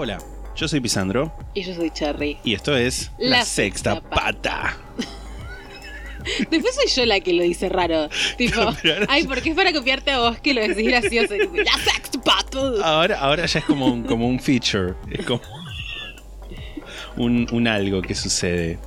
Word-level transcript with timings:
Hola, 0.00 0.18
yo 0.54 0.68
soy 0.68 0.78
Pisandro 0.78 1.32
Y 1.54 1.64
yo 1.64 1.74
soy 1.74 1.90
Cherry. 1.90 2.38
y 2.44 2.54
esto 2.54 2.76
es 2.76 3.10
La 3.18 3.38
La, 3.38 3.44
Sexta, 3.44 3.94
Sexta 3.94 4.08
Pata. 4.08 4.78
Después 6.50 6.72
soy 6.76 6.86
yo 6.86 7.04
la 7.04 7.18
que 7.18 7.32
lo 7.32 7.42
dice 7.42 7.68
raro. 7.68 8.08
Tipo, 8.36 8.60
ahora 8.60 9.06
ay, 9.08 9.26
porque 9.26 9.50
es 9.50 9.56
para 9.56 9.72
copiarte 9.72 10.12
a 10.12 10.20
vos 10.20 10.38
que 10.38 10.54
lo 10.54 10.60
decís 10.60 10.86
gracioso. 10.86 11.34
La 11.52 11.72
sexta 11.72 12.20
pata. 12.20 12.58
Ahora, 12.84 13.18
ahora 13.18 13.46
ya 13.46 13.58
es 13.58 13.64
como 13.64 13.86
un, 13.86 14.04
como 14.04 14.28
un 14.28 14.38
feature, 14.38 14.94
es 15.10 15.26
como 15.26 15.40
un, 17.16 17.48
un 17.50 17.66
algo 17.66 18.00
que 18.00 18.14
sucede. 18.14 18.78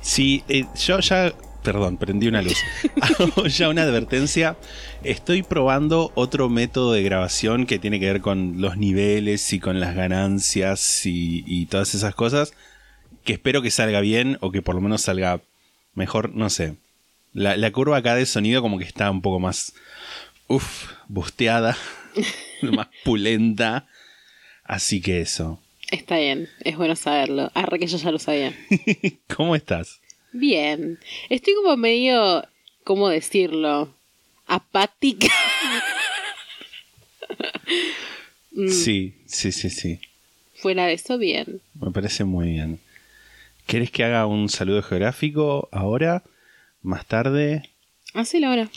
Sí, 0.00 0.42
eh, 0.48 0.64
yo 0.74 0.98
ya, 0.98 1.32
perdón, 1.62 1.96
prendí 1.96 2.28
una 2.28 2.42
luz. 2.42 2.58
Hago 3.00 3.46
ya 3.46 3.68
una 3.68 3.82
advertencia. 3.82 4.56
Estoy 5.02 5.42
probando 5.42 6.12
otro 6.14 6.48
método 6.48 6.92
de 6.92 7.02
grabación 7.02 7.66
que 7.66 7.78
tiene 7.78 8.00
que 8.00 8.06
ver 8.06 8.20
con 8.20 8.60
los 8.60 8.76
niveles 8.76 9.52
y 9.52 9.60
con 9.60 9.80
las 9.80 9.94
ganancias 9.94 11.06
y, 11.06 11.44
y 11.46 11.66
todas 11.66 11.94
esas 11.94 12.14
cosas. 12.14 12.52
Que 13.24 13.34
espero 13.34 13.62
que 13.62 13.70
salga 13.70 14.00
bien 14.00 14.38
o 14.40 14.50
que 14.50 14.62
por 14.62 14.74
lo 14.74 14.80
menos 14.80 15.02
salga 15.02 15.40
mejor, 15.94 16.34
no 16.34 16.50
sé. 16.50 16.74
La, 17.32 17.56
la 17.56 17.70
curva 17.70 17.96
acá 17.96 18.14
de 18.14 18.26
sonido 18.26 18.60
como 18.60 18.78
que 18.78 18.84
está 18.84 19.10
un 19.10 19.22
poco 19.22 19.40
más, 19.40 19.72
uff, 20.48 20.92
busteada, 21.08 21.76
más 22.62 22.88
pulenta. 23.04 23.86
Así 24.64 25.00
que 25.00 25.20
eso. 25.20 25.60
Está 25.90 26.16
bien, 26.16 26.48
es 26.60 26.76
bueno 26.76 26.96
saberlo. 26.96 27.50
Arre 27.54 27.78
que 27.78 27.86
yo 27.86 27.98
ya 27.98 28.10
lo 28.10 28.18
sabía. 28.18 28.54
¿Cómo 29.36 29.54
estás? 29.56 30.01
Bien. 30.32 30.98
Estoy 31.28 31.54
como 31.54 31.76
medio, 31.76 32.44
¿cómo 32.84 33.08
decirlo? 33.08 33.94
Apática. 34.46 35.28
Mm. 38.54 38.68
Sí, 38.68 39.14
sí, 39.26 39.50
sí, 39.50 39.70
sí. 39.70 39.98
Fuera 40.56 40.86
de 40.86 40.94
eso, 40.94 41.18
bien. 41.18 41.60
Me 41.80 41.90
parece 41.90 42.24
muy 42.24 42.48
bien. 42.50 42.80
¿Querés 43.66 43.90
que 43.90 44.04
haga 44.04 44.26
un 44.26 44.48
saludo 44.48 44.82
geográfico 44.82 45.68
ahora? 45.72 46.22
¿Más 46.82 47.06
tarde? 47.06 47.62
Hacelo 48.14 48.48
ahora. 48.48 48.70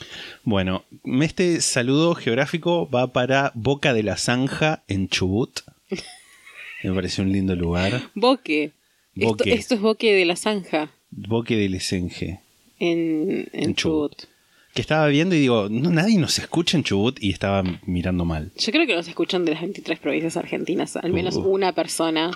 Bueno, 0.44 0.84
este 1.20 1.60
saludo 1.60 2.14
geográfico 2.14 2.88
va 2.88 3.12
para 3.12 3.52
Boca 3.54 3.92
de 3.92 4.02
la 4.02 4.16
Zanja 4.16 4.82
en 4.88 5.08
Chubut. 5.08 5.60
Me 6.82 6.92
parece 6.94 7.20
un 7.20 7.32
lindo 7.32 7.54
lugar. 7.54 8.10
Boque. 8.14 8.72
Esto, 9.14 9.28
Boque. 9.28 9.52
esto 9.52 9.74
es 9.74 9.80
Boque 9.80 10.14
de 10.14 10.24
la 10.24 10.36
Zanja. 10.36 10.90
Boque 11.10 11.56
del 11.56 11.74
Esenge. 11.74 12.40
En, 12.78 13.48
en, 13.52 13.64
En 13.64 13.74
Chubut. 13.74 14.12
Chubut. 14.16 14.30
Que 14.74 14.82
estaba 14.82 15.06
viendo 15.08 15.34
y 15.34 15.40
digo, 15.40 15.68
no, 15.70 15.90
nadie 15.90 16.18
nos 16.18 16.38
escucha 16.38 16.76
en 16.76 16.84
Chubut 16.84 17.16
y 17.22 17.30
estaba 17.30 17.62
mirando 17.86 18.24
mal. 18.26 18.52
Yo 18.58 18.72
creo 18.72 18.86
que 18.86 18.94
nos 18.94 19.08
escuchan 19.08 19.44
de 19.46 19.52
las 19.52 19.62
23 19.62 19.98
provincias 19.98 20.36
argentinas, 20.36 20.96
al 20.96 21.12
menos 21.14 21.36
Uh. 21.36 21.40
una 21.48 21.72
persona 21.72 22.30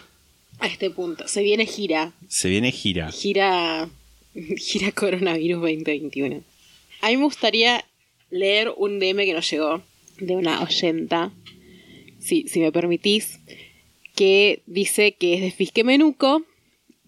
a 0.58 0.66
este 0.66 0.88
punto. 0.90 1.28
Se 1.28 1.42
viene 1.42 1.66
gira, 1.66 2.12
Se 2.28 2.48
viene 2.48 2.72
gira. 2.72 3.10
gira, 3.12 3.90
gira 4.56 4.92
coronavirus 4.92 5.60
2021. 5.60 6.42
A 7.02 7.08
mí 7.08 7.16
me 7.18 7.24
gustaría 7.24 7.84
leer 8.30 8.72
un 8.76 8.98
DM 8.98 9.24
que 9.26 9.34
nos 9.34 9.50
llegó 9.50 9.82
de 10.18 10.36
una 10.36 10.62
oyenta, 10.62 11.32
si, 12.20 12.46
si 12.48 12.60
me 12.60 12.72
permitís, 12.72 13.38
que 14.14 14.62
dice 14.66 15.12
que 15.12 15.34
es 15.34 15.40
de 15.42 15.50
Fisque 15.50 15.84
Menuco 15.84 16.42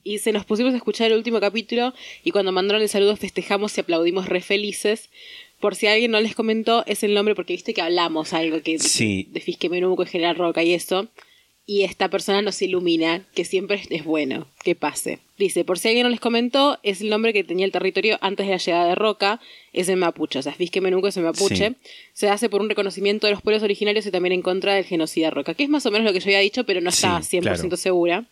y 0.04 0.18
se 0.18 0.32
nos 0.32 0.44
pusimos 0.44 0.72
a 0.74 0.76
escuchar 0.76 1.10
el 1.10 1.16
último 1.16 1.40
capítulo 1.40 1.92
y 2.24 2.30
cuando 2.30 2.52
mandaron 2.52 2.82
el 2.82 2.88
saludo 2.88 3.16
festejamos 3.16 3.76
y 3.76 3.80
aplaudimos 3.80 4.28
re 4.28 4.40
felices. 4.40 5.10
Por 5.60 5.76
si 5.76 5.86
alguien 5.86 6.10
no 6.10 6.20
les 6.20 6.34
comentó, 6.34 6.84
es 6.86 7.02
el 7.04 7.14
nombre 7.14 7.34
porque 7.36 7.52
viste 7.52 7.72
que 7.74 7.82
hablamos 7.82 8.32
algo 8.32 8.60
que 8.62 8.78
Sí. 8.80 9.28
de 9.30 9.40
Fisque 9.40 9.68
Menuco 9.68 10.02
y 10.02 10.06
General 10.06 10.34
Roca 10.36 10.62
y 10.64 10.74
eso. 10.74 11.08
Y 11.64 11.82
esta 11.82 12.10
persona 12.10 12.42
nos 12.42 12.60
ilumina, 12.60 13.24
que 13.36 13.44
siempre 13.44 13.80
es 13.90 14.04
bueno 14.04 14.48
que 14.64 14.74
pase. 14.74 15.20
Dice, 15.38 15.64
por 15.64 15.78
si 15.78 15.86
alguien 15.88 16.02
no 16.02 16.10
les 16.10 16.18
comentó, 16.18 16.80
es 16.82 17.00
el 17.02 17.08
nombre 17.08 17.32
que 17.32 17.44
tenía 17.44 17.64
el 17.64 17.70
territorio 17.70 18.18
antes 18.20 18.46
de 18.46 18.52
la 18.52 18.58
llegada 18.58 18.88
de 18.88 18.94
Roca, 18.96 19.40
es 19.72 19.88
el 19.88 19.96
mapuche. 19.96 20.40
O 20.40 20.42
sea, 20.42 20.52
Fisque 20.52 20.80
Menuco 20.80 21.06
es 21.06 21.16
el 21.16 21.22
mapuche. 21.22 21.68
Sí. 21.68 21.76
Se 22.12 22.28
hace 22.28 22.48
por 22.48 22.60
un 22.62 22.68
reconocimiento 22.68 23.28
de 23.28 23.32
los 23.34 23.42
pueblos 23.42 23.62
originarios 23.62 24.04
y 24.06 24.10
también 24.10 24.32
en 24.32 24.42
contra 24.42 24.74
del 24.74 24.84
genocida 24.84 25.30
Roca, 25.30 25.54
que 25.54 25.62
es 25.62 25.68
más 25.68 25.86
o 25.86 25.92
menos 25.92 26.04
lo 26.04 26.12
que 26.12 26.18
yo 26.18 26.26
había 26.26 26.40
dicho, 26.40 26.64
pero 26.64 26.80
no 26.80 26.90
estaba 26.90 27.22
Sí, 27.22 27.38
100% 27.38 27.42
claro. 27.68 27.76
segura. 27.76 28.24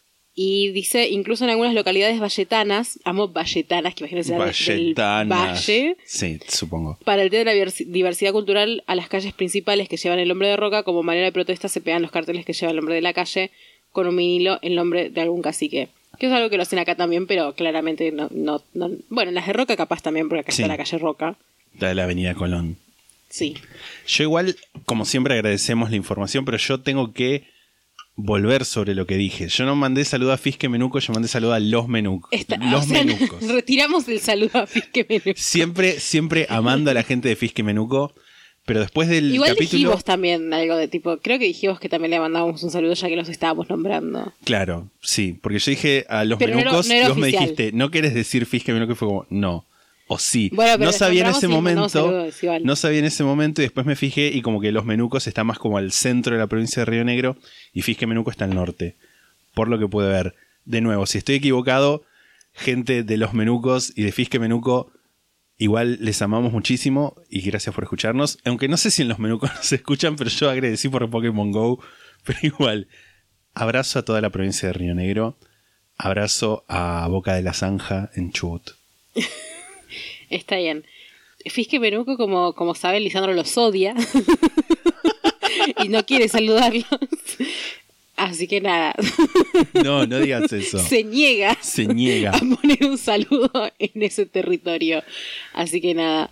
Y 0.43 0.71
dice, 0.71 1.09
incluso 1.11 1.45
en 1.45 1.51
algunas 1.51 1.75
localidades 1.75 2.19
valletanas, 2.19 2.99
amo 3.05 3.29
valletanas, 3.29 3.95
que 3.95 4.05
imagínense 4.05 4.33
del 4.33 4.41
Valletanas. 4.41 5.29
valle, 5.67 5.97
Sí, 6.07 6.39
supongo. 6.49 6.99
para 7.05 7.23
el 7.23 7.29
Día 7.29 7.41
de 7.41 7.45
la 7.45 7.53
Diversi- 7.55 7.85
Diversidad 7.85 8.33
Cultural, 8.33 8.83
a 8.87 8.95
las 8.95 9.09
calles 9.11 9.35
principales 9.35 9.87
que 9.91 9.99
llevan 9.99 10.19
el 10.19 10.29
nombre 10.29 10.49
de 10.49 10.57
Roca, 10.57 10.83
como 10.83 11.03
manera 11.03 11.27
de 11.27 11.33
protesta, 11.33 11.69
se 11.69 11.83
pegan 11.83 12.01
los 12.01 12.11
carteles 12.11 12.47
que 12.47 12.55
llevan 12.55 12.71
el 12.71 12.77
nombre 12.77 12.95
de 12.95 13.03
la 13.03 13.13
calle 13.13 13.51
con 13.93 14.07
un 14.07 14.17
vinilo 14.17 14.59
el 14.63 14.77
nombre 14.77 15.11
de 15.11 15.21
algún 15.21 15.43
cacique. 15.43 15.89
Que 16.19 16.27
es 16.29 16.33
algo 16.33 16.49
que 16.49 16.57
lo 16.57 16.63
hacen 16.63 16.79
acá 16.79 16.95
también, 16.95 17.27
pero 17.27 17.55
claramente 17.55 18.11
no. 18.11 18.29
no, 18.31 18.63
no- 18.73 18.91
bueno, 19.11 19.29
en 19.29 19.35
las 19.35 19.47
de 19.47 19.53
Roca 19.53 19.77
capaz 19.77 20.01
también, 20.03 20.29
porque 20.31 20.41
acá 20.41 20.53
Sí. 20.53 20.63
está 20.63 20.69
la 20.73 20.79
calle 20.79 20.97
Roca. 20.97 21.37
La 21.79 21.89
de 21.89 21.95
la 21.95 22.05
Avenida 22.05 22.35
Colón. 22.35 22.79
Sí. 23.29 23.57
Yo 24.07 24.25
igual, 24.25 24.57
como 24.87 25.05
siempre, 25.05 25.35
agradecemos 25.35 25.91
la 25.91 25.97
información, 25.97 26.47
pero 26.47 26.57
yo 26.57 26.81
tengo 26.81 27.13
que 27.13 27.45
volver 28.23 28.65
sobre 28.65 28.95
lo 28.95 29.07
que 29.07 29.17
dije. 29.17 29.49
Yo 29.49 29.65
no 29.65 29.77
mandé 29.77 30.05
saludo 30.05 30.33
a 30.33 30.37
Fisque 30.37 30.69
Menuco, 30.69 30.99
yo 30.99 31.13
mandé 31.13 31.29
saludo 31.29 31.53
a 31.55 31.61
los 31.61 31.89
menucos. 31.89 32.31
Los 32.71 32.85
o 32.85 32.89
sea, 32.89 33.05
menucos. 33.05 33.43
retiramos 33.49 34.09
el 34.09 34.21
saludo 34.21 34.59
a 34.61 34.67
Fisque 34.67 35.07
Menuco. 35.09 35.33
Siempre, 35.37 36.01
siempre 36.01 36.47
amando 36.49 36.91
a 36.91 36.95
la 36.95 37.03
gente 37.03 37.29
de 37.29 37.37
Fisque 37.37 37.63
Menuco, 37.63 38.15
pero 38.67 38.81
después 38.81 39.09
del 39.09 39.35
Igual 39.35 39.51
capítulo... 39.51 39.79
dijimos 39.79 40.05
también 40.05 40.53
algo 40.53 40.77
de 40.77 40.87
tipo, 40.87 41.19
creo 41.19 41.39
que 41.39 41.47
dijimos 41.47 41.81
que 41.81 41.89
también 41.89 42.11
le 42.11 42.21
mandábamos 42.21 42.63
un 42.63 42.71
saludo 42.71 42.95
ya 42.95 43.09
que 43.09 43.17
los 43.17 43.29
estábamos 43.29 43.69
nombrando. 43.69 44.33
Claro, 44.45 44.91
sí, 45.01 45.39
porque 45.41 45.59
yo 45.59 45.71
dije 45.71 46.05
a 46.09 46.25
los 46.25 46.39
Pero 46.39 46.53
no 46.55 46.61
era- 46.61 46.71
menucos 46.71 46.87
no 46.89 46.95
era 46.95 47.09
vos 47.09 47.17
me 47.19 47.29
dijiste, 47.29 47.73
¿no 47.73 47.91
querés 47.91 48.15
decir 48.15 48.47
Fisque 48.47 48.73
Menuco? 48.73 48.93
Y 48.93 48.97
fue 48.97 49.09
como, 49.09 49.27
no. 49.31 49.67
O 50.13 50.19
sí. 50.19 50.51
Bueno, 50.53 50.73
pero 50.77 50.91
no 50.91 50.93
sabía 50.93 51.23
en 51.23 51.31
ese 51.31 51.47
momento. 51.47 51.89
saludos. 51.89 52.35
No 52.65 52.75
sabía 52.75 52.99
en 52.99 53.05
ese 53.05 53.23
momento 53.23 53.63
y 53.63 53.67
después 53.67 53.87
me 53.87 53.95
fijé 53.95 54.27
y 54.27 54.43
como 54.43 54.61
que 54.61 54.73
los 54.73 54.85
menucos 54.85 55.29
está 55.29 55.45
más 55.45 55.61
como 55.61 55.79
al 55.79 55.93
centro 55.93 56.35
de 56.35 56.41
la 56.41 56.49
provincia 56.49 56.81
de 56.81 56.87
Río 56.87 57.05
Negro 57.05 57.37
y 57.73 57.83
Fisque 57.83 58.09
Menuco 58.09 58.33
está 58.33 58.45
al 58.45 58.53
norte. 58.53 58.97
Por 59.55 59.69
lo 59.69 59.79
que 59.79 59.87
pude 59.87 60.09
ver. 60.09 60.35
De 60.65 60.81
nuevo, 60.81 61.07
si 61.07 61.19
estoy 61.19 61.37
equivocado, 61.37 62.03
gente 62.53 63.05
de 63.05 63.17
los 63.19 63.35
menucos 63.35 63.93
y 63.95 64.03
de 64.03 64.11
Fisque 64.11 64.41
Menuco, 64.41 64.91
igual 65.59 65.99
les 66.01 66.21
amamos 66.23 66.53
muchísimo 66.53 67.15
y 67.31 67.43
gracias 67.43 67.73
por 67.73 67.85
escucharnos. 67.85 68.41
Aunque 68.45 68.67
no 68.67 68.79
sé 68.79 68.91
si 68.91 69.03
en 69.03 69.09
los 69.09 69.21
menucos 69.21 69.53
nos 69.55 69.73
escuchan, 69.73 70.17
pero 70.17 70.29
yo 70.29 70.51
agradecí 70.51 70.89
por 70.89 71.09
Pokémon 71.09 71.53
Go. 71.53 71.81
Pero 72.25 72.39
igual, 72.43 72.89
abrazo 73.55 74.01
a 74.01 74.05
toda 74.05 74.21
la 74.21 74.31
provincia 74.31 74.67
de 74.67 74.73
Río 74.73 74.95
Negro. 74.95 75.39
Abrazo 75.97 76.65
a 76.67 77.07
Boca 77.09 77.35
de 77.35 77.43
la 77.43 77.55
Zanja 77.55 78.11
en 78.17 78.33
Chubut. 78.33 78.73
Está 80.31 80.57
bien. 80.57 80.85
Fisque 81.47 81.79
Menuco, 81.81 82.17
como, 82.17 82.55
como 82.55 82.75
saben, 82.75 83.03
Lisandro 83.05 83.33
los 83.35 83.57
odia. 83.59 83.95
y 85.85 85.89
no 85.89 86.05
quiere 86.05 86.29
saludarlos. 86.29 86.85
Así 88.17 88.47
que 88.47 88.61
nada, 88.61 88.95
No, 89.83 90.07
no 90.07 90.19
digas 90.21 90.53
eso. 90.53 90.79
se 90.79 91.05
niega 91.05 91.57
Se 91.63 91.87
niega. 91.87 92.33
a 92.33 92.39
poner 92.39 92.85
un 92.85 92.99
saludo 92.99 93.51
en 93.79 94.03
ese 94.03 94.27
territorio. 94.27 95.03
Así 95.55 95.81
que 95.81 95.95
nada. 95.95 96.31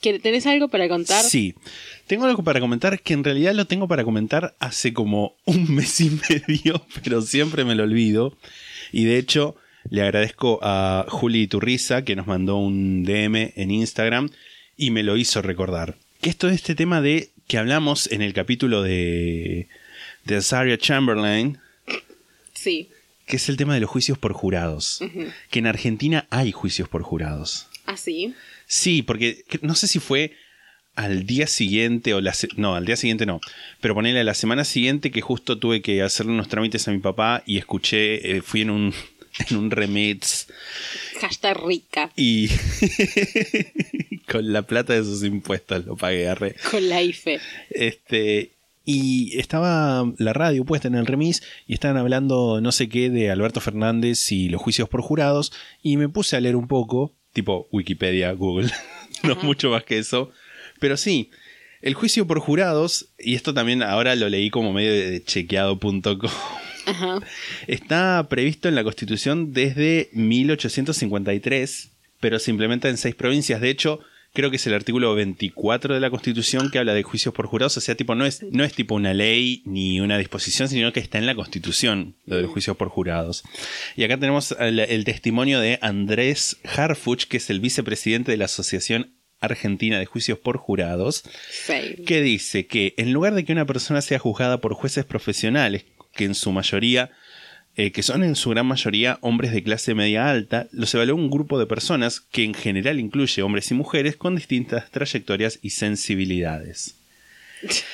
¿Qué- 0.00 0.18
¿Tenés 0.20 0.46
algo 0.46 0.68
para 0.68 0.88
contar? 0.88 1.22
Sí. 1.24 1.54
Tengo 2.06 2.24
algo 2.24 2.42
para 2.42 2.60
comentar 2.60 2.98
que 3.02 3.12
en 3.12 3.24
realidad 3.24 3.52
lo 3.54 3.66
tengo 3.66 3.88
para 3.88 4.04
comentar 4.04 4.54
hace 4.58 4.94
como 4.94 5.34
un 5.44 5.74
mes 5.74 6.00
y 6.00 6.10
medio, 6.30 6.80
pero 7.04 7.20
siempre 7.20 7.64
me 7.64 7.74
lo 7.74 7.82
olvido. 7.82 8.34
Y 8.90 9.04
de 9.04 9.18
hecho, 9.18 9.54
le 9.90 10.02
agradezco 10.02 10.58
a 10.62 11.06
Juli 11.08 11.46
Turriza 11.46 12.04
que 12.04 12.16
nos 12.16 12.26
mandó 12.26 12.56
un 12.58 13.04
DM 13.04 13.52
en 13.56 13.70
Instagram 13.70 14.30
y 14.76 14.90
me 14.90 15.02
lo 15.02 15.16
hizo 15.16 15.42
recordar. 15.42 15.96
Que 16.20 16.30
esto 16.30 16.48
es 16.48 16.54
este 16.56 16.74
tema 16.74 17.00
de 17.00 17.30
que 17.46 17.58
hablamos 17.58 18.10
en 18.12 18.22
el 18.22 18.32
capítulo 18.34 18.82
de, 18.82 19.68
de 20.24 20.36
Azaria 20.36 20.76
Chamberlain, 20.78 21.58
Sí. 22.52 22.88
que 23.26 23.36
es 23.36 23.48
el 23.48 23.56
tema 23.56 23.74
de 23.74 23.80
los 23.80 23.88
juicios 23.90 24.18
por 24.18 24.32
jurados. 24.32 25.00
Que 25.50 25.58
en 25.60 25.66
Argentina 25.66 26.26
hay 26.30 26.52
juicios 26.52 26.88
por 26.88 27.02
jurados. 27.02 27.66
Así. 27.86 28.34
Sí, 28.66 29.02
porque 29.02 29.44
que- 29.48 29.60
no 29.62 29.74
sé 29.74 29.86
si 29.88 29.98
fue 29.98 30.32
al 30.94 31.24
día 31.26 31.46
siguiente, 31.46 32.12
o 32.12 32.20
la 32.20 32.34
no, 32.56 32.74
al 32.74 32.84
día 32.84 32.96
siguiente 32.96 33.24
no, 33.24 33.40
pero 33.80 33.94
ponerle 33.94 34.20
a 34.20 34.24
la 34.24 34.34
semana 34.34 34.64
siguiente 34.64 35.10
que 35.12 35.20
justo 35.20 35.56
tuve 35.58 35.80
que 35.80 36.02
hacerle 36.02 36.32
unos 36.32 36.48
trámites 36.48 36.88
a 36.88 36.90
mi 36.90 36.98
papá 36.98 37.42
y 37.46 37.56
escuché, 37.58 38.36
eh, 38.36 38.42
fui 38.42 38.62
en 38.62 38.70
un, 38.70 38.92
en 39.48 39.56
un 39.56 39.70
remix 39.70 40.46
Hashtag 41.20 41.56
rica. 41.64 42.10
y 42.16 42.48
con 44.30 44.52
la 44.52 44.62
plata 44.62 44.94
de 44.94 45.04
sus 45.04 45.24
impuestos 45.24 45.86
lo 45.86 45.96
pagué, 45.96 46.28
arre. 46.28 46.54
Con 46.70 46.88
la 46.88 47.02
IFE. 47.02 47.40
Este, 47.70 48.52
y 48.84 49.38
estaba 49.38 50.10
la 50.16 50.32
radio 50.32 50.64
puesta 50.64 50.88
en 50.88 50.94
el 50.94 51.06
remis 51.06 51.42
y 51.66 51.74
estaban 51.74 51.98
hablando 51.98 52.60
no 52.60 52.72
sé 52.72 52.88
qué 52.88 53.10
de 53.10 53.30
Alberto 53.30 53.60
Fernández 53.60 54.32
y 54.32 54.48
los 54.48 54.62
juicios 54.62 54.88
por 54.88 55.02
jurados 55.02 55.52
y 55.82 55.96
me 55.98 56.08
puse 56.08 56.36
a 56.36 56.40
leer 56.40 56.56
un 56.56 56.68
poco, 56.68 57.12
tipo 57.32 57.68
Wikipedia, 57.70 58.32
Google, 58.32 58.70
no 59.22 59.36
mucho 59.36 59.70
más 59.70 59.84
que 59.84 59.98
eso, 59.98 60.30
pero 60.80 60.96
sí, 60.96 61.30
el 61.82 61.94
juicio 61.94 62.26
por 62.26 62.40
jurados, 62.40 63.10
y 63.18 63.34
esto 63.34 63.54
también 63.54 63.82
ahora 63.82 64.16
lo 64.16 64.28
leí 64.28 64.50
como 64.50 64.72
medio 64.72 64.92
de 64.92 65.22
chequeado.com, 65.22 66.30
Ajá. 66.88 67.20
está 67.66 68.26
previsto 68.28 68.68
en 68.68 68.74
la 68.74 68.84
Constitución 68.84 69.52
desde 69.52 70.10
1853, 70.12 71.90
pero 72.20 72.38
se 72.38 72.50
implementa 72.50 72.88
en 72.88 72.96
seis 72.96 73.14
provincias. 73.14 73.60
De 73.60 73.70
hecho, 73.70 74.00
creo 74.32 74.50
que 74.50 74.56
es 74.56 74.66
el 74.66 74.74
artículo 74.74 75.14
24 75.14 75.94
de 75.94 76.00
la 76.00 76.10
Constitución 76.10 76.70
que 76.70 76.78
habla 76.78 76.94
de 76.94 77.02
juicios 77.02 77.34
por 77.34 77.46
jurados. 77.46 77.76
O 77.76 77.80
sea, 77.80 77.94
tipo, 77.94 78.14
no 78.14 78.26
es, 78.26 78.42
no 78.50 78.64
es 78.64 78.72
tipo 78.74 78.94
una 78.94 79.14
ley 79.14 79.62
ni 79.64 80.00
una 80.00 80.18
disposición, 80.18 80.68
sino 80.68 80.92
que 80.92 81.00
está 81.00 81.18
en 81.18 81.26
la 81.26 81.34
Constitución 81.34 82.16
lo 82.26 82.36
de 82.36 82.42
los 82.42 82.50
juicios 82.50 82.76
por 82.76 82.88
jurados. 82.88 83.42
Y 83.96 84.04
acá 84.04 84.18
tenemos 84.18 84.54
el, 84.58 84.78
el 84.80 85.04
testimonio 85.04 85.60
de 85.60 85.78
Andrés 85.82 86.58
Harfuch, 86.64 87.24
que 87.24 87.36
es 87.38 87.50
el 87.50 87.60
vicepresidente 87.60 88.30
de 88.32 88.38
la 88.38 88.46
Asociación 88.46 89.14
Argentina 89.40 90.00
de 90.00 90.06
Juicios 90.06 90.36
por 90.36 90.56
Jurados 90.56 91.22
Sí. 91.52 92.02
que 92.04 92.20
dice 92.22 92.66
que 92.66 92.94
en 92.96 93.12
lugar 93.12 93.34
de 93.36 93.44
que 93.44 93.52
una 93.52 93.66
persona 93.66 94.02
sea 94.02 94.18
juzgada 94.18 94.60
por 94.60 94.74
jueces 94.74 95.04
profesionales, 95.04 95.84
que 96.18 96.24
en 96.24 96.34
su 96.34 96.50
mayoría, 96.50 97.12
eh, 97.76 97.92
que 97.92 98.02
son 98.02 98.24
en 98.24 98.34
su 98.34 98.50
gran 98.50 98.66
mayoría 98.66 99.18
hombres 99.22 99.52
de 99.52 99.62
clase 99.62 99.94
media 99.94 100.28
alta, 100.28 100.66
los 100.72 100.92
evaluó 100.92 101.14
un 101.14 101.30
grupo 101.30 101.60
de 101.60 101.66
personas 101.66 102.20
que 102.20 102.42
en 102.42 102.54
general 102.54 102.98
incluye 102.98 103.40
hombres 103.40 103.70
y 103.70 103.74
mujeres 103.74 104.16
con 104.16 104.34
distintas 104.34 104.90
trayectorias 104.90 105.60
y 105.62 105.70
sensibilidades. 105.70 106.96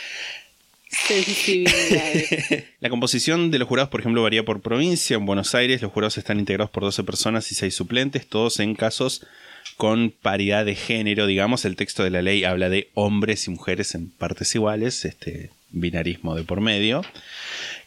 La 2.81 2.88
composición 2.88 3.50
de 3.50 3.59
los 3.59 3.69
jurados, 3.69 3.91
por 3.91 4.00
ejemplo, 4.00 4.23
varía 4.23 4.44
por 4.44 4.62
provincia. 4.62 5.17
En 5.17 5.27
Buenos 5.27 5.55
Aires 5.55 5.82
los 5.82 5.93
jurados 5.93 6.19
están 6.19 6.38
integrados 6.38 6.70
por 6.70 6.85
12 6.85 7.03
personas 7.05 7.50
y 7.53 7.55
6 7.55 7.75
suplentes, 7.75 8.27
todos 8.27 8.61
en 8.61 8.75
casos 8.75 9.27
con 9.77 10.11
paridad 10.11 10.65
de 10.65 10.77
género, 10.77 11.27
digamos. 11.27 11.65
El 11.65 11.77
texto 11.77 12.05
de 12.05 12.11
la 12.11 12.23
ley 12.23 12.44
habla 12.44 12.69
de 12.69 12.91
hombres 12.94 13.47
y 13.49 13.50
mujeres 13.50 13.94
en 13.94 14.09
partes 14.11 14.55
iguales, 14.55 15.05
este 15.05 15.50
binarismo 15.75 16.35
de 16.35 16.44
por 16.44 16.61
medio. 16.61 17.03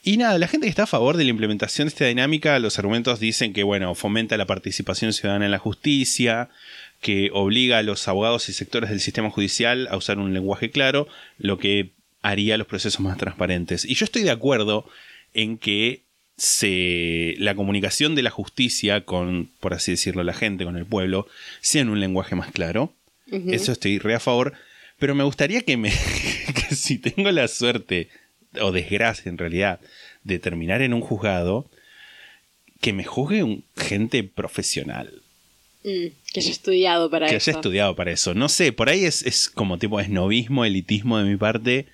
Y 0.03 0.17
nada, 0.17 0.37
la 0.37 0.47
gente 0.47 0.67
que 0.67 0.69
está 0.69 0.83
a 0.83 0.87
favor 0.87 1.17
de 1.17 1.23
la 1.23 1.31
implementación 1.31 1.87
de 1.87 1.89
esta 1.89 2.05
dinámica, 2.05 2.59
los 2.59 2.79
argumentos 2.79 3.19
dicen 3.19 3.53
que, 3.53 3.63
bueno, 3.63 3.93
fomenta 3.95 4.37
la 4.37 4.45
participación 4.45 5.11
ciudadana 5.11 5.45
en 5.45 5.51
la 5.51 5.59
justicia, 5.59 6.49
que 7.01 7.29
obliga 7.33 7.79
a 7.79 7.83
los 7.83 8.07
abogados 8.07 8.49
y 8.49 8.53
sectores 8.53 8.89
del 8.89 9.01
sistema 9.01 9.29
judicial 9.29 9.87
a 9.91 9.97
usar 9.97 10.19
un 10.19 10.33
lenguaje 10.33 10.71
claro, 10.71 11.07
lo 11.37 11.57
que 11.57 11.91
haría 12.21 12.57
los 12.57 12.67
procesos 12.67 13.01
más 13.01 13.17
transparentes. 13.17 13.85
Y 13.85 13.95
yo 13.95 14.05
estoy 14.05 14.23
de 14.23 14.31
acuerdo 14.31 14.89
en 15.33 15.57
que 15.57 16.03
se, 16.37 17.35
la 17.39 17.55
comunicación 17.55 18.15
de 18.15 18.23
la 18.23 18.29
justicia 18.29 19.01
con, 19.01 19.49
por 19.59 19.73
así 19.73 19.91
decirlo, 19.91 20.23
la 20.23 20.33
gente, 20.33 20.65
con 20.65 20.77
el 20.77 20.85
pueblo, 20.85 21.27
sea 21.61 21.81
en 21.81 21.89
un 21.89 21.99
lenguaje 21.99 22.35
más 22.35 22.51
claro. 22.51 22.93
Eso 23.29 23.73
estoy 23.73 23.99
re 23.99 24.15
a 24.15 24.21
favor. 24.21 24.53
Pero 24.99 25.15
me 25.15 25.23
gustaría 25.23 25.61
que 25.61 25.77
me. 25.77 25.91
que 26.69 26.75
si 26.75 26.97
tengo 26.97 27.31
la 27.31 27.47
suerte, 27.47 28.09
o 28.61 28.71
desgracia 28.71 29.29
en 29.29 29.37
realidad, 29.37 29.79
de 30.23 30.39
terminar 30.39 30.81
en 30.81 30.93
un 30.93 31.01
juzgado, 31.01 31.69
que 32.81 32.93
me 32.93 33.03
juzgue 33.03 33.43
un 33.43 33.63
gente 33.75 34.23
profesional. 34.23 35.21
Mm, 35.83 36.07
que 36.33 36.39
haya 36.39 36.51
estudiado 36.51 37.09
para 37.09 37.27
que 37.27 37.35
eso. 37.35 37.51
haya 37.51 37.57
estudiado 37.57 37.95
para 37.95 38.11
eso. 38.11 38.33
No 38.33 38.49
sé, 38.49 38.71
por 38.71 38.89
ahí 38.89 39.05
es, 39.05 39.23
es 39.23 39.49
como 39.49 39.77
tipo 39.77 39.99
esnovismo, 39.99 40.65
elitismo 40.65 41.17
de 41.17 41.25
mi 41.25 41.37
parte. 41.37 41.85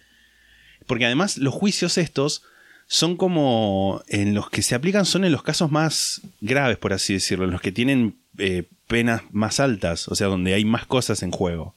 Porque 0.87 1.05
además 1.05 1.37
los 1.37 1.53
juicios 1.53 1.97
estos 1.97 2.43
son 2.87 3.15
como 3.15 4.03
en 4.07 4.33
los 4.33 4.49
que 4.49 4.61
se 4.61 4.75
aplican 4.75 5.05
son 5.05 5.23
en 5.25 5.31
los 5.31 5.43
casos 5.43 5.71
más 5.71 6.21
graves, 6.41 6.77
por 6.77 6.93
así 6.93 7.13
decirlo, 7.13 7.45
en 7.45 7.51
los 7.51 7.61
que 7.61 7.71
tienen 7.71 8.15
eh, 8.37 8.63
penas 8.87 9.21
más 9.31 9.59
altas, 9.59 10.07
o 10.09 10.15
sea, 10.15 10.27
donde 10.27 10.53
hay 10.53 10.65
más 10.65 10.85
cosas 10.85 11.23
en 11.23 11.31
juego. 11.31 11.75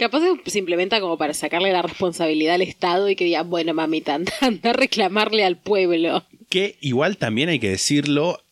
Capaz 0.00 0.22
se 0.46 0.58
implementa 0.58 0.98
como 0.98 1.18
para 1.18 1.34
sacarle 1.34 1.72
la 1.72 1.82
responsabilidad 1.82 2.54
al 2.54 2.62
Estado 2.62 3.10
y 3.10 3.16
que 3.16 3.26
diga, 3.26 3.42
bueno, 3.42 3.74
mamita, 3.74 4.14
anda, 4.16 4.32
anda 4.40 4.70
a 4.70 4.72
reclamarle 4.72 5.44
al 5.44 5.58
pueblo. 5.58 6.24
Que 6.48 6.78
igual 6.80 7.18
también 7.18 7.50
hay 7.50 7.58
que 7.58 7.68
decirlo, 7.68 8.42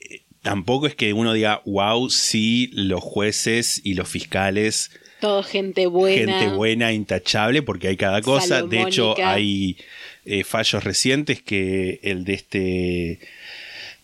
eh, 0.00 0.20
tampoco 0.42 0.86
es 0.86 0.94
que 0.94 1.14
uno 1.14 1.32
diga, 1.32 1.62
wow, 1.64 2.10
sí, 2.10 2.68
los 2.74 3.02
jueces 3.02 3.80
y 3.82 3.94
los 3.94 4.06
fiscales 4.06 4.90
Todo 5.22 5.42
gente 5.42 5.86
buena. 5.86 6.40
gente 6.40 6.54
buena, 6.54 6.92
intachable, 6.92 7.62
porque 7.62 7.88
hay 7.88 7.96
cada 7.96 8.20
cosa. 8.20 8.60
De 8.60 8.82
hecho, 8.82 9.14
hay 9.16 9.78
eh, 10.26 10.44
fallos 10.44 10.84
recientes 10.84 11.40
que 11.40 12.00
el 12.02 12.24
de 12.24 12.34
este 12.34 13.20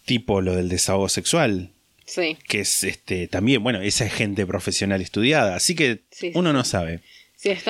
tipo, 0.06 0.40
lo 0.40 0.56
del 0.56 0.70
desahogo 0.70 1.10
sexual, 1.10 1.68
Sí, 2.14 2.36
que 2.48 2.60
es 2.60 2.84
este 2.84 3.26
también, 3.28 3.62
bueno, 3.62 3.80
esa 3.80 4.04
es 4.06 4.12
gente 4.12 4.46
profesional 4.46 5.00
estudiada, 5.00 5.56
así 5.56 5.74
que 5.74 6.00
Sí, 6.10 6.30
uno 6.34 6.50
sí. 6.50 6.54
no 6.54 6.64
sabe. 6.64 7.00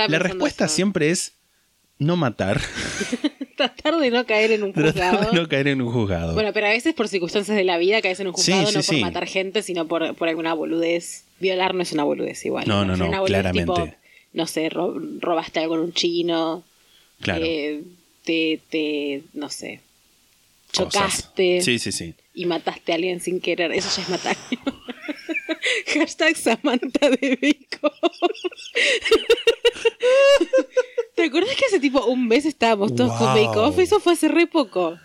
La 0.09 0.19
respuesta 0.19 0.67
eso. 0.67 0.75
siempre 0.75 1.11
es 1.11 1.33
no 1.99 2.17
matar, 2.17 2.61
Tratar 3.57 3.97
de 3.99 4.11
no 4.11 4.27
caer 4.27 4.51
en 4.53 4.65
un 4.65 4.73
tratar 4.73 4.93
juzgado. 5.15 5.31
de 5.33 5.41
no 5.41 5.49
caer 5.49 5.69
en 5.69 5.81
un 5.81 5.93
juzgado. 5.93 6.35
Bueno, 6.35 6.53
pero 6.53 6.67
a 6.67 6.71
veces 6.71 6.93
por 6.95 7.09
circunstancias 7.09 7.57
de 7.57 7.63
la 7.65 7.79
vida 7.79 8.03
caes 8.03 8.19
en 8.21 8.27
un 8.27 8.33
juzgado 8.33 8.71
no 8.73 8.83
por 8.83 8.99
matar 9.01 9.27
gente, 9.27 9.63
sino 9.63 9.87
por, 9.87 10.15
por 10.17 10.29
alguna 10.29 10.55
boludez. 10.55 11.25
Violar 11.39 11.75
no 11.75 11.83
es 11.83 11.93
una 11.93 12.03
boludez 12.05 12.45
igual. 12.45 12.67
No, 12.67 12.85
no, 12.85 12.97
no, 12.97 13.25
claramente. 13.25 13.73
tipo, 13.73 13.95
no 14.33 14.47
sé, 14.49 14.69
ro- 14.71 15.01
robaste 15.21 15.61
algo 15.61 15.77
en 15.77 15.81
un 15.83 15.93
chino, 15.93 16.65
claro. 17.21 17.45
eh, 17.45 17.83
te, 18.25 18.61
te, 18.71 19.23
no 19.35 19.49
sé, 19.51 19.81
cosas. 20.75 20.93
chocaste 20.93 21.61
Sí, 21.63 21.79
sí, 21.79 21.93
sí. 21.93 22.15
Y 22.35 22.47
mataste 22.47 22.93
a 22.93 22.95
alguien 22.97 23.21
sin 23.21 23.41
querer. 23.41 23.73
Eso 23.73 23.89
ya 23.97 24.03
es 24.03 24.09
matar. 24.09 24.37
Hashtag 25.95 26.37
Samantha 26.37 27.11
de 27.11 27.39
Vico. 27.41 27.93
¿Te 31.15 31.25
acuerdas 31.25 31.55
que 31.57 31.67
hace 31.67 31.81
tipo 31.81 32.05
un 32.07 32.27
mes 32.29 32.45
estábamos 32.45 32.95
todos 32.95 33.13
con. 33.17 33.27
Bake 33.35 33.59
Off? 33.59 33.79
Eso 33.79 34.01
fue 34.01 34.15
hace 34.15 34.29
re 34.29 34.47
poco. 34.47 34.99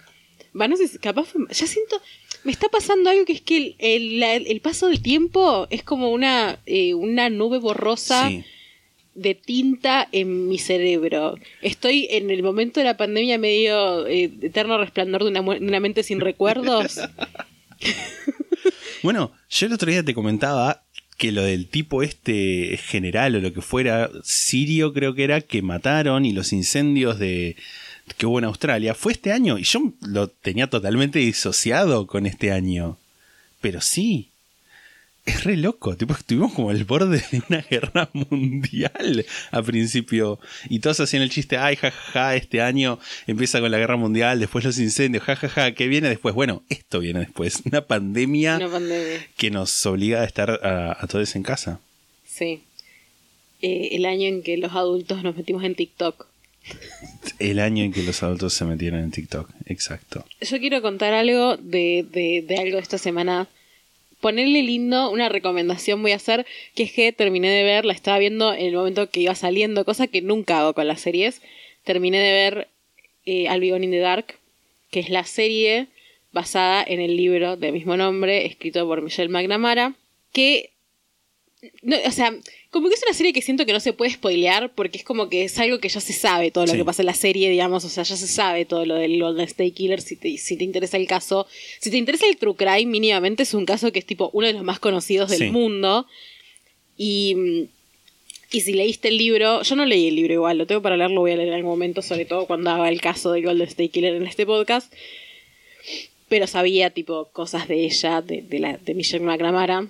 Va, 0.60 0.68
no 0.68 0.76
sé, 0.76 0.88
si- 0.88 0.98
capaz 0.98 1.26
fue- 1.26 1.42
Ya 1.52 1.68
siento. 1.68 2.02
Me 2.44 2.52
está 2.52 2.70
pasando 2.70 3.10
algo 3.10 3.26
que 3.26 3.34
es 3.34 3.42
que 3.42 3.76
el, 3.78 4.24
el 4.24 4.62
paso 4.62 4.88
del 4.88 5.02
tiempo 5.02 5.68
es 5.70 5.84
como 5.84 6.10
una, 6.12 6.60
eh, 6.66 6.94
una 6.94 7.30
nube 7.30 7.60
borrosa 7.60 8.30
Sí. 8.30 8.44
De 9.22 9.36
tinta 9.36 10.08
en 10.12 10.48
mi 10.48 10.58
cerebro. 10.58 11.36
Estoy 11.62 12.08
en 12.12 12.30
el 12.30 12.44
momento 12.44 12.80
de 12.80 12.86
la 12.86 12.98
pandemia 12.98 13.38
medio 13.38 14.08
eh, 14.08 14.32
eterno 14.42 14.78
resplandor 14.78 15.24
de 15.24 15.40
una, 15.40 15.80
mente 15.80 16.04
sin 16.04 16.20
recuerdos. 16.20 17.00
Bueno, 19.02 19.32
yo 19.50 19.68
el 19.68 19.72
otro 19.72 19.90
día 19.90 20.04
te 20.04 20.14
comentaba 20.14 20.84
que 21.18 21.32
lo 21.32 21.42
del 21.42 21.68
tipo 21.68 22.04
este 22.04 22.78
general 22.78 23.36
o 23.36 23.40
lo 23.40 23.54
que 23.54 23.62
fuera, 23.62 24.10
sirio 24.24 24.92
creo 24.92 25.16
que 25.16 25.24
era, 25.24 25.40
que 25.40 25.62
mataron 25.62 26.26
y 26.26 26.34
los 26.34 26.52
incendios 26.52 27.18
de 27.18 27.56
que 28.18 28.26
hubo 28.26 28.40
en 28.40 28.46
Australia, 28.46 28.96
fue 28.96 29.14
este 29.14 29.32
año 29.32 29.58
y 29.58 29.64
yo 29.64 29.94
lo 30.02 30.28
tenía 30.28 30.68
totalmente 30.68 31.20
disociado 31.20 32.08
con 32.08 32.26
este 32.26 32.52
año. 32.52 32.98
Pero 33.62 33.82
sí, 33.82 34.32
es 35.30 35.44
re 35.44 35.58
loco, 35.58 35.96
tipo, 35.96 36.14
estuvimos 36.14 36.54
como 36.54 36.70
al 36.70 36.84
borde 36.86 37.24
de 37.32 37.42
una 37.50 37.62
guerra 37.70 38.10
mundial 38.14 39.26
a 39.52 39.62
principio. 39.62 40.40
Y 40.70 40.80
todos 40.80 41.00
hacían 41.00 41.24
el 41.24 41.30
chiste, 41.30 41.58
ay, 41.58 41.76
jajaja, 41.76 42.36
este 42.36 42.62
año 42.62 43.00
empieza 43.28 43.60
con 43.60 43.72
la 43.72 43.78
guerra 43.78 43.96
mundial, 43.98 44.40
después 44.40 44.66
los 44.66 44.78
incendios, 44.80 45.24
jajaja, 45.24 45.74
¿qué 45.74 45.88
viene 45.88 46.10
después? 46.10 46.36
Bueno, 46.36 46.64
esto 46.70 47.00
viene 47.00 47.20
después, 47.22 47.62
una 47.66 47.82
pandemia 47.86 48.58
Una 48.58 48.70
pandemia. 48.70 49.26
que 49.38 49.52
nos 49.52 49.86
obliga 49.86 50.22
a 50.22 50.26
estar 50.26 50.50
a, 50.64 50.98
a 51.00 51.08
todos 51.08 51.36
en 51.36 51.44
casa. 51.44 51.80
Sí. 52.26 52.64
Eh, 53.62 53.90
el 53.94 54.06
año 54.06 54.28
en 54.28 54.42
que 54.44 54.58
los 54.58 54.72
adultos 54.74 55.24
nos 55.24 55.36
metimos 55.36 55.64
en 55.64 55.76
TikTok. 55.76 56.28
El 57.40 57.60
año 57.60 57.84
en 57.84 57.92
que 57.92 58.04
los 58.04 58.22
adultos 58.24 58.54
se 58.54 58.64
metieron 58.66 59.00
en 59.00 59.12
TikTok, 59.12 59.50
exacto. 59.66 60.26
Yo 60.42 60.60
quiero 60.60 60.82
contar 60.82 61.14
algo 61.14 61.58
de, 61.58 62.06
de, 62.12 62.44
de 62.48 62.58
algo 62.58 62.76
de 62.78 62.82
esta 62.84 62.98
semana. 62.98 63.48
Ponerle 64.22 64.64
lindo, 64.64 65.10
una 65.12 65.30
recomendación 65.30 66.02
voy 66.02 66.12
a 66.12 66.18
hacer, 66.18 66.46
que 66.76 66.84
es 66.84 66.92
que 66.92 67.14
terminé 67.14 67.50
de 67.50 67.64
ver, 67.64 67.86
la 67.86 67.94
estaba 67.94 68.18
viendo 68.18 68.54
en 68.54 68.66
el 68.66 68.74
momento 68.74 69.10
que 69.10 69.22
iba 69.22 69.36
saliendo, 69.36 69.86
cosa 69.86 70.08
que 70.08 70.22
nunca 70.22 70.60
hago 70.60 70.74
con 70.74 70.88
las 70.88 71.02
series. 71.02 71.42
Terminé 71.84 72.20
de 72.20 72.32
ver 72.32 72.68
eh, 73.26 73.48
in 73.54 73.92
the 73.92 74.00
Dark, 74.00 74.36
que 74.92 75.00
es 75.00 75.10
la 75.10 75.24
serie 75.24 75.88
basada 76.32 76.84
en 76.86 77.00
el 77.00 77.16
libro 77.16 77.58
de 77.58 77.72
mismo 77.72 77.98
nombre, 77.98 78.46
escrito 78.46 78.86
por 78.88 79.02
Michelle 79.02 79.30
McNamara, 79.30 79.94
que 80.34 80.72
no, 81.82 81.98
o 82.06 82.12
sea, 82.12 82.34
como 82.72 82.88
que 82.88 82.96
es 82.96 83.04
una 83.04 83.14
serie 83.14 83.34
que 83.34 83.42
siento 83.42 83.66
que 83.66 83.74
no 83.74 83.80
se 83.82 83.92
puede 83.92 84.12
spoilear 84.12 84.74
porque 84.76 84.98
es 84.98 85.04
como 85.04 85.28
que 85.30 85.44
es 85.44 85.60
algo 85.60 85.80
que 85.80 85.90
ya 85.90 86.00
se 86.00 86.14
sabe 86.14 86.52
todo 86.52 86.66
lo 86.66 86.72
Sí. 86.72 86.78
que 86.78 86.86
pasa 86.86 87.02
en 87.02 87.08
la 87.08 87.14
serie, 87.14 87.50
digamos, 87.50 87.84
o 87.84 87.90
sea, 87.90 88.04
ya 88.04 88.16
se 88.16 88.28
sabe 88.28 88.64
todo 88.66 88.86
lo 88.86 88.96
del 88.96 89.20
Golden 89.20 89.44
State 89.46 89.72
Killer 89.72 90.00
si 90.02 90.16
te, 90.16 90.38
si 90.38 90.56
te 90.56 90.64
interesa 90.64 90.96
el 90.98 91.06
caso. 91.08 91.48
Si 91.82 91.92
te 91.92 91.98
interesa 91.98 92.28
el 92.28 92.38
True 92.38 92.56
Crime, 92.56 92.86
mínimamente 92.86 93.44
es 93.44 93.54
un 93.54 93.66
caso 93.66 93.92
que 93.92 94.00
es 94.00 94.06
tipo 94.06 94.30
uno 94.34 94.48
de 94.48 94.54
los 94.54 94.64
más 94.64 94.80
conocidos 94.80 95.30
del 95.32 95.40
Sí. 95.40 95.52
mundo. 95.52 96.08
Y, 96.98 97.36
y 98.52 98.62
si 98.62 98.74
leíste 98.74 99.10
el 99.10 99.18
libro, 99.18 99.62
yo 99.62 99.76
no 99.76 99.86
leí 99.86 100.08
el 100.08 100.16
libro 100.16 100.34
igual, 100.34 100.58
lo 100.58 100.66
tengo 100.66 100.82
para 100.82 100.96
leer, 100.98 101.12
lo 101.12 101.22
voy 101.22 101.32
a 101.32 101.36
leer 101.36 101.50
en 101.50 101.54
algún 101.56 101.72
momento, 101.72 102.02
sobre 102.02 102.24
todo 102.26 102.46
cuando 102.46 102.70
haga 102.72 102.88
el 102.90 103.02
caso 103.02 103.32
del 103.34 103.44
Golden 103.44 103.68
State 103.68 103.90
Killer 103.90 104.16
en 104.16 104.26
este 104.28 104.46
podcast. 104.46 104.94
Pero 106.30 106.46
sabía 106.48 106.90
tipo 106.92 107.30
cosas 107.34 107.68
de 107.68 107.86
ella, 107.86 108.22
de, 108.22 108.44
de, 108.44 108.60
la, 108.60 108.78
de 108.78 108.94
Michelle 108.94 109.26
McNamara. 109.26 109.88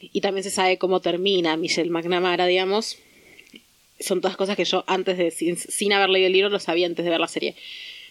Y 0.00 0.20
también 0.20 0.44
se 0.44 0.50
sabe 0.50 0.78
cómo 0.78 1.00
termina 1.00 1.56
Michelle 1.56 1.90
McNamara, 1.90 2.46
digamos. 2.46 2.98
Son 4.00 4.20
todas 4.20 4.36
cosas 4.36 4.56
que 4.56 4.64
yo 4.64 4.84
antes 4.86 5.18
de, 5.18 5.30
sin, 5.30 5.56
sin 5.56 5.92
haber 5.92 6.08
leído 6.08 6.28
el 6.28 6.32
libro, 6.32 6.48
lo 6.50 6.60
sabía 6.60 6.86
antes 6.86 7.04
de 7.04 7.10
ver 7.10 7.20
la 7.20 7.28
serie. 7.28 7.56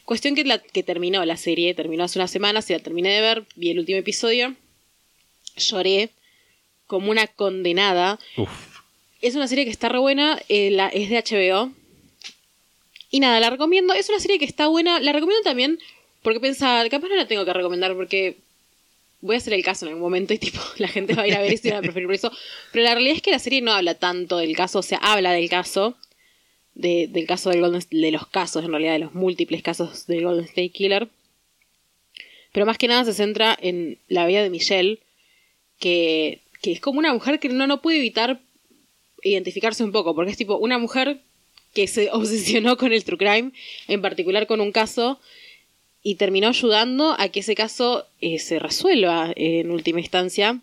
Cuestión 0.03 0.35
que, 0.35 0.43
la, 0.43 0.59
que 0.59 0.83
terminó 0.83 1.23
la 1.25 1.37
serie, 1.37 1.73
terminó 1.73 2.03
hace 2.03 2.19
unas 2.19 2.31
semanas 2.31 2.69
y 2.69 2.73
la 2.73 2.79
terminé 2.79 3.09
de 3.09 3.21
ver, 3.21 3.45
vi 3.55 3.71
el 3.71 3.79
último 3.79 3.97
episodio, 3.97 4.55
lloré 5.55 6.09
como 6.87 7.11
una 7.11 7.27
condenada. 7.27 8.19
Uf. 8.37 8.49
Es 9.21 9.35
una 9.35 9.47
serie 9.47 9.65
que 9.65 9.71
está 9.71 9.89
re 9.89 9.99
buena, 9.99 10.41
eh, 10.49 10.71
la, 10.71 10.87
es 10.89 11.09
de 11.09 11.17
HBO. 11.17 11.71
Y 13.09 13.19
nada, 13.19 13.39
la 13.39 13.49
recomiendo. 13.49 13.93
Es 13.93 14.09
una 14.09 14.19
serie 14.19 14.39
que 14.39 14.45
está 14.45 14.67
buena. 14.67 14.99
La 14.99 15.11
recomiendo 15.13 15.43
también 15.43 15.79
porque 16.21 16.39
pensaba, 16.39 16.87
capaz 16.89 17.07
no 17.07 17.15
la 17.15 17.27
tengo 17.27 17.45
que 17.45 17.53
recomendar 17.53 17.95
porque 17.95 18.37
voy 19.21 19.35
a 19.35 19.37
hacer 19.39 19.53
el 19.53 19.63
caso 19.63 19.85
en 19.85 19.89
algún 19.89 20.03
momento 20.03 20.33
y 20.33 20.37
tipo 20.39 20.59
la 20.77 20.87
gente 20.87 21.13
va 21.15 21.23
a 21.23 21.27
ir 21.27 21.35
a 21.35 21.41
ver 21.41 21.59
y 21.61 21.69
va 21.69 21.77
a 21.77 21.81
preferir 21.81 22.07
por 22.07 22.15
eso. 22.15 22.31
Pero 22.71 22.83
la 22.83 22.93
realidad 22.93 23.15
es 23.17 23.21
que 23.21 23.31
la 23.31 23.39
serie 23.39 23.61
no 23.61 23.73
habla 23.73 23.95
tanto 23.95 24.37
del 24.37 24.55
caso, 24.55 24.79
o 24.79 24.83
sea, 24.83 24.97
habla 24.99 25.31
del 25.31 25.49
caso, 25.49 25.97
de- 26.75 27.07
del 27.07 27.25
caso 27.25 27.49
del 27.49 27.61
Golden, 27.61 27.81
de 27.89 28.11
los 28.11 28.27
casos, 28.27 28.63
en 28.63 28.71
realidad, 28.71 28.93
de 28.93 28.99
los 28.99 29.13
múltiples 29.13 29.63
casos 29.63 30.05
del 30.07 30.23
Golden 30.23 30.45
State 30.45 30.69
Killer. 30.69 31.07
Pero 32.53 32.65
más 32.65 32.77
que 32.77 32.87
nada 32.87 33.05
se 33.05 33.13
centra 33.13 33.57
en 33.61 33.97
la 34.07 34.25
vida 34.25 34.41
de 34.41 34.49
Michelle, 34.49 34.99
que, 35.79 36.41
que 36.61 36.71
es 36.71 36.79
como 36.79 36.99
una 36.99 37.13
mujer 37.13 37.39
que 37.39 37.49
no, 37.49 37.67
no 37.67 37.81
puede 37.81 37.97
evitar 37.97 38.39
identificarse 39.23 39.83
un 39.83 39.91
poco, 39.91 40.15
porque 40.15 40.31
es 40.31 40.37
tipo 40.37 40.57
una 40.57 40.77
mujer 40.77 41.21
que 41.73 41.87
se 41.87 42.09
obsesionó 42.11 42.77
con 42.77 42.93
el 42.93 43.03
true 43.03 43.17
crime, 43.17 43.51
en 43.87 44.01
particular 44.01 44.47
con 44.47 44.61
un 44.61 44.71
caso, 44.71 45.19
y 46.07 46.15
terminó 46.15 46.47
ayudando 46.47 47.17
a 47.19 47.27
que 47.27 47.41
ese 47.41 47.53
caso 47.53 48.05
eh, 48.21 48.39
se 48.39 48.59
resuelva 48.59 49.33
en 49.35 49.71
última 49.71 49.99
instancia, 49.99 50.61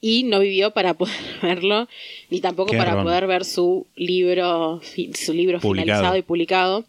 y 0.00 0.22
no 0.22 0.40
vivió 0.40 0.70
para 0.70 0.94
poder 0.98 1.14
verlo, 1.42 1.88
ni 2.30 2.40
tampoco 2.40 2.70
Qué 2.70 2.78
para 2.78 3.02
poder 3.02 3.26
ver 3.26 3.44
su 3.44 3.86
libro, 3.96 4.80
su 4.82 5.34
libro 5.34 5.60
Publicado. 5.60 5.84
finalizado 5.84 6.16
y 6.16 6.22
publicado. 6.22 6.84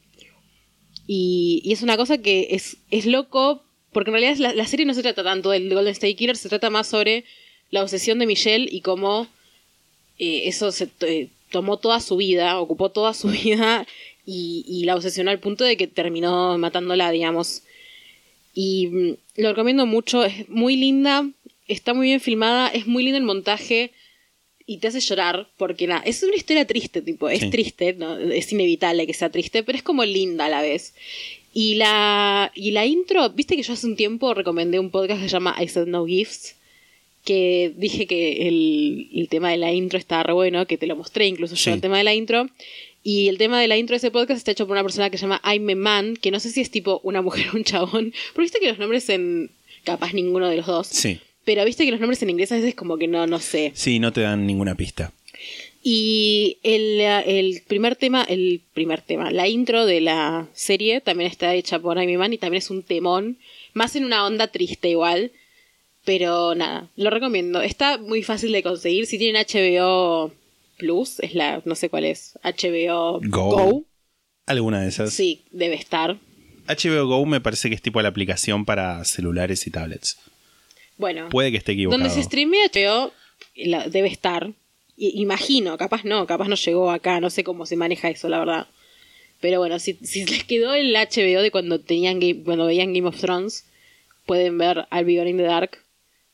Y, 1.08 1.62
y 1.66 1.74
es 1.74 1.82
una 1.84 1.98
cosa 1.98 2.20
que 2.20 2.48
es, 2.52 2.78
es 2.90 3.06
loco, 3.06 3.62
porque 3.92 4.12
en 4.12 4.14
realidad 4.14 4.38
la, 4.38 4.54
la 4.54 4.66
serie 4.66 4.86
no 4.86 4.94
se 4.94 5.02
trata 5.02 5.22
tanto 5.22 5.50
del 5.50 5.68
Golden 5.74 5.92
State 5.92 6.16
Killer, 6.16 6.38
se 6.38 6.48
trata 6.48 6.70
más 6.70 6.88
sobre 6.88 7.26
la 7.70 7.84
obsesión 7.84 8.18
de 8.18 8.28
Michelle 8.28 8.66
y 8.72 8.80
cómo 8.80 9.28
eh, 10.20 10.44
eso 10.46 10.72
se 10.72 10.88
eh, 11.02 11.28
tomó 11.52 11.76
toda 11.76 12.00
su 12.00 12.16
vida, 12.16 12.58
ocupó 12.62 12.92
toda 12.92 13.14
su 13.14 13.28
vida 13.44 13.86
y, 14.26 14.64
y 14.70 14.86
la 14.86 14.96
obsesionó 14.96 15.32
al 15.32 15.40
punto 15.40 15.66
de 15.66 15.76
que 15.76 15.88
terminó 15.88 16.58
matándola, 16.58 17.12
digamos. 17.12 17.64
Y 18.54 18.88
mm, 18.88 19.14
lo 19.38 19.50
recomiendo 19.50 19.86
mucho, 19.86 20.24
es 20.24 20.48
muy 20.50 20.76
linda, 20.76 21.28
está 21.68 21.94
muy 21.94 22.08
bien 22.08 22.20
filmada, 22.20 22.68
es 22.70 22.86
muy 22.88 23.04
lindo 23.04 23.18
el 23.18 23.24
montaje 23.24 23.92
y 24.66 24.78
te 24.78 24.88
hace 24.88 25.00
llorar 25.02 25.50
porque 25.58 25.88
nada, 25.88 26.02
es 26.06 26.24
una 26.24 26.36
historia 26.36 26.66
triste, 26.66 27.02
tipo, 27.02 27.30
es 27.30 27.42
Sí. 27.42 27.50
triste, 27.50 27.94
¿no? 27.94 28.18
es 28.18 28.52
inevitable 28.52 29.06
que 29.08 29.14
sea 29.14 29.30
triste, 29.30 29.64
pero 29.64 29.78
es 29.78 29.84
como 29.84 30.06
linda 30.06 30.46
a 30.46 30.50
la 30.50 30.62
vez. 30.62 30.94
Y 31.54 31.76
la, 31.76 32.52
y 32.56 32.72
la 32.72 32.86
intro, 32.86 33.30
viste 33.30 33.56
que 33.56 33.64
yo 33.64 33.74
hace 33.74 33.86
un 33.88 33.96
tiempo 33.96 34.34
recomendé 34.34 34.80
un 34.80 34.90
podcast 34.90 35.22
que 35.22 35.28
se 35.28 35.34
llama 35.34 35.56
I 35.62 35.68
Said 35.68 35.88
No 35.88 36.06
Gifts, 36.06 36.56
que 37.26 37.74
dije 37.78 38.06
que 38.08 38.48
el, 38.48 39.10
el 39.14 39.28
tema 39.30 39.52
de 39.52 39.58
la 39.58 39.72
intro 39.72 39.98
estaba 40.00 40.24
re 40.24 40.34
bueno, 40.34 40.66
que 40.68 40.78
te 40.78 40.88
lo 40.88 40.96
mostré 40.96 41.28
incluso 41.28 41.56
Sí. 41.56 41.66
yo 41.70 41.74
el 41.76 41.82
tema 41.82 41.98
de 41.98 42.04
la 42.04 42.14
intro. 42.14 42.50
Y 43.04 43.28
el 43.28 43.38
tema 43.38 43.60
de 43.60 43.68
la 43.68 43.78
intro 43.78 43.94
de 43.94 43.98
ese 43.98 44.12
podcast 44.12 44.38
está 44.38 44.52
hecho 44.52 44.66
por 44.66 44.76
una 44.76 44.84
persona 44.84 45.10
que 45.10 45.18
se 45.18 45.24
llama 45.24 45.42
I'm 45.44 45.70
a 45.70 45.76
Man, 45.76 46.16
que 46.16 46.32
no 46.32 46.40
sé 46.40 46.50
si 46.50 46.62
es 46.62 46.72
tipo 46.72 47.02
una 47.04 47.22
mujer 47.22 47.48
o 47.54 47.58
un 47.58 47.64
chabón, 47.64 48.14
porque 48.34 48.44
viste 48.44 48.60
que 48.60 48.70
los 48.70 48.80
nombres 48.80 49.10
en... 49.10 49.52
capaz 49.84 50.14
ninguno 50.14 50.50
de 50.50 50.58
los 50.58 50.66
dos. 50.66 50.88
Sí. 50.88 51.20
Pero 51.44 51.66
viste 51.66 51.84
que 51.84 51.92
los 51.92 52.00
nombres 52.00 52.22
en 52.24 52.30
inglés 52.30 52.52
a 52.54 52.56
veces 52.56 52.76
como 52.76 52.98
que 52.98 53.08
no, 53.08 53.28
no 53.28 53.40
sé. 53.40 53.72
Sí, 53.76 54.00
no 54.00 54.14
te 54.14 54.22
dan 54.22 54.48
ninguna 54.48 54.76
pista. 54.76 55.12
Y 55.84 56.60
el, 56.64 57.02
el 57.02 57.62
primer 57.68 57.98
tema, 57.98 58.24
el 58.24 58.62
primer 58.74 59.02
tema, 59.02 59.32
la 59.32 59.50
intro 59.50 59.86
de 59.86 60.00
la 60.00 60.48
serie 60.54 61.02
también 61.02 61.30
está 61.30 61.54
hecha 61.56 61.80
por 61.80 62.00
Amy 62.00 62.16
Man 62.16 62.32
y 62.32 62.38
también 62.38 62.60
es 62.60 62.70
un 62.70 62.84
temón, 62.84 63.38
más 63.74 63.98
en 63.98 64.06
una 64.06 64.26
onda 64.26 64.48
triste 64.48 64.88
igual, 64.88 65.32
pero 66.06 66.56
nada, 66.56 66.90
lo 66.96 67.10
recomiendo. 67.10 67.62
Está 67.62 67.98
muy 67.98 68.24
fácil 68.24 68.54
de 68.54 68.64
conseguir, 68.64 69.06
si 69.08 69.18
tienen 69.18 69.44
HBO 69.46 70.32
Plus, 70.78 71.20
es 71.20 71.36
la, 71.36 71.62
no 71.66 71.76
sé 71.76 71.90
cuál 71.90 72.06
es, 72.06 72.38
HBO 72.44 73.20
Go. 73.24 73.50
Go, 73.50 73.86
Alguna 74.46 74.82
de 74.82 74.90
esas. 74.90 75.14
sí, 75.14 75.46
debe 75.52 75.76
estar. 75.76 76.18
HBO 76.68 77.08
Go 77.08 77.26
me 77.26 77.42
parece 77.42 77.70
que 77.70 77.76
es 77.76 77.82
tipo 77.82 78.02
la 78.02 78.10
aplicación 78.10 78.66
para 78.66 79.04
celulares 79.06 79.66
y 79.68 79.72
tablets. 79.72 80.18
Bueno, 80.98 81.30
Puede 81.30 81.52
que 81.52 81.58
esté 81.58 81.74
equivocado. 81.74 82.00
donde 82.02 82.14
se 82.14 82.24
streamea 82.24 82.68
HBO 82.72 83.12
la- 83.56 83.88
debe 83.88 84.08
estar. 84.08 84.52
I- 84.96 85.22
imagino, 85.22 85.78
capaz 85.78 86.04
no, 86.06 86.26
capaz 86.28 86.48
no 86.48 86.56
llegó 86.56 86.92
acá, 86.92 87.20
no 87.20 87.30
sé 87.30 87.44
cómo 87.44 87.66
se 87.66 87.76
maneja 87.76 88.10
eso, 88.10 88.30
la 88.30 88.40
verdad. 88.40 88.68
Pero 89.42 89.60
bueno, 89.60 89.80
si, 89.80 89.94
si 90.04 90.26
les 90.26 90.44
quedó 90.46 90.74
el 90.74 90.96
HBO 90.96 91.42
de 91.42 91.52
cuando 91.52 91.80
tenían 91.80 92.20
Game- 92.20 92.44
cuando 92.44 92.66
veían 92.66 92.94
Game 92.94 93.08
of 93.08 93.20
Thrones, 93.20 93.66
pueden 94.26 94.58
ver 94.58 94.88
Gone 94.92 95.30
in 95.30 95.38
the 95.38 95.44
Dark 95.44 95.80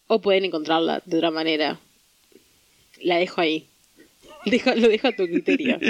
o 0.07 0.21
pueden 0.21 0.45
encontrarla 0.45 1.01
de 1.05 1.17
otra 1.17 1.31
manera. 1.31 1.79
La 3.01 3.15
dejo 3.17 3.41
ahí. 3.41 3.68
Lo 4.49 4.89
dejo 4.89 5.07
a 5.07 5.11
tu 5.11 5.25
criterio. 5.25 5.79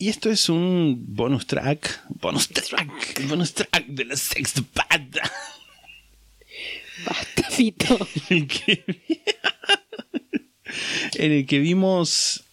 Y 0.00 0.08
esto 0.08 0.30
es 0.30 0.48
un 0.48 1.06
bonus 1.08 1.46
track. 1.48 2.04
Bonus 2.08 2.48
track. 2.48 3.26
Bonus 3.28 3.52
track 3.52 3.84
de 3.86 4.04
la 4.04 4.16
sexta 4.16 4.62
pata. 4.72 5.28
Basta, 7.04 7.50
Fito. 7.50 7.98
En 8.30 8.36
el 8.36 8.46
que, 8.46 8.84
en 11.14 11.32
el 11.32 11.46
que 11.46 11.58
vimos 11.58 12.44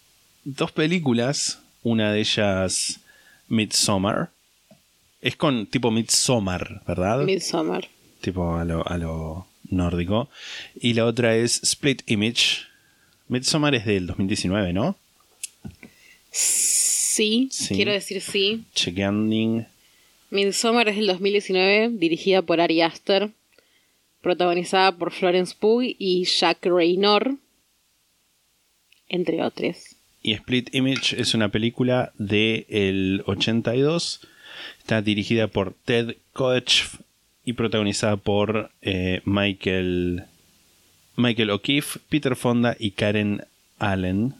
dos 0.44 0.72
películas. 0.72 1.60
Una 1.84 2.10
de 2.10 2.18
ellas, 2.18 2.98
Midsommar. 3.46 4.32
Es 5.20 5.36
con 5.36 5.66
tipo 5.66 5.92
Midsommar, 5.92 6.82
¿verdad? 6.84 7.20
Midsommar. 7.20 7.88
tipo 8.20 8.56
a 8.56 8.64
lo, 8.64 8.86
a 8.88 8.98
lo 8.98 9.46
nórdico. 9.70 10.28
Y 10.80 10.94
la 10.94 11.04
otra 11.04 11.36
es 11.36 11.62
Split 11.62 12.02
Image. 12.10 12.62
Midsommar 13.28 13.74
es 13.74 13.84
del 13.86 14.06
2019, 14.06 14.72
¿no? 14.72 14.96
Sí, 16.30 17.48
Sí. 17.50 17.74
quiero 17.74 17.92
decir 17.92 18.20
sí. 18.20 18.64
Chequeando. 18.74 19.66
Midsommar 20.30 20.88
es 20.88 20.96
del 20.96 21.06
2019, 21.06 21.90
dirigida 21.92 22.42
por 22.42 22.60
Ari 22.60 22.82
Aster, 22.82 23.30
protagonizada 24.20 24.96
por 24.96 25.12
Florence 25.12 25.54
Pugh 25.58 25.82
y 25.82 26.24
Jack 26.24 26.66
Raynor, 26.66 27.36
entre 29.08 29.42
otros. 29.42 29.96
Y 30.22 30.32
Split 30.32 30.74
Image 30.74 31.20
es 31.20 31.34
una 31.34 31.50
película 31.50 32.12
del 32.18 33.22
82. 33.26 34.20
Está 34.78 35.00
dirigida 35.00 35.46
por 35.46 35.74
Ted 35.84 36.16
Koech 36.32 36.84
y 37.46 37.52
protagonizada 37.52 38.16
por 38.16 38.72
eh, 38.82 39.22
Michael, 39.24 40.24
Michael 41.14 41.50
O'Keefe, 41.50 42.00
Peter 42.08 42.34
Fonda 42.34 42.76
y 42.78 42.90
Karen 42.90 43.44
Allen. 43.78 44.34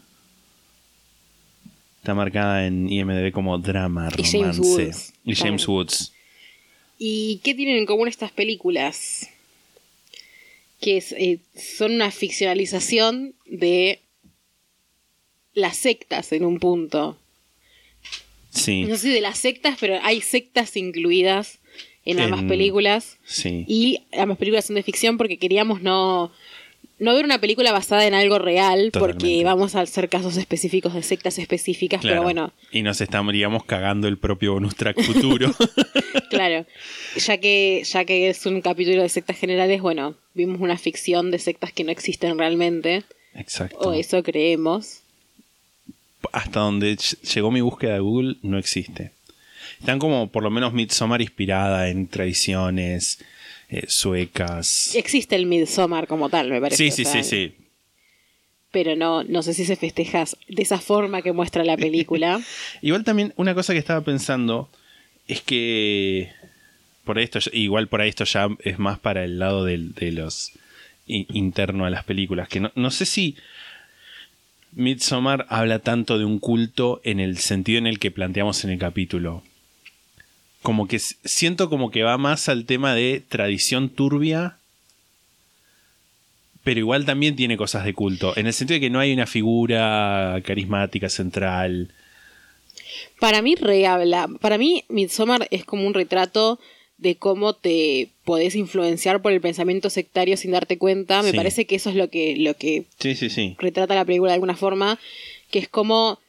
Está 1.99 2.13
marcada 2.13 2.67
en 2.67 2.91
IMDb 2.91 3.31
como 3.31 3.57
drama, 3.59 4.09
Y 4.09 4.23
romance. 4.23 4.37
James 4.37 4.59
Woods. 4.59 5.13
Y 5.23 5.35
James. 5.35 5.67
Woods. 5.67 6.13
¿Y 6.99 7.39
qué 7.45 7.55
tienen 7.55 7.77
en 7.77 7.85
común 7.85 8.09
estas 8.09 8.31
películas? 8.33 9.29
Que 10.81 10.97
es, 10.97 11.13
eh, 11.13 11.39
son 11.55 11.93
una 11.93 12.11
ficcionalización 12.11 13.35
de 13.45 14.01
las 15.53 15.77
sectas 15.77 16.33
en 16.33 16.43
un 16.43 16.59
punto. 16.59 17.17
Sí, 18.49 18.83
No 18.83 18.97
sé 18.97 19.09
de 19.09 19.21
las 19.21 19.37
sectas, 19.37 19.77
pero 19.79 19.97
hay 20.03 20.19
sectas 20.19 20.75
incluidas 20.75 21.59
en 22.11 22.19
ambas 22.19 22.41
En- 22.41 22.47
películas. 22.47 23.17
sí. 23.25 23.65
Y 23.67 24.03
ambas 24.17 24.37
películas 24.37 24.65
son 24.65 24.75
de 24.75 24.83
ficción 24.83 25.17
porque 25.17 25.37
queríamos 25.37 25.81
no, 25.81 26.31
no 26.99 27.13
ver 27.13 27.25
una 27.25 27.39
película 27.39 27.71
basada 27.71 28.07
en 28.07 28.13
algo 28.13 28.39
real, 28.39 28.89
porque 28.91 29.43
vamos 29.43 29.75
a 29.75 29.81
hacer 29.81 30.09
casos 30.09 30.35
específicos 30.37 30.93
de 30.93 31.03
sectas 31.03 31.37
específicas, 31.37 32.01
Claro. 32.01 32.15
pero 32.15 32.23
bueno, 32.23 32.53
Y 32.71 32.81
nos 32.81 33.01
estaríamos 33.01 33.63
cagando 33.65 34.07
el 34.07 34.17
propio 34.17 34.53
bonus 34.53 34.75
track 34.75 35.01
futuro. 35.03 35.51
claro. 36.29 36.65
Ya 37.17 37.37
que, 37.37 37.83
ya 37.85 38.05
que 38.05 38.29
es 38.29 38.45
un 38.45 38.61
capítulo 38.61 39.01
de 39.03 39.09
sectas 39.09 39.37
generales, 39.37 39.81
bueno, 39.81 40.15
vimos 40.33 40.59
una 40.61 40.77
ficción 40.77 41.29
de 41.31 41.39
sectas 41.39 41.71
que 41.71 41.83
no 41.83 41.91
existen 41.91 42.37
realmente, 42.37 43.03
Exacto. 43.35 43.77
o 43.79 43.93
eso 43.93 44.23
creemos. 44.23 45.01
Hasta 46.33 46.59
donde 46.61 46.93
ll- 46.95 47.21
llegó 47.33 47.51
mi 47.51 47.61
búsqueda 47.61 47.93
de 47.93 47.99
Google, 47.99 48.35
no 48.41 48.57
existe. 48.57 49.11
Están 49.79 49.99
como 49.99 50.29
por 50.31 50.43
lo 50.43 50.49
menos 50.49 50.73
Midsommar 50.73 51.21
inspirada 51.21 51.89
en 51.89 52.07
tradiciones 52.07 53.23
eh, 53.69 53.83
suecas. 53.87 54.95
Existe 54.95 55.35
el 55.35 55.45
Midsommar 55.45 56.07
como 56.07 56.29
tal, 56.29 56.49
me 56.49 56.59
parece. 56.61 56.77
Sí, 56.77 56.89
o 56.89 56.91
sí, 56.95 57.05
sea, 57.05 57.23
sí, 57.23 57.29
sí. 57.29 57.53
Pero 58.71 58.95
no, 58.95 59.23
no 59.23 59.43
sé 59.43 59.53
si 59.53 59.65
se 59.65 59.75
festeja 59.75 60.25
de 60.47 60.61
esa 60.61 60.79
forma 60.79 61.21
que 61.21 61.31
muestra 61.31 61.63
la 61.63 61.77
película. 61.77 62.39
Igual 62.81 63.03
también 63.03 63.33
una 63.37 63.53
cosa 63.55 63.73
que 63.73 63.79
estaba 63.79 64.01
pensando 64.01 64.69
es 65.27 65.41
que 65.41 66.31
por 67.03 67.19
esto 67.19 67.39
igual 67.53 67.87
por 67.87 68.01
ahí 68.01 68.09
esto 68.09 68.25
ya 68.25 68.49
es 68.63 68.79
más 68.79 68.99
para 68.99 69.23
el 69.23 69.39
lado 69.39 69.63
del- 69.63 69.93
de, 69.93 70.11
los 70.11 70.51
interno 71.05 71.85
a 71.85 71.89
las 71.89 72.03
películas 72.03 72.49
que 72.49 72.59
no, 72.59 72.69
no 72.75 72.91
sé 72.91 73.05
si 73.05 73.37
Midsommar 74.73 75.45
habla 75.49 75.79
tanto 75.79 76.19
de 76.19 76.25
un 76.25 76.39
culto 76.39 76.99
en 77.03 77.19
el 77.19 77.37
sentido 77.37 77.77
en 77.79 77.87
el 77.87 77.99
que 77.99 78.11
planteamos 78.11 78.63
en 78.65 78.71
el 78.71 78.77
capítulo 78.79 79.43
como 80.67 80.85
que 80.85 80.99
siento 80.99 81.69
como 81.69 81.91
que 81.91 82.03
va 82.03 82.17
más 82.17 82.49
al 82.49 82.65
tema 82.65 82.93
de 82.93 83.21
tradición 83.25 83.87
turbia 83.87 84.57
pero 86.65 86.81
igual 86.81 87.05
también 87.05 87.37
tiene 87.37 87.55
cosas 87.55 87.85
de 87.85 87.93
culto 87.93 88.33
en 88.35 88.47
el 88.47 88.53
sentido 88.53 88.75
de 88.75 88.81
que 88.81 88.89
no 88.89 88.99
hay 88.99 89.13
una 89.13 89.27
figura 89.27 90.41
carismática 90.43 91.07
central 91.07 91.93
Para 93.21 93.41
mí 93.41 93.55
rehabla. 93.55 94.27
Para 94.41 94.57
mí 94.57 94.83
Midsommar 94.89 95.47
es 95.51 95.63
como 95.63 95.87
un 95.87 95.93
retrato 95.93 96.59
de 96.97 97.15
cómo 97.15 97.53
te 97.53 98.09
podés 98.25 98.53
influenciar 98.55 99.21
por 99.21 99.31
el 99.31 99.39
pensamiento 99.39 99.89
sectario 99.89 100.35
sin 100.35 100.51
darte 100.51 100.77
cuenta. 100.77 101.23
Me 101.23 101.31
Sí. 101.31 101.37
parece 101.37 101.65
que 101.65 101.75
eso 101.77 101.89
es 101.91 101.95
lo 101.95 102.09
que, 102.09 102.35
lo 102.37 102.55
que 102.55 102.83
Sí, 102.99 103.15
sí, 103.15 103.29
sí. 103.29 103.55
retrata 103.57 103.95
la 103.95 104.03
película 104.03 104.31
de 104.31 104.35
alguna 104.35 104.57
forma, 104.57 104.99
que 105.49 105.59
es 105.59 105.69
como 105.69 106.19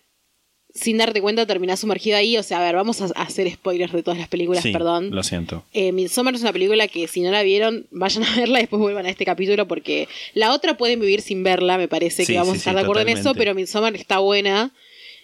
sin 0.79 0.99
darte 0.99 1.21
cuenta 1.21 1.47
terminás 1.47 1.81
sumergido 1.81 2.17
ahí. 2.17 2.37
O 2.37 2.43
sea, 2.43 2.59
a 2.59 2.63
ver, 2.63 2.75
vamos 2.77 3.01
a 3.01 3.07
hacer 3.17 3.51
spoilers 3.51 3.93
de 3.93 4.03
todas 4.03 4.19
las 4.19 4.29
películas, 4.29 4.63
Sí, 4.63 4.73
perdón. 4.73 5.11
Lo 5.11 5.23
siento. 5.23 5.65
Eh, 5.73 5.93
Midsommar 5.93 6.35
es 6.35 6.43
una 6.43 6.53
película 6.53 6.89
que 6.89 7.09
si 7.09 7.21
no 7.21 7.31
la 7.31 7.43
vieron, 7.43 7.87
vayan 7.91 8.25
a 8.25 8.37
verla 8.37 8.59
y 8.59 8.63
después 8.63 8.81
vuelvan 8.81 9.07
a 9.07 9.11
este 9.11 9.25
capítulo 9.25 9.67
porque 9.67 10.09
la 10.35 10.53
otra 10.53 10.77
pueden 10.77 11.01
vivir 11.01 11.21
sin 11.21 11.43
verla, 11.43 11.79
me 11.79 11.89
parece 11.89 12.25
Sí, 12.25 12.33
que 12.33 12.39
vamos 12.39 12.55
sí, 12.55 12.57
a 12.57 12.59
estar 12.59 12.75
de 12.77 12.81
acuerdo 12.83 13.03
en 13.03 13.09
eso, 13.09 13.35
pero 13.35 13.55
Midsommar 13.55 13.95
está 13.97 14.19
buena. 14.19 14.73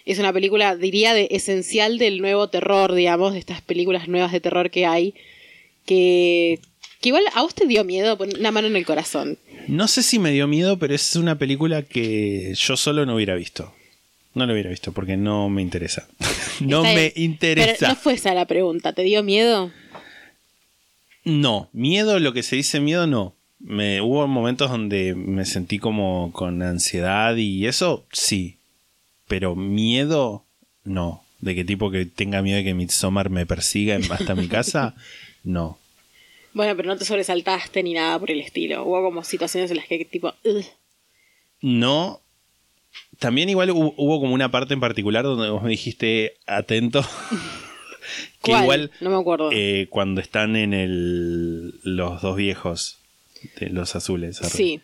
Es 0.05 0.19
una 0.19 0.31
película, 0.31 0.75
diría, 0.75 1.13
de 1.15 1.27
esencial 1.31 1.97
del 1.97 2.21
nuevo 2.21 2.47
terror, 2.49 2.93
digamos, 2.93 3.33
de 3.33 3.39
estas 3.39 3.61
películas 3.61 4.07
nuevas 4.07 4.31
de 4.31 4.39
terror 4.39 4.69
que 4.69 4.85
hay. 4.85 5.15
Que, 5.85 6.59
que 7.01 7.09
igual 7.09 7.23
a 7.33 7.41
vos 7.41 7.55
te 7.55 7.65
dio 7.67 7.83
miedo, 7.83 8.17
pon 8.17 8.29
una 8.39 8.51
mano 8.51 8.67
en 8.67 8.75
el 8.75 8.85
corazón. 8.85 9.37
No 9.67 9.87
sé 9.87 10.03
si 10.03 10.19
me 10.19 10.31
dio 10.31 10.47
miedo, 10.47 10.77
pero 10.77 10.93
es 10.93 11.15
una 11.15 11.37
película 11.37 11.81
que 11.81 12.53
yo 12.55 12.77
solo 12.77 13.05
no 13.05 13.15
hubiera 13.15 13.35
visto. 13.35 13.73
No 14.35 14.45
lo 14.45 14.53
hubiera 14.53 14.69
visto 14.69 14.91
porque 14.91 15.17
no 15.17 15.49
me 15.49 15.61
interesa. 15.63 16.07
no 16.59 16.83
Está 16.85 16.93
me 16.95 17.09
bien. 17.09 17.13
interesa. 17.15 17.75
Pero 17.79 17.89
no 17.89 17.95
fue 17.95 18.13
esa 18.13 18.33
la 18.33 18.45
pregunta, 18.45 18.93
¿te 18.93 19.01
dio 19.03 19.23
miedo? 19.23 19.71
No, 21.23 21.69
miedo, 21.73 22.19
lo 22.19 22.33
que 22.33 22.43
se 22.43 22.55
dice 22.55 22.79
miedo, 22.79 23.07
no. 23.07 23.33
Me, 23.59 24.01
hubo 24.01 24.27
momentos 24.27 24.69
donde 24.69 25.15
me 25.15 25.45
sentí 25.45 25.79
como 25.79 26.31
con 26.33 26.61
ansiedad 26.61 27.35
y 27.35 27.65
eso 27.65 28.05
sí. 28.11 28.57
Pero 29.27 29.55
miedo, 29.55 30.43
no. 30.83 31.23
De 31.41 31.55
qué 31.55 31.63
tipo 31.65 31.89
que 31.89 32.05
tenga 32.05 32.41
miedo 32.41 32.57
de 32.57 32.63
que 32.63 32.73
Midsommar 32.75 33.29
me 33.29 33.45
persiga 33.45 33.95
en- 33.95 34.11
hasta 34.11 34.35
mi 34.35 34.47
casa, 34.47 34.95
no. 35.43 35.79
Bueno, 36.53 36.75
pero 36.75 36.87
no 36.89 36.97
te 36.97 37.05
sobresaltaste 37.05 37.81
ni 37.83 37.93
nada 37.93 38.19
por 38.19 38.29
el 38.31 38.39
estilo. 38.39 38.83
Hubo 38.85 39.01
como 39.03 39.23
situaciones 39.23 39.71
en 39.71 39.77
las 39.77 39.87
que 39.87 40.05
tipo... 40.05 40.33
"Ugh". 40.43 40.63
No. 41.61 42.21
También 43.25 43.49
igual 43.49 43.69
hu- 43.71 43.93
hubo 43.97 44.19
como 44.19 44.33
una 44.35 44.51
parte 44.51 44.73
en 44.75 44.79
particular 44.79 45.23
donde 45.23 45.49
vos 45.49 45.63
me 45.63 45.69
dijiste 45.71 46.37
atento. 46.45 47.01
que 48.43 48.51
¿Cuál? 48.51 48.63
igual 48.63 48.91
No 49.01 49.09
me 49.09 49.17
acuerdo. 49.17 49.49
eh, 49.51 49.87
cuando 49.89 50.21
están 50.21 50.55
en 50.55 50.73
el 50.73 51.79
los 51.83 52.21
dos 52.21 52.35
viejos 52.37 52.99
de 53.59 53.69
los 53.69 53.95
azules. 53.95 54.41
arre. 54.41 54.49
sí, 54.51 54.81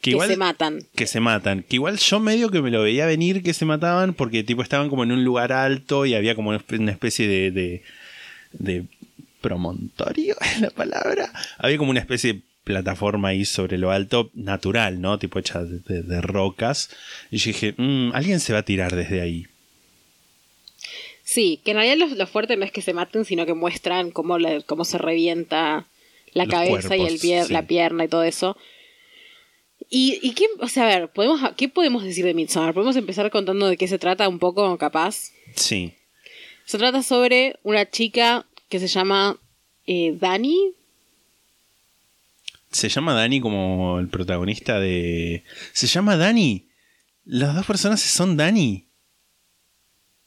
que, 0.00 0.10
igual- 0.10 0.28
se 0.28 0.36
matan. 0.36 0.78
Que 0.94 1.06
se 1.06 1.20
matan. 1.20 1.62
Que 1.62 1.76
igual 1.76 1.98
yo 1.98 2.18
medio 2.18 2.50
que 2.50 2.62
me 2.62 2.70
lo 2.70 2.82
veía 2.82 3.04
venir 3.06 3.42
que 3.42 3.52
se 3.54 3.64
mataban 3.66 4.14
porque 4.14 4.42
tipo 4.42 4.62
estaban 4.62 4.88
como 4.88 5.04
en 5.04 5.12
un 5.12 5.22
lugar 5.24 5.52
alto 5.52 6.06
y 6.06 6.14
había 6.14 6.34
como 6.34 6.48
una 6.50 6.90
especie 6.92 7.28
de, 7.28 7.50
de, 7.50 7.82
de 8.52 8.84
promontorio, 9.42 10.36
es 10.40 10.60
la 10.60 10.70
palabra. 10.70 11.30
Había 11.58 11.76
como 11.78 11.90
una 11.90 12.00
especie 12.00 12.32
de 12.32 12.40
plataforma 12.64 13.28
ahí 13.28 13.44
sobre 13.44 13.76
lo 13.78 13.90
alto, 13.90 14.30
natural, 14.34 15.00
¿no? 15.00 15.18
Tipo 15.18 15.38
hecha 15.38 15.62
de, 15.64 15.80
de- 15.80 16.02
de 16.02 16.20
rocas. 16.20 16.90
Y 17.30 17.38
yo 17.38 17.46
dije, 17.52 17.74
"Mm, 17.76 18.12
alguien 18.14 18.40
se 18.40 18.52
va 18.52 18.60
a 18.60 18.64
tirar 18.64 18.94
desde 18.94 19.20
ahí. 19.20 19.46
Sí, 21.24 21.60
que 21.64 21.70
en 21.70 21.76
realidad 21.78 22.08
lo, 22.08 22.14
lo 22.14 22.26
fuerte 22.26 22.56
no 22.56 22.64
es 22.64 22.72
que 22.72 22.82
se 22.82 22.92
maten, 22.92 23.24
sino 23.24 23.46
que 23.46 23.54
muestran 23.54 24.10
cómo, 24.10 24.36
cómo 24.66 24.84
se 24.84 24.98
revienta 24.98 25.86
la 26.34 26.44
Los 26.44 26.52
cabeza 26.54 26.96
y 26.96 27.02
el 27.06 27.18
sí. 27.18 27.32
la 27.52 27.66
pierna 27.66 28.04
y 28.04 28.08
todo 28.08 28.22
eso. 28.24 28.56
Y, 29.90 30.18
y 30.22 30.32
qué, 30.34 30.46
o 30.60 30.68
sea, 30.68 30.84
a 30.84 30.86
ver, 30.86 31.08
¿podemos, 31.12 31.40
¿qué 31.56 31.68
podemos 31.68 32.02
decir 32.04 32.24
de 32.24 32.34
Midsommar? 32.34 32.72
¿Podemos 32.74 32.96
empezar 32.96 33.30
contando 33.30 33.66
de 33.68 33.76
qué 33.76 33.88
se 33.88 33.98
trata 33.98 34.28
un 34.28 34.38
poco, 34.38 34.76
capaz? 34.78 35.30
Sí. 35.56 35.92
Se 36.64 36.78
trata 36.78 37.02
sobre 37.02 37.56
una 37.62 37.88
chica 37.90 38.46
que 38.68 38.78
se 38.78 38.86
llama 38.88 39.38
eh, 39.86 40.16
Dani. 40.18 40.72
Se 42.72 42.88
llama 42.88 43.14
Dani 43.14 43.40
como 43.40 43.98
el 44.00 44.08
protagonista 44.08 44.80
de. 44.80 45.44
Se 45.72 45.86
llama 45.86 46.16
Dani. 46.16 46.68
Las 47.24 47.54
dos 47.54 47.66
personas 47.66 48.00
son 48.00 48.36
Dani. 48.36 48.88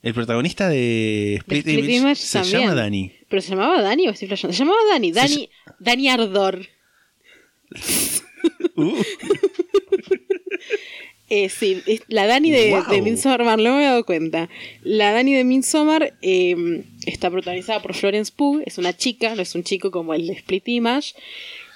El 0.01 0.13
protagonista 0.13 0.69
de 0.69 1.35
Split, 1.39 1.65
Split 1.67 1.79
Image, 1.79 1.95
Image 1.97 2.15
se 2.21 2.39
también. 2.39 2.61
llama 2.61 2.75
Dani. 2.75 3.11
¿Pero 3.27 3.41
se 3.41 3.49
llamaba 3.49 3.81
Dani 3.81 4.07
o 4.07 4.11
estoy 4.11 4.27
flasheando? 4.27 4.53
Se 4.55 4.59
llamaba 4.63 4.77
Dani. 4.91 5.11
Dani, 5.11 5.49
Dani 5.79 6.09
Ardor. 6.09 6.65
Uh, 8.77 8.93
Eh, 11.27 11.49
sí, 11.49 11.81
la 12.07 12.27
Dani 12.27 12.51
de, 12.51 12.69
Wow. 12.69 12.83
de 12.87 13.01
Midsommar, 13.01 13.39
no 13.57 13.75
me 13.77 13.81
he 13.81 13.85
dado 13.85 14.05
cuenta. 14.05 14.47
La 14.83 15.11
Dani 15.11 15.33
de 15.33 15.43
Midsommar 15.43 16.15
eh, 16.21 16.83
está 17.07 17.31
protagonizada 17.31 17.81
por 17.81 17.95
Florence 17.95 18.31
Pugh, 18.35 18.61
es 18.63 18.77
una 18.77 18.95
chica, 18.95 19.33
no 19.33 19.41
es 19.41 19.55
un 19.55 19.63
chico 19.63 19.89
como 19.89 20.13
el 20.13 20.27
de 20.27 20.33
Split 20.33 20.67
Image. 20.67 21.15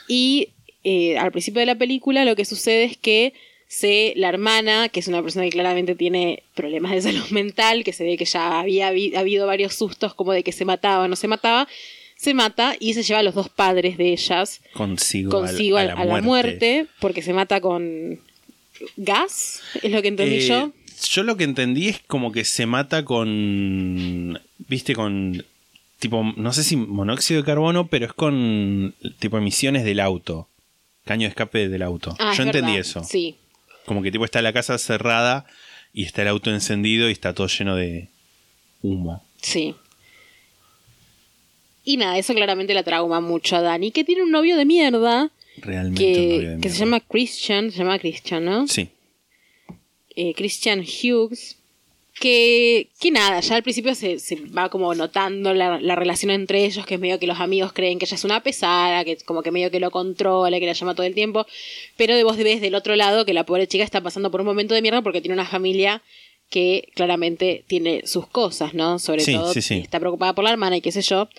Y 0.08 0.50
eh, 0.84 1.18
al 1.18 1.32
principio 1.32 1.60
de 1.60 1.66
la 1.66 1.76
película 1.76 2.26
lo 2.26 2.36
que 2.36 2.46
sucede 2.46 2.84
es 2.86 2.98
que 2.98 3.34
se, 3.68 4.14
la 4.16 4.30
hermana, 4.30 4.90
que 4.90 5.00
es 5.00 5.08
una 5.08 5.22
persona 5.22 5.46
que 5.46 5.52
claramente 5.52 5.94
tiene 5.96 6.44
problemas 6.56 6.92
de 6.92 7.02
salud 7.12 7.28
mental, 7.32 7.84
que 7.84 7.94
se 7.94 8.04
ve 8.04 8.18
que 8.18 8.26
ya 8.26 8.60
había 8.60 8.92
habi- 8.92 9.16
habido 9.16 9.46
varios 9.48 9.76
sustos 9.76 10.14
como 10.14 10.32
de 10.34 10.44
que 10.44 10.52
se 10.52 10.66
mataba 10.66 11.06
o 11.06 11.08
no 11.08 11.16
se 11.16 11.28
mataba, 11.28 11.68
se 12.18 12.34
mata 12.34 12.76
y 12.80 12.94
se 12.96 13.04
lleva 13.04 13.20
a 13.20 13.24
los 13.24 13.36
dos 13.36 13.48
padres 13.50 13.98
de 13.98 14.12
ellas 14.12 14.62
consigo, 14.74 15.38
al- 15.38 15.48
consigo 15.50 15.78
a, 15.78 15.82
a, 15.82 15.86
la, 15.86 15.94
a 15.94 16.06
la 16.06 16.22
muerte, 16.22 16.88
porque 17.00 17.22
se 17.22 17.34
mata 17.34 17.62
con 17.62 18.20
gas, 18.98 19.62
es 19.84 19.92
lo 19.92 20.02
que 20.02 20.08
entendí 20.10 20.36
Eh, 20.38 20.48
yo. 20.48 20.72
Yo 21.12 21.24
lo 21.24 21.38
que 21.38 21.46
entendí 21.46 21.88
es 21.88 22.02
como 22.08 22.34
que 22.34 22.44
se 22.44 22.66
mata 22.66 23.06
con. 23.06 24.38
¿Viste? 24.68 24.96
Con. 24.96 25.46
Tipo, 26.00 26.24
no 26.36 26.52
sé 26.52 26.64
si 26.66 26.76
monóxido 26.76 27.40
de 27.40 27.46
carbono, 27.46 27.88
pero 27.88 28.06
es 28.08 28.12
con. 28.14 28.94
Tipo 29.20 29.38
emisiones 29.38 29.86
del 29.86 30.02
auto. 30.02 30.49
Caño 31.10 31.24
de 31.24 31.30
escape 31.30 31.70
del 31.70 31.82
auto. 31.82 32.16
Ah, 32.20 32.34
yo 32.38 32.44
es 32.44 32.48
entendí 32.48 32.74
verdad, 32.74 32.82
eso. 32.82 33.04
Sí, 33.04 33.36
Como 33.86 34.04
que 34.04 34.12
tipo 34.12 34.26
está 34.26 34.44
la 34.44 34.54
casa 34.54 34.78
cerrada 34.78 35.46
y 35.92 36.04
está 36.04 36.22
el 36.22 36.28
auto 36.28 36.52
encendido 36.52 37.10
y 37.10 37.14
está 37.14 37.34
todo 37.34 37.48
lleno 37.48 37.76
de 37.76 38.10
humo. 38.84 39.24
sí. 39.42 39.74
Y 41.84 41.98
nada, 41.98 42.18
eso 42.20 42.36
claramente 42.36 42.74
la 42.76 42.84
trauma 42.84 43.20
mucho 43.22 43.56
a 43.56 43.62
Dani, 43.62 43.90
que 43.92 44.04
tiene 44.04 44.22
un 44.22 44.30
novio 44.32 44.56
de 44.58 44.66
mierda, 44.66 45.32
Realmente 45.58 46.06
un 46.06 46.12
novio 46.14 46.40
que, 46.42 46.48
de 46.50 46.62
que 46.62 46.70
se 46.70 46.76
mierda. 46.76 46.86
llama 46.86 47.00
Christian, 47.00 47.72
se 47.72 47.78
llama 47.80 47.98
Christian, 47.98 48.46
¿no? 48.46 48.68
Sí. 48.68 48.90
Eh, 50.16 50.34
Christian 50.36 50.82
Hughes. 50.82 51.58
Que, 52.20 52.90
que 53.00 53.12
nada, 53.12 53.40
ya 53.40 53.56
al 53.56 53.64
principio 53.64 53.96
se, 53.96 54.20
se 54.20 54.36
va 54.36 54.68
como 54.70 54.94
notando 54.94 55.54
la, 55.54 55.80
la 55.80 55.96
relación 55.96 56.32
entre 56.32 56.66
ellos, 56.66 56.86
que 56.86 56.96
es 56.96 57.00
medio 57.00 57.18
que 57.18 57.28
los 57.28 57.40
amigos 57.40 57.72
creen 57.72 57.98
que 57.98 58.06
ella 58.06 58.16
es 58.16 58.24
una 58.26 58.44
pesada, 58.44 59.06
que 59.06 59.16
como 59.18 59.42
que 59.42 59.52
medio 59.52 59.72
que 59.72 59.80
lo 59.80 59.90
controla, 59.90 60.60
que 60.60 60.66
la 60.66 60.74
llama 60.74 60.96
todo 60.96 61.06
el 61.06 61.16
tiempo, 61.16 61.46
pero 61.96 62.16
de 62.16 62.24
vos 62.26 62.36
ves 62.36 62.60
del 62.60 62.76
otro 62.76 62.96
lado 62.98 63.26
que 63.26 63.34
la 63.34 63.46
pobre 63.46 63.68
chica 63.68 63.86
está 63.86 64.02
pasando 64.02 64.32
por 64.32 64.42
un 64.42 64.48
momento 64.48 64.74
de 64.74 64.82
mierda 64.82 65.02
porque 65.02 65.22
tiene 65.22 65.34
una 65.36 65.46
familia 65.46 66.02
que 66.50 66.90
claramente 66.96 67.64
tiene 67.68 68.02
sus 68.06 68.28
cosas, 68.28 68.74
¿no? 68.74 69.00
Sobre 69.00 69.22
Sí, 69.22 69.34
todo 69.36 69.54
sí, 69.54 69.62
sí. 69.62 69.76
está 69.76 70.00
preocupada 70.00 70.34
por 70.34 70.44
la 70.44 70.52
hermana 70.52 70.76
y 70.78 70.82
qué 70.82 70.92
sé 70.92 71.02
yo. 71.04 71.30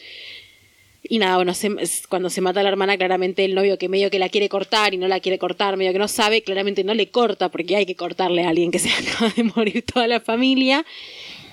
Y 1.13 1.19
nada, 1.19 1.35
bueno, 1.37 1.55
se- 1.55 1.75
cuando 2.09 2.31
se 2.31 2.41
mata 2.41 2.61
a 2.61 2.63
la 2.63 2.69
hermana, 2.69 2.97
claramente 2.97 3.45
el 3.45 3.57
novio 3.57 3.77
que 3.79 3.89
medio 3.89 4.11
que 4.11 4.21
la 4.21 4.29
quiere 4.29 4.49
cortar 4.49 4.95
y 4.95 4.97
no 4.97 5.09
la 5.09 5.19
quiere 5.19 5.39
cortar, 5.41 5.77
medio 5.77 5.93
que 5.93 5.99
no 5.99 6.07
sabe, 6.07 6.43
claramente 6.43 6.85
no 6.85 6.95
le 6.95 7.11
corta 7.11 7.49
porque 7.51 7.75
hay 7.75 7.85
que 7.85 7.97
cortarle 7.97 8.45
a 8.45 8.51
alguien 8.51 8.71
que 8.71 8.79
se 8.79 8.91
acaba 9.09 9.31
de 9.37 9.43
morir 9.43 9.83
toda 9.83 10.07
la 10.07 10.21
familia. 10.21 10.87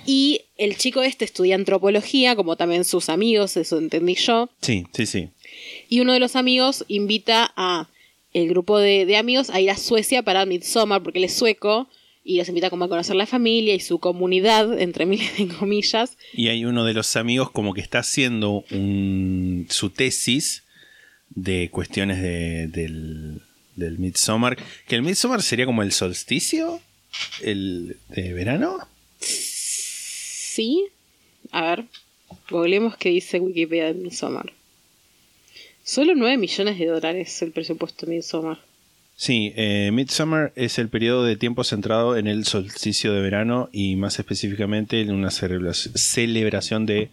Y 0.06 0.42
el 0.56 0.76
chico 0.76 1.02
este 1.02 1.24
estudia 1.24 1.56
antropología, 1.56 2.36
como 2.36 2.56
también 2.56 2.84
sus 2.84 3.08
amigos, 3.08 3.56
eso 3.56 3.78
entendí 3.78 4.14
yo. 4.14 4.48
Sí, 4.62 4.84
sí, 4.94 5.06
sí. 5.06 5.28
Y 5.88 6.00
uno 6.00 6.12
de 6.12 6.20
los 6.20 6.36
amigos 6.36 6.84
invita 6.86 7.52
a 7.56 7.88
el 8.32 8.48
grupo 8.48 8.78
de, 8.78 9.06
de 9.06 9.16
amigos 9.16 9.50
a 9.50 9.60
ir 9.60 9.70
a 9.70 9.76
Suecia 9.76 10.22
para 10.22 10.46
Midsommar, 10.46 11.02
porque 11.02 11.18
él 11.18 11.24
es 11.24 11.34
sueco, 11.34 11.88
y 12.30 12.36
los 12.36 12.48
invita 12.48 12.68
como 12.68 12.84
a 12.84 12.88
conocer 12.88 13.16
la 13.16 13.24
familia 13.26 13.74
y 13.74 13.80
su 13.80 13.98
comunidad, 14.00 14.78
entre 14.78 15.06
miles 15.12 15.36
de 15.38 15.48
comillas. 15.48 16.16
Y 16.34 16.48
hay 16.48 16.64
uno 16.66 16.84
de 16.84 16.92
los 16.92 17.16
amigos 17.16 17.50
como 17.50 17.72
que 17.72 17.80
está 17.80 18.00
haciendo 18.00 18.64
un, 18.70 19.66
su 19.70 19.88
tesis 19.90 20.62
de 21.30 21.70
cuestiones 21.70 22.20
de- 22.20 22.66
del, 22.68 23.40
del 23.76 23.98
Midsommar. 23.98 24.58
Que 24.86 24.96
el 24.96 25.02
Midsommar 25.02 25.42
sería 25.42 25.64
como 25.66 25.82
el 25.82 25.92
solsticio 25.92 26.80
el 27.42 27.96
de 28.08 28.32
verano. 28.34 28.76
Sí. 29.20 30.84
A 31.50 31.62
ver, 31.62 31.84
googleemos 32.50 32.96
qué 32.98 33.08
dice 33.08 33.40
Wikipedia 33.40 33.86
de 33.86 33.94
Midsommar. 33.94 34.52
Solo 35.82 36.14
9 36.14 36.36
millones 36.36 36.78
de 36.78 36.86
dólares 36.86 37.40
el 37.40 37.52
presupuesto 37.52 38.04
de 38.04 38.16
Midsommar. 38.16 38.58
Sí, 39.20 39.52
eh, 39.56 39.90
Midsummer 39.92 40.52
es 40.54 40.78
el 40.78 40.88
periodo 40.90 41.24
de 41.24 41.34
tiempo 41.36 41.64
centrado 41.64 42.16
en 42.16 42.28
el 42.28 42.44
solsticio 42.44 43.12
de 43.12 43.20
verano 43.20 43.68
y 43.72 43.96
más 43.96 44.20
específicamente 44.20 45.00
en 45.00 45.10
una 45.10 45.30
celebra- 45.32 45.74
celebración 45.74 46.86
de 46.86 47.00
eh, 47.00 47.08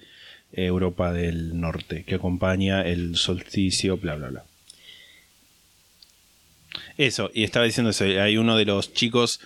Europa 0.65 1.12
del 1.12 1.60
Norte 1.60 2.04
que 2.04 2.13
acompaña 2.13 2.84
el 2.86 3.15
solsticio, 3.15 3.98
bla, 3.98 4.15
bla, 4.18 4.28
bla. 4.30 4.44
Eso, 6.98 7.32
y 7.34 7.44
estaba 7.44 7.65
diciendo 7.65 7.89
eso, 7.89 8.04
hay 8.06 8.38
uno 8.38 8.56
de 8.56 8.65
los 8.65 8.94
chicos 8.94 9.39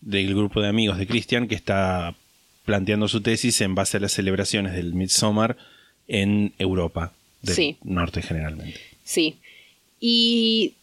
del 0.00 0.34
grupo 0.34 0.62
de 0.62 0.68
amigos 0.68 0.96
de 0.96 1.06
Christian 1.06 1.48
que 1.48 1.54
está 1.54 2.14
planteando 2.64 3.08
su 3.08 3.20
tesis 3.20 3.60
en 3.60 3.74
base 3.74 3.98
a 3.98 4.00
las 4.00 4.12
celebraciones 4.12 4.72
del 4.72 4.94
Midsummer 4.94 5.56
en 6.08 6.54
Europa 6.58 7.12
del 7.42 7.54
Sí. 7.54 7.76
norte 7.84 8.22
generalmente. 8.22 8.80
Sí. 9.04 9.36
Y 10.00 10.74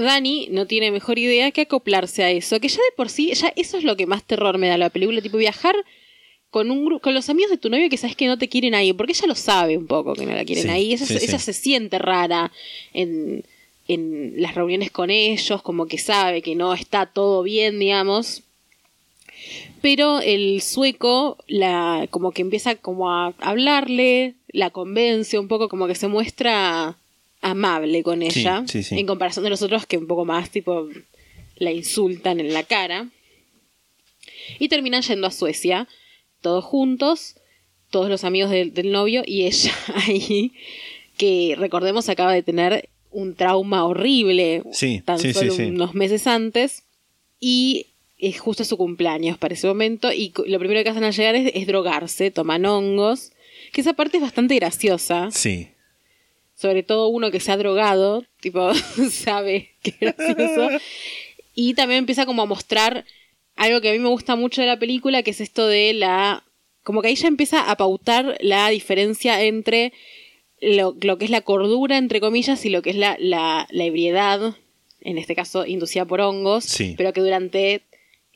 Dani 0.00 0.48
no 0.50 0.66
tiene 0.66 0.90
mejor 0.90 1.18
idea 1.18 1.50
que 1.50 1.62
acoplarse 1.62 2.24
a 2.24 2.30
eso, 2.30 2.60
que 2.60 2.68
ya 2.68 2.76
de 2.76 2.96
por 2.96 3.08
sí, 3.08 3.32
ya 3.34 3.52
eso 3.56 3.78
es 3.78 3.84
lo 3.84 3.96
que 3.96 4.06
más 4.06 4.24
terror 4.24 4.58
me 4.58 4.68
da 4.68 4.78
la 4.78 4.90
película, 4.90 5.22
tipo 5.22 5.36
viajar 5.36 5.74
con 6.50 6.70
un 6.70 6.84
grupo, 6.84 7.02
con 7.02 7.14
los 7.14 7.28
amigos 7.30 7.50
de 7.50 7.58
tu 7.58 7.70
novio 7.70 7.88
que 7.88 7.96
sabes 7.96 8.16
que 8.16 8.26
no 8.26 8.36
te 8.38 8.48
quieren 8.48 8.74
ahí, 8.74 8.92
porque 8.92 9.12
ella 9.12 9.28
lo 9.28 9.34
sabe 9.34 9.76
un 9.76 9.86
poco 9.86 10.14
que 10.14 10.26
no 10.26 10.34
la 10.34 10.44
quieren 10.44 10.64
Sí, 10.64 10.70
ahí, 10.70 10.92
ella, 10.92 11.06
sí, 11.06 11.14
ella 11.14 11.38
sí. 11.38 11.44
se 11.44 11.52
siente 11.52 11.98
rara 11.98 12.50
en, 12.92 13.44
en 13.86 14.34
las 14.36 14.54
reuniones 14.54 14.90
con 14.90 15.10
ellos, 15.10 15.62
como 15.62 15.86
que 15.86 15.98
sabe 15.98 16.42
que 16.42 16.56
no 16.56 16.74
está 16.74 17.06
todo 17.06 17.42
bien, 17.42 17.78
digamos. 17.78 18.42
Pero 19.80 20.20
el 20.20 20.60
sueco 20.60 21.38
la 21.46 22.06
como 22.10 22.32
que 22.32 22.42
empieza 22.42 22.74
como 22.74 23.10
a 23.10 23.32
hablarle, 23.38 24.34
la 24.48 24.70
convence 24.70 25.38
un 25.38 25.48
poco, 25.48 25.68
como 25.68 25.86
que 25.86 25.94
se 25.94 26.08
muestra 26.08 26.96
amable 27.40 28.02
con 28.02 28.22
ella, 28.22 28.64
sí, 28.66 28.82
sí. 28.82 28.98
en 28.98 29.06
comparación 29.06 29.44
de 29.44 29.50
los 29.50 29.62
otros 29.62 29.86
que 29.86 29.96
un 29.96 30.06
poco 30.06 30.24
más 30.24 30.50
tipo 30.50 30.88
la 31.56 31.72
insultan 31.72 32.40
en 32.40 32.52
la 32.52 32.62
cara. 32.62 33.08
Y 34.58 34.68
terminan 34.68 35.02
yendo 35.02 35.26
a 35.26 35.30
Suecia, 35.30 35.88
todos 36.40 36.64
juntos, 36.64 37.36
todos 37.90 38.08
los 38.08 38.24
amigos 38.24 38.50
del, 38.50 38.74
del 38.74 38.90
novio 38.92 39.22
y 39.26 39.44
ella 39.44 39.72
ahí, 39.94 40.52
que 41.16 41.54
recordemos 41.58 42.08
acaba 42.08 42.32
de 42.32 42.42
tener 42.42 42.88
un 43.10 43.34
trauma 43.34 43.84
horrible 43.84 44.62
Sí, 44.72 45.02
tan 45.04 45.18
solo 45.18 45.54
unos 45.54 45.94
meses 45.94 46.26
antes. 46.26 46.84
Y 47.40 47.86
es 48.18 48.38
justo 48.38 48.64
su 48.64 48.76
cumpleaños 48.76 49.38
para 49.38 49.54
ese 49.54 49.66
momento. 49.66 50.12
Y 50.12 50.32
lo 50.46 50.58
primero 50.58 50.82
que 50.82 50.90
hacen 50.90 51.04
al 51.04 51.12
llegar 51.12 51.34
es, 51.34 51.52
es 51.54 51.66
drogarse, 51.66 52.30
toman 52.30 52.66
hongos. 52.66 53.32
Que 53.72 53.80
esa 53.80 53.94
parte 53.94 54.18
es 54.18 54.22
bastante 54.22 54.54
graciosa. 54.56 55.30
Sí, 55.30 55.68
Sobre 56.60 56.82
todo 56.82 57.08
uno 57.08 57.30
que 57.30 57.40
se 57.40 57.52
ha 57.52 57.56
drogado, 57.56 58.24
tipo, 58.40 58.72
sabe 59.10 59.70
que 59.82 59.90
es 60.00 60.14
gracioso. 60.16 60.68
Y 61.54 61.74
también 61.74 61.98
empieza 62.00 62.26
como 62.26 62.42
a 62.42 62.46
mostrar 62.46 63.04
algo 63.56 63.80
que 63.80 63.90
a 63.90 63.92
mí 63.92 63.98
me 63.98 64.08
gusta 64.08 64.36
mucho 64.36 64.60
de 64.60 64.66
la 64.66 64.78
película, 64.78 65.22
que 65.22 65.30
es 65.30 65.40
esto 65.40 65.66
de 65.66 65.92
la... 65.94 66.44
Como 66.82 67.02
que 67.02 67.08
ahí 67.08 67.14
ya 67.14 67.28
empieza 67.28 67.70
a 67.70 67.76
pautar 67.76 68.36
la 68.40 68.68
diferencia 68.70 69.42
entre 69.42 69.92
lo, 70.60 70.96
lo 71.00 71.18
que 71.18 71.24
es 71.26 71.30
la 71.30 71.40
cordura, 71.42 71.96
entre 71.98 72.20
comillas, 72.20 72.64
y 72.64 72.70
lo 72.70 72.82
que 72.82 72.90
es 72.90 72.96
la, 72.96 73.16
la, 73.18 73.66
la 73.70 73.84
ebriedad, 73.84 74.54
en 75.00 75.18
este 75.18 75.34
caso 75.34 75.64
inducida 75.66 76.04
por 76.04 76.20
hongos, 76.20 76.64
Sí. 76.64 76.94
pero 76.96 77.12
que 77.12 77.20
durante 77.20 77.82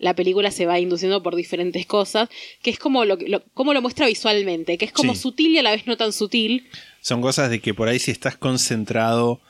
la 0.04 0.14
película 0.14 0.50
se 0.50 0.66
va 0.66 0.78
induciendo 0.78 1.22
por 1.22 1.34
diferentes 1.34 1.86
cosas, 1.86 2.28
que 2.62 2.70
es 2.70 2.78
como 2.78 3.04
lo, 3.04 3.16
lo, 3.26 3.42
como 3.54 3.72
lo 3.74 3.80
muestra 3.82 4.06
visualmente, 4.06 4.76
que 4.78 4.84
es 4.84 4.92
como 4.92 5.14
Sí. 5.14 5.20
sutil 5.22 5.52
y 5.52 5.58
a 5.58 5.62
la 5.62 5.70
vez 5.72 5.86
no 5.86 5.96
tan 5.96 6.12
sutil. 6.12 6.68
Son 7.00 7.20
cosas 7.22 7.50
de 7.50 7.60
que 7.60 7.72
por 7.74 7.88
ahí 7.88 7.98
si 7.98 8.10
estás 8.10 8.36
concentrado 8.36 9.40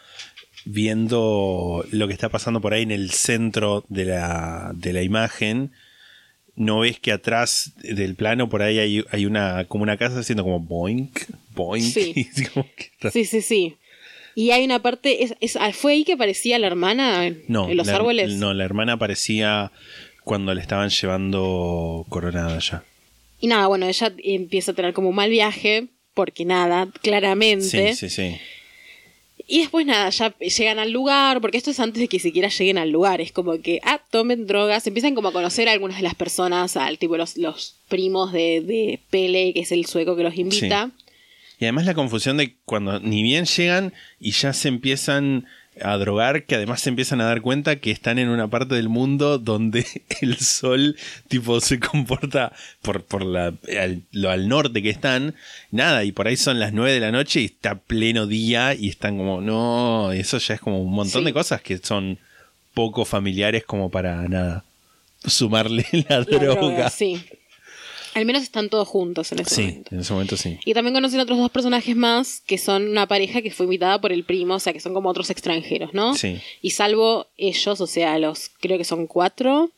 viendo 0.64 1.84
lo 1.90 2.06
que 2.08 2.12
está 2.14 2.28
pasando 2.28 2.60
por 2.60 2.72
ahí 2.74 2.82
en 2.82 2.90
el 2.90 3.10
centro 3.10 3.84
de 3.88 4.04
la, 4.06 4.72
de 4.74 4.92
la 4.92 5.02
imagen, 5.02 5.72
no 6.56 6.80
ves 6.80 6.98
que 7.00 7.12
atrás 7.12 7.72
del 7.82 8.14
plano 8.14 8.48
por 8.48 8.62
ahí 8.62 8.78
hay, 8.78 9.04
hay 9.10 9.26
una 9.26 9.64
como 9.66 9.82
una 9.82 9.96
casa 9.96 10.20
haciendo 10.20 10.44
como 10.44 10.60
boink, 10.60 11.20
boink. 11.54 11.82
Sí. 11.84 12.28
como 12.54 12.66
que 12.76 13.10
Sí, 13.10 13.24
sí, 13.24 13.42
sí. 13.42 13.76
Y 14.36 14.50
hay 14.50 14.64
una 14.64 14.82
parte, 14.82 15.22
es, 15.22 15.34
es- 15.40 15.58
¿fue 15.76 15.92
ahí 15.92 16.04
que 16.04 16.14
aparecía 16.14 16.58
la 16.58 16.66
hermana 16.66 17.26
en, 17.26 17.44
no, 17.46 17.68
en 17.68 17.76
los 17.76 17.86
la, 17.86 17.96
árboles? 17.96 18.32
No, 18.34 18.52
la 18.52 18.64
hermana 18.64 18.94
aparecía 18.94 19.70
cuando 20.24 20.54
le 20.54 20.60
estaban 20.60 20.88
llevando 20.88 22.04
coronada 22.08 22.58
ya. 22.58 22.82
Y 23.40 23.46
nada, 23.46 23.66
bueno, 23.66 23.86
ella 23.86 24.12
empieza 24.18 24.72
a 24.72 24.74
tener 24.74 24.94
como 24.94 25.10
un 25.10 25.14
mal 25.14 25.30
viaje, 25.30 25.88
porque 26.14 26.44
nada, 26.44 26.88
claramente. 27.02 27.94
Sí, 27.94 28.08
sí, 28.08 28.08
sí. 28.08 28.36
Y 29.46 29.60
después 29.60 29.84
nada, 29.84 30.08
ya 30.08 30.34
llegan 30.38 30.78
al 30.78 30.90
lugar, 30.90 31.42
porque 31.42 31.58
esto 31.58 31.70
es 31.70 31.78
antes 31.78 32.00
de 32.00 32.08
que 32.08 32.18
siquiera 32.18 32.48
lleguen 32.48 32.78
al 32.78 32.90
lugar, 32.90 33.20
es 33.20 33.30
como 33.30 33.60
que, 33.60 33.80
ah, 33.84 34.00
tomen 34.10 34.46
drogas, 34.46 34.86
empiezan 34.86 35.14
como 35.14 35.28
a 35.28 35.32
conocer 35.32 35.68
a 35.68 35.72
algunas 35.72 35.98
de 35.98 36.02
las 36.02 36.14
personas, 36.14 36.78
al 36.78 36.96
tipo 36.96 37.18
los, 37.18 37.36
los 37.36 37.76
primos 37.88 38.32
de, 38.32 38.62
de 38.62 39.00
Pele, 39.10 39.52
que 39.52 39.60
es 39.60 39.72
el 39.72 39.84
sueco 39.84 40.16
que 40.16 40.22
los 40.22 40.36
invita. 40.38 40.90
Y 41.60 41.66
además 41.66 41.84
la 41.84 41.94
confusión 41.94 42.38
de 42.38 42.56
cuando 42.64 42.98
ni 43.00 43.22
bien 43.22 43.44
llegan 43.44 43.92
y 44.18 44.32
ya 44.32 44.54
se 44.54 44.68
empiezan 44.68 45.46
a 45.82 45.96
drogar, 45.96 46.44
que 46.44 46.54
además 46.54 46.80
se 46.80 46.88
empiezan 46.90 47.20
a 47.20 47.24
dar 47.24 47.40
cuenta 47.40 47.76
que 47.76 47.90
están 47.90 48.18
en 48.18 48.28
una 48.28 48.48
parte 48.48 48.74
del 48.76 48.88
mundo 48.88 49.38
donde 49.38 49.84
el 50.20 50.38
sol 50.38 50.96
tipo 51.28 51.60
se 51.60 51.80
comporta 51.80 52.52
por, 52.82 53.02
por 53.04 53.24
la, 53.24 53.52
al, 53.80 54.02
lo 54.12 54.30
al 54.30 54.48
norte 54.48 54.82
que 54.82 54.90
están, 54.90 55.34
nada, 55.70 56.04
y 56.04 56.12
por 56.12 56.26
ahí 56.28 56.36
son 56.36 56.60
las 56.60 56.72
9 56.72 56.92
de 56.92 57.00
la 57.00 57.10
noche 57.12 57.40
y 57.40 57.44
está 57.46 57.74
pleno 57.76 58.26
día 58.26 58.74
y 58.74 58.88
están 58.88 59.16
como, 59.18 59.40
no, 59.40 60.12
eso 60.12 60.38
ya 60.38 60.54
es 60.54 60.60
como 60.60 60.80
un 60.82 60.92
montón 60.92 61.22
Sí. 61.22 61.26
de 61.26 61.32
cosas 61.32 61.60
que 61.60 61.78
son 61.78 62.18
poco 62.72 63.04
familiares 63.04 63.64
como 63.64 63.90
para 63.90 64.28
nada 64.28 64.64
sumarle 65.26 65.86
la, 66.08 66.18
La 66.18 66.24
droga. 66.24 66.54
droga, 66.54 66.90
sí. 66.90 67.24
Al 68.14 68.24
menos 68.26 68.42
están 68.42 68.68
todos 68.68 68.86
juntos 68.88 69.32
en 69.32 69.40
ese 69.40 69.54
Sí, 69.54 69.62
momento. 69.62 69.94
en 69.94 70.00
ese 70.00 70.12
momento 70.12 70.36
sí. 70.36 70.58
Y 70.64 70.72
también 70.74 70.94
conocen 70.94 71.20
otros 71.20 71.38
dos 71.38 71.50
personajes 71.50 71.96
más 71.96 72.40
que 72.46 72.58
son 72.58 72.88
una 72.88 73.06
pareja 73.08 73.42
que 73.42 73.50
fue 73.50 73.64
invitada 73.64 74.00
por 74.00 74.12
el 74.12 74.24
primo, 74.24 74.54
o 74.54 74.60
sea, 74.60 74.72
que 74.72 74.80
son 74.80 74.94
como 74.94 75.08
otros 75.10 75.30
extranjeros, 75.30 75.92
¿no? 75.94 76.14
Sí. 76.14 76.40
Y 76.62 76.70
salvo 76.70 77.26
ellos, 77.36 77.80
o 77.80 77.86
sea, 77.86 78.18
los 78.18 78.50
creo 78.60 78.78
que 78.78 78.84
son 78.84 79.06
cuatro 79.06 79.70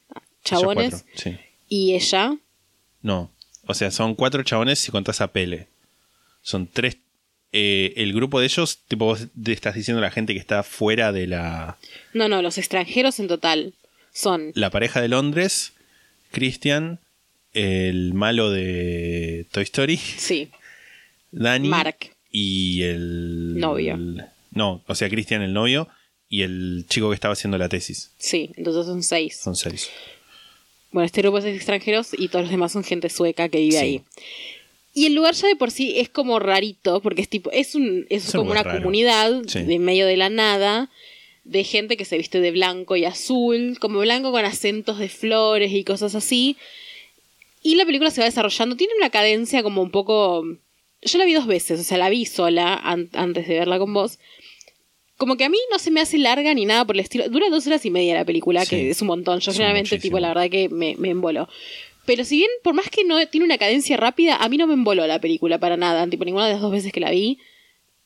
chabones 0.45 0.91
cuatro, 0.91 1.09
sí. 1.17 1.37
y 1.69 1.95
ella, 1.95 2.37
No. 3.03 3.31
O 3.69 3.75
sea, 3.75 3.91
son 3.91 4.15
cuatro 4.15 4.43
chabones 4.45 4.79
si 4.79 4.93
contás 4.93 5.21
a 5.21 5.33
Pele. 5.33 5.67
Son 6.43 6.69
tres. 6.69 6.99
eh, 7.53 7.95
el 7.97 8.13
grupo 8.13 8.39
de 8.39 8.47
ellos, 8.47 8.79
tipo, 8.87 9.07
vos 9.07 9.27
estás 9.47 9.75
diciendo 9.75 10.01
la 10.01 10.11
gente 10.13 10.35
que 10.35 10.39
está 10.39 10.63
fuera 10.63 11.11
de 11.11 11.27
la. 11.27 11.79
no, 12.13 12.29
no, 12.29 12.43
los 12.43 12.59
extranjeros 12.59 13.19
en 13.19 13.27
total 13.29 13.75
son 14.13 14.53
La 14.55 14.71
pareja 14.71 15.01
de 15.01 15.09
Londres, 15.09 15.73
Christian, 16.31 17.01
el 17.57 18.13
malo 18.15 18.51
de 18.51 19.47
Toy 19.51 19.63
Story, 19.65 19.97
sí, 19.97 20.51
Danny. 21.33 21.69
Mark. 21.69 22.11
Y 22.31 22.83
el. 22.83 23.59
Novio. 23.59 23.99
No, 24.51 24.83
o 24.87 24.95
sea, 24.95 25.09
Christian, 25.09 25.43
el 25.43 25.53
novio. 25.53 25.89
Y 26.29 26.43
el 26.43 26.85
chico 26.89 27.09
que 27.09 27.15
estaba 27.15 27.33
haciendo 27.35 27.57
la 27.57 27.69
tesis. 27.69 28.11
Sí, 28.19 28.51
entonces 28.57 28.87
son 28.87 29.03
seis. 29.05 29.39
Son 29.43 29.55
seis. 29.55 29.89
Bueno, 30.91 31.07
este 31.07 31.23
grupo 31.23 31.39
es 31.39 31.45
de 31.45 31.55
extranjeros 31.55 32.09
y 32.19 32.27
todos 32.29 32.45
los 32.47 32.51
demás 32.51 32.73
son 32.73 32.83
gente 32.83 33.09
sueca 33.11 33.49
que 33.49 33.59
vive 33.59 33.73
Sí. 33.73 33.77
ahí. 33.79 34.03
Y 34.93 35.07
el 35.07 35.15
lugar 35.15 35.35
ya 35.35 35.47
de 35.47 35.55
por 35.57 35.71
sí 35.71 35.95
es 36.01 36.09
como 36.09 36.39
rarito, 36.41 37.01
porque 37.01 37.23
es 37.23 37.29
tipo, 37.29 37.51
es 37.53 37.75
un, 37.77 38.07
es 38.11 38.33
como 38.33 38.51
una 38.51 38.63
raro. 38.65 38.79
comunidad 38.79 39.43
Sí. 39.47 39.63
de 39.63 39.79
medio 39.79 40.05
de 40.07 40.17
la 40.17 40.29
nada, 40.31 40.91
de 41.45 41.63
gente 41.65 41.97
que 41.97 42.05
se 42.05 42.17
viste 42.19 42.41
de 42.41 42.51
blanco 42.51 42.97
y 42.97 43.05
azul, 43.05 43.77
como 43.79 44.01
blanco 44.01 44.33
con 44.33 44.45
acentos 44.45 44.99
de 44.99 45.09
flores 45.09 45.71
y 45.73 45.85
cosas 45.85 46.15
así. 46.17 46.57
Y 47.67 47.75
la 47.75 47.85
película 47.85 48.11
se 48.11 48.21
va 48.21 48.27
desarrollando, 48.27 48.77
tiene 48.77 48.93
una 48.97 49.11
cadencia 49.11 49.63
como 49.63 49.83
un 49.83 49.91
poco 49.91 50.45
yo 51.03 51.19
la 51.19 51.25
vi 51.25 51.35
dos 51.35 51.47
veces, 51.47 51.81
o 51.81 51.85
sea, 51.85 51.99
la 51.99 52.09
vi 52.09 52.25
sola 52.25 52.75
an- 52.75 53.11
antes 53.13 53.47
de 53.49 53.59
verla 53.59 53.79
con 53.79 53.93
vos. 53.93 54.19
Como 55.17 55.37
que 55.37 55.45
a 55.45 55.49
mí 55.49 55.59
no 55.71 55.79
se 55.79 55.91
me 55.91 56.01
hace 56.01 56.19
larga 56.19 56.53
ni 56.55 56.65
nada 56.67 56.85
por 56.85 56.97
el 56.97 57.01
estilo. 57.01 57.29
Dura 57.29 57.49
dos 57.49 57.67
horas 57.67 57.85
y 57.87 57.91
media 57.91 58.15
la 58.15 58.25
película, 58.25 58.65
Sí. 58.65 58.71
que 58.71 58.91
es 58.91 59.01
un 59.03 59.09
montón. 59.09 59.41
Yo 59.41 59.53
generalmente, 59.53 59.99
tipo, 59.99 60.19
la 60.21 60.29
verdad 60.29 60.51
que 60.51 60.69
me, 60.69 60.95
me 60.99 61.11
emboló. 61.11 61.49
Pero 62.07 62.25
si 62.25 62.37
bien, 62.39 62.51
por 62.63 62.75
más 62.75 62.89
que 62.91 63.05
no 63.05 63.25
tiene 63.29 63.45
una 63.47 63.57
cadencia 63.59 63.97
rápida, 63.97 64.37
a 64.37 64.49
mí 64.49 64.57
no 64.59 64.67
me 64.67 64.75
emboló 64.75 65.07
la 65.07 65.21
película 65.21 65.59
para 65.59 65.77
nada. 65.77 66.07
Tipo, 66.09 66.25
ninguna 66.25 66.47
de 66.47 66.53
las 66.53 66.61
dos 66.63 66.71
veces 66.73 66.93
que 66.93 67.01
la 67.01 67.11
vi, 67.11 67.39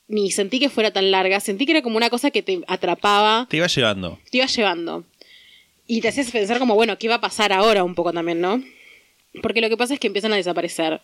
ni 0.07 0.31
sentí 0.31 0.59
que 0.59 0.69
fuera 0.69 0.91
tan 0.91 1.11
larga. 1.11 1.39
Sentí 1.39 1.65
que 1.65 1.73
era 1.73 1.81
como 1.81 1.97
una 1.97 2.09
cosa 2.09 2.31
que 2.31 2.41
te 2.41 2.61
atrapaba, 2.67 3.45
Te 3.49 3.57
iba 3.57 3.67
llevando. 3.67 4.17
te 4.31 4.37
iba 4.37 4.47
llevando. 4.47 5.03
Y 5.87 6.01
te 6.01 6.07
hacías 6.07 6.31
pensar 6.31 6.59
como, 6.59 6.75
bueno, 6.75 6.97
¿qué 6.97 7.07
va 7.09 7.15
a 7.15 7.21
pasar 7.21 7.51
ahora 7.51 7.83
un 7.83 7.93
poco 7.95 8.13
también, 8.13 8.39
no? 8.41 8.63
Porque 9.41 9.61
lo 9.61 9.69
que 9.69 9.77
pasa 9.77 9.93
es 9.93 9.99
que 9.99 10.07
empiezan 10.07 10.33
a 10.33 10.37
desaparecer 10.37 11.01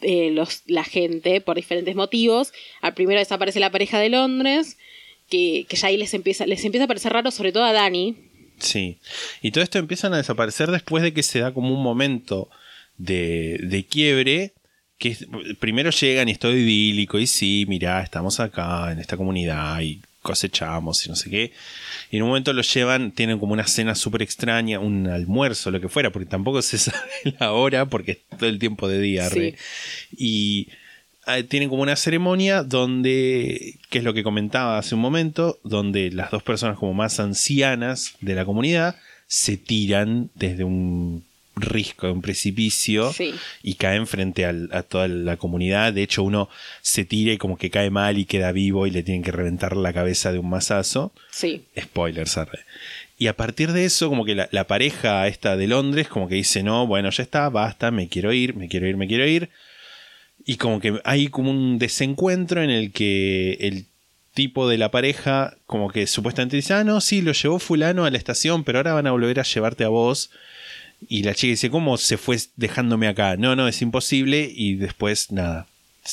eh, 0.00 0.30
los, 0.30 0.62
la 0.66 0.84
gente 0.84 1.40
por 1.40 1.56
diferentes 1.56 1.94
motivos. 1.94 2.52
Al 2.80 2.94
primero 2.94 3.20
desaparece 3.20 3.60
la 3.60 3.70
pareja 3.70 3.98
de 3.98 4.08
Londres, 4.08 4.78
que, 5.28 5.66
que 5.68 5.76
ya 5.76 5.88
ahí 5.88 5.96
les 5.96 6.14
empieza, 6.14 6.46
les 6.46 6.64
empieza 6.64 6.84
a 6.84 6.88
parecer 6.88 7.12
raro, 7.12 7.30
sobre 7.30 7.52
todo 7.52 7.64
a 7.64 7.72
Dani. 7.72 8.16
Sí. 8.58 8.98
Y 9.42 9.50
todo 9.50 9.64
esto 9.64 9.78
empiezan 9.78 10.14
a 10.14 10.18
desaparecer 10.18 10.70
después 10.70 11.02
de 11.02 11.12
que 11.12 11.22
se 11.22 11.40
da 11.40 11.52
como 11.52 11.74
un 11.74 11.82
momento 11.82 12.48
de, 12.96 13.58
de 13.62 13.84
quiebre. 13.84 14.52
Que 14.98 15.16
primero 15.58 15.90
llegan 15.90 16.28
y 16.28 16.32
es 16.32 16.38
todo 16.38 16.56
idílico. 16.56 17.18
Y 17.18 17.26
sí, 17.26 17.64
mirá, 17.68 18.02
estamos 18.02 18.38
acá 18.38 18.92
en 18.92 19.00
esta 19.00 19.16
comunidad 19.16 19.80
y 19.80 20.00
cosechamos 20.22 21.04
y 21.04 21.08
no 21.10 21.16
sé 21.16 21.28
qué. 21.28 21.52
Y 22.10 22.16
en 22.16 22.22
un 22.22 22.28
momento 22.28 22.52
lo 22.52 22.62
llevan, 22.62 23.12
tienen 23.12 23.38
como 23.38 23.52
una 23.52 23.66
cena 23.66 23.94
súper 23.94 24.22
extraña, 24.22 24.78
un 24.78 25.08
almuerzo, 25.08 25.70
lo 25.70 25.80
que 25.80 25.88
fuera, 25.88 26.10
porque 26.10 26.26
tampoco 26.26 26.62
se 26.62 26.78
sabe 26.78 27.36
la 27.38 27.52
hora, 27.52 27.86
porque 27.86 28.12
es 28.12 28.38
todo 28.38 28.48
el 28.48 28.58
tiempo 28.58 28.88
de 28.88 29.00
día. 29.00 29.28
Sí. 29.28 29.38
re. 29.38 29.56
Y 30.16 30.68
ah, 31.26 31.42
tienen 31.42 31.68
como 31.68 31.82
una 31.82 31.96
ceremonia 31.96 32.62
donde, 32.62 33.78
que 33.90 33.98
es 33.98 34.04
lo 34.04 34.14
que 34.14 34.22
comentaba 34.22 34.78
hace 34.78 34.94
un 34.94 35.00
momento, 35.00 35.58
donde 35.64 36.10
las 36.10 36.30
dos 36.30 36.42
personas 36.42 36.78
como 36.78 36.94
más 36.94 37.20
ancianas 37.20 38.14
de 38.20 38.34
la 38.34 38.44
comunidad 38.44 38.96
se 39.26 39.56
tiran 39.56 40.30
desde 40.34 40.64
un 40.64 41.24
risco, 41.54 42.10
un 42.10 42.22
precipicio 42.22 43.12
Sí. 43.12 43.34
y 43.62 43.74
caen 43.74 44.06
frente 44.06 44.46
al- 44.46 44.70
a 44.72 44.82
toda 44.82 45.06
la 45.08 45.36
comunidad. 45.36 45.92
De 45.92 46.02
hecho, 46.02 46.22
uno 46.22 46.48
se 46.80 47.04
tira 47.04 47.32
y 47.32 47.38
como 47.38 47.58
que 47.58 47.70
cae 47.70 47.90
mal 47.90 48.18
y 48.18 48.24
queda 48.24 48.52
vivo 48.52 48.86
y 48.86 48.90
le 48.90 49.02
tienen 49.02 49.22
que 49.22 49.32
reventar 49.32 49.76
la 49.76 49.92
cabeza 49.92 50.32
de 50.32 50.38
un 50.38 50.48
mazazo. 50.48 51.12
Sí. 51.30 51.64
Spoilers, 51.78 52.38
arre. 52.38 52.60
Y 53.18 53.26
a 53.28 53.36
partir 53.36 53.72
de 53.72 53.84
eso, 53.84 54.08
como 54.08 54.24
que 54.24 54.34
la, 54.34 54.48
la 54.50 54.66
pareja 54.66 55.28
esta 55.28 55.56
de 55.56 55.68
Londres, 55.68 56.08
como 56.08 56.26
que 56.28 56.34
dice, 56.36 56.62
no, 56.62 56.86
bueno, 56.86 57.10
ya 57.10 57.22
está, 57.22 57.48
basta, 57.50 57.90
me 57.90 58.08
quiero 58.08 58.32
ir, 58.32 58.56
me 58.56 58.68
quiero 58.68 58.88
ir, 58.88 58.96
me 58.96 59.06
quiero 59.06 59.26
ir. 59.28 59.50
Y 60.44 60.56
como 60.56 60.80
que 60.80 61.00
hay 61.04 61.28
como 61.28 61.50
un 61.50 61.78
desencuentro 61.78 62.62
en 62.62 62.70
el 62.70 62.90
que 62.92 63.58
el 63.60 63.86
tipo 64.34 64.68
de 64.68 64.78
la 64.78 64.90
pareja, 64.90 65.54
como 65.66 65.90
que 65.90 66.06
supuestamente 66.06 66.56
dice, 66.56 66.72
ah, 66.74 66.82
no, 66.84 67.00
sí, 67.00 67.20
lo 67.20 67.32
llevó 67.32 67.58
fulano 67.58 68.04
a 68.06 68.10
la 68.10 68.16
estación, 68.18 68.64
pero 68.64 68.78
ahora 68.78 68.94
van 68.94 69.06
a 69.06 69.12
volver 69.12 69.38
a 69.38 69.44
llevarte 69.44 69.84
a 69.84 69.88
vos. 69.88 70.30
Y 71.08 71.22
la 71.22 71.34
chica 71.34 71.50
dice, 71.50 71.70
¿cómo 71.70 71.96
se 71.98 72.16
fue 72.18 72.38
dejándome 72.56 73.08
acá? 73.08 73.36
No, 73.36 73.54
no, 73.56 73.68
es 73.68 73.80
imposible. 73.82 74.50
Y 74.54 74.74
después, 74.76 75.30
nada. 75.32 75.66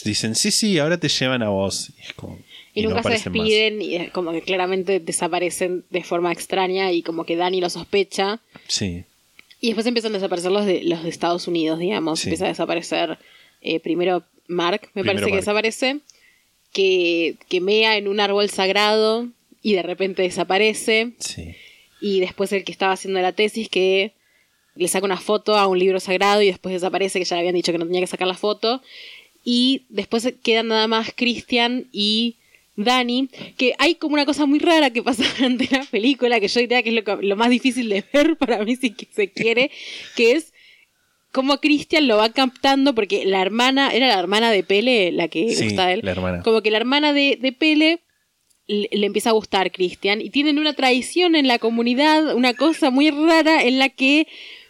Dicen, 0.06 0.36
sí, 0.36 0.52
sí, 0.52 0.78
ahora 0.80 0.98
te 1.00 1.10
llevan 1.10 1.42
a 1.44 1.50
vos. 1.50 1.90
Y, 1.98 2.02
es 2.02 2.14
como- 2.14 2.38
Y, 2.74 2.82
y 2.82 2.84
no 2.84 2.90
nunca 2.90 3.02
se 3.02 3.08
aparecen 3.10 3.34
más. 3.34 3.42
despiden 3.48 3.82
y 3.82 4.08
como 4.10 4.32
que 4.32 4.42
claramente 4.42 5.00
desaparecen 5.00 5.84
de 5.90 6.04
forma 6.04 6.32
extraña 6.32 6.92
y 6.92 7.02
como 7.02 7.24
que 7.26 7.36
Dani 7.36 7.60
lo 7.62 7.70
sospecha. 7.70 8.40
Sí, 8.68 9.04
Y 9.62 9.68
después 9.68 9.88
empiezan 9.88 10.12
a 10.14 10.20
desaparecer 10.20 10.52
los 10.52 10.66
de, 10.66 10.84
los 10.84 11.04
de 11.04 11.10
Estados 11.10 11.48
Unidos, 11.48 11.80
digamos. 11.80 12.20
Sí. 12.20 12.28
Empieza 12.30 12.46
a 12.46 12.50
desaparecer 12.50 13.18
eh, 13.62 13.80
primero 13.80 14.24
Mark, 14.48 14.82
me 14.94 15.02
Primero 15.04 15.16
parece 15.20 15.32
que 15.32 15.38
desaparece. 15.38 16.00
Que, 16.72 17.36
que 17.50 17.62
mea 17.62 17.98
en 17.98 18.08
un 18.08 18.20
árbol 18.20 18.50
sagrado 18.52 19.28
y 19.64 19.74
de 19.74 19.82
repente 19.82 20.22
desaparece. 20.22 21.14
sí. 21.20 21.56
Y 22.02 22.22
después 22.22 22.54
el 22.54 22.64
que 22.64 22.72
estaba 22.72 22.94
haciendo 22.94 23.20
la 23.20 23.34
tesis 23.34 23.68
que 23.68 24.14
le 24.80 24.88
saca 24.88 25.06
una 25.06 25.18
foto 25.18 25.58
a 25.58 25.68
un 25.68 25.78
libro 25.78 26.00
sagrado 26.00 26.42
y 26.42 26.48
después 26.48 26.74
desaparece, 26.74 27.20
que 27.20 27.26
ya 27.26 27.36
le 27.36 27.42
habían 27.42 27.56
dicho 27.56 27.72
que 27.72 27.78
no 27.78 27.86
tenía 27.86 28.02
que 28.02 28.08
sacar 28.08 28.28
la 28.28 28.34
foto. 28.34 28.82
Y 29.44 29.84
después 29.90 30.32
quedan 30.42 30.70
nada 30.70 30.88
más 30.88 31.12
Christian 31.16 31.88
y 31.92 32.38
Dani, 32.78 33.30
que 33.58 33.74
hay 33.78 33.96
como 33.96 34.14
una 34.14 34.26
cosa 34.26 34.46
muy 34.46 34.60
rara 34.60 34.90
que 34.92 35.04
pasa 35.04 35.24
durante 35.38 35.68
la 35.70 35.84
película, 35.84 36.40
que 36.40 36.48
yo 36.48 36.62
diría 36.62 36.82
que 36.82 36.98
es 36.98 37.06
lo, 37.22 37.36
más 37.36 37.50
difícil 37.50 37.90
de 37.90 38.06
ver 38.14 38.38
para 38.38 38.64
mí 38.64 38.78
si 38.78 38.96
se 39.12 39.32
quiere, 39.32 39.70
que 40.16 40.34
es 40.34 40.54
como 41.32 41.60
Christian 41.60 42.08
lo 42.08 42.18
va 42.18 42.30
captando, 42.30 42.96
porque 42.96 43.26
la 43.26 43.42
hermana, 43.42 43.92
era 43.94 44.08
la 44.08 44.18
hermana 44.18 44.50
de 44.50 44.64
Pele, 44.64 45.12
la 45.12 45.28
que 45.28 45.54
Sí, 45.54 45.66
gusta 45.66 45.88
a 45.88 45.94
él, 45.94 46.02
la 46.04 46.12
hermana. 46.12 46.42
como 46.42 46.62
que 46.62 46.72
la 46.72 46.78
hermana 46.78 47.12
de, 47.12 47.38
de 47.40 47.52
Pele 47.52 48.00
le, 48.68 48.88
le 48.92 49.06
empieza 49.06 49.32
a 49.32 49.34
gustar 49.34 49.72
Christian 49.72 50.22
y 50.22 50.30
tienen 50.30 50.58
una 50.58 50.74
tradición 50.74 51.36
en 51.36 51.48
la 51.48 51.60
comunidad, 51.60 52.34
una 52.34 52.54
cosa 52.54 52.92
muy 52.92 53.12
rara 53.12 53.64
en 53.64 53.78
la 53.78 53.90
que 53.90 54.28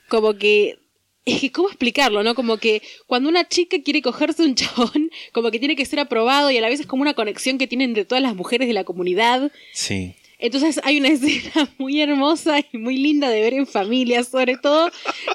como 0.09 0.33
que 0.35 0.77
es 1.25 1.41
que 1.41 1.51
cómo 1.51 1.67
explicarlo, 1.69 2.23
¿no? 2.23 2.33
Como 2.35 2.57
que 2.57 2.81
cuando 3.05 3.29
una 3.29 3.47
chica 3.47 3.77
quiere 3.83 4.01
cogerse 4.01 4.43
un 4.43 4.55
chabón, 4.55 5.11
como 5.31 5.51
que 5.51 5.59
tiene 5.59 5.75
que 5.75 5.85
ser 5.85 5.99
aprobado 5.99 6.49
y 6.51 6.57
a 6.57 6.61
la 6.61 6.69
vez 6.69 6.79
es 6.79 6.87
como 6.87 7.01
una 7.03 7.13
conexión 7.13 7.57
que 7.57 7.67
tienen 7.67 7.93
de 7.93 8.05
todas 8.05 8.21
las 8.21 8.35
mujeres 8.35 8.67
de 8.67 8.73
la 8.73 8.83
comunidad. 8.83 9.51
Sí. 9.73 10.15
Entonces 10.39 10.79
hay 10.83 10.97
una 10.99 11.09
escena 11.13 11.69
muy 11.77 12.01
hermosa 12.01 12.59
y 12.71 12.77
muy 12.77 12.97
linda 12.97 13.29
de 13.29 13.41
ver 13.41 13.53
en 13.53 13.67
familia, 13.67 14.23
sobre 14.23 14.57
todo, 14.57 14.89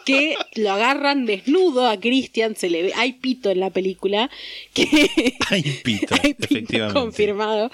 que 0.07 0.35
lo 0.55 0.73
agarran 0.73 1.27
desnudo 1.27 1.87
a 1.87 2.01
Christian, 2.01 2.57
se 2.57 2.71
le 2.71 2.83
ve, 2.85 2.93
hay 2.97 3.13
pito 3.13 3.51
en 3.51 3.61
la 3.61 3.71
película, 3.71 4.31
que 4.73 4.87
Hay 5.51 5.63
pito, 5.63 6.15
hay 6.23 6.35
pito 6.35 6.45
efectivamente. 6.47 6.99
confirmado. 6.99 7.71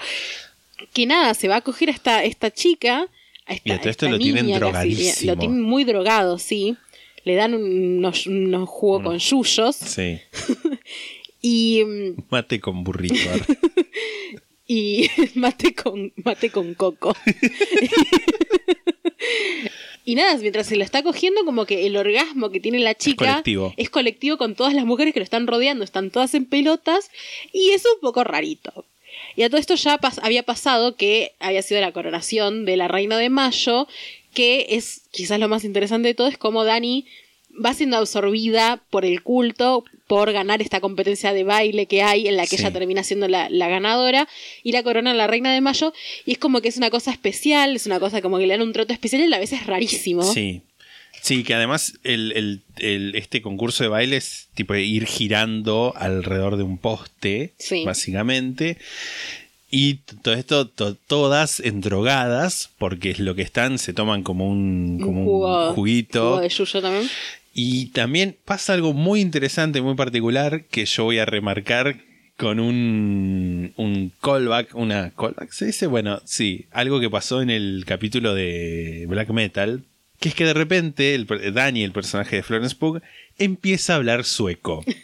Que 0.93 1.05
nada, 1.05 1.33
se 1.33 1.47
va 1.47 1.57
a 1.57 1.61
coger 1.61 1.89
a 1.89 1.93
esta, 1.93 2.23
esta 2.23 2.51
chica, 2.51 3.07
a 3.45 3.53
esta, 3.53 3.69
Y 3.69 3.71
a 3.71 3.79
todo 3.79 3.89
esto 3.89 4.05
esta 4.05 4.09
lo 4.17 4.19
tienen 4.19 4.47
casi, 4.47 4.59
drogadísimo. 4.59 5.31
lo 5.33 5.39
tienen 5.39 5.61
muy 5.61 5.83
drogado, 5.85 6.37
sí. 6.37 6.75
Le 7.23 7.35
dan 7.35 7.53
unos, 7.53 8.25
unos 8.27 8.67
jugos 8.69 9.03
con 9.03 9.17
yuyos 9.19 9.75
Sí. 9.75 10.19
y, 11.41 11.83
mm, 11.83 12.23
Mate 12.29 12.59
con 12.59 12.83
burrito. 12.83 13.15
y 14.67 15.07
mate 15.35 15.73
con 15.75 16.11
mate 16.23 16.49
con 16.49 16.73
coco. 16.75 17.15
y 20.05 20.15
nada, 20.15 20.35
mientras 20.37 20.67
se 20.67 20.75
lo 20.75 20.83
está 20.83 21.03
cogiendo, 21.03 21.45
como 21.45 21.65
que 21.65 21.85
el 21.85 21.95
orgasmo 21.95 22.49
que 22.49 22.59
tiene 22.59 22.79
la 22.79 22.95
chica 22.95 23.25
colectivo. 23.25 23.73
es 23.77 23.89
colectivo 23.89 24.37
con 24.37 24.55
todas 24.55 24.73
las 24.73 24.85
mujeres 24.85 25.13
que 25.13 25.19
lo 25.19 25.23
están 25.23 25.45
rodeando, 25.47 25.83
están 25.83 26.09
todas 26.09 26.33
en 26.33 26.45
pelotas, 26.45 27.11
y 27.53 27.69
es 27.71 27.83
un 27.85 27.99
poco 28.01 28.23
rarito. 28.23 28.85
Y 29.35 29.43
a 29.43 29.49
todo 29.49 29.59
esto 29.59 29.75
ya 29.75 29.97
pas- 29.99 30.19
había 30.23 30.43
pasado 30.43 30.95
que 30.95 31.33
había 31.39 31.61
sido 31.61 31.79
la 31.81 31.91
coronación 31.91 32.65
de 32.65 32.77
la 32.77 32.87
reina 32.87 33.17
de 33.17 33.29
Mayo, 33.29 33.87
que 34.33 34.67
es 34.71 35.01
quizás 35.11 35.39
lo 35.39 35.47
más 35.47 35.63
interesante 35.63 36.07
de 36.09 36.13
todo, 36.13 36.27
es 36.27 36.37
cómo 36.37 36.63
Dani 36.63 37.05
va 37.63 37.73
siendo 37.73 37.97
absorbida 37.97 38.81
por 38.89 39.03
el 39.03 39.23
culto, 39.23 39.83
por 40.07 40.31
ganar 40.31 40.61
esta 40.61 40.79
competencia 40.79 41.33
de 41.33 41.43
baile 41.43 41.85
que 41.85 42.01
hay, 42.01 42.27
en 42.27 42.37
la 42.37 42.43
que 42.43 42.55
Sí. 42.55 42.63
ella 42.63 42.71
termina 42.71 43.03
siendo 43.03 43.27
la, 43.27 43.49
la 43.49 43.67
ganadora, 43.67 44.27
y 44.63 44.71
la 44.71 44.83
corona 44.83 45.13
la 45.13 45.27
reina 45.27 45.53
de 45.53 45.59
Mayo, 45.59 45.93
y 46.25 46.31
es 46.31 46.37
como 46.37 46.61
que 46.61 46.69
es 46.69 46.77
una 46.77 46.89
cosa 46.89 47.11
especial, 47.11 47.75
es 47.75 47.85
una 47.85 47.99
cosa 47.99 48.21
como 48.21 48.37
que 48.39 48.47
le 48.47 48.53
dan 48.53 48.61
un 48.61 48.71
trato 48.73 48.93
especial 48.93 49.21
y 49.21 49.33
a 49.33 49.39
vez 49.39 49.51
es 49.51 49.65
rarísimo. 49.65 50.23
Sí. 50.23 50.61
Sí, 51.21 51.43
que 51.43 51.53
además 51.53 51.93
el, 52.03 52.31
el- 52.31 52.61
el- 52.79 53.15
este 53.15 53.41
concurso 53.43 53.83
de 53.83 53.89
baile 53.89 54.15
es 54.17 54.47
tipo 54.55 54.73
ir 54.75 55.05
girando 55.05 55.93
alrededor 55.97 56.55
de 56.57 56.63
un 56.63 56.77
poste, 56.79 57.51
Sí. 57.59 57.83
básicamente. 57.85 58.77
Y 59.73 59.95
todo 60.21 60.33
esto, 60.33 60.67
to- 60.67 60.95
todas 60.95 61.61
endrogadas, 61.61 62.69
porque 62.77 63.11
es 63.11 63.19
lo 63.19 63.35
que 63.35 63.41
están, 63.41 63.77
se 63.79 63.93
toman 63.93 64.21
como 64.21 64.49
un, 64.49 64.99
como 65.01 65.23
un 65.23 65.73
juguito. 65.73 66.39
de 66.41 66.49
yuyo 66.49 66.81
también. 66.81 67.07
Y 67.53 67.87
también 67.87 68.35
pasa 68.45 68.73
algo 68.73 68.93
muy 68.93 69.21
interesante, 69.21 69.81
muy 69.81 69.95
particular, 69.95 70.65
que 70.65 70.85
yo 70.85 71.05
voy 71.05 71.19
a 71.19 71.25
remarcar 71.25 71.97
con 72.37 72.59
un, 72.59 73.73
un 73.77 74.11
callback, 74.21 74.73
una 74.75 75.11
callback, 75.11 75.51
¿se 75.51 75.67
dice? 75.67 75.87
Bueno, 75.87 76.21
sí, 76.25 76.65
algo 76.71 76.99
que 76.99 77.09
pasó 77.09 77.41
en 77.41 77.49
el 77.49 77.83
capítulo 77.85 78.33
de 78.33 79.05
Black 79.07 79.29
Metal, 79.29 79.83
que 80.19 80.29
es 80.29 80.35
que 80.35 80.45
de 80.45 80.53
repente 80.53 81.13
el, 81.15 81.27
Dani, 81.53 81.83
el 81.83 81.91
personaje 81.91 82.37
de 82.37 82.43
Florence 82.43 82.75
Pugh, 82.75 83.01
empieza 83.37 83.93
a 83.93 83.95
hablar 83.97 84.23
sueco. 84.25 84.83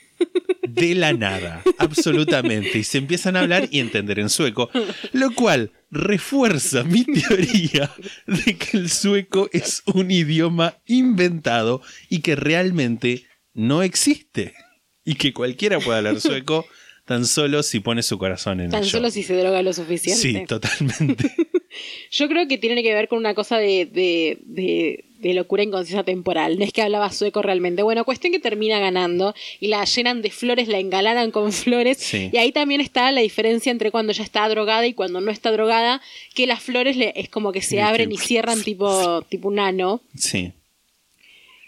De 0.82 0.96
la 0.96 1.14
nada, 1.14 1.64
absolutamente. 1.78 2.78
Y 2.78 2.84
se 2.84 2.98
empiezan 3.00 3.36
a 3.36 3.42
hablar 3.42 3.68
y 3.72 3.80
entender 3.80 4.20
en 4.20 4.30
sueco. 4.30 4.70
Lo 5.14 5.32
cual 5.34 5.72
refuerza 5.90 6.84
mi 6.84 7.04
teoría 7.06 7.92
de 8.26 8.58
que 8.58 8.78
el 8.78 8.90
sueco 8.90 9.50
es 9.54 9.84
un 9.86 10.12
idioma 10.12 10.78
inventado 10.86 11.82
y 12.10 12.20
que 12.20 12.36
realmente 12.36 13.26
no 13.54 13.84
existe. 13.84 14.54
Y 15.04 15.16
que 15.16 15.34
cualquiera 15.34 15.80
puede 15.80 16.00
hablar 16.00 16.20
sueco 16.20 16.66
tan 17.06 17.26
solo 17.26 17.64
si 17.64 17.80
pone 17.80 18.04
su 18.04 18.18
corazón 18.18 18.60
en 18.60 18.70
Tan 18.70 18.84
ello. 18.84 18.92
solo 18.92 19.10
si 19.10 19.24
se 19.24 19.36
droga 19.38 19.62
lo 19.62 19.72
suficiente. 19.72 20.22
Sí, 20.22 20.46
totalmente. 20.46 21.34
Yo 22.12 22.28
creo 22.28 22.48
que 22.48 22.58
tiene 22.58 22.84
que 22.84 22.94
ver 22.94 23.08
con 23.08 23.18
una 23.18 23.34
cosa 23.34 23.58
de, 23.58 23.86
de, 23.86 24.40
de, 24.46 25.06
de 25.20 25.34
locura 25.34 25.64
en 25.64 25.72
conciencia 25.72 26.04
temporal. 26.04 26.58
No 26.60 26.66
es 26.66 26.72
que 26.74 26.82
hablaba 26.82 27.12
sueco 27.12 27.42
realmente. 27.42 27.84
Bueno, 27.84 28.06
cuestión 28.06 28.32
que 28.34 28.40
termina 28.40 28.80
ganando 28.80 29.34
y 29.60 29.68
la 29.68 29.84
llenan 29.86 30.22
de 30.22 30.30
flores, 30.32 30.68
la 30.68 30.80
engalanan 30.80 31.32
con 31.32 31.52
flores. 31.54 31.98
Sí. 31.98 32.30
Y 32.32 32.38
ahí 32.38 32.52
también 32.52 32.82
está 32.82 33.12
la 33.12 33.22
diferencia 33.22 33.72
entre 33.72 33.92
cuando 33.92 34.14
ya 34.14 34.24
está 34.24 34.48
drogada 34.50 34.86
y 34.88 34.94
cuando 34.94 35.22
no 35.22 35.32
está 35.32 35.52
drogada, 35.52 36.02
que 36.36 36.48
las 36.48 36.62
flores 36.62 36.98
le, 36.98 37.14
es 37.16 37.30
como 37.30 37.52
que 37.52 37.62
se 37.62 37.82
abren 37.82 38.12
y 38.12 38.18
cierran 38.18 38.62
tipo, 38.64 39.22
tipo 39.30 39.48
un 39.48 39.60
ano. 39.60 40.02
Sí. 40.16 40.52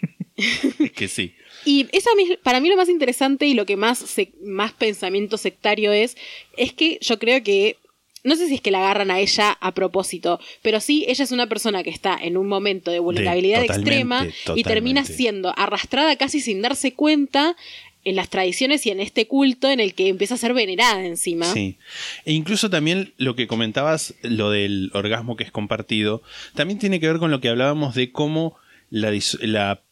es 0.36 0.92
que 0.92 1.08
sí. 1.08 1.34
Y 1.64 1.86
eso 1.92 2.10
a 2.10 2.14
mí- 2.16 2.36
para 2.42 2.60
mí 2.60 2.68
lo 2.68 2.76
más 2.76 2.88
interesante 2.88 3.46
y 3.46 3.54
lo 3.54 3.66
que 3.66 3.76
más, 3.76 3.98
se- 3.98 4.32
más 4.42 4.72
pensamiento 4.72 5.36
sectario 5.36 5.92
es, 5.92 6.16
es 6.56 6.72
que 6.72 6.98
yo 7.02 7.18
creo 7.18 7.42
que, 7.42 7.76
no 8.24 8.36
sé 8.36 8.48
si 8.48 8.56
es 8.56 8.60
que 8.60 8.70
la 8.70 8.80
agarran 8.80 9.10
a 9.10 9.20
ella 9.20 9.56
a 9.60 9.72
propósito, 9.72 10.40
pero 10.62 10.80
sí, 10.80 11.04
ella 11.08 11.24
es 11.24 11.32
una 11.32 11.48
persona 11.48 11.82
que 11.82 11.90
está 11.90 12.18
en 12.20 12.36
un 12.36 12.48
momento 12.48 12.90
de 12.90 12.98
vulnerabilidad 12.98 13.62
extrema 13.62 14.26
y 14.54 14.62
termina 14.62 15.04
siendo 15.04 15.52
arrastrada 15.56 16.16
casi 16.16 16.40
sin 16.40 16.62
darse 16.62 16.92
cuenta 16.94 17.56
en 18.04 18.16
las 18.16 18.30
tradiciones 18.30 18.86
y 18.86 18.90
en 18.90 19.00
este 19.00 19.26
culto 19.26 19.70
en 19.70 19.78
el 19.78 19.94
que 19.94 20.08
empieza 20.08 20.34
a 20.34 20.38
ser 20.38 20.54
venerada 20.54 21.04
encima. 21.04 21.44
Sí. 21.52 21.76
E 22.24 22.32
incluso 22.32 22.70
también 22.70 23.12
lo 23.18 23.36
que 23.36 23.46
comentabas, 23.46 24.14
lo 24.22 24.50
del 24.50 24.90
orgasmo 24.94 25.36
que 25.36 25.44
es 25.44 25.50
compartido, 25.50 26.22
también 26.54 26.78
tiene 26.78 26.98
que 26.98 27.08
ver 27.08 27.18
con 27.18 27.30
lo 27.30 27.40
que 27.40 27.48
hablábamos 27.48 27.94
de 27.94 28.10
cómo 28.10 28.56
la 28.88 29.82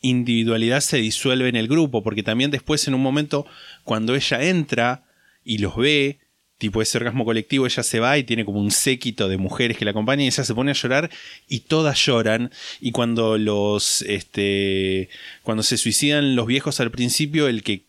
individualidad 0.00 0.80
se 0.80 0.96
disuelve 0.96 1.48
en 1.48 1.56
el 1.56 1.68
grupo, 1.68 2.02
porque 2.02 2.22
también 2.22 2.50
después 2.50 2.88
en 2.88 2.94
un 2.94 3.02
momento, 3.02 3.46
cuando 3.84 4.14
ella 4.14 4.42
entra 4.42 5.04
y 5.44 5.58
los 5.58 5.76
ve, 5.76 6.18
tipo 6.60 6.82
ese 6.82 6.98
orgasmo 6.98 7.24
colectivo, 7.24 7.66
ella 7.66 7.82
se 7.82 7.98
va 7.98 8.18
y 8.18 8.22
tiene 8.22 8.44
como 8.44 8.60
un 8.60 8.70
séquito 8.70 9.28
de 9.28 9.38
mujeres 9.38 9.76
que 9.76 9.84
la 9.84 9.90
acompañan 9.90 10.26
y 10.26 10.26
ella 10.26 10.44
se 10.44 10.54
pone 10.54 10.70
a 10.70 10.74
llorar 10.74 11.10
y 11.48 11.60
todas 11.60 11.98
lloran. 12.06 12.52
Y 12.80 12.92
cuando 12.92 13.38
los, 13.38 14.02
este, 14.02 15.08
cuando 15.42 15.64
se 15.64 15.78
suicidan 15.78 16.36
los 16.36 16.46
viejos 16.46 16.78
al 16.78 16.92
principio, 16.92 17.48
el 17.48 17.64
que, 17.64 17.82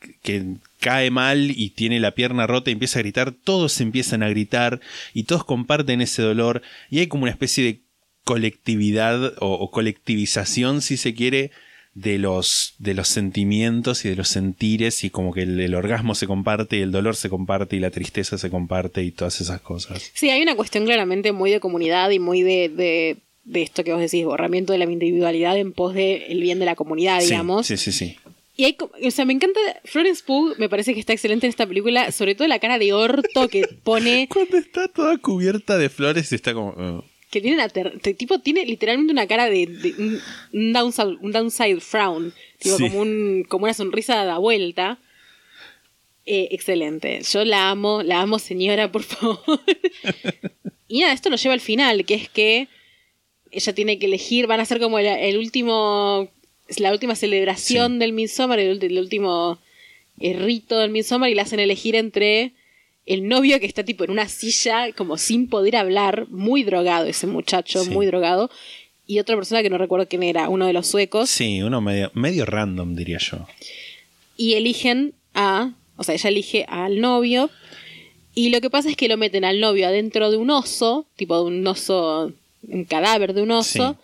cae 0.80 1.12
mal 1.12 1.52
y 1.52 1.70
tiene 1.72 2.00
la 2.00 2.16
pierna 2.16 2.48
rota 2.48 2.72
y 2.72 2.74
empieza 2.74 2.98
a 2.98 3.04
gritar, 3.04 3.34
todos 3.34 3.80
empiezan 3.82 4.24
a 4.24 4.30
gritar 4.30 4.80
y 5.14 5.26
todos 5.26 5.44
comparten 5.44 6.02
ese 6.02 6.24
dolor 6.24 6.64
y 6.90 6.98
hay 7.00 7.08
como 7.08 7.24
una 7.24 7.32
especie 7.32 7.64
de 7.64 7.82
colectividad 8.24 9.34
o 9.40 9.70
colectivización, 9.70 10.82
si 10.82 10.98
se 10.98 11.14
quiere, 11.14 11.52
de 11.94 12.18
los, 12.18 12.76
de 12.80 12.94
los 12.94 13.10
sentimientos 13.10 14.06
y 14.06 14.10
de 14.10 14.16
los 14.16 14.30
sentires 14.30 15.04
y 15.04 15.10
como 15.10 15.34
que 15.34 15.42
el, 15.44 15.60
el 15.60 15.76
orgasmo 15.76 16.16
se 16.16 16.26
comparte 16.26 16.78
y 16.78 16.82
el 16.82 16.92
dolor 16.92 17.16
se 17.16 17.30
comparte 17.30 17.76
y 17.76 17.80
la 17.80 17.92
tristeza 17.92 18.38
se 18.38 18.50
comparte 18.50 19.04
y 19.04 19.12
todas 19.12 19.42
esas 19.42 19.62
cosas. 19.62 20.12
Sí, 20.14 20.30
hay 20.30 20.42
una 20.42 20.56
cuestión 20.56 20.86
claramente 20.86 21.32
muy 21.32 21.52
de 21.52 21.60
comunidad 21.60 22.10
y 22.12 22.20
muy 22.20 22.44
de, 22.44 22.70
de, 22.70 23.18
de 23.44 23.62
esto 23.62 23.84
que 23.84 23.92
vos 23.92 24.02
decís, 24.02 24.24
borramiento 24.24 24.72
de 24.72 24.80
la 24.80 24.86
individualidad 24.86 25.58
en 25.58 25.74
pos 25.74 25.94
del 25.94 26.40
bien 26.42 26.60
de 26.60 26.66
la 26.66 26.76
comunidad, 26.76 27.20
Sí, 27.20 27.28
digamos. 27.28 27.68
Sí, 27.68 27.76
sí, 27.78 27.92
sí. 27.92 28.16
Y 28.56 28.66
hay, 28.66 28.78
o 28.80 29.12
sea, 29.12 29.26
me 29.26 29.34
encanta, 29.34 29.60
Florence 29.86 30.24
Pugh 30.26 30.56
me 30.60 30.70
parece 30.70 30.94
que 30.94 31.00
está 31.00 31.14
excelente 31.14 31.46
en 31.46 31.50
esta 31.50 31.66
película, 31.66 32.12
sobre 32.12 32.36
todo 32.36 32.48
la 32.48 32.60
cara 32.60 32.78
de 32.80 32.94
orto 32.94 33.48
que 33.48 33.68
pone, 33.84 34.28
Cuando 34.32 34.58
está 34.58 34.88
toda 34.88 35.18
cubierta 35.18 35.78
de 35.78 35.90
flores 35.90 36.32
está 36.32 36.54
como... 36.54 37.04
que 37.32 37.42
tiene 37.42 37.58
la 37.58 37.70
ter- 37.70 37.98
te- 38.00 38.14
tipo 38.14 38.38
tiene 38.40 38.66
literalmente 38.66 39.12
una 39.14 39.26
cara 39.26 39.50
de, 39.50 39.66
de 39.66 39.94
un, 39.98 40.20
un 40.54 40.74
downside, 40.74 41.18
un 41.22 41.32
downside 41.32 41.80
frown, 41.80 42.34
tipo 42.60 42.78
Sí. 42.78 42.84
como 42.90 43.00
un 43.02 43.46
como 43.50 43.64
una 43.64 43.74
sonrisa 43.74 44.24
da 44.26 44.38
vuelta. 44.38 45.00
Eh, 46.26 46.50
excelente. 46.52 47.22
Yo 47.24 47.44
la 47.46 47.72
amo, 47.72 48.04
la 48.04 48.22
amo 48.22 48.38
señora, 48.38 48.92
por 48.92 49.02
favor. 49.04 49.40
y 50.88 51.00
nada, 51.02 51.14
esto 51.14 51.30
nos 51.30 51.42
lleva 51.42 51.54
al 51.56 51.62
final, 51.62 52.06
que 52.06 52.14
es 52.14 52.30
que 52.30 52.68
ella 53.50 53.74
tiene 53.74 53.98
que 54.00 54.06
elegir, 54.06 54.46
van 54.48 54.60
a 54.60 54.66
ser 54.66 54.80
como 54.80 55.00
el, 55.00 55.08
el 55.08 55.38
último, 55.38 56.30
la 56.78 56.92
última 56.92 57.16
celebración 57.16 57.94
Sí. 57.94 57.98
del 58.00 58.14
Midsommar, 58.14 58.60
el, 58.60 58.82
el 58.84 59.00
último 59.00 59.60
eh, 60.20 60.34
rito 60.34 60.78
del 60.78 60.92
Midsommar 60.92 61.30
y 61.30 61.36
la 61.36 61.42
hacen 61.42 61.60
elegir 61.60 61.96
entre 61.96 62.52
el 63.06 63.28
novio 63.28 63.60
que 63.60 63.66
está 63.66 63.84
tipo 63.84 64.04
en 64.04 64.12
una 64.12 64.28
silla 64.28 64.92
como 64.94 65.18
sin 65.18 65.48
poder 65.50 65.76
hablar, 65.76 66.28
muy 66.30 66.64
drogado 66.64 67.06
ese 67.08 67.28
muchacho, 67.28 67.84
Sí. 67.84 67.90
muy 67.90 68.06
drogado, 68.06 68.50
y 69.08 69.20
otra 69.20 69.36
persona 69.36 69.62
que 69.64 69.70
no 69.70 69.78
recuerdo 69.78 70.08
quién 70.08 70.24
era, 70.24 70.48
uno 70.50 70.68
de 70.68 70.74
los 70.74 70.88
suecos, 70.88 71.30
Sí, 71.30 71.62
uno 71.62 71.82
medio, 71.82 72.12
medio 72.14 72.46
random, 72.46 72.96
diría 72.96 73.18
yo. 73.20 73.48
y 74.38 74.54
eligen 74.54 75.14
a, 75.34 75.74
o 75.98 76.04
sea, 76.04 76.16
ella 76.16 76.30
elige 76.30 76.66
al 76.68 77.00
novio, 77.02 77.50
y 78.34 78.50
lo 78.50 78.62
que 78.62 78.70
pasa 78.70 78.90
es 78.90 78.96
que 78.96 79.08
lo 79.10 79.18
meten 79.18 79.44
al 79.44 79.60
novio 79.60 79.88
adentro 79.88 80.32
de 80.32 80.38
un 80.38 80.50
oso, 80.52 81.06
tipo 81.18 81.38
de 81.38 81.44
un 81.48 81.68
oso, 81.68 82.32
un 82.68 82.86
cadáver 82.86 83.34
de 83.34 83.42
un 83.42 83.52
oso, 83.52 83.98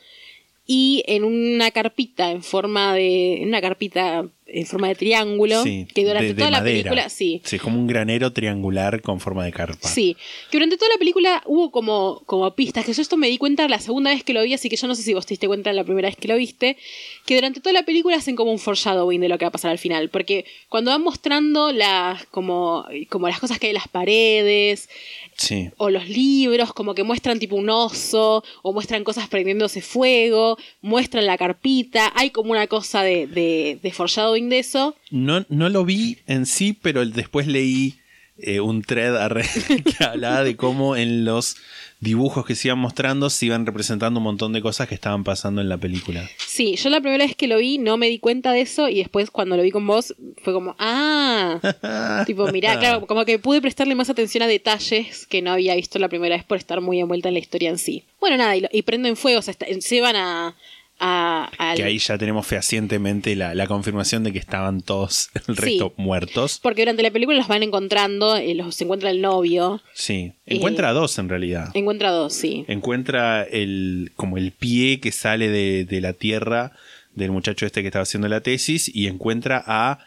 y 0.65 1.03
en 1.07 1.23
una 1.23 1.71
carpita 1.71 2.31
en 2.31 2.43
forma 2.43 2.93
de, 2.93 3.41
en 3.41 3.47
una 3.47 3.61
carpita 3.61 4.27
en 4.49 4.65
forma 4.65 4.87
de 4.87 4.95
triángulo, 4.95 5.61
Sí, 5.63 5.87
que 5.93 6.03
durante 6.05 6.27
de- 6.27 6.33
de 6.33 6.39
toda 6.39 6.51
la 6.51 6.63
película, 6.63 7.09
sí, 7.09 7.41
Sí, 7.43 7.57
es 7.57 7.61
como 7.61 7.77
un 7.77 7.85
granero 7.87 8.31
triangular 8.31 9.01
con 9.01 9.19
forma 9.19 9.43
de 9.43 9.51
carpa. 9.51 9.87
Sí, 9.89 10.15
que 10.49 10.57
durante 10.57 10.77
toda 10.77 10.89
la 10.93 10.97
película 10.97 11.43
hubo 11.45 11.69
como, 11.71 12.21
como 12.25 12.49
pistas, 12.55 12.85
que 12.85 12.93
yo 12.93 13.01
esto 13.01 13.17
me 13.17 13.27
di 13.27 13.37
cuenta 13.37 13.67
la 13.67 13.79
segunda 13.79 14.11
vez 14.11 14.23
que 14.23 14.33
lo 14.33 14.41
vi, 14.43 14.53
así 14.53 14.69
que 14.69 14.77
yo 14.77 14.87
no 14.87 14.95
sé 14.95 15.03
si 15.03 15.13
vos 15.13 15.25
te 15.25 15.33
diste 15.33 15.47
cuenta 15.47 15.73
la 15.73 15.83
primera 15.83 16.07
vez 16.07 16.15
que 16.15 16.27
lo 16.29 16.37
viste, 16.37 16.77
que 17.25 17.35
durante 17.35 17.59
toda 17.59 17.73
la 17.73 17.83
película 17.83 18.15
hacen 18.15 18.35
como 18.37 18.51
un 18.51 18.59
foreshadowing 18.59 19.19
de 19.21 19.27
lo 19.29 19.37
que 19.37 19.45
va 19.45 19.49
a 19.49 19.51
pasar 19.51 19.71
al 19.71 19.79
final, 19.79 20.09
porque 20.09 20.45
cuando 20.69 20.91
van 20.91 21.01
mostrando 21.03 21.71
las, 21.73 22.25
como, 22.27 22.85
como 23.09 23.27
las 23.27 23.39
cosas 23.39 23.59
que 23.59 23.67
hay 23.67 23.71
en 23.71 23.75
las 23.75 23.87
paredes, 23.89 24.89
Sí. 25.35 25.69
o 25.77 25.89
los 25.89 26.07
libros, 26.09 26.73
como 26.73 26.95
que 26.95 27.03
muestran 27.03 27.37
tipo 27.37 27.55
un 27.55 27.69
oso, 27.69 28.43
o 28.63 28.73
muestran 28.73 29.03
cosas 29.03 29.27
prendiéndose 29.27 29.81
fuego, 29.81 30.57
muestran 30.81 31.25
la 31.27 31.37
carpita, 31.37 32.11
hay 32.15 32.31
como 32.31 32.51
una 32.51 32.65
cosa 32.67 33.03
de, 33.03 33.27
de, 33.27 33.77
de 33.83 33.91
foreshadowing 33.91 34.36
de 34.49 34.59
eso. 34.59 34.95
No, 35.11 35.45
no 35.49 35.69
lo 35.69 35.83
vi 35.85 36.17
en 36.27 36.45
sí, 36.45 36.77
pero 36.81 37.05
después 37.05 37.47
leí 37.47 37.95
eh, 38.39 38.59
un 38.59 38.83
thread 38.83 39.15
que 39.97 40.03
hablaba 40.03 40.43
de 40.43 40.55
cómo 40.55 40.95
en 40.95 41.25
los 41.25 41.57
dibujos 41.99 42.45
que 42.45 42.53
se 42.53 42.67
iban 42.67 42.77
mostrando 42.77 43.31
se 43.31 43.47
iban 43.47 43.65
representando 43.65 44.19
un 44.19 44.23
montón 44.23 44.53
de 44.53 44.61
cosas 44.61 44.87
que 44.87 44.93
estaban 44.93 45.23
pasando 45.23 45.61
en 45.61 45.69
la 45.69 45.77
película. 45.79 46.29
Sí, 46.45 46.75
yo 46.75 46.91
la 46.91 47.01
primera 47.01 47.25
vez 47.25 47.35
que 47.35 47.47
lo 47.47 47.57
vi 47.57 47.79
no 47.79 47.97
me 47.97 48.07
di 48.07 48.19
cuenta 48.19 48.51
de 48.51 48.61
eso 48.61 48.87
y 48.87 48.97
después 48.99 49.31
cuando 49.31 49.57
lo 49.57 49.63
vi 49.63 49.71
con 49.71 49.87
vos 49.87 50.13
fue 50.43 50.53
como, 50.53 50.75
ah, 50.77 52.23
tipo, 52.27 52.47
mirá, 52.51 52.77
claro, 52.77 53.07
como 53.07 53.25
que 53.25 53.39
pude 53.39 53.61
prestarle 53.61 53.95
más 53.95 54.11
atención 54.11 54.43
a 54.43 54.47
detalles 54.47 55.25
que 55.25 55.41
no 55.41 55.51
había 55.51 55.73
visto 55.75 55.97
la 55.97 56.07
primera 56.07 56.35
vez 56.35 56.45
por 56.45 56.59
estar 56.59 56.79
muy 56.81 56.99
envuelta 56.99 57.29
en 57.29 57.33
la 57.33 57.39
historia 57.39 57.69
en 57.71 57.79
sí. 57.79 58.03
Bueno, 58.19 58.37
nada, 58.37 58.55
y, 58.55 58.61
lo- 58.61 58.69
y 58.71 58.83
prenden 58.83 59.15
fuego, 59.15 59.39
o 59.39 59.41
sea, 59.41 59.51
está- 59.53 59.65
se 59.79 59.99
van 60.01 60.15
a... 60.15 60.55
a- 60.99 61.49
al- 61.57 61.77
Que 61.77 61.83
ahí 61.83 61.97
ya 61.99 62.17
tenemos 62.17 62.45
fehacientemente 62.47 63.35
la, 63.35 63.53
la 63.53 63.67
confirmación 63.67 64.23
de 64.23 64.33
que 64.33 64.39
estaban 64.39 64.81
todos 64.81 65.29
el 65.47 65.55
Sí. 65.55 65.61
resto 65.61 65.93
muertos. 65.97 66.59
Porque 66.63 66.81
durante 66.81 67.03
la 67.03 67.11
película 67.11 67.37
los 67.37 67.47
van 67.47 67.63
encontrando, 67.63 68.35
eh, 68.35 68.55
los 68.55 68.73
se 68.75 68.83
encuentra 68.85 69.11
el 69.11 69.21
novio, 69.21 69.81
Sí. 69.93 70.33
Encuentra 70.45 70.89
a 70.89 70.93
dos 70.93 71.17
en 71.19 71.29
realidad. 71.29 71.69
encuentra 71.75 72.11
dos, 72.11 72.33
sí. 72.33 72.65
Encuentra 72.67 73.43
el, 73.43 74.11
como 74.15 74.37
el 74.37 74.51
pie 74.51 74.99
que 74.99 75.11
sale 75.11 75.49
de, 75.49 75.85
de 75.85 76.01
la 76.01 76.13
tierra 76.13 76.71
del 77.13 77.31
muchacho 77.31 77.65
este 77.65 77.81
que 77.81 77.87
estaba 77.87 78.03
haciendo 78.03 78.27
la 78.27 78.41
tesis 78.41 78.89
y 78.93 79.07
encuentra 79.07 79.63
a 79.65 79.99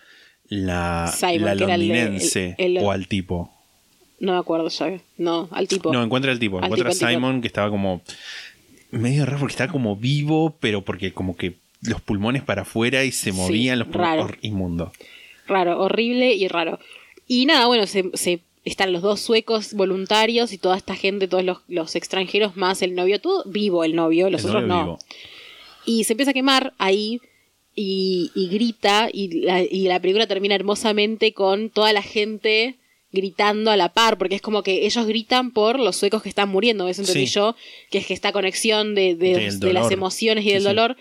la, 0.48 1.12
Simon, 1.16 1.44
la 1.44 1.52
el 1.52 1.58
londinense 1.60 2.54
el- 2.58 2.76
el- 2.78 2.84
o 2.84 2.90
al 2.90 3.06
tipo. 3.06 3.52
No 4.18 4.32
me 4.32 4.38
acuerdo 4.38 4.68
ya, 4.68 4.98
no, 5.16 5.48
al 5.50 5.66
tipo. 5.66 5.92
No, 5.92 6.02
encuentra 6.04 6.30
al 6.30 6.38
tipo. 6.38 6.58
Al 6.58 6.64
encuentra 6.64 6.90
tipo, 6.90 7.04
a 7.06 7.08
tipo. 7.08 7.18
Simon 7.20 7.40
que 7.40 7.46
estaba 7.46 7.70
como 7.70 8.02
medio 8.90 9.26
raro 9.26 9.38
porque 9.40 9.52
estaba 9.52 9.72
como 9.72 9.96
vivo, 9.96 10.56
pero 10.60 10.82
porque 10.82 11.12
como 11.12 11.36
que 11.36 11.56
los 11.82 12.00
pulmones 12.00 12.42
para 12.42 12.62
afuera 12.62 13.04
y 13.04 13.12
se 13.12 13.32
Sí, 13.32 13.36
movían 13.36 13.78
los 13.78 13.88
pulmones. 13.88 14.36
Inmundo. 14.42 14.92
Raro, 15.46 15.80
horrible 15.80 16.34
y 16.34 16.46
raro. 16.48 16.78
Y 17.26 17.46
nada, 17.46 17.66
bueno, 17.66 17.86
se, 17.86 18.10
se- 18.14 18.40
están 18.64 18.92
los 18.92 19.02
dos 19.02 19.20
suecos 19.20 19.72
voluntarios 19.74 20.52
y 20.52 20.58
toda 20.58 20.76
esta 20.76 20.94
gente, 20.94 21.26
todos 21.28 21.44
los, 21.44 21.58
los 21.68 21.96
extranjeros, 21.96 22.56
más 22.56 22.82
el 22.82 22.94
novio, 22.94 23.20
todo 23.20 23.42
vivo 23.46 23.84
el 23.84 23.94
novio, 23.96 24.28
los 24.30 24.42
El 24.44 24.50
otros 24.50 24.62
novio 24.64 24.76
no. 24.76 24.84
vivo. 24.84 24.98
Y 25.86 26.04
se 26.04 26.12
empieza 26.12 26.32
a 26.32 26.34
quemar 26.34 26.74
ahí 26.78 27.20
y, 27.74 28.30
y 28.34 28.48
grita 28.48 29.08
y 29.12 29.40
la, 29.40 29.62
y 29.62 29.88
la 29.88 29.98
película 30.00 30.26
termina 30.26 30.54
hermosamente 30.54 31.32
con 31.32 31.70
toda 31.70 31.92
la 31.92 32.02
gente 32.02 32.74
gritando 33.12 33.70
a 33.70 33.76
la 33.76 33.92
par, 33.92 34.18
porque 34.18 34.36
es 34.36 34.42
como 34.42 34.62
que 34.62 34.86
ellos 34.86 35.06
gritan 35.06 35.50
por 35.50 35.80
los 35.80 35.96
suecos 35.96 36.22
que 36.22 36.28
están 36.28 36.48
muriendo, 36.48 36.88
eso 36.88 37.02
entendí 37.02 37.26
Sí. 37.26 37.34
yo, 37.34 37.56
que 37.90 37.98
es 37.98 38.06
que 38.06 38.14
esta 38.14 38.32
conexión 38.32 38.94
de, 38.94 39.14
de- 39.16 39.72
las 39.72 39.90
emociones 39.90 40.44
y 40.44 40.48
Sí, 40.48 40.54
del 40.54 40.62
dolor, 40.64 40.96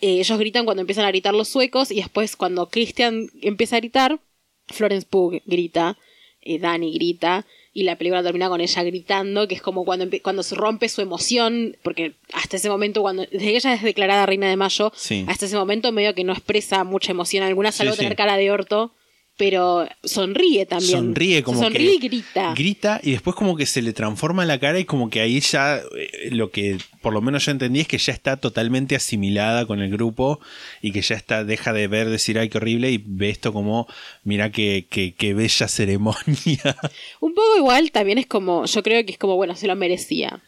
eh, 0.00 0.20
ellos 0.20 0.38
gritan 0.38 0.64
cuando 0.64 0.82
empiezan 0.82 1.04
a 1.06 1.08
gritar 1.08 1.34
los 1.34 1.48
suecos 1.48 1.90
y 1.90 1.96
después 1.96 2.36
cuando 2.36 2.68
Christian 2.68 3.30
empieza 3.40 3.76
a 3.76 3.80
gritar, 3.80 4.20
Florence 4.68 5.06
Pugh 5.08 5.40
grita, 5.46 5.96
eh, 6.42 6.58
Dani 6.58 6.92
grita 6.92 7.46
y 7.72 7.84
la 7.84 7.96
película 7.96 8.22
termina 8.22 8.48
con 8.48 8.60
ella 8.60 8.82
gritando, 8.82 9.48
que 9.48 9.54
es 9.54 9.62
como 9.62 9.84
cuando, 9.84 10.06
cuando 10.22 10.42
se 10.42 10.54
rompe 10.54 10.88
su 10.88 11.00
emoción, 11.00 11.76
porque 11.82 12.12
hasta 12.32 12.56
ese 12.56 12.68
momento, 12.68 13.00
cuando 13.02 13.22
desde 13.22 13.38
que 13.38 13.56
ella 13.56 13.72
es 13.74 13.82
declarada 13.82 14.26
reina 14.26 14.48
de 14.48 14.56
mayo, 14.56 14.92
Sí. 14.96 15.24
hasta 15.28 15.46
ese 15.46 15.56
momento 15.56 15.92
medio 15.92 16.14
que 16.14 16.24
no 16.24 16.32
expresa 16.32 16.84
mucha 16.84 17.12
emoción 17.12 17.42
alguna, 17.44 17.72
salvo 17.72 17.92
Sí, 17.92 17.98
sí. 17.98 18.02
tener 18.04 18.16
cara 18.16 18.36
de 18.36 18.50
orto 18.50 18.92
pero 19.38 19.88
sonríe 20.02 20.66
también. 20.66 20.98
Sonríe 20.98 21.42
como 21.42 21.62
Sonríe 21.62 21.98
que 21.98 22.06
y 22.06 22.08
grita. 22.08 22.54
Grita 22.54 23.00
y 23.02 23.12
después 23.12 23.36
como 23.36 23.56
que 23.56 23.64
se 23.64 23.80
le 23.80 23.94
transforma 23.94 24.44
la 24.44 24.58
cara 24.58 24.78
y 24.80 24.84
como 24.84 25.08
que 25.08 25.20
ahí 25.20 25.40
ya 25.40 25.80
eh, 25.96 26.28
lo 26.32 26.50
que 26.50 26.76
por 27.00 27.12
lo 27.14 27.22
menos 27.22 27.46
yo 27.46 27.52
entendí 27.52 27.80
es 27.80 27.88
que 27.88 27.98
ya 27.98 28.12
está 28.12 28.36
totalmente 28.36 28.96
asimilada 28.96 29.64
con 29.64 29.80
el 29.80 29.90
grupo 29.90 30.40
y 30.82 30.90
que 30.90 31.00
ya 31.00 31.14
está 31.14 31.44
deja 31.44 31.72
de 31.72 31.86
ver 31.86 32.10
decir 32.10 32.38
ay 32.38 32.48
qué 32.48 32.58
horrible 32.58 32.90
y 32.90 33.02
ve 33.02 33.30
esto 33.30 33.52
como 33.52 33.86
mira 34.24 34.50
qué, 34.50 34.86
qué, 34.90 35.14
qué 35.14 35.32
bella 35.34 35.68
ceremonia. 35.68 36.18
Un 37.20 37.34
poco 37.34 37.56
igual 37.56 37.92
también 37.92 38.18
es 38.18 38.26
como, 38.26 38.66
yo 38.66 38.82
creo 38.82 39.04
que 39.06 39.12
es 39.12 39.18
como, 39.18 39.36
bueno, 39.36 39.54
se 39.54 39.68
lo 39.68 39.76
merecía. 39.76 40.42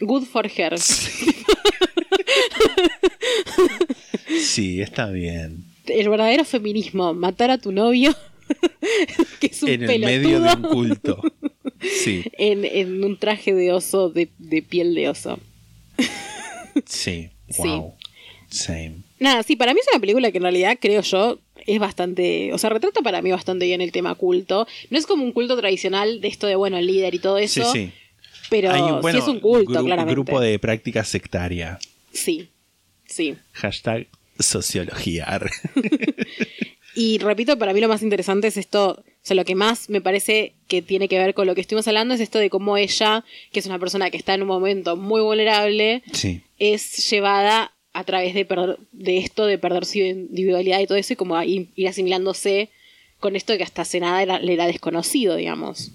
Good 0.00 0.24
for 0.24 0.50
her. 0.54 0.78
sí, 4.40 4.80
está 4.82 5.06
bien. 5.10 5.75
El 5.88 6.08
verdadero 6.08 6.44
feminismo, 6.44 7.12
matar 7.14 7.50
a 7.50 7.58
tu 7.58 7.72
novio, 7.72 8.14
que 9.40 9.46
es 9.48 9.62
un 9.62 9.68
En 9.70 9.82
el 9.82 9.86
pelotudo, 9.88 10.10
medio 10.20 10.40
de 10.40 10.54
un 10.54 10.62
culto. 10.62 11.22
Sí, 12.02 12.24
en, 12.38 12.64
en 12.64 13.04
un 13.04 13.18
traje 13.18 13.52
de 13.54 13.70
oso, 13.70 14.08
de, 14.08 14.28
de 14.38 14.62
piel 14.62 14.94
de 14.94 15.08
oso. 15.10 15.38
sí. 16.86 17.30
Sí. 17.48 17.62
Wow. 17.62 17.94
Same. 18.50 18.96
Nada, 19.20 19.42
sí, 19.44 19.54
para 19.54 19.72
mí 19.72 19.78
es 19.80 19.86
una 19.92 20.00
película 20.00 20.32
que 20.32 20.38
en 20.38 20.42
realidad 20.42 20.76
creo 20.80 21.00
yo 21.02 21.38
es 21.66 21.78
bastante, 21.78 22.52
o 22.52 22.58
sea, 22.58 22.70
retrata 22.70 23.02
para 23.02 23.22
mí 23.22 23.30
bastante 23.30 23.66
bien 23.66 23.80
el 23.80 23.92
tema 23.92 24.14
culto. 24.16 24.66
No 24.90 24.98
es 24.98 25.06
como 25.06 25.22
un 25.22 25.30
culto 25.32 25.56
tradicional 25.56 26.20
de 26.20 26.26
esto 26.28 26.46
de, 26.48 26.56
bueno, 26.56 26.76
el 26.76 26.86
líder 26.88 27.14
y 27.14 27.18
todo 27.20 27.38
Sí, 27.38 27.44
eso, 27.60 27.72
sí. 27.72 27.92
pero 28.50 28.72
Hay, 28.72 28.82
bueno, 29.00 29.10
sí 29.12 29.18
es 29.18 29.28
un 29.28 29.38
culto, 29.38 29.72
gru- 29.74 29.84
claramente. 29.84 30.14
grupo 30.14 30.40
de 30.40 30.58
práctica 30.58 31.04
sectaria. 31.04 31.78
Sí, 32.12 32.48
sí. 33.04 33.36
Hashtag 33.52 34.08
sociología. 34.38 35.40
Y 36.98 37.18
repito, 37.18 37.58
para 37.58 37.74
mí 37.74 37.80
lo 37.82 37.88
más 37.88 38.02
interesante 38.02 38.46
es 38.48 38.56
esto, 38.56 38.92
o 38.92 39.04
sea, 39.20 39.36
lo 39.36 39.44
que 39.44 39.54
más 39.54 39.90
me 39.90 40.00
parece 40.00 40.54
que 40.66 40.80
tiene 40.80 41.08
que 41.08 41.18
ver 41.18 41.34
con 41.34 41.46
lo 41.46 41.54
que 41.54 41.60
estuvimos 41.60 41.86
hablando 41.88 42.14
es 42.14 42.20
esto 42.20 42.38
de 42.38 42.48
cómo 42.48 42.78
ella, 42.78 43.22
que 43.52 43.60
es 43.60 43.66
una 43.66 43.78
persona 43.78 44.08
que 44.10 44.16
está 44.16 44.32
en 44.32 44.40
un 44.40 44.48
momento 44.48 44.96
muy 44.96 45.20
vulnerable, 45.20 46.02
sí. 46.14 46.40
es 46.58 47.10
llevada 47.10 47.72
a 47.92 48.04
través 48.04 48.32
de, 48.32 48.48
perder- 48.48 48.78
de 48.92 49.18
esto 49.18 49.44
de 49.44 49.58
perder 49.58 49.84
su 49.84 49.98
individualidad 49.98 50.80
y 50.80 50.86
todo 50.86 50.96
eso 50.96 51.12
y 51.12 51.16
como 51.16 51.40
ir, 51.42 51.68
asimilándose 51.86 52.70
con 53.20 53.36
esto 53.36 53.52
de 53.52 53.58
que 53.58 53.64
hasta 53.64 53.82
hace 53.82 54.00
nada 54.00 54.22
era- 54.22 54.38
le 54.38 54.54
era 54.54 54.66
desconocido, 54.66 55.36
digamos. 55.36 55.90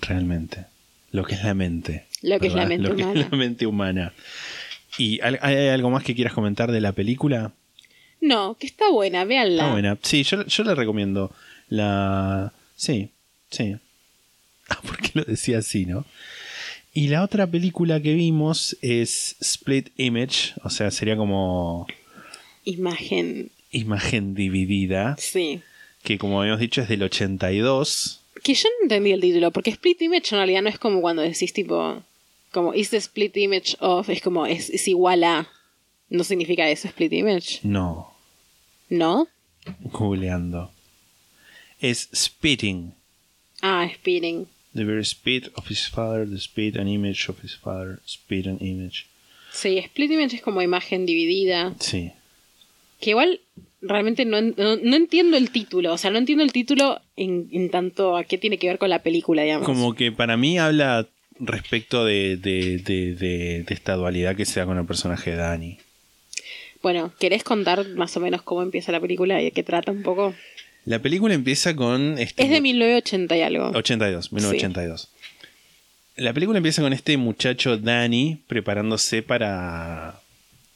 Realmente. 0.00 0.66
Lo 1.10 1.24
que 1.24 1.34
es 1.34 1.42
la 1.42 1.54
mente. 1.54 2.04
Lo 2.22 2.38
que 2.38 2.46
es 2.46 2.54
la 2.54 2.66
mente 2.66 2.88
Lo 2.88 2.94
que 2.94 3.02
es 3.02 3.28
la 3.30 3.36
mente 3.36 3.66
humana. 3.66 4.14
¿Y 4.98 5.20
hay 5.22 5.68
algo 5.68 5.90
más 5.90 6.04
que 6.04 6.14
quieras 6.14 6.34
comentar 6.34 6.70
de 6.70 6.80
la 6.80 6.92
película? 6.92 7.52
No, 8.20 8.56
que 8.58 8.66
está 8.66 8.90
buena, 8.90 9.24
véanla. 9.24 9.62
Está 9.62 9.72
buena. 9.72 9.98
Sí, 10.02 10.22
yo, 10.22 10.46
yo 10.46 10.64
le 10.64 10.74
recomiendo. 10.74 11.32
La. 11.68 12.52
Sí, 12.76 13.08
sí. 13.50 13.76
Ah, 14.68 14.78
¿por 14.86 14.98
qué 14.98 15.10
lo 15.14 15.24
decía 15.24 15.58
así, 15.58 15.86
no? 15.86 16.04
Y 16.94 17.08
la 17.08 17.22
otra 17.24 17.46
película 17.46 18.00
que 18.00 18.12
vimos 18.14 18.76
es 18.82 19.36
Split 19.40 19.88
Image, 19.96 20.52
o 20.62 20.68
sea, 20.68 20.90
sería 20.90 21.16
como 21.16 21.86
Imagen, 22.64 23.50
imagen 23.70 24.34
dividida, 24.34 25.16
sí. 25.18 25.62
que 26.02 26.18
como 26.18 26.40
habíamos 26.40 26.60
dicho 26.60 26.82
es 26.82 26.88
del 26.88 27.02
82. 27.02 28.20
Que 28.42 28.54
yo 28.54 28.68
no 28.68 28.84
entendí 28.84 29.12
el 29.12 29.20
título, 29.20 29.50
porque 29.52 29.70
split 29.70 30.02
image 30.02 30.34
en 30.34 30.38
realidad 30.38 30.62
no 30.62 30.68
es 30.68 30.78
como 30.78 31.00
cuando 31.00 31.22
decís 31.22 31.52
tipo, 31.52 32.02
como 32.52 32.74
is 32.74 32.90
the 32.90 32.98
split 32.98 33.36
image 33.36 33.76
of, 33.80 34.08
es 34.08 34.20
como 34.22 34.46
es, 34.46 34.70
es 34.70 34.86
igual 34.88 35.24
a, 35.24 35.48
no 36.08 36.22
significa 36.24 36.68
eso 36.68 36.86
split 36.88 37.12
image, 37.12 37.60
No, 37.64 38.12
¿no? 38.88 39.26
googleando. 39.80 40.70
Es 41.80 42.08
Spitting. 42.14 42.94
Ah, 43.60 43.88
spitting. 43.94 44.46
The 44.74 44.84
very 44.84 45.04
spit 45.04 45.48
of 45.56 45.68
his 45.70 45.88
father, 45.88 46.28
the 46.28 46.38
spit 46.38 46.76
and 46.76 46.88
image 46.88 47.28
of 47.28 47.42
his 47.44 47.54
father, 47.56 48.00
spit 48.06 48.46
and 48.46 48.60
image. 48.62 49.06
Sí, 49.52 49.78
split 49.78 50.10
image 50.12 50.36
es 50.36 50.42
como 50.42 50.62
imagen 50.62 51.04
dividida, 51.06 51.74
Sí. 51.78 52.12
que 53.00 53.10
igual 53.10 53.40
realmente 53.82 54.24
no, 54.24 54.40
no, 54.40 54.76
no 54.76 54.96
entiendo 54.96 55.36
el 55.36 55.50
título, 55.50 55.92
o 55.92 55.98
sea, 55.98 56.10
no 56.10 56.18
entiendo 56.18 56.42
el 56.44 56.52
título 56.52 57.00
en, 57.16 57.48
en 57.52 57.68
tanto 57.70 58.16
a 58.16 58.24
qué 58.24 58.38
tiene 58.38 58.58
que 58.58 58.68
ver 58.68 58.78
con 58.78 58.88
la 58.90 59.02
película, 59.02 59.42
digamos. 59.42 59.66
Como 59.66 59.94
que 59.94 60.10
para 60.12 60.36
mí 60.36 60.58
habla 60.58 61.06
respecto 61.42 62.04
de, 62.04 62.36
de, 62.36 62.78
de, 62.78 63.64
esta 63.68 63.94
dualidad 63.94 64.36
que 64.36 64.44
se 64.44 64.60
da 64.60 64.66
con 64.66 64.78
el 64.78 64.86
personaje 64.86 65.32
de 65.32 65.36
Dani. 65.36 65.78
Bueno, 66.82 67.12
¿querés 67.18 67.44
contar 67.44 67.88
más 67.90 68.16
o 68.16 68.20
menos 68.20 68.42
cómo 68.42 68.62
empieza 68.62 68.92
la 68.92 69.00
película 69.00 69.40
y 69.40 69.44
de 69.44 69.50
qué 69.50 69.62
trata 69.62 69.92
un 69.92 70.02
poco? 70.02 70.34
La 70.84 71.00
película 71.00 71.34
empieza 71.34 71.76
con... 71.76 72.18
Este 72.18 72.42
Es 72.42 72.50
de 72.50 72.60
1980 72.60 73.36
y 73.36 73.42
algo. 73.42 73.70
82, 73.70 74.32
1982. 74.32 75.08
La 76.16 76.32
película 76.32 76.58
empieza 76.58 76.82
con 76.82 76.92
este 76.92 77.16
muchacho 77.16 77.76
Danny 77.76 78.38
preparándose 78.46 79.22
para... 79.22 80.21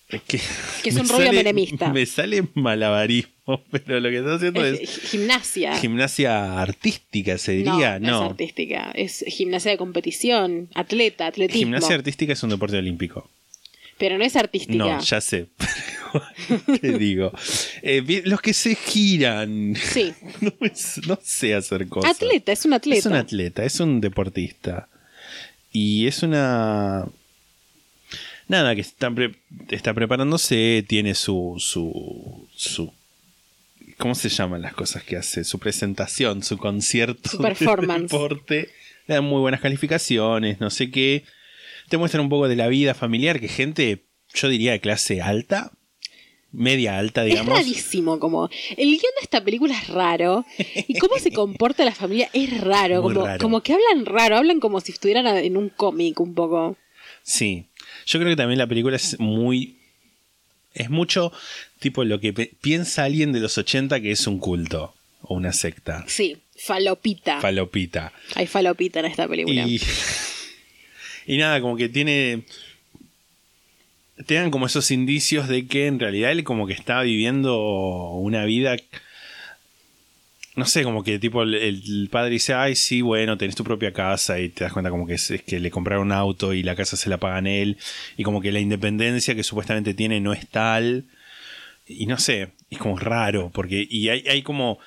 es 0.09 0.23
Que, 0.23 0.41
Que 0.83 0.91
es 0.91 0.97
un 0.97 1.07
sale- 1.07 1.33
menemista. 1.33 1.93
Me 1.93 2.07
sale 2.07 2.45
malabarismo, 2.55 3.63
pero 3.71 4.01
lo 4.01 4.09
que 4.11 4.19
está 4.19 4.35
haciendo 4.35 4.65
Es 4.65 4.81
es, 4.81 5.11
gimnasia. 5.11 5.77
gimnasia 5.79 6.61
artística, 6.61 7.39
se 7.39 7.53
diría. 7.53 7.99
no, 7.99 8.11
No, 8.11 8.25
es 8.25 8.31
artística, 8.31 8.91
es 8.95 9.25
gimnasia 9.27 9.71
de 9.73 9.79
competición, 9.79 10.69
atleta, 10.75 11.27
atletismo. 11.27 11.59
gimnasia 11.59 11.95
artística 11.97 12.33
es 12.33 12.43
un 12.43 12.51
deporte 12.51 12.77
olímpico. 12.79 13.29
pero 13.99 14.19
no 14.19 14.25
es 14.25 14.37
artística. 14.37 14.75
No, 14.77 15.01
ya 15.01 15.21
sé. 15.21 15.47
pero 16.67 16.79
Te 16.81 16.99
digo. 16.99 17.33
Eh, 17.83 18.23
los 18.27 18.41
que 18.41 18.53
se 18.55 18.75
giran. 18.75 19.75
Sí. 19.77 20.13
No, 20.41 20.53
es- 20.61 21.01
no 21.07 21.19
sé 21.23 21.55
hacer 21.55 21.89
cosas. 21.89 22.11
Atleta, 22.13 22.53
es 22.53 22.65
un 22.65 22.75
atleta. 22.75 22.99
Es 23.01 23.07
un 23.07 23.15
atleta, 23.15 23.65
es 23.65 23.81
un 23.81 24.01
deportista. 24.01 24.89
Y 25.73 26.07
es 26.07 26.23
una. 26.23 27.07
Nada, 28.49 28.75
que 28.75 28.81
está, 28.81 29.11
pre- 29.11 29.35
está 29.71 29.93
preparándose, 29.95 30.85
tiene 30.87 31.15
su, 31.15 31.57
su. 31.59 32.49
su. 32.55 32.93
¿Cómo 33.99 34.15
se 34.15 34.29
llaman 34.29 34.63
las 34.63 34.75
cosas 34.75 35.03
que 35.03 35.17
hace? 35.17 35.43
Su 35.45 35.59
presentación, 35.59 36.43
su 36.43 36.59
concierto. 36.59 37.29
Su 37.31 37.39
de 37.39 37.43
performance. 37.49 38.03
deporte. 38.11 38.71
Le 39.07 39.15
dan 39.15 39.25
muy 39.25 39.41
buenas 39.41 39.61
calificaciones, 39.61 40.61
no 40.61 40.71
sé 40.71 40.91
qué. 40.91 41.25
Te 41.89 41.97
muestran 41.97 42.23
un 42.23 42.29
poco 42.29 42.49
de 42.49 42.57
la 42.57 42.69
vida 42.69 42.95
familiar, 42.95 43.41
que 43.41 43.49
gente, 43.49 44.03
yo 44.35 44.49
diría 44.49 44.73
de 44.73 44.81
clase 44.81 45.23
alta, 45.23 45.71
media 46.53 46.99
alta, 46.99 47.23
Es 47.25 47.31
digamos. 47.31 47.55
rarísimo, 47.59 48.19
como. 48.19 48.49
El 48.77 48.89
guion 48.91 49.01
de 49.01 49.23
esta 49.23 49.43
película 49.43 49.77
es 49.81 49.89
raro. 49.89 50.45
Y 50.89 50.99
cómo 50.99 51.19
se 51.19 51.33
comporta 51.33 51.85
la 51.85 51.95
familia 51.95 52.29
es 52.33 52.61
raro. 52.61 53.03
Muy 53.03 53.15
Como, 53.15 53.27
raro. 53.27 53.41
como 53.41 53.61
que 53.63 53.73
hablan 53.73 54.05
raro, 54.07 54.37
hablan 54.37 54.61
como 54.61 54.81
si 54.81 54.93
estuvieran 54.93 55.27
en 55.27 55.57
un 55.57 55.69
cómic 55.71 56.21
un 56.21 56.35
poco. 56.35 56.77
Sí. 57.23 57.67
Yo 58.07 58.21
creo 58.21 58.31
que 58.31 58.37
también 58.37 58.59
la 58.59 58.67
película 58.67 58.97
es 58.97 59.19
muy. 59.19 59.77
Es 60.73 60.91
mucho 60.91 61.33
tipo 61.81 62.05
lo 62.05 62.21
que 62.21 62.33
piensa 62.33 63.05
alguien 63.05 63.33
de 63.33 63.41
los 63.41 63.57
80 63.59 64.01
que 64.01 64.13
es 64.13 64.27
un 64.27 64.39
culto 64.39 64.95
o 65.23 65.35
una 65.35 65.53
secta. 65.53 66.05
Sí, 66.07 66.37
falopita. 66.57 67.41
Falopita. 67.41 68.13
Hay 68.35 68.47
falopita 68.47 69.01
en 69.01 69.07
esta 69.07 69.27
película. 69.27 69.67
Y, 69.67 69.81
y 71.27 71.37
nada, 71.39 71.61
como 71.61 71.77
que 71.77 71.89
tiene. 71.89 72.45
Tengan 74.27 74.51
como 74.51 74.67
esos 74.67 74.91
indicios 74.91 75.49
de 75.49 75.67
que 75.67 75.87
en 75.87 75.99
realidad 75.99 76.33
él 76.33 76.45
como 76.45 76.67
que 76.67 76.73
está 76.73 77.03
viviendo 77.03 78.11
una 78.13 78.45
vida. 78.45 78.77
No 80.57 80.65
sé, 80.65 80.85
como 80.85 81.05
que 81.05 81.19
tipo 81.19 81.43
el, 81.43 82.09
padre 82.11 82.31
dice, 82.31 82.55
ay, 82.55 82.77
sí, 82.77 83.03
bueno, 83.03 83.37
tenés 83.37 83.55
tu 83.55 83.63
propia 83.63 83.93
casa 83.93 84.41
y 84.41 84.49
te 84.49 84.65
das 84.65 84.73
cuenta 84.73 84.91
como 84.91 85.07
que 85.07 85.15
es, 85.15 85.31
es 85.31 85.43
que 85.43 85.61
le 85.61 85.71
compraron 85.71 86.07
un 86.07 86.13
auto 86.13 86.55
y 86.55 86.63
la 86.63 86.75
casa 86.75 86.97
se 86.97 87.11
la 87.11 87.19
pagan 87.19 87.47
él 87.47 87.77
y 88.17 88.23
como 88.23 88.41
que 88.41 88.51
la 88.53 88.61
independencia 88.61 89.35
que 89.35 89.45
supuestamente 89.45 89.93
tiene 89.93 90.19
no 90.19 90.33
es 90.33 90.49
tal. 90.49 91.05
Y 91.87 92.07
no 92.07 92.17
sé, 92.19 92.53
es 92.71 92.79
como 92.79 92.99
raro, 92.99 93.51
porque 93.53 93.87
y 93.89 94.09
hay, 94.09 94.25
hay 94.27 94.43
como... 94.43 94.79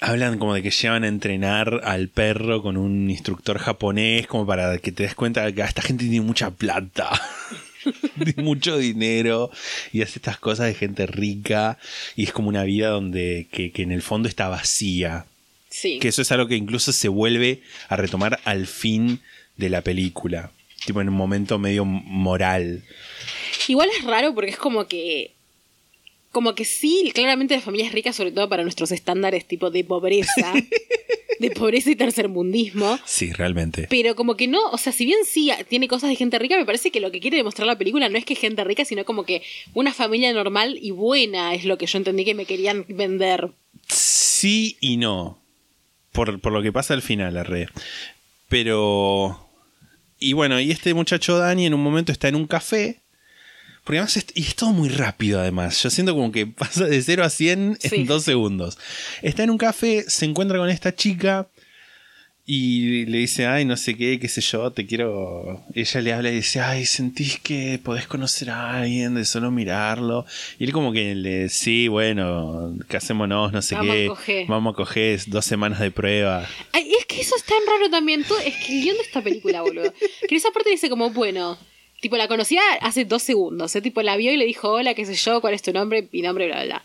Hablan 0.00 0.38
como 0.38 0.52
de 0.52 0.62
que 0.62 0.70
llevan 0.70 1.04
a 1.04 1.08
entrenar 1.08 1.80
al 1.84 2.08
perro 2.08 2.60
con 2.60 2.76
un 2.76 3.08
instructor 3.08 3.58
japonés, 3.58 4.26
como 4.26 4.46
para 4.46 4.76
que 4.78 4.90
te 4.90 5.04
des 5.04 5.14
cuenta 5.14 5.50
que 5.52 5.62
esta 5.62 5.80
gente 5.80 6.04
tiene 6.04 6.26
mucha 6.26 6.50
plata, 6.50 7.08
tiene 8.24 8.42
mucho 8.42 8.78
dinero 8.78 9.50
y 9.92 10.02
hace 10.02 10.18
estas 10.18 10.38
cosas 10.38 10.66
de 10.66 10.74
gente 10.74 11.06
rica 11.06 11.78
y 12.16 12.24
es 12.24 12.32
como 12.32 12.48
una 12.48 12.64
vida 12.64 12.88
donde 12.88 13.48
que, 13.50 13.72
que 13.72 13.82
en 13.82 13.92
el 13.92 14.02
fondo 14.02 14.28
está 14.28 14.48
vacía. 14.48 15.26
Sí. 15.68 15.98
Que 15.98 16.08
eso 16.08 16.22
es 16.22 16.30
algo 16.32 16.48
que 16.48 16.56
incluso 16.56 16.92
se 16.92 17.08
vuelve 17.08 17.62
a 17.88 17.96
retomar 17.96 18.40
al 18.44 18.66
fin 18.66 19.20
de 19.56 19.70
la 19.70 19.80
película, 19.82 20.50
tipo 20.84 21.00
en 21.00 21.08
un 21.08 21.14
momento 21.14 21.58
medio 21.58 21.84
moral. 21.84 22.82
Igual 23.68 23.88
es 23.96 24.04
raro 24.04 24.34
porque 24.34 24.50
es 24.50 24.58
como 24.58 24.86
que. 24.86 25.32
Como 26.32 26.54
que 26.54 26.64
sí, 26.64 27.12
claramente 27.14 27.54
la 27.54 27.60
familia 27.60 27.86
es 27.86 27.92
rica, 27.92 28.12
sobre 28.12 28.32
todo 28.32 28.48
para 28.48 28.62
nuestros 28.62 28.90
estándares 28.90 29.46
tipo 29.46 29.70
de 29.70 29.84
pobreza. 29.84 30.52
de 31.38 31.50
pobreza 31.50 31.90
y 31.90 31.96
tercermundismo. 31.96 32.98
Sí, 33.04 33.32
realmente. 33.32 33.86
Pero 33.90 34.14
como 34.14 34.36
que 34.36 34.48
no, 34.48 34.70
o 34.70 34.78
sea, 34.78 34.92
si 34.92 35.04
bien 35.04 35.18
sí 35.26 35.50
tiene 35.68 35.88
cosas 35.88 36.08
de 36.08 36.16
gente 36.16 36.38
rica, 36.38 36.56
me 36.56 36.64
parece 36.64 36.90
que 36.90 37.00
lo 37.00 37.10
que 37.10 37.20
quiere 37.20 37.36
demostrar 37.36 37.66
la 37.66 37.76
película 37.76 38.08
no 38.08 38.16
es 38.16 38.24
que 38.24 38.34
gente 38.34 38.64
rica, 38.64 38.84
sino 38.84 39.04
como 39.04 39.24
que 39.24 39.42
una 39.74 39.92
familia 39.92 40.32
normal 40.32 40.78
y 40.80 40.92
buena 40.92 41.54
es 41.54 41.64
lo 41.64 41.78
que 41.78 41.86
yo 41.86 41.98
entendí 41.98 42.24
que 42.24 42.34
me 42.34 42.46
querían 42.46 42.86
vender. 42.88 43.50
Sí 43.88 44.78
y 44.80 44.96
no. 44.96 45.38
Por, 46.12 46.40
por 46.40 46.52
lo 46.52 46.62
que 46.62 46.72
pasa 46.72 46.94
al 46.94 47.02
final, 47.02 47.34
la 47.34 47.42
red. 47.42 47.68
Pero. 48.48 49.48
Y 50.18 50.34
bueno, 50.34 50.60
y 50.60 50.70
este 50.70 50.94
muchacho 50.94 51.38
Dani 51.38 51.66
en 51.66 51.74
un 51.74 51.82
momento 51.82 52.12
está 52.12 52.28
en 52.28 52.36
un 52.36 52.46
café. 52.46 53.01
Porque 53.84 53.98
además 53.98 54.16
es, 54.16 54.26
y 54.34 54.42
es 54.42 54.54
todo 54.54 54.70
muy 54.72 54.88
rápido, 54.88 55.40
además. 55.40 55.82
Yo 55.82 55.90
siento 55.90 56.14
como 56.14 56.30
que 56.32 56.46
pasa 56.58 56.84
de 56.86 57.02
0 57.02 57.24
a 57.24 57.30
100 57.30 57.78
Sí. 57.80 57.88
en 57.96 58.06
dos 58.06 58.24
segundos. 58.24 58.78
Está 59.22 59.42
en 59.42 59.50
un 59.50 59.58
café, 59.58 60.04
se 60.08 60.24
encuentra 60.24 60.58
con 60.58 60.70
esta 60.70 60.94
chica 60.94 61.48
y 62.44 63.06
le 63.06 63.18
dice, 63.18 63.46
ay, 63.46 63.64
no 63.64 63.76
sé 63.76 63.96
qué, 63.96 64.18
qué 64.18 64.28
sé 64.28 64.40
yo, 64.40 64.72
te 64.72 64.84
quiero. 64.84 65.64
Ella 65.74 66.00
le 66.00 66.12
habla 66.12 66.30
y 66.30 66.36
dice, 66.36 66.60
ay, 66.60 66.86
sentís 66.86 67.38
que 67.38 67.78
podés 67.82 68.08
conocer 68.08 68.50
a 68.50 68.78
alguien 68.80 69.14
de 69.14 69.24
solo 69.24 69.52
mirarlo. 69.52 70.26
Y 70.58 70.64
él, 70.64 70.72
como 70.72 70.92
que 70.92 71.14
le, 71.14 71.48
sí, 71.48 71.86
bueno, 71.86 72.76
casémonos, 72.88 73.52
no 73.52 73.62
sé 73.62 73.76
Vamos 73.76 73.90
a 73.90 73.94
qué. 73.94 74.06
coger. 74.08 74.46
Vamos 74.48 74.72
a 74.72 74.76
coger 74.76 75.20
dos 75.28 75.44
semanas 75.44 75.78
de 75.78 75.92
prueba. 75.92 76.44
Ay, 76.72 76.90
es 76.98 77.06
que 77.06 77.20
eso 77.20 77.36
es 77.36 77.44
tan 77.44 77.58
raro 77.64 77.88
también. 77.90 78.24
Todo, 78.24 78.38
es 78.40 78.54
que 78.56 78.76
el 78.76 78.82
guion 78.82 78.96
de 78.96 79.02
esta 79.02 79.22
película, 79.22 79.62
boludo. 79.62 79.92
Que 79.92 80.34
en 80.34 80.36
esa 80.36 80.50
parte 80.50 80.70
dice 80.70 80.88
como, 80.90 81.10
bueno, 81.10 81.56
tipo, 82.02 82.18
la 82.18 82.28
conocía 82.28 82.60
hace 82.82 83.06
dos 83.06 83.22
segundos. 83.22 83.74
¿eh? 83.74 83.80
Tipo, 83.80 84.02
la 84.02 84.16
vio 84.16 84.30
y 84.32 84.36
le 84.36 84.44
dijo, 84.44 84.68
hola, 84.70 84.92
qué 84.92 85.06
sé 85.06 85.14
yo, 85.14 85.40
cuál 85.40 85.54
es 85.54 85.62
tu 85.62 85.72
nombre, 85.72 86.06
mi 86.12 86.20
nombre, 86.20 86.46
bla, 86.48 86.56
bla, 86.56 86.64
bla. 86.66 86.84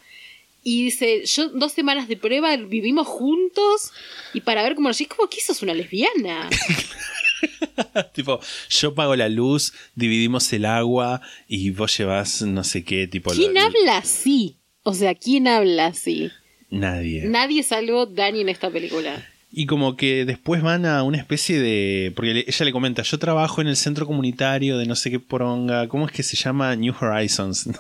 Y 0.64 0.84
dice, 0.86 1.24
yo 1.26 1.50
dos 1.50 1.72
semanas 1.74 2.08
de 2.08 2.18
prueba, 2.18 2.56
vivimos 2.58 3.08
juntos 3.08 3.92
y 4.34 4.42
para 4.42 4.64
ver 4.64 4.76
cómo 4.76 4.88
nos... 4.90 5.00
Es 5.02 5.08
como 5.08 5.30
que 5.30 5.40
sos 5.42 5.62
una 5.62 5.74
lesbiana. 5.74 6.50
tipo, 8.14 8.40
yo 8.70 8.94
pago 8.94 9.16
la 9.16 9.30
luz, 9.30 9.74
dividimos 9.96 10.52
el 10.54 10.66
agua 10.66 11.22
y 11.48 11.70
vos 11.72 11.98
llevas 11.98 12.42
no 12.42 12.64
sé 12.64 12.84
qué, 12.84 13.08
tipo. 13.08 13.32
¿Quién 13.32 13.54
lo- 13.54 13.62
habla 13.62 13.98
así? 13.98 14.58
O 14.84 14.94
sea, 14.94 15.16
¿quién 15.16 15.48
habla 15.48 15.88
así? 15.88 16.32
Nadie. 16.70 17.24
Nadie 17.26 17.64
salvo 17.64 18.06
Dani 18.06 18.42
en 18.42 18.50
esta 18.50 18.70
película. 18.70 19.26
Y 19.60 19.66
como 19.66 19.96
que 19.96 20.24
después 20.26 20.62
van 20.62 20.86
a 20.86 21.02
una 21.02 21.18
especie 21.18 21.60
de. 21.60 22.12
Porque 22.16 22.46
ella 22.46 22.66
le 22.66 22.72
comenta: 22.72 23.02
Yo 23.02 23.18
trabajo 23.18 23.60
en 23.60 23.68
el 23.68 23.76
centro 23.76 24.06
comunitario 24.06 24.78
de 24.78 24.86
no 24.86 24.96
sé 24.96 25.10
qué 25.10 25.20
poronga. 25.20 25.88
¿Cómo 25.88 26.06
es 26.06 26.12
que 26.12 26.22
se 26.22 26.38
llama? 26.38 26.76
New 26.76 26.94
Horizons. 27.02 27.66
No. 27.72 27.80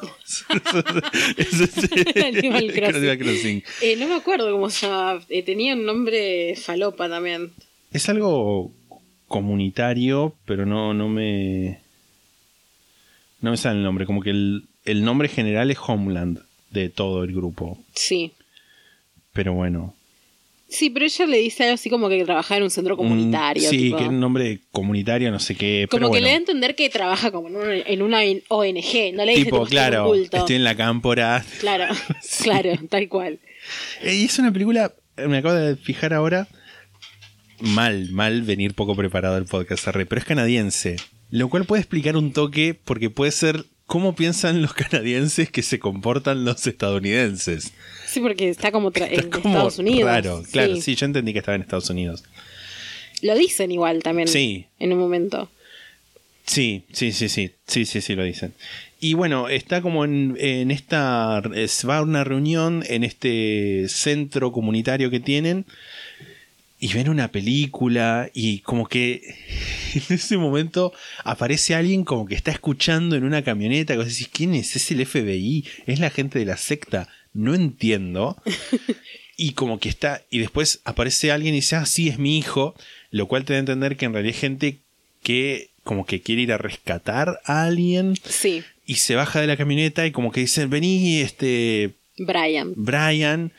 Eso 1.37 1.63
es- 1.65 2.23
Animal 2.23 2.73
Crossing. 2.73 2.95
Animal 2.95 3.17
Crossing. 3.19 3.63
Eh, 3.83 3.95
no 3.95 4.07
me 4.07 4.15
acuerdo 4.15 4.51
cómo 4.51 4.71
se 4.71 4.87
llamaba. 4.87 5.21
Eh, 5.29 5.43
tenía 5.43 5.75
un 5.75 5.85
nombre 5.85 6.55
falopa 6.55 7.07
también. 7.07 7.51
Es 7.91 8.09
algo 8.09 8.71
comunitario, 9.27 10.33
pero 10.45 10.65
no, 10.65 10.95
no 10.95 11.07
me. 11.09 11.79
No 13.41 13.51
me 13.51 13.57
sale 13.57 13.77
el 13.77 13.83
nombre. 13.83 14.07
Como 14.07 14.21
que 14.23 14.31
el, 14.31 14.63
el 14.83 15.03
nombre 15.05 15.27
general 15.29 15.69
es 15.69 15.77
Homeland 15.85 16.39
de 16.71 16.89
todo 16.89 17.23
el 17.23 17.33
grupo. 17.35 17.77
Sí. 17.93 18.31
Pero 19.33 19.53
bueno. 19.53 19.93
Sí, 20.69 20.89
pero 20.89 21.05
ella 21.05 21.25
le 21.25 21.37
dice 21.37 21.63
algo 21.63 21.75
así 21.75 21.89
como 21.89 22.09
que 22.09 22.25
trabajaba 22.25 22.57
en 22.57 22.63
un 22.63 22.69
centro 22.69 22.97
comunitario. 22.97 23.67
Mm, 23.67 23.71
sí, 23.71 23.77
tipo. 23.77 23.97
que 23.97 24.03
un 24.05 24.19
nombre 24.19 24.59
comunitario, 24.71 25.31
no 25.31 25.39
sé 25.39 25.55
qué. 25.55 25.87
Como 25.89 25.97
pero 25.99 26.07
que 26.07 26.19
bueno. 26.19 26.23
le 26.25 26.29
da 26.31 26.35
a 26.35 26.39
entender 26.39 26.75
que 26.75 26.89
trabaja 26.89 27.31
como 27.31 27.47
en 27.47 27.55
una, 27.55 27.73
en 27.75 28.01
una 28.01 28.19
ONG. 28.49 29.13
No 29.13 29.23
le 29.25 29.31
dice 29.31 29.45
Tipo, 29.45 29.57
estoy 29.63 29.69
claro, 29.69 30.05
culto. 30.07 30.37
estoy 30.37 30.55
en 30.57 30.63
la 30.65 30.75
cámpora. 30.75 31.45
Claro, 31.59 31.85
claro, 32.43 32.71
tal 32.89 33.07
cual. 33.07 33.39
Eh, 34.01 34.15
Y 34.15 34.25
es 34.25 34.37
una 34.39 34.51
película, 34.51 34.93
eh, 35.15 35.27
me 35.27 35.37
acabo 35.37 35.55
de 35.55 35.77
fijar 35.77 36.13
ahora, 36.13 36.47
mal, 37.59 38.09
mal 38.11 38.41
venir 38.41 38.73
poco 38.73 38.95
preparado 38.95 39.35
al 39.35 39.45
podcast, 39.45 39.85
pero 39.93 40.17
es 40.17 40.25
canadiense. 40.25 40.97
Lo 41.29 41.49
cual 41.49 41.65
puede 41.65 41.81
explicar 41.81 42.15
un 42.17 42.31
toque 42.33 42.73
porque 42.73 43.09
puede 43.09 43.31
ser 43.31 43.65
cómo 43.87 44.15
piensan 44.15 44.61
los 44.61 44.73
canadienses 44.73 45.49
que 45.49 45.63
se 45.63 45.79
comportan 45.79 46.45
los 46.45 46.67
estadounidenses. 46.67 47.73
Sí, 48.05 48.19
porque 48.19 48.49
está 48.49 48.71
como 48.71 48.91
en 48.95 49.29
como 49.31 49.49
Estados 49.49 49.79
Unidos. 49.79 50.09
Raro, 50.11 50.43
claro, 50.51 50.75
Sí. 50.75 50.81
sí, 50.81 50.95
yo 50.95 51.05
entendí 51.07 51.33
que 51.33 51.39
estaba 51.39 51.55
en 51.55 51.61
Estados 51.63 51.89
Unidos. 51.89 52.23
Lo 53.23 53.35
dicen 53.35 53.71
igual 53.71 54.03
también. 54.03 54.27
Sí. 54.27 54.67
En 54.77 54.93
un 54.93 54.99
momento. 54.99 55.49
Sí, 56.45 56.83
sí, 56.93 57.11
sí, 57.11 57.27
sí, 57.27 57.51
sí, 57.65 57.85
sí, 57.85 57.99
sí, 58.01 58.15
lo 58.15 58.23
dicen. 58.23 58.53
Y 59.01 59.15
bueno, 59.15 59.49
está 59.49 59.81
como 59.81 60.05
en, 60.05 60.37
en 60.39 60.71
esta, 60.71 61.41
es- 61.55 61.85
va 61.87 61.97
a 61.97 62.01
una 62.03 62.23
reunión 62.23 62.83
en 62.87 63.03
este 63.03 63.85
centro 63.89 64.51
comunitario 64.51 65.09
que 65.09 65.19
tienen 65.19 65.65
y 66.79 66.93
ven 66.93 67.09
una 67.09 67.31
película 67.31 68.29
y 68.33 68.59
como 68.59 68.87
que 68.87 69.21
en 69.93 70.15
ese 70.15 70.37
momento 70.37 70.93
aparece 71.23 71.75
alguien 71.75 72.03
como 72.03 72.25
que 72.25 72.35
está 72.35 72.51
escuchando 72.51 73.15
en 73.15 73.23
una 73.23 73.43
camioneta, 73.43 73.93
que 73.93 73.97
vos 73.97 74.07
decís, 74.07 74.29
¿quién 74.31 74.53
es? 74.53 74.75
¿Es 74.75 74.91
el 74.91 75.05
FBI? 75.05 75.65
¿Es 75.85 75.99
la 75.99 76.09
gente 76.09 76.39
de 76.39 76.45
la 76.45 76.57
secta? 76.57 77.09
No 77.33 77.55
entiendo. 77.55 78.37
Y 79.39 79.51
como 79.51 79.79
que 79.79 79.87
está, 79.87 80.23
y 80.31 80.39
después 80.39 80.81
aparece 80.83 81.31
alguien 81.31 81.53
y 81.53 81.57
dice, 81.57 81.75
ah, 81.75 81.85
sí, 81.85 82.09
es 82.09 82.17
mi 82.17 82.39
hijo, 82.39 82.73
lo 83.11 83.27
cual 83.27 83.45
te 83.45 83.53
da 83.53 83.57
a 83.57 83.59
entender 83.59 83.95
que 83.95 84.05
en 84.05 84.13
realidad 84.13 84.33
hay 84.33 84.39
gente 84.41 84.79
que 85.21 85.69
como 85.83 86.07
que 86.07 86.21
quiere 86.21 86.41
ir 86.41 86.51
a 86.51 86.57
rescatar 86.57 87.39
a 87.45 87.65
alguien 87.65 88.15
Sí, 88.27 88.63
y 88.83 88.95
se 88.95 89.13
baja 89.13 89.39
de 89.39 89.45
la 89.45 89.55
camioneta 89.55 90.07
y 90.07 90.11
como 90.11 90.31
que 90.31 90.39
dicen, 90.39 90.71
vení, 90.71 91.19
este, 91.19 91.93
Brian. 92.17 92.73
Brian, 92.75 93.51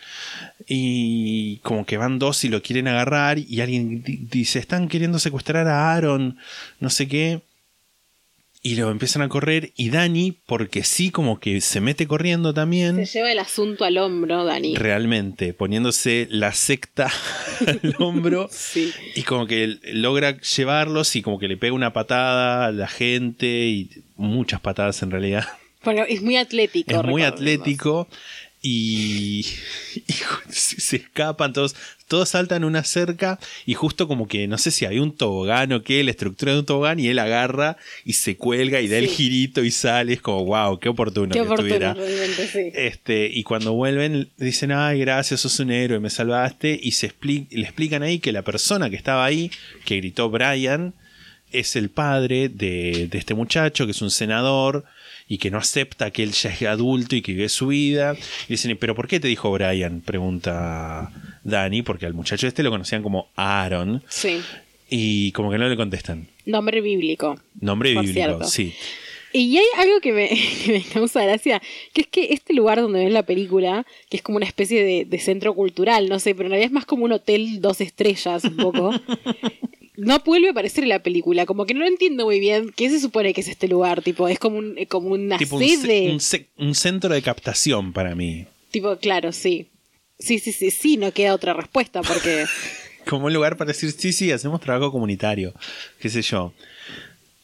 y 0.68 1.56
como 1.62 1.86
que 1.86 1.96
van 1.96 2.18
dos 2.18 2.44
y 2.44 2.48
lo 2.48 2.62
quieren 2.62 2.88
agarrar 2.88 3.38
y 3.38 3.60
alguien 3.60 4.02
di- 4.02 4.18
dice, 4.30 4.58
están 4.58 4.88
queriendo 4.88 5.18
secuestrar 5.18 5.66
a 5.66 5.92
Aaron, 5.94 6.38
no 6.80 6.90
sé 6.90 7.08
qué. 7.08 7.40
Y 8.60 8.74
lo 8.74 8.90
empiezan 8.90 9.22
a 9.22 9.28
correr 9.28 9.70
y 9.76 9.90
Dani, 9.90 10.32
porque 10.46 10.82
sí, 10.82 11.10
como 11.12 11.38
que 11.38 11.60
se 11.60 11.80
mete 11.80 12.08
corriendo 12.08 12.52
también. 12.52 12.96
Se 13.06 13.18
lleva 13.18 13.30
el 13.30 13.38
asunto 13.38 13.84
al 13.84 13.96
hombro, 13.98 14.44
Dani. 14.44 14.74
Realmente, 14.74 15.54
poniéndose 15.54 16.26
la 16.28 16.52
secta 16.52 17.08
al 17.66 17.94
hombro 18.00 18.48
Sí. 18.52 18.92
y 19.14 19.22
como 19.22 19.46
que 19.46 19.78
logra 19.92 20.38
llevarlos 20.40 21.14
y 21.14 21.22
como 21.22 21.38
que 21.38 21.46
le 21.46 21.56
pega 21.56 21.72
una 21.72 21.92
patada 21.92 22.66
a 22.66 22.72
la 22.72 22.88
gente 22.88 23.46
y 23.68 23.90
muchas 24.16 24.60
patadas 24.60 25.02
en 25.04 25.12
realidad. 25.12 25.46
Porque 25.80 26.04
es 26.08 26.20
muy 26.20 26.36
atlético. 26.36 26.90
Es 26.96 27.04
muy 27.04 27.22
atlético 27.22 28.08
y, 28.70 29.46
y 30.06 30.12
se, 30.50 30.80
se 30.80 30.96
escapan 30.96 31.52
todos. 31.52 31.74
Todos 32.06 32.30
saltan 32.30 32.64
una 32.64 32.84
cerca 32.84 33.38
y 33.66 33.74
justo 33.74 34.08
como 34.08 34.28
que 34.28 34.46
no 34.48 34.56
sé 34.56 34.70
si 34.70 34.86
hay 34.86 34.98
un 34.98 35.14
tobogán 35.14 35.72
o 35.74 35.82
qué, 35.82 36.02
la 36.02 36.10
estructura 36.10 36.52
de 36.54 36.60
un 36.60 36.64
tobogán 36.64 36.98
y 36.98 37.08
él 37.08 37.18
agarra 37.18 37.76
y 38.02 38.14
se 38.14 38.36
cuelga 38.38 38.80
y 38.80 38.88
da 38.88 38.96
el 38.96 39.08
girito 39.08 39.62
y 39.62 39.70
sale. 39.70 40.14
Es 40.14 40.22
como, 40.22 40.44
wow, 40.46 40.78
qué 40.78 40.88
oportuno 40.88 41.28
Qué 41.34 41.40
que 41.40 41.46
oportuno, 41.46 41.66
estuviera. 41.74 41.94
sí. 42.50 42.70
Este, 42.74 43.26
y 43.30 43.42
cuando 43.42 43.74
vuelven, 43.74 44.30
dicen, 44.38 44.72
ay, 44.72 45.00
gracias, 45.00 45.40
sos 45.42 45.60
un 45.60 45.70
héroe, 45.70 46.00
me 46.00 46.08
salvaste. 46.08 46.80
Y 46.82 46.92
se 46.92 47.10
expli- 47.12 47.46
le 47.50 47.64
explican 47.64 48.02
ahí 48.02 48.20
que 48.20 48.32
la 48.32 48.40
persona 48.42 48.88
que 48.88 48.96
estaba 48.96 49.26
ahí, 49.26 49.50
que 49.84 49.96
gritó 49.98 50.30
Brian, 50.30 50.94
es 51.52 51.76
el 51.76 51.90
padre 51.90 52.48
de, 52.48 53.08
de 53.10 53.18
este 53.18 53.34
muchacho, 53.34 53.84
que 53.84 53.92
es 53.92 54.00
un 54.00 54.10
senador, 54.10 54.84
y 55.28 55.38
que 55.38 55.50
no 55.50 55.58
acepta 55.58 56.10
que 56.10 56.22
él 56.22 56.32
ya 56.32 56.50
es 56.50 56.62
adulto 56.62 57.14
y 57.16 57.22
que 57.22 57.32
vive 57.32 57.48
su 57.48 57.68
vida. 57.68 58.16
Y 58.48 58.54
dicen, 58.54 58.76
¿pero 58.78 58.94
por 58.94 59.06
qué 59.08 59.20
te 59.20 59.28
dijo 59.28 59.50
Brian? 59.52 60.00
Pregunta 60.00 61.10
Dani, 61.44 61.82
porque 61.82 62.06
al 62.06 62.14
muchacho 62.14 62.46
este 62.46 62.62
lo 62.62 62.70
conocían 62.70 63.02
como 63.02 63.28
Aaron, 63.36 64.02
Sí. 64.08 64.40
y 64.88 65.32
como 65.32 65.50
que 65.50 65.58
no 65.58 65.68
le 65.68 65.76
contestan. 65.76 66.28
Nombre 66.46 66.80
bíblico. 66.80 67.38
Nombre 67.60 67.90
bíblico, 67.90 68.12
cierto. 68.12 68.44
sí. 68.44 68.74
Y 69.30 69.58
hay 69.58 69.66
algo 69.76 70.00
que 70.00 70.12
me, 70.12 70.28
que 70.64 70.72
me 70.72 70.82
causa 70.82 71.22
gracia, 71.22 71.60
que 71.92 72.00
es 72.00 72.06
que 72.06 72.32
este 72.32 72.54
lugar 72.54 72.80
donde 72.80 73.00
ven 73.04 73.12
la 73.12 73.24
película, 73.24 73.84
que 74.08 74.16
es 74.16 74.22
como 74.22 74.36
una 74.36 74.46
especie 74.46 74.82
de, 74.82 75.04
de 75.04 75.18
centro 75.18 75.54
cultural, 75.54 76.08
no 76.08 76.18
sé, 76.18 76.34
pero 76.34 76.46
en 76.46 76.52
realidad 76.52 76.68
es 76.68 76.72
más 76.72 76.86
como 76.86 77.04
un 77.04 77.12
hotel 77.12 77.60
dos 77.60 77.82
estrellas 77.82 78.44
un 78.44 78.56
poco, 78.56 78.90
no 79.98 80.18
vuelve 80.20 80.48
a 80.48 80.50
aparecer 80.52 80.84
en 80.84 80.90
la 80.90 81.02
película, 81.02 81.44
como 81.44 81.66
que 81.66 81.74
no 81.74 81.84
entiendo 81.84 82.24
muy 82.24 82.38
bien 82.40 82.72
qué 82.74 82.88
se 82.88 83.00
supone 83.00 83.34
que 83.34 83.40
es 83.40 83.48
este 83.48 83.68
lugar, 83.68 84.00
tipo, 84.02 84.28
es 84.28 84.38
como, 84.38 84.58
un, 84.58 84.76
como 84.88 85.08
una 85.08 85.36
Tipo 85.38 85.56
un, 85.56 85.62
ce- 85.68 85.76
sede. 85.76 86.10
un 86.12 86.20
ce- 86.20 86.46
un 86.56 86.74
centro 86.74 87.12
de 87.12 87.20
captación 87.20 87.92
para 87.92 88.14
mí. 88.14 88.46
Tipo, 88.70 88.96
claro, 88.96 89.32
sí. 89.32 89.66
Sí, 90.20 90.38
sí, 90.38 90.52
sí, 90.52 90.70
sí, 90.70 90.96
no 90.96 91.12
queda 91.12 91.34
otra 91.34 91.52
respuesta 91.52 92.02
porque... 92.02 92.46
como 93.08 93.26
un 93.26 93.32
lugar 93.32 93.56
para 93.56 93.68
decir, 93.68 93.90
sí, 93.92 94.12
sí, 94.12 94.30
hacemos 94.30 94.60
trabajo 94.60 94.92
comunitario, 94.92 95.52
qué 96.00 96.08
sé 96.08 96.22
yo. 96.22 96.52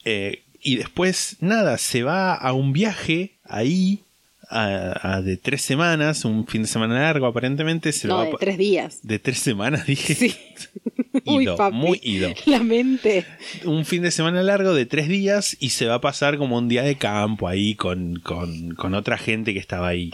Eh, 0.04 0.42
y 0.62 0.76
después, 0.76 1.36
nada, 1.40 1.76
se 1.78 2.02
va 2.04 2.34
a 2.34 2.52
un 2.52 2.72
viaje 2.72 3.32
ahí, 3.44 4.03
a, 4.50 5.14
a 5.16 5.22
de 5.22 5.36
tres 5.36 5.62
semanas, 5.62 6.24
un 6.24 6.46
fin 6.46 6.62
de 6.62 6.68
semana 6.68 7.00
largo 7.00 7.26
aparentemente. 7.26 7.92
Se 7.92 8.08
lo 8.08 8.14
no, 8.14 8.18
va 8.20 8.26
a 8.26 8.30
de 8.30 8.36
tres 8.38 8.58
días. 8.58 9.00
de 9.02 9.18
tres 9.18 9.38
semanas, 9.38 9.86
dije. 9.86 10.14
Sí. 10.14 10.34
Uy, 11.26 11.44
Ido, 11.44 11.56
papi. 11.56 11.76
muy 11.76 12.00
ido. 12.02 12.30
La 12.46 12.58
mente. 12.58 13.24
Un 13.64 13.84
fin 13.84 14.02
de 14.02 14.10
semana 14.10 14.42
largo 14.42 14.74
de 14.74 14.84
tres 14.84 15.08
días 15.08 15.56
y 15.60 15.70
se 15.70 15.86
va 15.86 15.94
a 15.94 16.00
pasar 16.00 16.36
como 16.38 16.58
un 16.58 16.68
día 16.68 16.82
de 16.82 16.96
campo 16.96 17.46
ahí 17.48 17.74
con, 17.76 18.16
con, 18.16 18.74
con 18.74 18.94
otra 18.94 19.16
gente 19.16 19.52
que 19.54 19.60
estaba 19.60 19.88
ahí. 19.88 20.10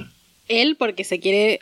Él 0.49 0.77
porque 0.79 1.05
se 1.05 1.19
quiere 1.19 1.61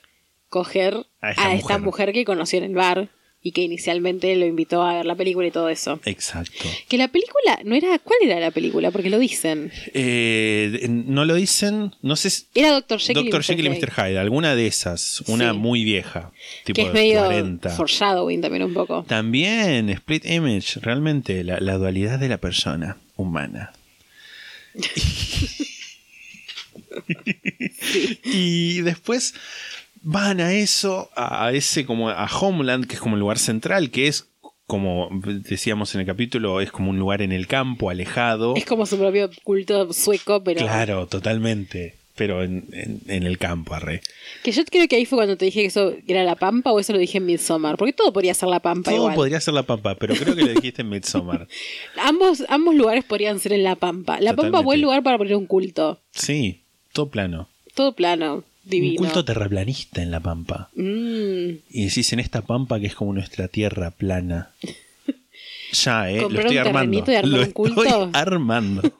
coger 0.48 1.06
A 1.20 1.28
a 1.28 1.54
esta 1.54 1.78
mujer. 1.78 2.12
que 2.12 2.24
conoció 2.24 2.58
en 2.58 2.64
el 2.64 2.74
bar. 2.74 3.08
Y 3.40 3.52
que 3.52 3.62
inicialmente 3.62 4.34
lo 4.36 4.46
invitó 4.46 4.82
a 4.82 4.94
ver 4.94 5.06
la 5.06 5.14
película 5.14 5.46
y 5.46 5.50
todo 5.50 5.68
eso. 5.68 6.00
Exacto. 6.04 6.64
Que 6.88 6.98
la 6.98 7.08
película 7.08 7.60
no 7.64 7.76
era. 7.76 7.98
¿Cuál 8.00 8.18
era 8.24 8.40
la 8.40 8.50
película? 8.50 8.90
Porque 8.90 9.10
lo 9.10 9.18
dicen. 9.18 9.70
Eh, 9.94 10.86
no 10.88 11.24
lo 11.24 11.34
dicen, 11.36 11.94
no 12.02 12.16
sé 12.16 12.30
si... 12.30 12.46
Era 12.54 12.72
Dr. 12.72 12.98
Jekyll. 12.98 13.26
Mr. 13.32 13.42
Jekyll 13.44 13.66
y. 13.66 13.70
Mr. 13.70 13.92
Hyde, 13.92 14.18
alguna 14.18 14.56
de 14.56 14.66
esas, 14.66 15.22
una 15.28 15.52
Sí. 15.52 15.58
muy 15.58 15.84
vieja, 15.84 16.32
tipo 16.64 16.74
Que 16.80 16.88
es 16.88 16.92
medio 16.92 17.20
40. 17.24 17.70
foreshadowing 17.70 18.40
también 18.40 18.64
un 18.64 18.74
poco. 18.74 19.04
También, 19.04 19.88
Split 19.90 20.26
Image, 20.26 20.80
realmente 20.80 21.44
la, 21.44 21.60
la 21.60 21.78
dualidad 21.78 22.18
de 22.18 22.28
la 22.28 22.38
persona 22.38 22.96
humana. 23.16 23.72
Y 28.24 28.80
después 28.82 29.34
van 30.02 30.40
a 30.40 30.52
eso, 30.52 31.10
a 31.16 31.50
ese 31.52 31.84
como 31.86 32.08
a 32.10 32.26
Homeland, 32.40 32.86
que 32.86 32.94
es 32.94 33.00
como 33.00 33.14
el 33.16 33.20
lugar 33.20 33.38
central, 33.38 33.90
que 33.90 34.06
es 34.08 34.28
como 34.66 35.08
decíamos 35.24 35.94
en 35.94 36.02
el 36.02 36.06
capítulo, 36.06 36.60
es 36.60 36.70
como 36.70 36.90
un 36.90 36.98
lugar 36.98 37.22
en 37.22 37.32
el 37.32 37.46
campo, 37.46 37.88
alejado. 37.90 38.54
Es 38.54 38.66
como 38.66 38.84
su 38.84 38.98
propio 38.98 39.30
culto 39.42 39.92
sueco, 39.94 40.42
pero. 40.44 40.60
Claro, 40.60 41.06
totalmente. 41.06 41.94
Pero 42.16 42.42
en, 42.42 42.66
en- 42.72 43.00
en 43.06 43.22
el 43.22 43.38
campo, 43.38 43.74
arre. 43.74 44.00
Que 44.42 44.50
yo 44.50 44.64
creo 44.64 44.88
que 44.88 44.96
ahí 44.96 45.06
fue 45.06 45.18
cuando 45.18 45.36
te 45.36 45.44
dije 45.44 45.60
que 45.60 45.66
eso 45.68 45.94
era 46.08 46.24
la 46.24 46.34
Pampa 46.34 46.72
o 46.72 46.80
eso 46.80 46.92
lo 46.92 46.98
dije 46.98 47.18
en 47.18 47.26
Midsommar. 47.26 47.76
Porque 47.76 47.92
todo 47.92 48.12
podría 48.12 48.34
ser 48.34 48.48
la 48.48 48.58
Pampa 48.58 48.90
Todo 48.90 49.02
igual. 49.02 49.14
podría 49.14 49.40
ser 49.40 49.54
la 49.54 49.62
pampa, 49.62 49.94
pero 49.94 50.16
creo 50.16 50.34
que 50.34 50.42
lo 50.42 50.52
dijiste 50.52 50.82
en 50.82 50.88
Midsommar. 50.88 51.46
Ambos, 51.96 52.42
ambos 52.48 52.74
lugares 52.74 53.04
podrían 53.04 53.38
ser 53.38 53.52
en 53.52 53.62
la 53.62 53.76
Pampa. 53.76 54.14
La 54.20 54.30
Pampa, 54.30 54.36
Totalmente. 54.48 54.64
buen 54.64 54.80
lugar 54.82 55.02
para 55.04 55.16
poner 55.16 55.36
un 55.36 55.46
culto. 55.46 56.00
Sí, 56.10 56.64
todo 56.92 57.08
plano. 57.08 57.48
Todo 57.74 57.94
plano, 57.94 58.42
divino. 58.68 58.92
Un 59.00 59.06
culto 59.06 59.24
terraplanista 59.24 60.02
en 60.02 60.10
la 60.10 60.20
pampa. 60.20 60.70
Mm, 60.74 61.48
Y 61.70 61.84
decís 61.86 62.12
en 62.12 62.20
esta 62.20 62.42
pampa 62.42 62.78
que 62.80 62.86
es 62.86 62.94
como 62.94 63.12
nuestra 63.12 63.48
tierra 63.48 63.90
plana. 63.90 64.50
Ya, 65.84 66.10
eh, 66.10 66.16
lo 66.16 66.22
¿Comprar 66.24 66.46
estoy 66.46 66.56
un 66.58 66.66
armando. 66.66 67.04
y 67.12 67.26
Lo 67.26 67.42
un 67.42 67.50
culto? 67.50 67.84
estoy 67.84 68.10
armando. 68.14 68.90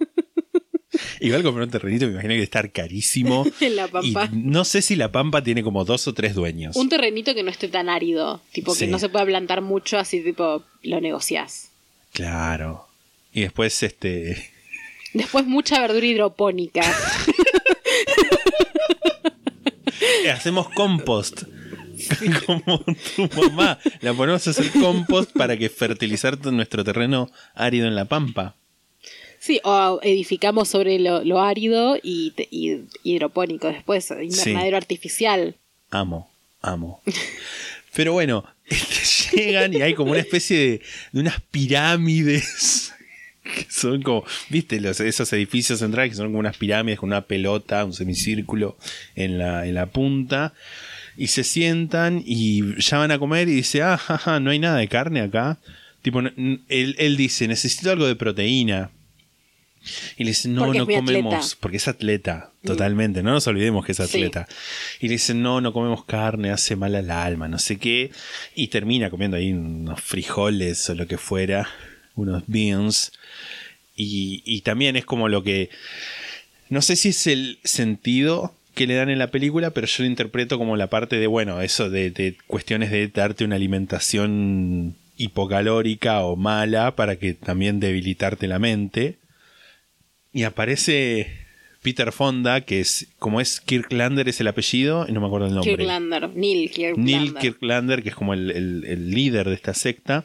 Igual 1.20 1.42
comprar 1.42 1.64
un 1.64 1.70
terrenito 1.70 2.04
me 2.06 2.12
imagino 2.12 2.28
que 2.30 2.34
debe 2.34 2.44
estar 2.44 2.70
carísimo. 2.72 3.46
En 3.60 3.76
la 3.76 3.88
Pampa. 3.88 4.28
Y 4.30 4.36
no 4.36 4.64
sé 4.66 4.82
si 4.82 4.94
la 4.94 5.10
pampa 5.10 5.42
tiene 5.42 5.62
como 5.62 5.86
dos 5.86 6.06
o 6.08 6.12
tres 6.12 6.34
dueños. 6.34 6.76
un 6.76 6.88
terrenito 6.90 7.34
que 7.34 7.42
no 7.42 7.50
esté 7.50 7.68
tan 7.68 7.88
árido. 7.88 8.42
Tipo 8.52 8.72
que 8.74 8.80
Sí. 8.80 8.86
no 8.86 8.98
se 8.98 9.08
pueda 9.08 9.24
plantar 9.24 9.62
mucho, 9.62 9.98
así 9.98 10.20
tipo 10.20 10.62
lo 10.82 11.00
negociás. 11.00 11.70
Claro. 12.12 12.86
Y 13.32 13.40
después 13.42 13.82
este 13.82 14.50
Después 15.14 15.46
mucha 15.46 15.80
verdura 15.80 16.04
hidropónica. 16.06 16.82
Eh, 20.24 20.30
hacemos 20.30 20.68
compost. 20.70 21.42
Como 22.46 22.84
tu 23.16 23.28
mamá. 23.40 23.78
La 24.00 24.14
ponemos 24.14 24.46
a 24.46 24.50
hacer 24.50 24.70
compost 24.70 25.32
para 25.32 25.56
que 25.56 25.68
fertilizar 25.68 26.38
nuestro 26.52 26.84
terreno 26.84 27.30
árido 27.54 27.86
en 27.88 27.94
la 27.96 28.04
pampa. 28.04 28.54
Sí, 29.40 29.60
o 29.64 30.00
edificamos 30.02 30.68
sobre 30.68 30.98
lo, 30.98 31.24
lo 31.24 31.40
árido 31.40 31.96
y, 32.02 32.32
te- 32.32 32.48
y 32.50 32.82
hidropónico 33.04 33.68
después, 33.68 34.10
invernadero 34.10 34.76
artificial. 34.76 35.54
Amo, 35.90 36.30
amo. 36.60 37.00
Pero 37.94 38.12
bueno, 38.12 38.44
llegan 39.32 39.74
y 39.74 39.82
hay 39.82 39.94
como 39.94 40.10
una 40.12 40.20
especie 40.20 40.58
de, 40.58 40.82
de 41.12 41.20
unas 41.20 41.40
pirámides 41.50 42.92
que 43.54 43.66
son 43.70 44.02
como, 44.02 44.24
viste, 44.48 44.80
los, 44.80 45.00
esos 45.00 45.32
edificios 45.32 45.78
centrales 45.80 46.10
que 46.12 46.16
son 46.16 46.26
como 46.28 46.38
unas 46.38 46.56
pirámides 46.56 46.98
con 46.98 47.08
una 47.08 47.22
pelota, 47.22 47.84
un 47.84 47.92
semicírculo 47.92 48.76
en 49.14 49.38
la, 49.38 49.66
en 49.66 49.74
la 49.74 49.86
punta. 49.86 50.54
Y 51.16 51.28
se 51.28 51.42
sientan 51.42 52.22
y 52.24 52.80
ya 52.80 52.98
van 52.98 53.10
a 53.10 53.18
comer 53.18 53.48
y 53.48 53.54
dice, 53.54 53.82
ah, 53.82 53.98
jaja, 53.98 54.38
no 54.38 54.50
hay 54.50 54.58
nada 54.60 54.78
de 54.78 54.86
carne 54.88 55.20
acá. 55.20 55.58
Tipo, 56.02 56.20
él, 56.20 56.62
él 56.98 57.16
dice, 57.16 57.48
necesito 57.48 57.90
algo 57.90 58.06
de 58.06 58.14
proteína. 58.14 58.90
Y 60.16 60.24
le 60.24 60.30
dicen, 60.30 60.54
no, 60.54 60.66
Porque 60.66 60.78
no 60.80 60.86
comemos, 60.86 61.34
atleta. 61.34 61.56
porque 61.60 61.76
es 61.78 61.88
atleta, 61.88 62.50
totalmente, 62.64 63.22
no 63.22 63.30
nos 63.32 63.46
olvidemos 63.46 63.84
que 63.86 63.92
es 63.92 63.98
Sí. 63.98 64.02
atleta. 64.04 64.46
Y 65.00 65.06
le 65.06 65.14
dicen, 65.14 65.40
no, 65.40 65.60
no 65.60 65.72
comemos 65.72 66.04
carne, 66.04 66.50
hace 66.50 66.76
mal 66.76 66.94
al 66.94 67.10
alma, 67.10 67.48
no 67.48 67.58
sé 67.58 67.78
qué. 67.78 68.10
Y 68.54 68.68
termina 68.68 69.08
comiendo 69.08 69.36
ahí 69.36 69.52
unos 69.52 70.00
frijoles 70.00 70.88
o 70.90 70.94
lo 70.94 71.06
que 71.06 71.16
fuera, 71.16 71.68
unos 72.16 72.42
beans. 72.46 73.12
Y, 74.00 74.42
y 74.46 74.60
también 74.60 74.94
es 74.94 75.04
como 75.04 75.28
lo 75.28 75.42
que, 75.42 75.70
no 76.68 76.82
sé 76.82 76.94
si 76.94 77.08
es 77.08 77.26
el 77.26 77.58
sentido 77.64 78.54
que 78.74 78.86
le 78.86 78.94
dan 78.94 79.10
en 79.10 79.18
la 79.18 79.32
película, 79.32 79.70
pero 79.70 79.88
yo 79.88 80.04
lo 80.04 80.08
interpreto 80.08 80.56
como 80.56 80.76
la 80.76 80.86
parte 80.86 81.16
de, 81.18 81.26
bueno, 81.26 81.60
eso 81.60 81.90
de, 81.90 82.10
de 82.12 82.36
cuestiones 82.46 82.92
de 82.92 83.08
darte 83.08 83.44
una 83.44 83.56
alimentación 83.56 84.94
hipocalórica 85.16 86.22
o 86.22 86.36
mala 86.36 86.94
para 86.94 87.16
que 87.16 87.34
también 87.34 87.80
debilitarte 87.80 88.46
la 88.46 88.60
mente. 88.60 89.16
Y 90.32 90.44
aparece 90.44 91.32
Peter 91.82 92.12
Fonda, 92.12 92.60
que 92.60 92.78
es, 92.78 93.08
como 93.18 93.40
es 93.40 93.60
Kirklander 93.60 94.28
es 94.28 94.40
el 94.40 94.46
apellido, 94.46 95.06
y 95.08 95.12
no 95.12 95.20
me 95.20 95.26
acuerdo 95.26 95.48
el 95.48 95.54
nombre. 95.54 95.76
Kirklander, 95.76 96.30
Neil 96.36 96.70
Kirklander. 96.70 97.04
Neil 97.04 97.34
Kirklander, 97.34 98.02
que 98.04 98.10
es 98.10 98.14
como 98.14 98.32
el, 98.34 98.50
el- 98.52 98.84
el 98.86 99.10
líder 99.10 99.48
de 99.48 99.54
esta 99.56 99.74
secta, 99.74 100.24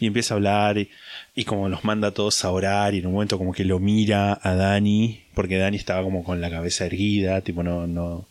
y 0.00 0.06
empieza 0.06 0.34
a 0.34 0.36
hablar 0.36 0.76
y, 0.76 0.90
y 1.36 1.44
como 1.44 1.68
los 1.68 1.84
manda 1.84 2.08
a 2.08 2.14
todos 2.14 2.44
a 2.44 2.50
orar, 2.50 2.94
y 2.94 2.98
en 2.98 3.06
un 3.06 3.12
momento 3.12 3.36
como 3.36 3.52
que 3.52 3.64
lo 3.64 3.78
mira 3.78 4.40
a 4.42 4.54
Dani, 4.54 5.20
porque 5.34 5.58
Dani 5.58 5.76
estaba 5.76 6.02
como 6.02 6.24
con 6.24 6.40
la 6.40 6.50
cabeza 6.50 6.86
erguida, 6.86 7.42
tipo 7.42 7.62
no, 7.62 7.86
no, 7.86 8.26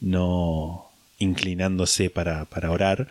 no 0.00 0.86
inclinándose 1.18 2.08
para, 2.08 2.46
para 2.46 2.70
orar. 2.70 3.06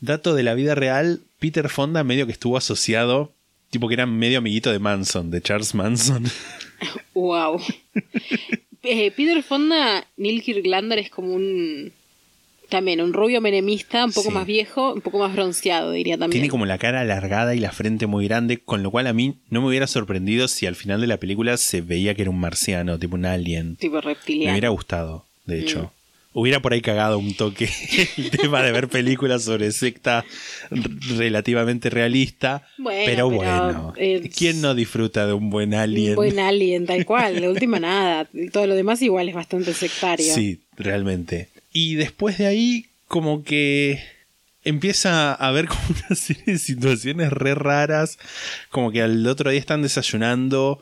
Dato 0.00 0.34
de 0.34 0.42
la 0.42 0.54
vida 0.54 0.74
real, 0.74 1.20
Peter 1.38 1.68
Fonda 1.68 2.02
medio 2.02 2.24
que 2.24 2.32
estuvo 2.32 2.56
asociado, 2.56 3.30
tipo 3.68 3.88
que 3.88 3.94
era 3.94 4.06
medio 4.06 4.38
amiguito 4.38 4.72
de 4.72 4.78
Manson, 4.78 5.30
de 5.30 5.42
Charles 5.42 5.74
Manson. 5.74 6.24
Wow. 7.14 7.60
Eh, 8.82 9.12
Peter 9.12 9.40
Fonda, 9.44 10.04
Neil 10.16 10.42
Kirklander 10.42 10.98
es 10.98 11.10
como 11.10 11.34
un. 11.34 11.92
También 12.72 13.02
un 13.02 13.12
rubio 13.12 13.42
menemista, 13.42 14.02
un 14.04 14.12
poco 14.12 14.28
Sí. 14.30 14.34
más 14.34 14.46
viejo, 14.46 14.94
un 14.94 15.02
poco 15.02 15.18
más 15.18 15.32
bronceado, 15.34 15.92
diría 15.92 16.16
también. 16.16 16.40
Tiene 16.40 16.48
como 16.48 16.64
la 16.64 16.78
cara 16.78 17.02
alargada 17.02 17.54
y 17.54 17.60
la 17.60 17.70
frente 17.70 18.06
muy 18.06 18.26
grande, 18.26 18.58
con 18.58 18.82
lo 18.82 18.90
cual 18.90 19.06
a 19.06 19.12
mí 19.12 19.34
no 19.50 19.60
me 19.60 19.68
hubiera 19.68 19.86
sorprendido 19.86 20.48
si 20.48 20.64
al 20.66 20.74
final 20.74 21.00
de 21.02 21.06
la 21.06 21.18
película 21.18 21.58
se 21.58 21.82
veía 21.82 22.14
que 22.14 22.22
era 22.22 22.30
un 22.30 22.40
marciano, 22.40 22.98
tipo 22.98 23.14
un 23.14 23.26
alien. 23.26 23.76
Tipo 23.76 23.96
Me 23.96 24.00
reptiliano. 24.00 24.52
hubiera 24.52 24.70
gustado, 24.70 25.26
de 25.44 25.60
hecho. 25.60 25.82
Mm. 25.82 25.88
Hubiera 26.34 26.62
por 26.62 26.72
ahí 26.72 26.80
cagado 26.80 27.18
un 27.18 27.34
toque 27.34 27.68
el 28.16 28.30
tema 28.30 28.62
de 28.62 28.72
ver 28.72 28.88
películas 28.88 29.44
sobre 29.44 29.70
secta 29.70 30.24
relativamente 31.18 31.90
realista. 31.90 32.66
Bueno, 32.78 33.02
pero, 33.04 33.28
pero, 33.28 33.30
bueno, 33.30 33.92
eh, 33.98 34.30
¿quién 34.34 34.62
no 34.62 34.74
disfruta 34.74 35.26
de 35.26 35.34
un 35.34 35.50
buen 35.50 35.74
alien? 35.74 36.10
Un 36.12 36.16
buen 36.16 36.38
alien, 36.38 36.86
tal 36.86 37.04
cual. 37.04 37.38
La 37.40 37.50
última 37.50 37.78
nada. 37.80 38.28
Todo 38.50 38.66
lo 38.66 38.74
demás 38.74 39.02
igual 39.02 39.28
es 39.28 39.34
bastante 39.34 39.74
sectario. 39.74 40.34
Sí, 40.34 40.60
realmente. 40.78 41.48
Y 41.72 41.94
después 41.96 42.38
de 42.38 42.46
ahí, 42.46 42.86
como 43.08 43.42
que 43.42 44.02
empieza 44.64 45.32
a 45.32 45.48
haber 45.48 45.66
como 45.68 45.80
una 45.88 46.14
serie 46.16 46.44
de 46.46 46.58
situaciones 46.58 47.32
re 47.32 47.54
raras. 47.54 48.18
Como 48.70 48.92
que 48.92 49.02
al 49.02 49.26
otro 49.26 49.50
día 49.50 49.58
están 49.58 49.82
desayunando 49.82 50.80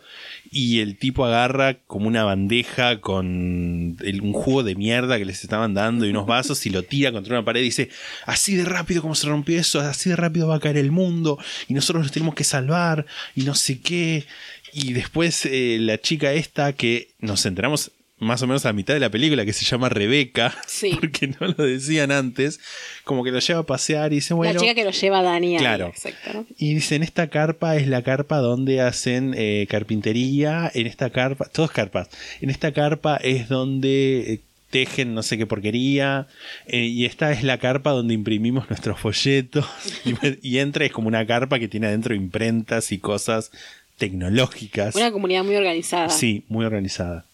y 0.51 0.81
el 0.81 0.99
tipo 0.99 1.25
agarra 1.25 1.75
como 1.87 2.09
una 2.09 2.25
bandeja 2.25 3.01
con 3.01 3.97
el- 4.03 4.21
un 4.21 4.33
jugo 4.33 4.63
de 4.65 4.75
mierda 4.75 5.17
que 5.19 5.25
les 5.25 5.43
estaban 5.45 5.75
dando 5.75 6.05
y 6.07 6.11
unos 6.11 6.27
vasos 6.27 6.67
y 6.67 6.71
lo 6.71 6.83
tira 6.83 7.13
contra 7.13 7.35
una 7.39 7.45
pared 7.45 7.61
y 7.61 7.65
dice, 7.65 7.89
así 8.27 8.57
de 8.57 8.65
rápido 8.65 9.01
como 9.01 9.15
se 9.15 9.29
rompió 9.29 9.59
eso, 9.59 9.81
así 9.81 10.11
de 10.11 10.17
rápido 10.17 10.49
va 10.49 10.57
a 10.57 10.61
caer 10.61 10.77
el 10.77 10.91
mundo 10.91 11.39
y 11.69 11.75
nosotros 11.75 12.03
nos 12.03 12.13
tenemos 12.13 12.35
que 12.35 12.45
salvar 12.45 13.07
y 13.35 13.43
no 13.45 13.55
sé 13.55 13.81
qué. 13.81 14.27
Y 14.73 14.93
después 14.93 15.47
eh, 15.47 15.79
la 15.81 15.99
chica 15.99 16.33
esta 16.33 16.73
que 16.75 17.11
nos 17.21 17.47
enteramos 17.47 17.93
más 18.21 18.43
o 18.43 18.47
menos 18.47 18.67
a 18.67 18.73
mitad 18.73 18.95
de 18.95 19.01
la 19.01 19.11
película 19.11 19.45
que 19.45 19.53
se 19.53 19.65
llama 19.65 19.89
Rebeca, 19.89 20.55
Sí. 20.67 20.97
porque 21.01 21.27
no 21.27 21.49
lo 21.49 21.65
decían 21.65 22.13
antes, 22.13 22.61
como 23.05 23.25
que 23.25 23.33
lo 23.33 23.41
lleva 23.41 23.61
a 23.61 23.67
pasear 23.67 24.13
y 24.13 24.17
dice, 24.17 24.35
bueno, 24.35 24.55
la 24.55 24.61
chica 24.61 24.75
que 24.75 24.85
lo 24.85 24.91
lleva 24.93 25.19
a 25.21 25.23
Dani. 25.23 25.57
Claro. 25.57 25.87
Exacto, 25.89 26.33
¿no? 26.33 26.47
y 26.59 26.75
dicen, 26.75 27.03
esta 27.03 27.29
carpa 27.29 27.77
es 27.77 27.89
la 27.89 28.03
carpa 28.03 28.39
donde 28.39 28.81
hacen 28.81 29.35
eh, 29.37 29.67
carpintería, 29.69 30.71
en 30.75 30.87
esta 30.87 31.11
carpa, 31.11 31.47
todos 31.47 31.71
carpas, 31.71 32.09
en 32.41 32.51
esta 32.51 32.73
carpa 32.73 33.17
es 33.17 33.49
donde 33.49 34.35
eh, 34.35 34.41
tejen 34.71 35.15
no 35.15 35.23
sé 35.23 35.37
qué 35.37 35.47
porquería, 35.47 36.29
eh, 36.67 36.85
y 36.85 37.05
esta 37.07 37.33
es 37.33 37.43
la 37.43 37.59
carpa 37.59 37.91
donde 37.91 38.15
imprimimos 38.15 38.69
nuestros 38.71 39.01
folletos, 39.01 39.67
y, 40.05 40.15
y 40.49 40.59
entra, 40.59 40.85
es 40.85 40.93
como 40.93 41.09
una 41.09 41.27
carpa 41.27 41.59
que 41.59 41.69
tiene 41.69 41.87
adentro 41.89 42.15
imprentas 42.15 42.93
y 42.93 42.99
cosas 42.99 43.51
tecnológicas. 43.99 44.95
Una 44.97 45.13
comunidad 45.13 45.45
muy 45.45 45.57
organizada. 45.57 46.09
Sí, 46.09 46.45
muy 46.49 46.65
organizada. 46.65 47.25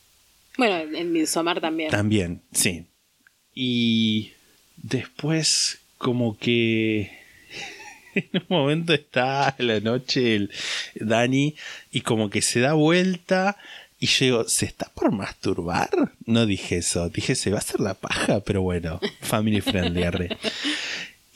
Bueno, 0.56 0.96
en 0.96 1.12
Midsommar 1.12 1.60
también. 1.60 1.90
También, 1.90 2.42
sí. 2.52 2.86
Y 3.54 4.32
después, 4.76 5.80
como 5.98 6.36
que 6.38 7.10
en 8.14 8.28
un 8.34 8.46
momento 8.48 8.94
está 8.94 9.54
la 9.58 9.80
noche 9.80 10.36
el 10.36 10.50
Dani 10.94 11.54
y 11.90 12.00
como 12.00 12.30
que 12.30 12.42
se 12.42 12.60
da 12.60 12.74
vuelta 12.74 13.56
y 13.98 14.08
digo, 14.20 14.46
¿se 14.46 14.66
está 14.66 14.90
por 14.94 15.10
masturbar? 15.10 15.88
No 16.26 16.44
dije 16.44 16.78
eso, 16.78 17.08
dije, 17.08 17.34
se 17.34 17.50
va 17.50 17.56
a 17.56 17.60
hacer 17.60 17.80
la 17.80 17.94
paja, 17.94 18.40
pero 18.40 18.60
bueno, 18.60 19.00
family 19.22 19.62
friendly. 19.62 20.28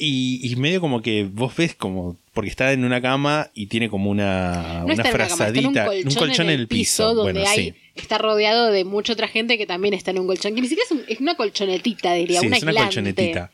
Y, 0.03 0.41
y 0.51 0.57
medio 0.57 0.81
como 0.81 1.03
que 1.03 1.29
vos 1.31 1.55
ves 1.57 1.75
como. 1.75 2.17
Porque 2.33 2.49
está 2.49 2.73
en 2.73 2.85
una 2.85 3.03
cama 3.03 3.51
y 3.53 3.67
tiene 3.67 3.91
como 3.91 4.09
una, 4.11 4.79
No 4.81 4.85
una 4.85 4.95
en 4.95 5.01
una 5.01 5.03
cama, 5.03 5.09
un 5.11 5.15
frazadita. 5.15 5.85
colchón, 5.85 6.47
en 6.49 6.51
el 6.59 6.69
piso, 6.69 7.13
donde 7.15 7.33
Bueno, 7.35 7.49
hay, 7.49 7.59
sí. 7.73 7.75
está 7.97 8.17
rodeado 8.17 8.71
de 8.71 8.85
mucha 8.85 9.13
otra 9.13 9.29
gente 9.29 9.59
que 9.59 9.67
también 9.67 9.93
está 9.93 10.13
en 10.13 10.21
un 10.21 10.27
colchón, 10.27 10.55
que 10.55 10.63
ni 10.63 10.69
siquiera 10.69 10.87
es, 10.87 10.93
un- 10.93 11.05
es 11.07 11.21
una 11.21 11.35
colchonetita, 11.35 12.15
diría, 12.15 12.41
Sí, 12.41 12.47
una 12.47 12.57
es 12.57 12.63
una 12.63 12.71
aislante. 12.71 12.87
colchonetita. 12.95 13.51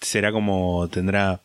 Será 0.00 0.32
como. 0.32 0.88
Tendrá 0.88 1.40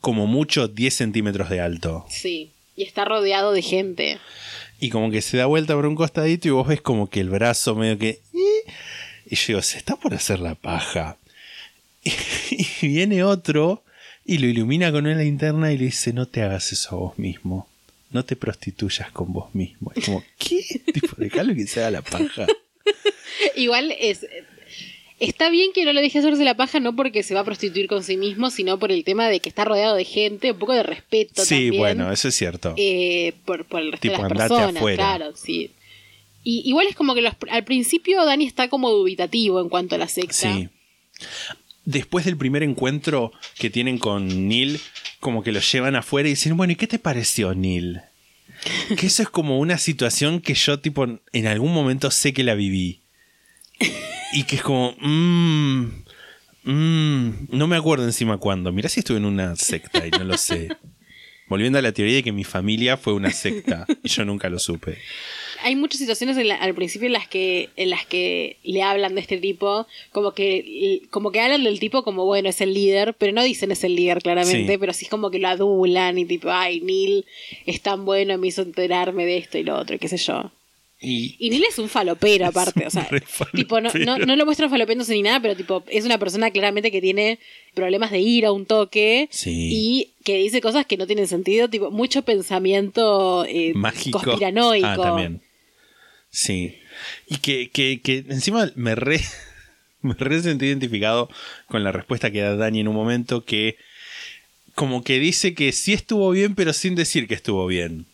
como 0.00 0.26
mucho 0.26 0.66
10 0.66 0.92
centímetros 0.94 1.48
de 1.50 1.60
alto. 1.60 2.06
Sí, 2.08 2.50
y 2.74 2.82
está 2.82 3.04
rodeado 3.04 3.52
de 3.52 3.62
gente. 3.62 4.18
Y 4.80 4.88
como 4.90 5.10
que 5.12 5.20
se 5.22 5.36
da 5.36 5.46
vuelta 5.46 5.74
por 5.74 5.86
un 5.86 5.94
costadito 5.94 6.48
y 6.48 6.50
vos 6.50 6.66
ves 6.66 6.80
como 6.80 7.08
que 7.10 7.20
el 7.20 7.28
brazo 7.30 7.76
medio 7.76 7.98
que... 7.98 8.08
"Eh". 8.34 8.72
Y 9.26 9.36
yo 9.36 9.44
digo, 9.48 9.62
se 9.62 9.76
está 9.78 9.94
por 9.96 10.14
hacer 10.14 10.40
la 10.40 10.54
paja. 10.56 11.18
Y, 12.82 12.88
viene 12.88 13.22
otro 13.22 13.82
y 14.24 14.38
lo 14.38 14.46
ilumina 14.46 14.90
con 14.92 15.06
una 15.06 15.16
linterna 15.22 15.72
y 15.72 15.78
le 15.78 15.84
dice, 15.86 16.12
no 16.12 16.26
te 16.26 16.42
hagas 16.42 16.72
eso 16.72 16.94
a 16.94 16.98
vos 16.98 17.18
mismo. 17.18 17.68
No 18.10 18.24
te 18.24 18.36
prostituyas 18.36 19.10
con 19.12 19.32
vos 19.32 19.54
mismo. 19.54 19.92
Es 19.94 20.04
como, 20.06 20.24
¿qué? 20.38 20.62
Tipo, 20.92 21.14
dejalo 21.18 21.54
que 21.54 21.66
se 21.66 21.80
haga 21.80 21.90
la 21.92 22.02
paja. 22.02 22.46
Igual 23.56 23.94
es. 23.98 24.26
Está 25.20 25.50
bien 25.50 25.72
que 25.74 25.84
no 25.84 25.92
le 25.92 26.00
deje 26.00 26.18
hacerse 26.18 26.42
la 26.44 26.56
paja, 26.56 26.80
no 26.80 26.96
porque 26.96 27.22
se 27.22 27.34
va 27.34 27.40
a 27.40 27.44
prostituir 27.44 27.86
con 27.88 28.02
sí 28.02 28.16
mismo, 28.16 28.50
sino 28.50 28.78
por 28.78 28.90
el 28.90 29.04
tema 29.04 29.28
de 29.28 29.40
que 29.40 29.50
está 29.50 29.64
rodeado 29.66 29.94
de 29.94 30.04
gente, 30.06 30.52
un 30.52 30.58
poco 30.58 30.72
de 30.72 30.82
respeto 30.82 31.44
Sí, 31.44 31.54
también. 31.66 31.76
bueno, 31.78 32.10
eso 32.12 32.28
es 32.28 32.34
cierto. 32.34 32.72
eh, 32.78 33.34
por, 33.44 33.66
por 33.66 33.82
el 33.82 33.92
resto 33.92 34.08
Tipo, 34.08 34.14
de 34.16 34.22
las 34.22 34.30
andate 34.32 34.48
personas, 34.48 34.76
afuera. 34.76 34.96
claro, 34.96 35.36
sí. 35.36 35.70
Y 36.42 36.62
igual 36.66 36.86
es 36.86 36.96
como 36.96 37.14
que 37.14 37.20
los- 37.20 37.34
al 37.50 37.64
principio 37.64 38.24
Dani 38.24 38.46
está 38.46 38.68
como 38.70 38.90
dubitativo 38.90 39.60
en 39.60 39.68
cuanto 39.68 39.96
a 39.96 39.98
la 39.98 40.08
secta. 40.08 40.32
Sí. 40.32 40.68
Después 41.84 42.24
del 42.24 42.36
primer 42.36 42.62
encuentro 42.62 43.32
que 43.58 43.70
tienen 43.70 43.98
con 43.98 44.48
Neil, 44.48 44.80
como 45.18 45.42
que 45.42 45.52
lo 45.52 45.60
llevan 45.60 45.96
afuera 45.96 46.28
y 46.28 46.32
dicen, 46.32 46.56
bueno, 46.56 46.72
¿y 46.72 46.76
qué 46.76 46.86
te 46.86 46.98
pareció 46.98 47.54
Neil? 47.54 48.00
Que 48.96 49.06
eso 49.06 49.22
es 49.22 49.28
como 49.30 49.58
una 49.58 49.78
situación 49.78 50.40
que 50.40 50.54
yo, 50.54 50.80
tipo, 50.80 51.06
en 51.32 51.46
algún 51.46 51.72
momento 51.72 52.10
sé 52.10 52.32
que 52.32 52.44
la 52.44 52.54
viví. 52.54 53.00
Y 54.32 54.44
que 54.44 54.56
es 54.56 54.62
como, 54.62 54.94
mmm, 55.00 55.86
mmm, 56.64 57.30
no 57.48 57.66
me 57.66 57.76
acuerdo 57.76 58.04
encima 58.04 58.36
cuándo. 58.36 58.72
Mirá 58.72 58.88
si 58.88 59.00
estuve 59.00 59.16
en 59.16 59.24
una 59.24 59.56
secta 59.56 60.06
y 60.06 60.10
no 60.10 60.24
lo 60.24 60.36
sé. 60.36 60.68
Volviendo 61.48 61.78
a 61.78 61.82
la 61.82 61.92
teoría 61.92 62.16
de 62.16 62.22
que 62.22 62.32
mi 62.32 62.44
familia 62.44 62.96
fue 62.96 63.12
una 63.12 63.30
secta 63.30 63.86
y 64.04 64.08
yo 64.08 64.24
nunca 64.24 64.48
lo 64.48 64.58
supe. 64.58 64.98
Hay 65.62 65.76
muchas 65.76 65.98
situaciones 65.98 66.36
en 66.38 66.48
la- 66.48 66.56
al 66.56 66.74
principio 66.74 67.06
en 67.06 67.12
las 67.12 67.28
que 67.28 67.68
en 67.76 67.90
las 67.90 68.06
que 68.06 68.56
le 68.64 68.82
hablan 68.82 69.14
de 69.14 69.20
este 69.20 69.38
tipo, 69.38 69.86
como 70.12 70.32
que 70.32 71.02
como 71.10 71.30
que 71.32 71.40
hablan 71.40 71.64
del 71.64 71.78
tipo 71.80 72.02
como 72.02 72.24
bueno, 72.24 72.48
es 72.48 72.60
el 72.60 72.74
líder, 72.74 73.14
pero 73.18 73.32
no 73.32 73.42
dicen 73.42 73.70
es 73.72 73.84
el 73.84 73.94
líder 73.96 74.22
claramente, 74.22 74.72
Sí. 74.72 74.78
pero 74.78 74.92
sí 74.92 75.04
es 75.06 75.10
como 75.10 75.30
que 75.30 75.38
lo 75.38 75.48
adulan 75.48 76.18
y 76.18 76.24
tipo, 76.24 76.50
ay, 76.50 76.80
Neil 76.80 77.24
es 77.66 77.80
tan 77.80 78.04
bueno, 78.04 78.36
me 78.38 78.48
hizo 78.48 78.62
enterarme 78.62 79.24
de 79.26 79.36
esto 79.38 79.58
y 79.58 79.62
lo 79.62 79.76
otro, 79.78 79.96
y 79.96 79.98
qué 79.98 80.08
sé 80.08 80.16
yo. 80.16 80.50
Y 81.02 81.34
Y 81.38 81.48
Neil 81.48 81.64
es 81.66 81.78
un 81.78 81.88
falopero 81.88 82.44
aparte, 82.48 82.86
o 82.86 82.90
sea, 82.90 83.08
tipo, 83.54 83.80
no, 83.80 83.90
no, 84.04 84.18
no 84.18 84.36
lo 84.36 84.44
muestran 84.44 84.68
falopeándose 84.68 85.14
ni 85.14 85.22
nada, 85.22 85.40
pero 85.40 85.56
tipo, 85.56 85.82
es 85.88 86.04
una 86.04 86.18
persona 86.18 86.50
claramente 86.50 86.90
que 86.90 87.00
tiene 87.00 87.38
problemas 87.74 88.10
de 88.10 88.20
ira, 88.20 88.52
un 88.52 88.66
toque, 88.66 89.26
Sí. 89.30 89.70
y 89.72 90.08
que 90.24 90.36
dice 90.36 90.60
cosas 90.60 90.84
que 90.84 90.98
no 90.98 91.06
tienen 91.06 91.26
sentido, 91.26 91.70
tipo, 91.70 91.90
mucho 91.90 92.20
pensamiento 92.22 93.46
eh, 93.48 93.72
mágico. 93.74 94.20
conspiranoico. 94.22 94.86
Ah, 94.86 94.96
también. 94.96 95.40
Sí. 96.30 96.78
Y 97.28 97.36
que, 97.38 97.70
que, 97.70 98.00
que 98.02 98.24
encima 98.28 98.70
me 98.76 98.94
re, 98.94 99.20
me 100.02 100.14
re 100.14 100.40
sentí 100.42 100.66
identificado 100.66 101.28
con 101.66 101.82
la 101.84 101.92
respuesta 101.92 102.30
que 102.30 102.40
da 102.40 102.56
Dani 102.56 102.80
en 102.80 102.88
un 102.88 102.94
momento 102.94 103.44
que 103.44 103.76
como 104.74 105.02
que 105.02 105.18
dice 105.18 105.54
que 105.54 105.72
sí 105.72 105.92
estuvo 105.92 106.30
bien, 106.30 106.54
pero 106.54 106.72
sin 106.72 106.94
decir 106.94 107.26
que 107.28 107.34
estuvo 107.34 107.66
bien. 107.66 108.06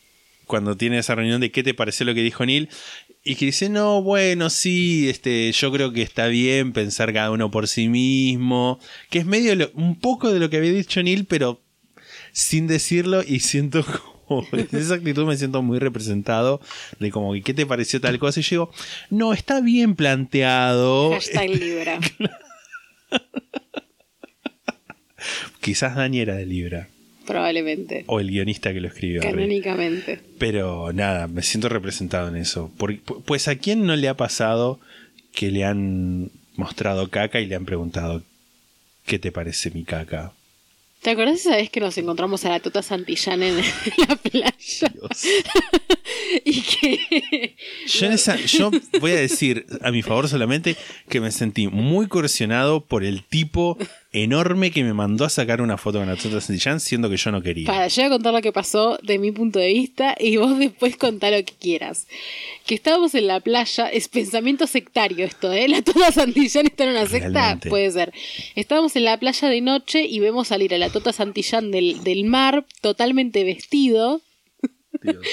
Cuando 0.46 0.76
tiene 0.76 0.98
esa 0.98 1.14
reunión 1.14 1.40
de 1.40 1.50
qué 1.50 1.62
te 1.62 1.74
pareció 1.74 2.06
lo 2.06 2.14
que 2.14 2.22
dijo 2.22 2.46
Neil. 2.46 2.68
Y 3.24 3.34
que 3.34 3.46
dice, 3.46 3.68
no, 3.68 4.02
bueno, 4.02 4.50
sí, 4.50 5.08
este, 5.08 5.50
yo 5.52 5.72
creo 5.72 5.92
que 5.92 6.02
está 6.02 6.28
bien 6.28 6.72
pensar 6.72 7.12
cada 7.12 7.32
uno 7.32 7.50
por 7.50 7.66
sí 7.66 7.88
mismo. 7.88 8.78
Que 9.10 9.18
es 9.18 9.26
medio 9.26 9.54
lo- 9.56 9.70
un 9.74 9.98
poco 9.98 10.32
de 10.32 10.38
lo 10.38 10.48
que 10.48 10.56
había 10.58 10.72
dicho 10.72 11.02
Neil, 11.02 11.24
pero 11.26 11.60
sin 12.32 12.66
decirlo 12.68 13.22
y 13.26 13.40
siento 13.40 13.84
en 14.52 14.68
esa 14.78 14.94
actitud 14.94 15.26
me 15.26 15.36
siento 15.36 15.62
muy 15.62 15.78
representado 15.78 16.60
de 16.98 17.10
como 17.10 17.32
que 17.32 17.42
qué 17.42 17.54
te 17.54 17.66
pareció 17.66 18.00
tal 18.00 18.18
cosa 18.18 18.40
y 18.40 18.42
yo 18.42 18.50
digo 18.50 18.70
no 19.10 19.32
está 19.32 19.60
bien 19.60 19.94
planteado 19.94 21.10
Hashtag 21.12 21.50
Libra. 21.60 21.98
quizás 25.60 25.94
Dani 25.96 26.20
era 26.20 26.34
de 26.36 26.46
Libra 26.46 26.88
Probablemente. 27.26 28.04
o 28.06 28.20
el 28.20 28.30
guionista 28.30 28.72
que 28.72 28.80
lo 28.80 28.86
escribió. 28.88 29.20
Canónicamente. 29.20 30.20
pero 30.38 30.92
nada 30.92 31.26
me 31.26 31.42
siento 31.42 31.68
representado 31.68 32.28
en 32.28 32.36
eso 32.36 32.70
Por- 32.76 33.00
pues 33.00 33.48
a 33.48 33.56
quién 33.56 33.84
no 33.86 33.96
le 33.96 34.08
ha 34.08 34.16
pasado 34.16 34.78
que 35.32 35.50
le 35.50 35.64
han 35.64 36.30
mostrado 36.56 37.10
caca 37.10 37.40
y 37.40 37.46
le 37.46 37.54
han 37.56 37.64
preguntado 37.64 38.22
qué 39.06 39.18
te 39.18 39.32
parece 39.32 39.70
mi 39.70 39.84
caca 39.84 40.32
¿Te 41.02 41.10
acordás 41.10 41.40
esa 41.40 41.56
vez 41.56 41.70
que 41.70 41.78
nos 41.78 41.96
encontramos 41.98 42.44
a 42.44 42.48
la 42.50 42.60
Tota 42.60 42.82
Santillán 42.82 43.42
en 43.42 43.56
la 44.08 44.16
playa? 44.16 44.52
Dios. 44.92 45.24
y 46.44 46.62
que. 46.62 47.56
Yo, 47.86 48.06
en 48.06 48.12
esa- 48.12 48.36
yo 48.36 48.70
voy 49.00 49.12
a 49.12 49.16
decir 49.16 49.66
a 49.82 49.90
mi 49.92 50.02
favor 50.02 50.28
solamente 50.28 50.76
que 51.08 51.20
me 51.20 51.30
sentí 51.30 51.68
muy 51.68 52.08
coercionado 52.08 52.84
por 52.84 53.04
el 53.04 53.22
tipo 53.24 53.78
enorme 54.22 54.70
que 54.70 54.82
me 54.82 54.92
mandó 54.94 55.24
a 55.24 55.28
sacar 55.28 55.60
una 55.60 55.76
foto 55.76 55.98
con 55.98 56.08
la 56.08 56.16
Tota 56.16 56.40
Santillán 56.40 56.80
siendo 56.80 57.08
que 57.10 57.16
yo 57.16 57.30
no 57.30 57.42
quería. 57.42 57.66
Para, 57.66 57.88
yo 57.88 58.02
voy 58.02 58.06
a 58.06 58.10
contar 58.10 58.32
lo 58.34 58.42
que 58.42 58.52
pasó 58.52 58.98
de 59.02 59.18
mi 59.18 59.30
punto 59.32 59.58
de 59.58 59.68
vista 59.72 60.14
y 60.18 60.36
vos 60.36 60.58
después 60.58 60.96
contá 60.96 61.30
lo 61.30 61.36
que 61.38 61.52
quieras. 61.60 62.06
Que 62.66 62.74
estábamos 62.74 63.14
en 63.14 63.26
la 63.26 63.40
playa, 63.40 63.88
es 63.88 64.08
pensamiento 64.08 64.66
sectario 64.66 65.24
esto, 65.24 65.52
¿eh? 65.52 65.68
La 65.68 65.82
Tota 65.82 66.10
Santillán 66.12 66.66
está 66.66 66.84
en 66.84 66.90
una 66.90 67.06
secta, 67.06 67.28
Realmente. 67.30 67.68
puede 67.68 67.90
ser. 67.90 68.12
Estábamos 68.54 68.96
en 68.96 69.04
la 69.04 69.18
playa 69.18 69.48
de 69.48 69.60
noche 69.60 70.02
y 70.04 70.18
vemos 70.20 70.48
salir 70.48 70.74
a 70.74 70.78
la 70.78 70.90
Tota 70.90 71.12
Santillán 71.12 71.70
del, 71.70 72.02
del 72.02 72.24
mar 72.24 72.64
totalmente 72.80 73.44
vestido. 73.44 74.20
Dios. 75.02 75.16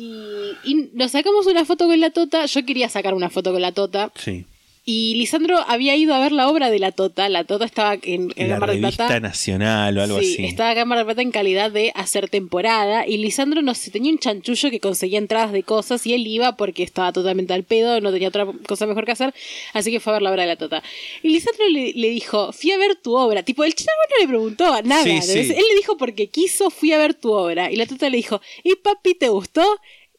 Y, 0.00 0.52
y 0.62 0.90
nos 0.92 1.10
sacamos 1.10 1.48
una 1.48 1.64
foto 1.64 1.86
con 1.86 1.98
la 1.98 2.10
Tota. 2.10 2.46
Yo 2.46 2.64
quería 2.64 2.88
sacar 2.88 3.14
una 3.14 3.30
foto 3.30 3.50
con 3.50 3.60
la 3.60 3.72
Tota. 3.72 4.12
Sí. 4.14 4.44
Y 4.90 5.16
Lisandro 5.16 5.58
había 5.68 5.94
ido 5.96 6.14
a 6.14 6.18
ver 6.18 6.32
la 6.32 6.48
obra 6.48 6.70
de 6.70 6.78
la 6.78 6.92
Tota. 6.92 7.28
La 7.28 7.44
Tota 7.44 7.66
estaba 7.66 7.98
en, 8.02 8.32
en 8.36 8.48
La 8.48 8.58
Mar 8.58 8.70
del 8.70 8.80
revista 8.80 9.06
Plata. 9.06 9.20
nacional 9.20 9.98
o 9.98 10.02
algo 10.02 10.18
sí, 10.18 10.32
así. 10.32 10.46
estaba 10.46 10.70
acá 10.70 10.80
en 10.80 10.88
Mar 10.88 10.96
del 10.96 11.04
Plata 11.04 11.20
en 11.20 11.30
calidad 11.30 11.70
de 11.70 11.92
hacer 11.94 12.30
temporada. 12.30 13.06
Y 13.06 13.18
Lisandro 13.18 13.60
no 13.60 13.74
sé, 13.74 13.90
tenía 13.90 14.10
un 14.10 14.18
chanchullo 14.18 14.70
que 14.70 14.80
conseguía 14.80 15.18
entradas 15.18 15.52
de 15.52 15.62
cosas 15.62 16.06
y 16.06 16.14
él 16.14 16.26
iba 16.26 16.56
porque 16.56 16.84
estaba 16.84 17.12
totalmente 17.12 17.52
al 17.52 17.64
pedo, 17.64 18.00
no 18.00 18.10
tenía 18.10 18.28
otra 18.28 18.46
cosa 18.66 18.86
mejor 18.86 19.04
que 19.04 19.12
hacer. 19.12 19.34
Así 19.74 19.90
que 19.90 20.00
fue 20.00 20.10
a 20.10 20.16
ver 20.16 20.22
la 20.22 20.30
obra 20.30 20.44
de 20.44 20.48
la 20.48 20.56
Tota. 20.56 20.82
Y 21.22 21.28
Lisandro 21.28 21.68
le, 21.68 21.92
le 21.92 22.08
dijo: 22.08 22.50
Fui 22.54 22.72
a 22.72 22.78
ver 22.78 22.96
tu 22.96 23.14
obra. 23.14 23.42
Tipo, 23.42 23.64
el 23.64 23.74
chavo 23.74 23.90
no 24.10 24.22
le 24.22 24.26
preguntó 24.28 24.82
nada. 24.84 25.04
Sí, 25.04 25.20
sí. 25.20 25.38
Él 25.38 25.64
le 25.68 25.74
dijo 25.76 25.98
porque 25.98 26.28
quiso, 26.28 26.70
fui 26.70 26.92
a 26.92 26.98
ver 26.98 27.12
tu 27.12 27.30
obra. 27.34 27.70
Y 27.70 27.76
la 27.76 27.84
Tota 27.84 28.08
le 28.08 28.16
dijo: 28.16 28.40
¿Y 28.64 28.74
papi, 28.76 29.16
te 29.16 29.28
gustó? 29.28 29.62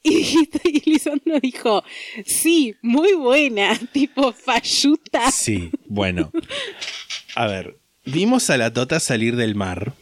Y, 0.03 0.37
y 0.63 0.89
Lisandro 0.89 1.39
dijo, 1.39 1.83
sí, 2.25 2.75
muy 2.81 3.13
buena, 3.13 3.77
tipo 3.93 4.31
falluta. 4.33 5.31
Sí, 5.31 5.69
bueno. 5.87 6.31
A 7.35 7.47
ver, 7.47 7.77
vimos 8.05 8.49
a 8.49 8.57
la 8.57 8.73
Tota 8.73 8.99
salir 8.99 9.35
del 9.35 9.55
mar, 9.55 9.93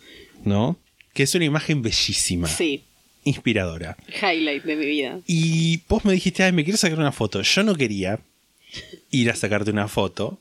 ¿no? 0.44 0.78
Que 1.14 1.24
es 1.24 1.34
una 1.36 1.46
imagen 1.46 1.82
bellísima, 1.82 2.48
Sí, 2.48 2.84
inspiradora. 3.24 3.98
highlight 4.22 4.64
de 4.64 4.76
mi 4.76 4.86
vida. 4.86 5.20
Y 5.26 5.82
vos 5.90 6.06
me 6.06 6.14
dijiste, 6.14 6.44
ay, 6.44 6.52
me 6.52 6.64
quiero 6.64 6.78
sacar 6.78 7.00
una 7.00 7.12
foto. 7.12 7.42
Yo 7.42 7.64
no 7.64 7.76
quería 7.76 8.20
ir 9.10 9.32
a 9.32 9.36
sacarte 9.36 9.72
una 9.72 9.88
foto. 9.88 10.40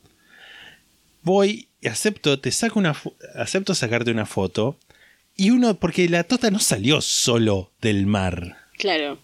Voy, 1.22 1.68
acepto, 1.84 2.38
te 2.38 2.52
saco 2.52 2.78
una 2.78 2.94
acepto 3.34 3.74
sacarte 3.74 4.10
una 4.10 4.26
foto. 4.26 4.78
Y 5.34 5.50
uno, 5.50 5.78
porque 5.78 6.08
la 6.08 6.24
tota 6.24 6.50
no 6.50 6.58
salió 6.58 7.00
solo 7.00 7.72
del 7.80 8.06
mar. 8.06 8.56
Claro. 8.78 9.18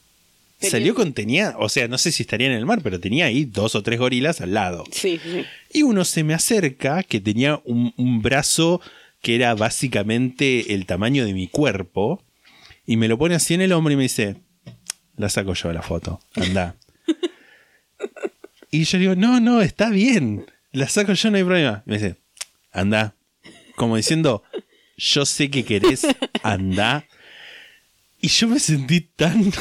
Salió 0.63 0.95
con, 0.95 1.13
tenía, 1.13 1.55
o 1.59 1.69
sea, 1.69 1.89
no 1.89 1.99
sé 1.99 2.13
si 2.13 2.23
estaría 2.23 2.47
en 2.47 2.53
el 2.53 2.67
mar, 2.67 2.81
pero 2.83 3.01
tenía 3.01 3.27
ahí 3.27 3.45
dos 3.45 3.75
o 3.75 3.83
tres 3.83 3.99
gorilas 3.99 4.41
al 4.41 4.55
lado. 4.55 4.85
Sí, 4.91 5.21
sí. 5.23 5.45
Y 5.73 5.83
uno 5.83 6.05
se 6.05 6.25
me 6.25 6.35
acerca, 6.35 7.03
que 7.03 7.21
tenía 7.21 7.61
un, 7.65 7.93
un 7.97 8.23
brazo 8.23 8.81
que 9.21 9.35
era 9.35 9.55
básicamente 9.55 10.75
el 10.75 10.87
tamaño 10.87 11.25
de 11.25 11.33
mi 11.33 11.49
cuerpo, 11.49 12.23
y 12.87 12.97
me 12.97 13.09
lo 13.09 13.19
pone 13.19 13.35
así 13.35 13.55
en 13.55 13.63
el 13.63 13.73
hombro 13.73 13.93
y 13.93 13.97
me 13.97 14.03
dice, 14.03 14.37
la 15.17 15.29
saco 15.29 15.55
yo 15.55 15.73
la 15.73 15.83
foto, 15.83 16.21
anda. 16.35 16.77
y 18.71 18.85
yo 18.85 18.99
digo, 18.99 19.15
no, 19.15 19.41
no, 19.41 19.63
está 19.63 19.91
bien, 19.91 20.47
la 20.73 20.89
saco 20.89 21.13
yo, 21.13 21.31
no 21.31 21.37
hay 21.37 21.45
problema. 21.45 21.83
Y 21.87 21.91
me 21.91 21.99
dice, 21.99 22.17
anda, 22.73 23.15
como 23.77 23.97
diciendo, 23.97 24.43
yo 24.97 25.25
sé 25.27 25.51
que 25.51 25.65
querés, 25.65 26.07
anda. 26.43 27.07
Y 28.21 28.29
yo 28.29 28.49
me 28.49 28.59
sentí 28.59 29.01
tan 29.01 29.53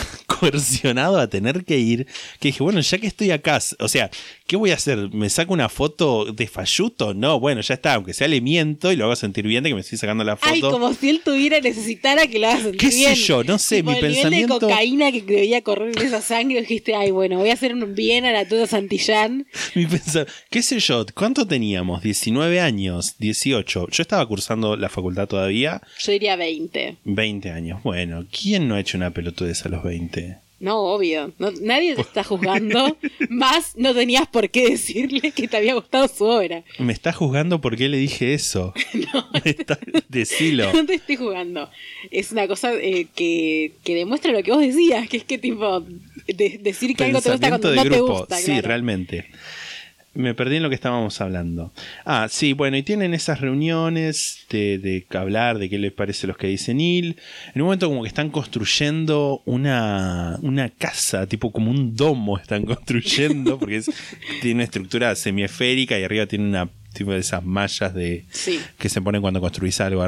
coercionado 0.51 1.19
a 1.19 1.27
tener 1.27 1.63
que 1.65 1.77
ir 1.77 2.07
que 2.39 2.49
dije, 2.49 2.63
bueno, 2.63 2.79
ya 2.81 2.97
que 2.97 3.07
estoy 3.07 3.31
acá, 3.31 3.59
o 3.79 3.87
sea, 3.87 4.09
¿qué 4.51 4.57
voy 4.57 4.71
a 4.71 4.73
hacer? 4.73 5.09
¿Me 5.13 5.29
saco 5.29 5.53
una 5.53 5.69
foto 5.69 6.25
de 6.25 6.45
falluto? 6.45 7.13
No, 7.13 7.39
bueno, 7.39 7.61
ya 7.61 7.75
está, 7.75 7.93
aunque 7.93 8.13
sea 8.13 8.27
le 8.27 8.41
miento 8.41 8.91
y 8.91 8.97
lo 8.97 9.05
hago 9.05 9.15
sentir 9.15 9.47
bien 9.47 9.63
de 9.63 9.69
que 9.69 9.75
me 9.75 9.79
estoy 9.79 9.97
sacando 9.97 10.25
la 10.25 10.35
foto. 10.35 10.51
Ay, 10.53 10.59
como 10.59 10.93
si 10.93 11.09
él 11.09 11.21
tuviera, 11.23 11.61
necesitara 11.61 12.27
que 12.27 12.37
lo 12.37 12.47
hagas 12.47 12.63
sentir 12.63 12.81
¿Qué 12.81 12.91
sé 12.91 12.97
bien. 12.97 13.15
yo? 13.15 13.43
No 13.45 13.57
sé, 13.57 13.77
Tipo, 13.77 13.91
mi 13.91 13.97
el 13.99 14.03
nivel 14.09 14.15
pensamiento- 14.23 14.59
de 14.59 14.59
cocaína 14.67 15.09
que 15.13 15.21
debía 15.21 15.61
correr 15.61 15.97
en 15.97 16.05
esa 16.05 16.21
sangre, 16.21 16.59
dijiste, 16.59 16.93
ay, 16.95 17.11
bueno, 17.11 17.37
voy 17.37 17.49
a 17.49 17.53
hacer 17.53 17.73
un 17.73 17.95
bien 17.95 18.25
a 18.25 18.33
la 18.33 18.45
Tuda 18.45 18.67
Santillán. 18.67 19.47
Mi 19.75 19.85
pensar, 19.85 20.27
¿qué 20.49 20.61
sé 20.61 20.81
yo? 20.81 21.05
¿Cuánto 21.15 21.47
teníamos? 21.47 22.03
19 22.03 22.59
años, 22.59 23.15
18. 23.19 23.87
Yo 23.89 24.01
estaba 24.01 24.25
cursando 24.27 24.75
la 24.75 24.89
facultad 24.89 25.29
todavía, 25.29 25.81
Yo 25.97 26.11
diría 26.11 26.35
20. 26.35 26.97
20 27.05 27.51
años. 27.51 27.81
Bueno, 27.83 28.25
¿quién 28.29 28.67
no 28.67 28.75
ha 28.75 28.81
hecho 28.81 28.97
una 28.97 29.11
pelotudez 29.11 29.65
a 29.65 29.69
los 29.69 29.81
20? 29.81 30.39
No, 30.61 30.79
obvio. 30.93 31.33
No- 31.39 31.51
nadie 31.61 31.95
te 31.95 32.01
está 32.01 32.23
juzgando. 32.23 32.95
Más 33.29 33.73
no 33.75 33.93
tenías 33.93 34.27
por 34.27 34.49
qué 34.49 34.69
decirle 34.69 35.31
que 35.31 35.47
te 35.47 35.57
había 35.57 35.73
gustado 35.73 36.07
su 36.07 36.23
obra. 36.23 36.63
¿Me 36.79 36.93
está 36.93 37.11
juzgando 37.11 37.59
por 37.59 37.75
qué 37.75 37.89
le 37.89 37.97
dije 37.97 38.33
eso? 38.35 38.73
Me 39.33 39.41
está- 39.51 39.79
Decilo. 40.07 40.71
No 40.71 40.85
te 40.85 40.93
estoy 40.95 41.15
jugando. 41.15 41.69
Es 42.11 42.31
una 42.31 42.47
cosa 42.47 42.73
eh, 42.75 43.07
que, 43.15 43.73
que 43.83 43.95
demuestra 43.95 44.31
lo 44.31 44.43
que 44.43 44.51
vos 44.51 44.61
decías, 44.61 45.09
que 45.09 45.17
es 45.17 45.23
que 45.23 45.37
tipo 45.37 45.81
de- 46.27 46.59
decir 46.61 46.95
que 46.95 47.05
algo 47.05 47.21
te 47.21 47.31
gusta 47.31 47.49
cuando 47.49 47.69
de 47.71 47.75
no 47.77 47.83
te 47.83 47.89
grupo. 47.89 48.17
gusta. 48.19 48.37
Sí, 48.37 48.45
claro. 48.45 48.67
realmente. 48.67 49.25
Me 50.13 50.33
perdí 50.33 50.57
en 50.57 50.63
lo 50.63 50.67
que 50.69 50.75
estábamos 50.75 51.21
hablando. 51.21 51.71
Ah, 52.03 52.27
sí, 52.29 52.51
bueno, 52.51 52.75
y 52.75 52.83
tienen 52.83 53.13
esas 53.13 53.39
reuniones 53.39 54.45
de, 54.49 54.77
de 54.77 55.05
hablar 55.17 55.57
de 55.57 55.69
qué 55.69 55.79
les 55.79 55.93
parece 55.93 56.27
los 56.27 56.35
que 56.37 56.47
dice 56.47 56.73
Neil. 56.73 57.15
En 57.55 57.61
un 57.61 57.67
momento 57.67 57.87
como 57.87 58.01
que 58.01 58.09
están 58.09 58.29
construyendo 58.29 59.41
una, 59.45 60.37
una 60.41 60.69
casa, 60.69 61.27
tipo 61.27 61.51
como 61.51 61.71
un 61.71 61.95
domo 61.95 62.37
están 62.37 62.65
construyendo, 62.65 63.57
porque 63.57 63.77
es- 63.77 63.89
tiene 64.41 64.55
una 64.55 64.63
estructura 64.65 65.15
semiesférica 65.15 65.97
y 65.97 66.03
arriba 66.03 66.25
tiene 66.25 66.45
una 66.45 66.69
tipo 66.93 67.13
de 67.13 67.19
esas 67.19 67.43
mallas 67.45 67.93
de 67.93 68.25
Sí. 68.31 68.59
que 68.77 68.89
se 68.89 69.01
ponen 69.01 69.21
cuando 69.21 69.39
construís 69.39 69.79
algo. 69.79 70.05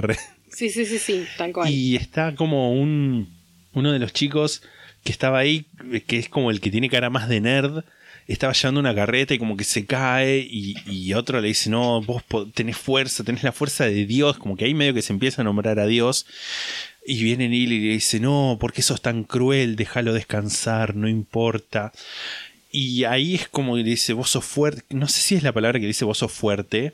Sí, 0.49 0.69
sí, 0.69 0.85
sí, 0.85 0.97
sí, 0.97 1.23
tal 1.37 1.53
cual. 1.53 1.69
Y 1.71 1.95
está 1.95 2.35
como 2.35 2.73
un 2.73 3.29
uno 3.73 3.91
de 3.93 3.99
los 3.99 4.11
chicos 4.13 4.61
que 5.03 5.11
estaba 5.13 5.39
ahí, 5.39 5.65
que 6.07 6.19
es 6.19 6.27
como 6.29 6.51
el 6.51 6.59
que 6.59 6.69
tiene 6.71 6.89
cara 6.89 7.09
más 7.09 7.27
de 7.29 7.39
nerd, 7.41 7.83
estaba 8.27 8.53
llevando 8.53 8.79
una 8.79 8.95
carreta 8.95 9.33
y 9.33 9.39
como 9.39 9.57
que 9.57 9.63
se 9.63 9.85
cae 9.85 10.39
y, 10.39 10.75
y 10.85 11.13
otro 11.13 11.41
le 11.41 11.49
dice, 11.49 11.69
no, 11.69 12.01
vos 12.01 12.23
tenés 12.53 12.77
fuerza, 12.77 13.23
tenés 13.23 13.43
la 13.43 13.51
fuerza 13.51 13.85
de 13.85 14.05
Dios, 14.05 14.37
como 14.37 14.55
que 14.55 14.65
ahí 14.65 14.73
medio 14.73 14.93
que 14.93 15.01
se 15.01 15.13
empieza 15.13 15.41
a 15.41 15.45
nombrar 15.45 15.79
a 15.79 15.87
Dios. 15.87 16.25
Y 17.05 17.21
viene 17.23 17.49
Neil 17.49 17.71
y 17.73 17.79
le 17.79 17.93
dice, 17.93 18.19
no, 18.19 18.57
¿por 18.59 18.71
qué 18.71 18.81
sos 18.81 19.01
tan 19.01 19.25
cruel? 19.25 19.75
Déjalo 19.75 20.13
descansar, 20.13 20.95
no 20.95 21.09
importa. 21.09 21.91
Y 22.71 23.03
ahí 23.03 23.35
es 23.35 23.47
como 23.47 23.75
que 23.75 23.83
le 23.83 23.89
dice, 23.91 24.13
vos 24.13 24.29
sos 24.29 24.45
fuerte, 24.45 24.83
no 24.89 25.07
sé 25.07 25.21
si 25.21 25.35
es 25.35 25.43
la 25.43 25.51
palabra 25.51 25.79
que 25.79 25.85
dice 25.85 26.05
vos 26.05 26.17
sos 26.17 26.31
fuerte 26.31 26.93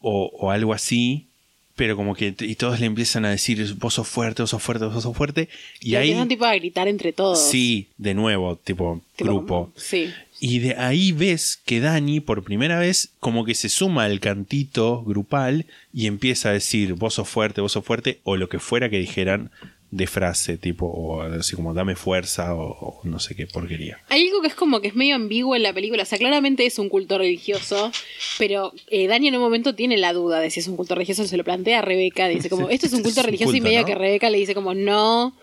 o, 0.00 0.30
o 0.38 0.50
algo 0.50 0.74
así, 0.74 1.26
pero 1.74 1.96
como 1.96 2.14
que 2.14 2.34
y 2.38 2.54
todos 2.54 2.78
le 2.78 2.86
empiezan 2.86 3.24
a 3.24 3.30
decir, 3.30 3.74
vos 3.76 3.94
sos 3.94 4.06
fuerte, 4.06 4.42
vos 4.42 4.50
sos 4.50 4.62
fuerte, 4.62 4.84
vos 4.84 5.02
sos 5.02 5.16
fuerte. 5.16 5.48
Y 5.80 5.94
ahí, 5.94 6.10
empiezan 6.10 6.28
tipo 6.28 6.44
a 6.44 6.54
gritar 6.54 6.86
entre 6.86 7.12
todos. 7.12 7.42
sí, 7.42 7.88
de 7.96 8.14
nuevo, 8.14 8.56
tipo, 8.56 9.00
Tipo, 9.16 9.30
grupo. 9.30 9.72
Sí. 9.76 10.12
Y 10.44 10.58
de 10.58 10.74
ahí 10.74 11.12
ves 11.12 11.62
que 11.64 11.78
Dani, 11.78 12.18
por 12.18 12.42
primera 12.42 12.80
vez, 12.80 13.10
como 13.20 13.44
que 13.44 13.54
se 13.54 13.68
suma 13.68 14.06
al 14.06 14.18
cantito 14.18 15.04
grupal 15.04 15.66
y 15.94 16.08
empieza 16.08 16.48
a 16.48 16.52
decir, 16.52 16.94
vos 16.94 17.14
sos 17.14 17.28
fuerte, 17.28 17.60
vos 17.60 17.70
sos 17.70 17.84
fuerte, 17.84 18.18
o 18.24 18.36
lo 18.36 18.48
que 18.48 18.58
fuera 18.58 18.90
que 18.90 18.98
dijeran 18.98 19.52
de 19.92 20.08
frase, 20.08 20.58
tipo, 20.58 20.86
o 20.86 21.22
así 21.22 21.54
como 21.54 21.74
dame 21.74 21.94
fuerza, 21.94 22.56
o, 22.56 22.72
o 22.72 23.00
no 23.04 23.20
sé 23.20 23.36
qué 23.36 23.46
porquería. 23.46 24.00
Hay 24.08 24.26
algo 24.26 24.42
que 24.42 24.48
es 24.48 24.56
como 24.56 24.80
que 24.80 24.88
es 24.88 24.96
medio 24.96 25.14
ambiguo 25.14 25.54
en 25.54 25.62
la 25.62 25.72
película. 25.72 26.02
O 26.02 26.06
sea, 26.06 26.18
claramente 26.18 26.66
es 26.66 26.76
un 26.80 26.88
culto 26.88 27.18
religioso, 27.18 27.92
pero 28.36 28.72
eh, 28.88 29.06
Dani 29.06 29.28
en 29.28 29.36
un 29.36 29.42
momento 29.42 29.76
tiene 29.76 29.96
la 29.96 30.12
duda 30.12 30.40
de 30.40 30.50
si 30.50 30.58
es 30.58 30.66
un 30.66 30.74
culto 30.74 30.96
religioso. 30.96 31.24
Se 31.24 31.36
lo 31.36 31.44
plantea 31.44 31.78
a 31.78 31.82
Rebeca. 31.82 32.26
Dice 32.26 32.50
como, 32.50 32.68
esto 32.70 32.86
es 32.86 32.92
un 32.94 33.04
culto 33.04 33.20
un 33.20 33.26
religioso 33.26 33.54
y 33.54 33.60
medio 33.60 33.82
¿no? 33.82 33.86
que 33.86 33.94
Rebeca 33.94 34.28
le 34.28 34.38
dice 34.38 34.56
como, 34.56 34.74
no, 34.74 35.36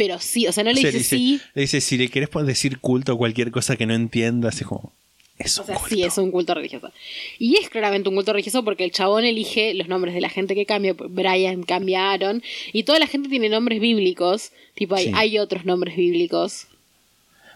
pero 0.00 0.18
sí. 0.18 0.46
O 0.46 0.52
sea, 0.52 0.64
no 0.64 0.72
le 0.72 0.78
O 0.78 0.80
sea, 0.80 0.90
dice, 0.92 1.14
sí. 1.16 1.40
le 1.52 1.60
dice, 1.60 1.82
si 1.82 1.98
le 1.98 2.08
querés 2.08 2.30
decir 2.46 2.78
culto 2.78 3.12
o 3.12 3.18
cualquier 3.18 3.50
cosa 3.50 3.76
que 3.76 3.84
no 3.84 3.92
entiendas, 3.92 4.58
es 4.58 4.66
como, 4.66 4.94
es 5.38 5.58
O 5.58 5.60
un 5.60 5.66
sea, 5.66 5.74
culto. 5.76 5.94
sí 5.94 6.02
es 6.04 6.16
un 6.16 6.30
culto 6.30 6.54
religioso. 6.54 6.90
Y 7.38 7.56
es 7.58 7.68
claramente 7.68 8.08
un 8.08 8.14
culto 8.14 8.32
religioso 8.32 8.64
porque 8.64 8.84
el 8.84 8.92
chabón 8.92 9.24
elige 9.26 9.74
los 9.74 9.88
nombres 9.88 10.14
de 10.14 10.22
la 10.22 10.30
gente 10.30 10.54
que 10.54 10.64
cambia. 10.64 10.94
Brian 10.94 11.64
cambiaron. 11.64 12.42
Y 12.72 12.84
toda 12.84 12.98
la 12.98 13.06
gente 13.06 13.28
tiene 13.28 13.50
nombres 13.50 13.78
bíblicos. 13.78 14.52
Tipo, 14.74 14.94
hay, 14.94 15.04
Sí. 15.08 15.12
hay 15.14 15.38
otros 15.38 15.66
nombres 15.66 15.94
bíblicos. 15.96 16.66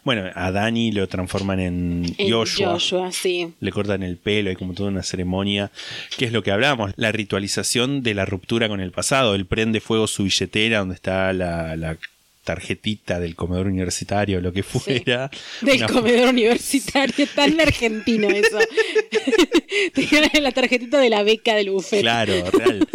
Bueno, 0.03 0.31
a 0.35 0.51
Dani 0.53 0.93
lo 0.93 1.09
transforman 1.09 1.61
en, 1.61 2.15
En 2.19 2.31
Joshua. 2.31 2.73
Joshua, 2.73 3.11
sí. 3.11 3.55
Le 3.61 3.71
cortan 3.73 4.03
el 4.03 4.19
pelo, 4.19 4.51
hay 4.51 4.57
como 4.57 4.75
toda 4.75 4.91
una 4.91 5.03
ceremonia, 5.03 5.71
que 6.19 6.27
es 6.27 6.33
lo 6.33 6.43
que 6.43 6.51
hablábamos, 6.51 6.93
la 6.97 7.11
ritualización 7.11 8.03
de 8.03 8.13
la 8.13 8.27
ruptura 8.27 8.69
con 8.69 8.81
el 8.81 8.91
pasado. 8.93 9.35
Él 9.35 9.47
prende 9.47 9.81
fuego 9.81 10.07
su 10.07 10.25
billetera 10.25 10.81
donde 10.81 10.95
está 10.95 11.33
la, 11.33 11.75
la 11.77 11.97
tarjetita 12.45 13.19
del 13.19 13.35
comedor 13.35 13.67
universitario, 13.67 14.41
lo 14.41 14.53
que 14.53 14.63
fuera. 14.63 15.31
Del 15.63 15.79
Una- 15.79 15.87
comedor 15.87 16.29
universitario, 16.29 17.27
tan 17.35 17.61
argentino 17.61 18.29
eso. 18.29 18.59
Te 19.95 20.41
la 20.41 20.53
tarjetita 20.53 21.01
de 21.01 21.11
la 21.11 21.23
beca 21.23 21.55
del 21.55 21.71
buffet. 21.71 22.01
Claro, 22.03 22.33
real. 22.53 22.87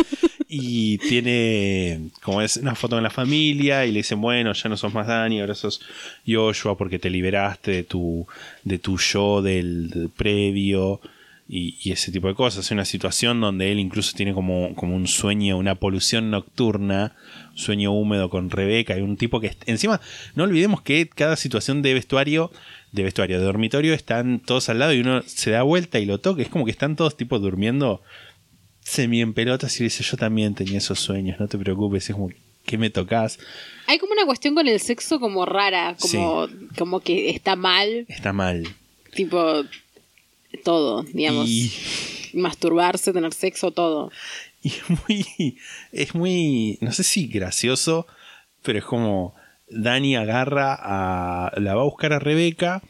Y 0.47 0.97
tiene 0.97 2.09
como 2.21 2.41
es 2.41 2.57
una 2.57 2.73
foto 2.73 2.95
con 2.95 3.03
la 3.03 3.09
familia 3.11 3.85
y 3.85 3.91
le 3.91 3.99
dicen, 3.99 4.19
bueno, 4.19 4.51
ya 4.53 4.69
no 4.69 4.77
sos 4.77 4.93
más 4.93 5.05
Dani, 5.05 5.41
ahora 5.41 5.53
sos 5.53 5.79
Joshua 6.27 6.75
porque 6.77 6.97
te 6.97 7.09
liberaste 7.09 7.71
de 7.71 7.83
tu, 7.83 8.25
de 8.63 8.79
tu 8.79 8.97
yo 8.97 9.41
del, 9.43 9.89
del 9.91 10.09
previo 10.09 11.01
y, 11.51 11.77
y 11.81 11.91
ese 11.91 12.11
tipo 12.11 12.27
de 12.27 12.35
cosas. 12.35 12.65
Es 12.65 12.71
una 12.71 12.85
situación 12.85 13.41
donde 13.41 13.71
él 13.71 13.79
incluso 13.79 14.15
tiene 14.15 14.33
como, 14.33 14.75
como 14.75 14.95
un 14.95 15.07
sueño, 15.07 15.57
una 15.57 15.75
polución 15.75 16.29
nocturna, 16.29 17.15
sueño 17.55 17.91
húmedo 17.91 18.29
con 18.29 18.51
Rebeca 18.51 18.97
y 18.97 19.01
un 19.01 19.17
tipo 19.17 19.41
que 19.41 19.55
encima, 19.65 19.99
no 20.35 20.43
olvidemos 20.43 20.81
que 20.83 21.09
cada 21.09 21.35
situación 21.35 21.81
de 21.81 21.93
vestuario 21.95 22.51
de 22.91 23.03
vestuario, 23.03 23.37
de 23.37 23.45
dormitorio, 23.45 23.93
están 23.93 24.39
todos 24.39 24.69
al 24.69 24.79
lado 24.79 24.93
y 24.93 24.99
uno 25.01 25.21
se 25.23 25.51
da 25.51 25.61
vuelta 25.63 25.99
y 25.99 26.05
lo 26.05 26.19
toca. 26.19 26.41
Es 26.41 26.49
como 26.49 26.65
que 26.65 26.71
están 26.71 26.95
todos 26.95 27.15
tipo 27.15 27.37
durmiendo 27.37 28.01
semi 28.81 29.21
en 29.21 29.33
pelotas 29.33 29.79
y 29.79 29.83
dice, 29.83 30.03
yo 30.03 30.17
también 30.17 30.55
tenía 30.55 30.79
esos 30.79 30.99
sueños, 30.99 31.39
no 31.39 31.47
te 31.47 31.57
preocupes, 31.59 32.09
es 32.09 32.15
como, 32.15 32.29
¿qué 32.65 32.77
me 32.79 32.89
tocas? 32.89 33.37
Hay 33.85 33.99
como 33.99 34.13
una 34.13 34.25
cuestión 34.25 34.55
con 34.55 34.67
el 34.67 34.79
sexo 34.79 35.19
como 35.19 35.45
rara, 35.45 35.95
como, 35.99 36.47
como 36.77 36.99
que 36.99 37.29
está 37.29 37.55
mal, 37.55 38.05
Está 38.07 38.33
mal. 38.33 38.63
tipo 39.13 39.63
todo, 40.63 41.03
digamos. 41.03 41.47
Y, 41.49 41.71
Masturbarse, 42.33 43.11
tener 43.13 43.33
sexo, 43.33 43.71
todo. 43.71 44.11
y 44.61 44.69
es 44.69 44.83
muy, 44.89 45.57
es 45.91 46.15
muy, 46.15 46.77
no 46.81 46.91
sé 46.91 47.03
si 47.03 47.27
gracioso, 47.27 48.05
pero 48.61 48.79
es 48.79 48.85
como, 48.85 49.35
Dani 49.69 50.15
agarra 50.15 50.77
a, 50.79 51.51
la 51.59 51.75
va 51.75 51.81
a 51.81 51.85
buscar 51.85 52.13
a 52.13 52.19
Rebeca 52.19 52.81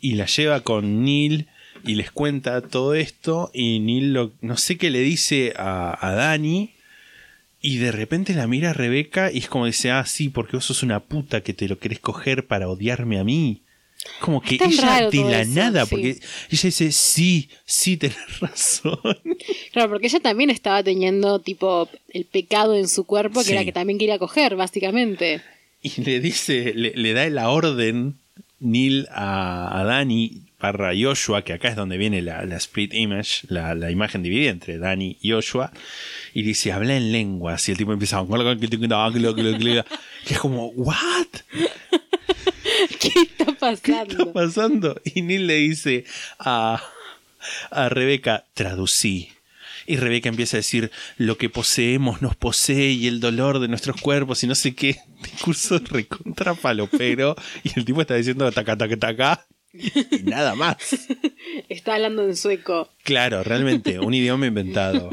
y 0.00 0.14
la 0.14 0.26
lleva 0.26 0.60
con 0.60 1.04
Neil 1.04 1.48
y 1.84 1.94
les 1.96 2.10
cuenta 2.10 2.60
todo 2.60 2.94
esto 2.94 3.50
y 3.54 3.78
Neil 3.80 4.12
lo- 4.12 4.32
no 4.40 4.56
sé 4.56 4.76
qué 4.78 4.90
le 4.90 5.00
dice 5.00 5.54
a, 5.56 5.96
a 6.06 6.12
Dani 6.14 6.70
y 7.60 7.78
de 7.78 7.92
repente 7.92 8.34
la 8.34 8.46
mira 8.46 8.70
a 8.70 8.74
Rebeca 8.74 9.30
y 9.32 9.38
es 9.38 9.48
como 9.48 9.66
dice, 9.66 9.90
ah, 9.90 10.04
sí, 10.04 10.28
porque 10.28 10.56
vos 10.56 10.66
sos 10.66 10.82
una 10.82 11.00
puta 11.00 11.40
que 11.42 11.54
te 11.54 11.66
lo 11.68 11.78
querés 11.78 11.98
coger 12.00 12.46
para 12.46 12.68
odiarme 12.68 13.18
a 13.18 13.24
mí. 13.24 13.62
Como 14.20 14.40
que 14.40 14.54
ella 14.56 15.08
de 15.10 15.24
la 15.24 15.40
eso, 15.42 15.50
nada, 15.54 15.84
sí. 15.84 15.90
porque 15.90 16.08
ella 16.10 16.20
dice, 16.50 16.92
sí, 16.92 17.48
sí, 17.64 17.96
tenés 17.96 18.16
razón. 18.40 18.98
Claro, 19.72 19.88
porque 19.90 20.06
ella 20.06 20.20
también 20.20 20.50
estaba 20.50 20.82
teniendo 20.82 21.38
tipo 21.38 21.88
el 22.10 22.24
pecado 22.24 22.74
en 22.76 22.88
su 22.88 23.04
cuerpo, 23.04 23.40
que 23.40 23.46
Sí. 23.46 23.52
era 23.52 23.64
que 23.64 23.72
también 23.72 23.98
quería 23.98 24.18
coger, 24.18 24.56
básicamente. 24.56 25.40
Y 25.82 26.00
le 26.02 26.20
dice, 26.20 26.72
le, 26.74 26.92
le 26.94 27.12
da 27.12 27.28
la 27.28 27.50
orden 27.50 28.16
Neil 28.60 29.06
a, 29.10 29.80
a 29.80 29.84
Dani 29.84 30.40
barra 30.58 30.92
Joshua, 30.98 31.42
que 31.42 31.52
acá 31.52 31.68
es 31.68 31.76
donde 31.76 31.98
viene 31.98 32.22
la, 32.22 32.42
la 32.46 32.56
split 32.56 32.94
image, 32.94 33.46
la, 33.48 33.74
la 33.74 33.90
imagen 33.90 34.22
dividida 34.22 34.50
entre 34.50 34.78
Dani 34.78 35.18
y 35.20 35.30
Joshua, 35.32 35.70
y 36.32 36.40
dice, 36.42 36.72
habla 36.72 36.96
en 36.96 37.12
lenguas, 37.12 37.68
y 37.68 37.72
el 37.72 37.76
tipo 37.76 37.92
empieza 37.92 38.18
a... 38.18 38.24
Y 40.26 40.32
es 40.32 40.38
como, 40.38 40.68
¿what? 40.68 41.26
¿Qué 42.98 43.10
pasando? 43.64 43.82
¿Qué 43.82 44.12
está 44.12 44.32
pasando? 44.32 45.00
Y 45.04 45.22
Neil 45.22 45.46
le 45.46 45.56
dice 45.56 46.04
a, 46.38 46.82
a 47.70 47.88
Rebeca, 47.88 48.44
traducí. 48.54 49.30
Y 49.86 49.96
Rebeca 49.96 50.28
empieza 50.28 50.56
a 50.56 50.60
decir, 50.60 50.90
lo 51.18 51.36
que 51.36 51.50
poseemos 51.50 52.22
nos 52.22 52.36
posee 52.36 52.92
y 52.92 53.06
el 53.06 53.20
dolor 53.20 53.58
de 53.58 53.68
nuestros 53.68 54.00
cuerpos 54.00 54.42
y 54.42 54.46
no 54.46 54.54
sé 54.54 54.74
qué. 54.74 54.96
Discurso 55.22 55.78
recontra 55.78 56.54
palopero. 56.54 57.36
Y 57.62 57.78
el 57.78 57.84
tipo 57.84 58.00
está 58.00 58.14
diciendo 58.14 58.50
taca, 58.52 58.76
taca, 58.76 58.96
taca. 58.96 59.46
Y 59.72 60.22
nada 60.22 60.54
más. 60.54 60.76
Está 61.68 61.94
hablando 61.94 62.22
en 62.22 62.36
sueco. 62.36 62.90
Claro, 63.02 63.42
realmente, 63.42 63.98
un 63.98 64.14
idioma 64.14 64.46
inventado. 64.46 65.10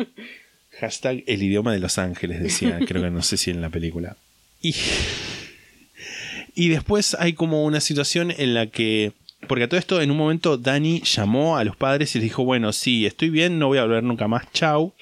Hashtag 0.80 1.24
el 1.26 1.42
idioma 1.42 1.74
de 1.74 1.80
Los 1.80 1.98
Ángeles, 1.98 2.42
decía, 2.42 2.80
creo 2.88 3.02
que 3.02 3.10
no 3.10 3.24
sé 3.24 3.38
si 3.38 3.50
en 3.50 3.62
la 3.62 3.70
película. 3.70 4.18
Y, 4.62 4.76
y 6.56 6.70
después 6.70 7.16
hay 7.20 7.34
como 7.34 7.64
una 7.66 7.80
situación 7.80 8.32
en 8.36 8.54
la 8.54 8.68
que 8.68 9.14
Porque 9.48 9.64
a 9.64 9.68
todo 9.70 9.80
esto, 9.80 10.02
en 10.02 10.12
un 10.12 10.18
momento, 10.18 10.58
Dani 10.58 11.02
llamó 11.02 11.58
a 11.58 11.64
los 11.64 11.76
padres 11.76 12.14
y 12.16 12.20
les 12.20 12.24
dijo: 12.26 12.44
Bueno, 12.44 12.72
sí, 12.74 13.06
estoy 13.06 13.30
bien, 13.30 13.58
no 13.60 13.68
voy 13.68 13.80
a 13.80 13.84
volver 13.84 14.04
nunca 14.04 14.28
más, 14.28 14.52
chau. 14.54 14.94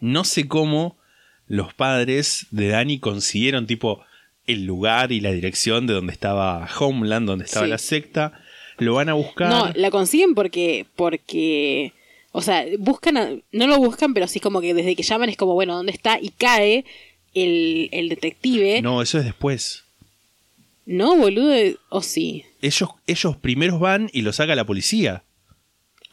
No 0.00 0.24
sé 0.24 0.46
cómo 0.48 0.96
los 1.46 1.74
padres 1.74 2.46
de 2.50 2.68
Dani 2.68 2.98
consiguieron, 2.98 3.66
tipo, 3.66 4.02
el 4.46 4.64
lugar 4.66 5.10
y 5.12 5.20
la 5.20 5.32
dirección 5.32 5.86
de 5.86 5.94
donde 5.94 6.12
estaba 6.12 6.68
Homeland, 6.78 7.26
donde 7.26 7.44
estaba 7.44 7.66
Sí. 7.66 7.70
la 7.70 7.78
secta. 7.78 8.32
Lo 8.78 8.94
van 8.94 9.08
a 9.08 9.14
buscar. 9.14 9.48
No, 9.50 9.70
la 9.74 9.90
consiguen 9.90 10.34
porque, 10.34 10.86
porque, 10.96 11.92
o 12.32 12.40
sea, 12.40 12.64
buscan, 12.78 13.16
a- 13.18 13.30
no 13.52 13.66
lo 13.66 13.78
buscan, 13.78 14.14
pero 14.14 14.26
sí 14.26 14.40
como 14.40 14.60
que 14.60 14.72
desde 14.74 14.96
que 14.96 15.02
llaman 15.02 15.28
es 15.28 15.36
como, 15.36 15.54
bueno, 15.54 15.76
¿dónde 15.76 15.92
está? 15.92 16.18
Y 16.20 16.30
cae 16.30 16.84
el, 17.34 17.88
el 17.92 18.08
detective. 18.08 18.80
no, 18.82 19.02
eso 19.02 19.18
es 19.18 19.24
después. 19.24 19.84
No, 20.86 21.16
boludo, 21.16 21.54
o 21.88 22.02
sí. 22.02 22.44
Ellos, 22.62 22.90
ellos 23.06 23.36
primeros 23.36 23.78
van 23.80 24.10
y 24.12 24.22
lo 24.22 24.32
saca 24.32 24.54
la 24.54 24.64
policía. 24.66 25.22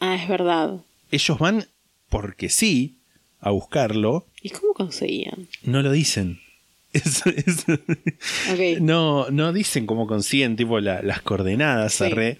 Ah, 0.00 0.14
es 0.14 0.28
verdad. 0.28 0.80
Ellos 1.10 1.38
van 1.38 1.66
porque 2.08 2.48
sí 2.48 2.96
a 3.40 3.50
buscarlo. 3.50 4.26
¿Y 4.42 4.50
cómo 4.50 4.72
conseguían? 4.74 5.48
No 5.62 5.82
lo 5.82 5.90
dicen. 5.92 6.40
Es- 6.94 7.22
es- 7.26 7.66
Ok. 7.68 8.80
no, 8.80 9.28
no 9.30 9.52
dicen 9.52 9.84
cómo 9.84 10.06
consiguen 10.06 10.56
tipo 10.56 10.80
la- 10.80 11.02
las 11.02 11.20
coordenadas 11.20 11.92
Sí. 11.92 12.04
arre, 12.04 12.38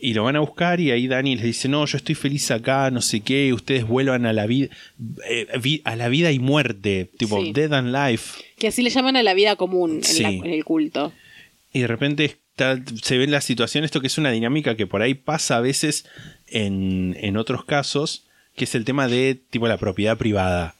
y 0.00 0.14
lo 0.14 0.22
van 0.22 0.36
a 0.36 0.40
buscar 0.40 0.78
y 0.78 0.92
ahí 0.92 1.08
Dani 1.08 1.34
les 1.34 1.44
dice 1.44 1.68
no 1.68 1.84
yo 1.86 1.96
estoy 1.96 2.14
feliz 2.14 2.52
acá 2.52 2.92
no 2.92 3.00
sé 3.02 3.20
qué 3.20 3.52
ustedes 3.52 3.84
vuelvan 3.88 4.26
a 4.26 4.32
la 4.32 4.46
vida 4.46 4.68
a 5.84 5.96
la 5.96 6.08
vida 6.08 6.30
y 6.30 6.38
muerte 6.38 7.10
tipo 7.18 7.42
Sí. 7.42 7.52
dead 7.52 7.72
and 7.74 7.92
life 7.92 8.40
Que 8.58 8.68
así 8.68 8.82
le 8.82 8.90
llaman 8.90 9.16
a 9.16 9.24
la 9.24 9.34
vida 9.34 9.56
común 9.56 9.96
en, 9.96 10.04
Sí. 10.04 10.22
la- 10.22 10.28
en 10.30 10.46
el 10.46 10.64
culto. 10.64 11.12
Y 11.72 11.80
de 11.80 11.86
repente 11.86 12.24
está- 12.24 12.80
se 13.02 13.18
ve 13.18 13.24
en 13.24 13.30
la 13.30 13.40
situación 13.40 13.84
esto 13.84 14.00
que 14.00 14.06
es 14.08 14.18
una 14.18 14.30
dinámica 14.30 14.76
que 14.76 14.86
por 14.86 15.02
ahí 15.02 15.14
pasa 15.14 15.56
a 15.56 15.60
veces 15.60 16.06
en, 16.48 17.16
en 17.20 17.36
otros 17.36 17.64
casos, 17.64 18.26
que 18.56 18.64
es 18.64 18.74
el 18.74 18.84
tema 18.84 19.08
de 19.08 19.38
tipo 19.50 19.68
la 19.68 19.78
propiedad 19.78 20.16
privada. 20.18 20.74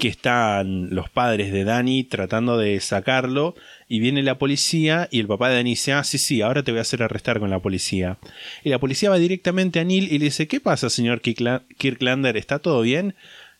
Que 0.00 0.08
están 0.08 0.90
los 0.94 1.08
padres 1.08 1.50
de 1.50 1.64
Dani 1.64 2.04
tratando 2.04 2.58
de 2.58 2.78
sacarlo 2.80 3.54
y 3.88 4.00
viene 4.00 4.22
la 4.22 4.36
policía 4.36 5.08
y 5.10 5.18
el 5.18 5.26
papá 5.26 5.48
de 5.48 5.54
Dani 5.56 5.70
dice, 5.70 5.94
ah, 5.94 6.04
sí, 6.04 6.18
sí, 6.18 6.42
ahora 6.42 6.62
te 6.62 6.72
voy 6.72 6.78
a 6.80 6.82
hacer 6.82 7.02
arrestar 7.02 7.40
con 7.40 7.48
la 7.48 7.58
policía. 7.58 8.18
Y 8.64 8.68
la 8.68 8.78
policía 8.78 9.08
va 9.08 9.16
directamente 9.16 9.80
a 9.80 9.84
Neil 9.84 10.12
y 10.12 10.18
le 10.18 10.26
dice, 10.26 10.46
¿qué 10.46 10.60
pasa, 10.60 10.90
señor 10.90 11.22
Kirkla- 11.22 11.62
Kirklander? 11.78 12.36
¿Está 12.36 12.58
todo 12.58 12.82
bien? 12.82 13.14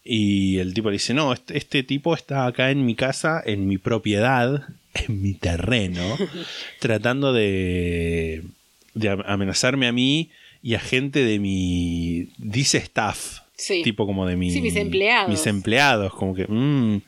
Y 0.05 0.59
el 0.59 0.74
tipo 0.74 0.90
le 0.90 0.94
dice, 0.96 1.14
no, 1.14 1.32
este, 1.32 1.57
este 1.57 1.82
tipo 1.82 2.14
está 2.14 2.44
acá 2.44 2.70
en 2.70 2.84
mi 2.84 2.94
casa, 2.94 3.40
en 3.42 3.66
mi 3.66 3.78
propiedad, 3.78 4.64
en 5.09 5.22
mi 5.22 5.34
terreno, 5.34 6.16
tratando 6.80 7.32
de, 7.32 8.43
de 8.95 9.09
am- 9.09 9.22
amenazarme 9.26 9.86
a 9.86 9.93
mí 9.93 10.30
y 10.62 10.74
a 10.74 10.80
gente 10.80 11.24
de 11.24 11.38
mi, 11.38 12.28
dice 12.38 12.78
staff, 12.78 13.40
Sí. 13.57 13.82
tipo 13.82 14.07
como 14.07 14.26
de 14.26 14.34
mi... 14.36 14.51
Sí, 14.51 14.61
mis 14.61 14.74
empleados. 14.76 15.28
Mis 15.30 15.47
empleados, 15.47 16.12
como 16.14 16.34
que... 16.34 16.47
mm, 16.49 17.01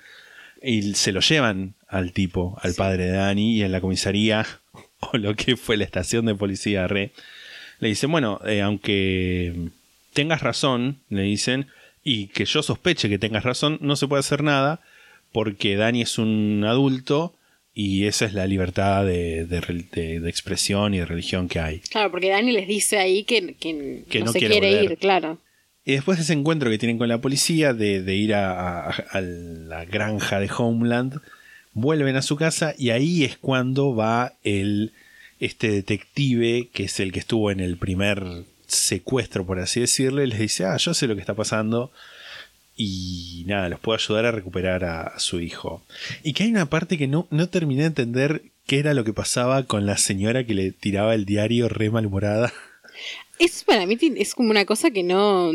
y 0.63 0.95
se 0.95 1.11
lo 1.13 1.21
llevan 1.21 1.75
al 1.89 2.13
tipo, 2.13 2.57
al 2.63 2.75
padre 2.75 3.07
de 3.07 3.13
Dani, 3.13 3.57
y 3.57 3.63
en 3.63 3.73
la 3.73 3.81
comisaría, 3.81 4.47
o 5.01 5.17
lo 5.19 5.35
que 5.35 5.57
fue 5.57 5.77
la 5.77 5.85
estación 5.85 6.27
de 6.27 6.35
policía, 6.35 6.87
re, 6.87 7.11
le 7.81 7.89
dicen, 7.89 8.11
bueno, 8.11 8.41
eh, 8.47 8.63
aunque 8.63 9.53
tengas 10.13 10.43
razón, 10.43 10.99
le 11.11 11.23
dicen, 11.23 11.67
y 12.05 12.29
que 12.29 12.45
yo 12.45 12.63
sospeche 12.63 13.09
que 13.09 13.19
tengas 13.19 13.43
razón, 13.45 13.79
no 13.81 13.97
se 13.97 14.07
puede 14.07 14.21
hacer 14.21 14.43
nada, 14.45 14.81
porque 15.33 15.75
Dani 15.77 16.03
es 16.03 16.19
un 16.19 16.65
adulto 16.67 17.35
y 17.75 18.05
esa 18.07 18.25
es 18.27 18.35
la 18.35 18.47
libertad 18.47 19.05
de, 19.05 19.47
de 19.47 19.61
de- 19.93 20.21
de 20.21 20.31
expresión 20.31 20.95
y 20.95 20.99
de 20.99 21.07
religión 21.07 21.49
que 21.49 21.59
hay. 21.61 21.81
Claro, 21.81 22.11
porque 22.11 22.29
Dani 22.31 22.53
les 22.53 22.69
dice 22.69 22.99
ahí 22.99 23.25
que, 23.25 23.55
que, 23.55 24.05
Que 24.09 24.21
no, 24.21 24.27
no 24.27 24.33
se 24.33 24.39
quiere 24.39 24.83
ir, 24.85 24.97
claro. 24.99 25.39
Y 25.85 25.93
después 25.93 26.17
de 26.19 26.23
ese 26.25 26.33
encuentro 26.33 26.71
que 26.71 26.79
tienen 26.79 26.97
con 26.99 27.09
la 27.09 27.21
policía 27.21 27.75
de, 27.75 28.01
de 28.03 28.15
ir 28.15 28.35
a, 28.35 28.89
a- 28.89 28.91
a 29.11 29.21
la 29.21 29.85
granja 29.85 30.39
de 30.41 30.49
Homeland, 30.57 31.21
vuelven 31.73 32.15
a 32.17 32.23
su 32.23 32.37
casa 32.37 32.75
y 32.79 32.91
ahí 32.91 33.25
es 33.25 33.37
cuando 33.37 33.95
va 33.95 34.35
el 34.45 34.93
este 35.41 35.69
detective 35.69 36.69
que 36.73 36.85
es 36.85 37.01
el 37.01 37.11
que 37.13 37.19
estuvo 37.19 37.51
en 37.51 37.59
el 37.61 37.77
primer 37.77 38.23
secuestro, 38.67 39.45
por 39.45 39.59
así 39.59 39.81
decirle, 39.81 40.27
les 40.27 40.39
dice, 40.39 40.65
ah, 40.65 40.77
yo 40.77 40.95
sé 40.95 41.07
lo 41.07 41.15
que 41.17 41.21
está 41.21 41.35
pasando 41.35 41.91
y 42.77 43.45
nada, 43.47 43.69
los 43.69 43.81
puedo 43.81 43.97
ayudar 43.97 44.27
a 44.27 44.33
recuperar 44.33 44.85
a, 44.85 45.19
su 45.19 45.41
hijo. 45.41 45.83
Y 46.23 46.33
que 46.33 46.45
hay 46.45 46.51
una 46.51 46.71
parte 46.71 46.99
que 46.99 47.07
no, 47.07 47.27
no 47.31 47.49
terminé 47.49 47.83
de 47.83 47.89
entender 47.89 48.43
qué 48.67 48.79
era 48.79 48.95
lo 48.95 49.05
que 49.05 49.13
pasaba 49.13 49.65
con 49.65 49.87
la 49.87 49.97
señora 49.97 50.45
que 50.45 50.55
le 50.55 50.73
tiraba 50.73 51.15
el 51.15 51.25
diario 51.25 51.69
re 51.69 51.91
malhumorada. 51.91 52.53
Eso 53.39 53.65
para 53.67 53.87
mí 53.87 53.99
es 54.17 54.35
como 54.35 54.51
una 54.51 54.65
cosa 54.65 54.91
que 54.91 55.03
no, 55.03 55.53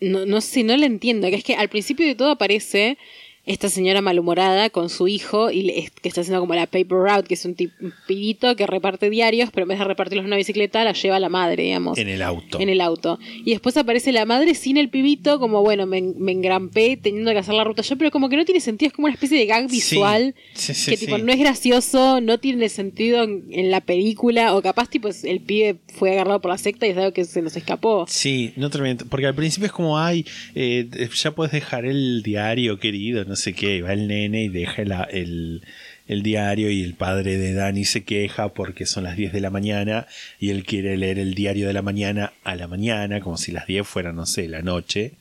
no, 0.00 0.26
no 0.26 0.40
sé, 0.40 0.64
no 0.64 0.76
la 0.76 0.86
entiendo. 0.86 1.28
Que 1.28 1.36
es 1.36 1.44
que 1.44 1.56
al 1.56 1.68
principio 1.68 2.06
de 2.06 2.14
todo 2.14 2.30
aparece 2.30 2.98
esta 3.46 3.68
señora 3.68 4.00
malhumorada 4.00 4.70
con 4.70 4.90
su 4.90 5.08
hijo 5.08 5.50
y 5.50 5.62
le- 5.62 5.90
que 6.02 6.08
está 6.08 6.20
haciendo 6.20 6.40
como 6.40 6.54
la 6.54 6.66
paper 6.66 6.86
route, 6.98 7.26
que 7.28 7.34
es 7.34 7.44
un, 7.44 7.56
tip- 7.56 7.72
un 7.80 7.92
pibito 8.06 8.54
que 8.54 8.66
reparte 8.66 9.10
diarios, 9.10 9.50
pero 9.52 9.64
en 9.64 9.68
vez 9.70 9.78
de 9.78 9.84
repartirlos 9.86 10.22
en 10.24 10.28
una 10.28 10.36
bicicleta, 10.36 10.84
la 10.84 10.92
lleva 10.92 11.18
la 11.18 11.28
madre, 11.28 11.62
digamos. 11.64 11.98
En 11.98 12.08
el 12.08 12.22
auto. 12.22 12.60
En 12.60 12.68
el 12.68 12.80
auto. 12.80 13.18
Y 13.44 13.50
después 13.50 13.76
aparece 13.76 14.12
la 14.12 14.24
madre 14.24 14.54
sin 14.54 14.76
el 14.76 14.88
pibito, 14.88 15.38
como 15.40 15.62
bueno, 15.62 15.86
me, 15.86 16.00
me 16.02 16.32
engrampé 16.32 16.96
teniendo 16.96 17.32
que 17.32 17.38
hacer 17.38 17.54
la 17.54 17.64
ruta 17.64 17.82
yo, 17.82 17.96
pero 17.96 18.10
como 18.10 18.28
que 18.28 18.36
no 18.36 18.44
tiene 18.44 18.60
sentido, 18.60 18.88
es 18.88 18.92
como 18.92 19.06
una 19.06 19.14
especie 19.14 19.38
de 19.38 19.46
gag 19.46 19.68
visual 19.70 20.34
Sí, 20.54 20.74
sí, 20.74 20.90
que 20.90 20.96
tipo 20.98 21.18
no 21.18 21.32
es 21.32 21.38
gracioso, 21.38 22.20
no 22.20 22.38
tiene 22.38 22.68
sentido 22.68 23.24
en, 23.24 23.46
en 23.50 23.70
la 23.70 23.80
película, 23.80 24.54
o 24.54 24.62
capaz 24.62 24.88
tipo 24.90 25.08
el 25.24 25.40
pibe 25.40 25.76
fue 25.94 26.12
agarrado 26.12 26.40
por 26.40 26.50
la 26.50 26.58
secta 26.58 26.86
y 26.86 26.90
es 26.90 26.96
algo 26.98 27.12
que 27.12 27.24
se 27.24 27.42
nos 27.42 27.56
escapó. 27.56 28.04
Sí, 28.08 28.52
no 28.56 28.70
terminé, 28.70 28.96
porque 29.08 29.26
al 29.26 29.34
principio 29.34 29.66
es 29.66 29.72
como, 29.72 29.98
ay, 29.98 30.24
eh, 30.54 30.88
ya 31.14 31.30
puedes 31.32 31.52
dejar 31.52 31.84
el 31.86 32.22
diario, 32.22 32.78
querido, 32.78 33.24
no 33.24 33.34
sé 33.36 33.39
qué, 33.52 33.76
y 33.76 33.80
va 33.80 33.92
el 33.92 34.08
nene 34.08 34.44
y 34.44 34.48
deja 34.48 34.84
la- 34.84 35.04
el, 35.04 35.62
el 36.06 36.22
diario 36.22 36.70
y 36.70 36.82
el 36.82 36.94
padre 36.94 37.36
de 37.38 37.52
Dani 37.54 37.84
se 37.84 38.04
queja 38.04 38.48
porque 38.48 38.86
son 38.86 39.04
las 39.04 39.16
10 39.16 39.32
de 39.32 39.40
la 39.40 39.50
mañana 39.50 40.06
y 40.38 40.50
él 40.50 40.64
quiere 40.64 40.96
leer 40.96 41.18
el 41.18 41.34
diario 41.34 41.66
de 41.66 41.72
la 41.72 41.82
mañana 41.82 42.32
a 42.44 42.56
la 42.56 42.66
mañana, 42.66 43.20
como 43.20 43.36
si 43.36 43.52
las 43.52 43.66
10 43.66 43.86
fueran, 43.86 44.16
no 44.16 44.26
sé, 44.26 44.48
la 44.48 44.62
noche. 44.62 45.12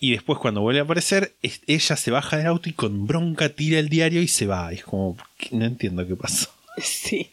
Y 0.00 0.12
después 0.12 0.38
cuando 0.38 0.60
vuelve 0.60 0.78
a 0.80 0.84
aparecer, 0.84 1.32
es- 1.42 1.60
ella 1.66 1.96
se 1.96 2.10
baja 2.12 2.36
del 2.36 2.46
auto 2.46 2.68
y 2.68 2.72
con 2.72 3.06
bronca 3.08 3.48
tira 3.48 3.78
el 3.80 3.88
diario 3.88 4.22
y 4.22 4.28
se 4.28 4.46
va. 4.46 4.72
Es 4.72 4.84
como, 4.84 5.16
no 5.50 5.64
entiendo 5.64 6.06
qué 6.06 6.14
pasó. 6.16 6.48
Sí. 6.80 7.30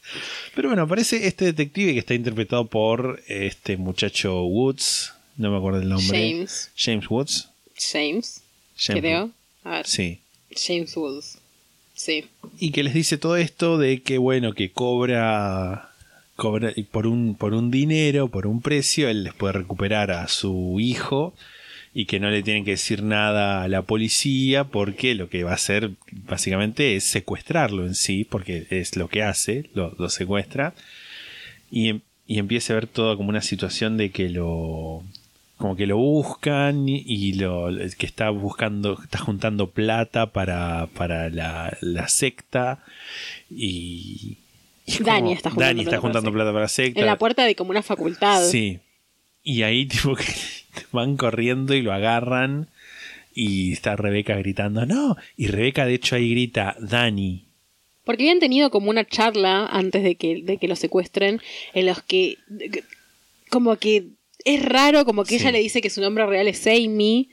Pero 0.56 0.70
bueno, 0.70 0.82
aparece 0.82 1.28
este 1.28 1.46
detective 1.46 1.94
que 1.94 2.00
está 2.00 2.16
interpretado 2.16 2.66
por 2.66 3.22
este 3.28 3.78
muchacho 3.78 4.44
Woods. 4.46 5.14
No 5.38 5.52
me 5.52 5.58
acuerdo 5.58 5.82
el 5.82 5.90
nombre. 5.90 6.18
James. 6.32 6.72
James 6.76 7.06
Woods. 7.08 7.50
James, 7.78 8.42
James 8.76 9.02
creo. 9.02 9.30
A 9.66 9.72
ver, 9.72 9.88
Sí. 9.88 10.20
James 10.56 10.96
Woods. 10.96 11.40
Sí. 11.94 12.26
Y 12.60 12.72
que 12.72 12.84
les 12.84 12.94
dice 12.94 13.18
todo 13.18 13.36
esto 13.36 13.78
de 13.78 14.02
que, 14.02 14.18
bueno, 14.18 14.54
que 14.54 14.72
cobra. 14.72 15.90
Cobra 16.38 16.74
por 16.92 17.08
un, 17.08 17.36
por 17.36 17.54
un 17.54 17.72
dinero, 17.72 18.28
por 18.28 18.46
un 18.46 18.62
precio, 18.62 19.08
él 19.10 19.24
les 19.24 19.34
puede 19.34 19.54
recuperar 19.54 20.12
a 20.12 20.28
su 20.28 20.78
hijo 20.82 21.34
y 21.94 22.08
que 22.08 22.20
no 22.20 22.30
le 22.30 22.44
tienen 22.44 22.66
que 22.66 22.72
decir 22.72 23.04
nada 23.04 23.64
a 23.64 23.70
la 23.70 23.84
policía 23.84 24.66
porque 24.66 25.16
lo 25.16 25.30
que 25.30 25.46
va 25.46 25.52
a 25.52 25.56
hacer 25.56 25.92
básicamente 26.12 26.98
es 26.98 27.06
secuestrarlo 27.06 27.86
en 27.86 27.96
sí, 27.96 28.26
porque 28.26 28.68
es 28.70 28.98
lo 28.98 29.08
que 29.08 29.24
hace, 29.24 29.70
lo, 29.74 29.96
lo 29.98 30.10
secuestra. 30.10 30.74
y, 31.72 32.02
y 32.28 32.40
empieza 32.40 32.74
a 32.74 32.76
ver 32.76 32.88
todo 32.88 33.16
como 33.16 33.30
una 33.30 33.42
situación 33.42 33.96
de 33.96 34.12
que 34.12 34.28
lo 34.28 35.04
como 35.66 35.76
que 35.76 35.88
lo 35.88 35.98
buscan 35.98 36.88
y- 36.88 37.34
lo 37.34 37.70
que 37.98 38.06
está 38.06 38.30
buscando 38.30 39.00
está 39.02 39.18
juntando 39.18 39.72
plata 39.72 40.32
para, 40.32 40.86
para 40.94 41.30
la, 41.32 41.76
la 41.82 42.08
secta 42.08 42.84
y, 43.50 44.38
Dani 45.00 45.22
como- 45.22 45.34
está 45.34 45.50
juntando 45.50 45.66
Dani 45.66 45.74
plata 45.84 45.90
está 45.90 45.90
para 45.90 46.02
juntando 46.02 46.30
la 46.30 46.34
plata 46.36 46.52
para 46.52 46.62
la 46.66 46.68
secta. 46.70 47.00
En 47.00 47.06
la 47.08 47.18
puerta 47.18 47.44
de 47.46 47.56
como 47.56 47.72
una 47.72 47.82
facultad. 47.82 48.44
sí. 48.48 48.80
Y 49.42 49.64
ahí 49.64 49.88
tipo 49.88 50.16
que 50.16 50.24
van 50.92 51.18
corriendo 51.18 51.74
y 51.74 51.82
lo 51.82 51.94
agarran 51.94 52.68
y 53.34 53.74
está 53.74 53.96
Rebeca 53.96 54.36
gritando 54.36 54.86
no 54.86 55.18
y 55.36 55.48
Rebeca 55.48 55.86
de 55.88 55.96
hecho 55.96 56.16
ahí 56.16 56.30
grita 56.30 56.76
Dani 56.80 57.46
Porque 58.04 58.22
habían 58.24 58.40
tenido 58.40 58.70
como 58.70 58.92
una 58.92 59.04
charla 59.06 59.66
antes 59.66 60.04
de 60.04 60.14
que, 60.16 60.42
de 60.44 60.58
que 60.58 60.68
lo 60.68 60.76
secuestren, 60.76 61.42
en 61.74 61.86
los 61.88 62.04
que- 62.04 62.38
como 63.50 63.76
que 63.78 64.06
es 64.44 64.64
raro, 64.64 65.06
como 65.06 65.24
que 65.24 65.38
Sí. 65.38 65.44
ella 65.44 65.52
le 65.52 65.60
dice 65.60 65.82
que 65.82 65.90
su 65.90 66.02
nombre 66.02 66.26
real 66.26 66.48
es 66.48 66.66
Amy, 66.68 67.30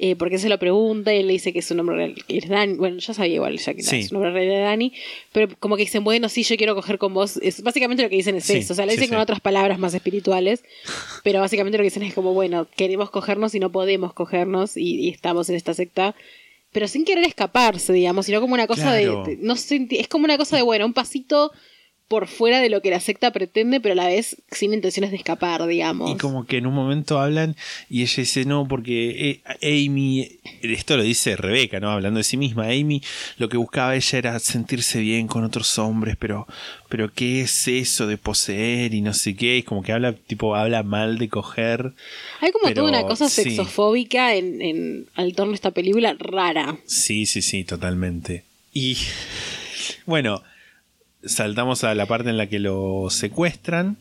eh, 0.00 0.14
porque 0.14 0.38
se 0.38 0.48
lo 0.48 0.58
pregunta 0.60 1.12
y 1.12 1.18
él 1.18 1.26
le 1.26 1.32
dice 1.32 1.52
que 1.52 1.60
su 1.60 1.74
nombre 1.74 1.96
real 1.96 2.14
es 2.28 2.48
Dani. 2.48 2.74
Bueno, 2.74 2.98
ya 2.98 3.12
sabía 3.14 3.34
igual 3.34 3.58
ya 3.58 3.74
que 3.74 3.82
Sí. 3.82 4.04
su 4.04 4.14
nombre 4.14 4.30
real 4.30 4.46
era 4.46 4.60
Dani, 4.68 4.92
pero 5.32 5.48
como 5.58 5.76
que 5.76 5.82
dicen, 5.82 6.04
bueno, 6.04 6.28
sí, 6.28 6.44
yo 6.44 6.56
quiero 6.56 6.76
coger 6.76 6.98
con 6.98 7.12
vos. 7.14 7.36
Es, 7.42 7.62
básicamente 7.62 8.04
lo 8.04 8.08
que 8.08 8.14
dicen 8.14 8.36
es 8.36 8.44
Sí, 8.44 8.58
eso. 8.58 8.74
O 8.74 8.76
sea, 8.76 8.86
lo 8.86 8.92
dicen 8.92 9.06
sí. 9.08 9.10
con 9.10 9.18
otras 9.18 9.40
palabras 9.40 9.78
más 9.80 9.92
espirituales, 9.94 10.62
pero 11.24 11.40
básicamente 11.40 11.78
lo 11.78 11.82
que 11.82 11.86
dicen 11.90 12.04
es 12.04 12.14
como, 12.14 12.32
bueno, 12.32 12.68
queremos 12.76 13.10
cogernos 13.10 13.54
y 13.56 13.60
no 13.60 13.72
podemos 13.72 14.12
cogernos 14.12 14.76
y, 14.76 15.00
y 15.00 15.08
estamos 15.08 15.48
en 15.48 15.56
esta 15.56 15.74
secta. 15.74 16.14
Pero 16.70 16.86
sin 16.86 17.04
querer 17.04 17.24
escaparse, 17.26 17.92
digamos, 17.92 18.26
sino 18.26 18.40
como 18.40 18.54
una 18.54 18.66
cosa 18.68 18.92
Claro. 18.92 19.24
de, 19.24 19.36
de- 19.36 19.42
no 19.42 19.56
sé, 19.56 19.84
es 19.90 20.06
como 20.06 20.26
una 20.26 20.36
cosa 20.38 20.54
de, 20.56 20.62
bueno, 20.62 20.86
un 20.86 20.92
pasito 20.92 21.50
por 22.08 22.26
fuera 22.26 22.60
de 22.60 22.70
lo 22.70 22.80
que 22.80 22.90
la 22.90 23.00
secta 23.00 23.30
pretende, 23.32 23.80
pero 23.80 23.92
a 23.92 23.96
la 23.96 24.06
vez 24.06 24.36
sin 24.50 24.72
intenciones 24.72 25.10
de 25.10 25.18
escapar, 25.18 25.66
digamos. 25.66 26.10
Y 26.10 26.16
como 26.16 26.46
que 26.46 26.56
en 26.56 26.66
un 26.66 26.72
momento 26.72 27.20
hablan 27.20 27.54
y 27.90 28.00
ella 28.00 28.14
dice, 28.16 28.46
no, 28.46 28.66
porque 28.66 29.42
eh, 29.60 29.86
Amy, 29.86 30.38
esto 30.62 30.96
lo 30.96 31.02
dice 31.02 31.36
Rebeca, 31.36 31.80
¿no? 31.80 31.90
Hablando 31.90 32.18
de 32.18 32.24
sí 32.24 32.38
misma, 32.38 32.64
Amy 32.64 33.02
lo 33.36 33.50
que 33.50 33.58
buscaba 33.58 33.94
ella 33.94 34.18
era 34.18 34.38
sentirse 34.38 35.00
bien 35.00 35.28
con 35.28 35.44
otros 35.44 35.78
hombres, 35.78 36.16
pero, 36.18 36.46
pero 36.88 37.12
¿qué 37.12 37.42
es 37.42 37.68
eso 37.68 38.06
de 38.06 38.16
poseer 38.16 38.94
y 38.94 39.02
no 39.02 39.12
sé 39.12 39.36
qué? 39.36 39.58
Es 39.58 39.64
como 39.66 39.82
que 39.82 39.92
habla, 39.92 40.14
tipo, 40.14 40.56
habla 40.56 40.82
mal 40.82 41.18
de 41.18 41.28
coger. 41.28 41.92
Hay 42.40 42.52
como 42.52 42.64
pero 42.68 42.86
toda 42.86 42.88
una 42.88 43.02
cosa 43.06 43.28
sí. 43.28 43.42
sexofóbica 43.42 44.34
en, 44.34 44.62
en 44.62 45.06
al 45.14 45.34
torno 45.34 45.52
de 45.52 45.56
esta 45.56 45.72
película 45.72 46.16
rara. 46.18 46.78
Sí, 46.86 47.26
sí, 47.26 47.42
sí, 47.42 47.64
totalmente. 47.64 48.44
Y 48.72 48.96
bueno, 50.06 50.42
saltamos 51.24 51.84
a 51.84 51.94
la 51.94 52.06
parte 52.06 52.30
en 52.30 52.36
la 52.36 52.46
que 52.46 52.58
lo 52.58 53.08
secuestran 53.10 53.96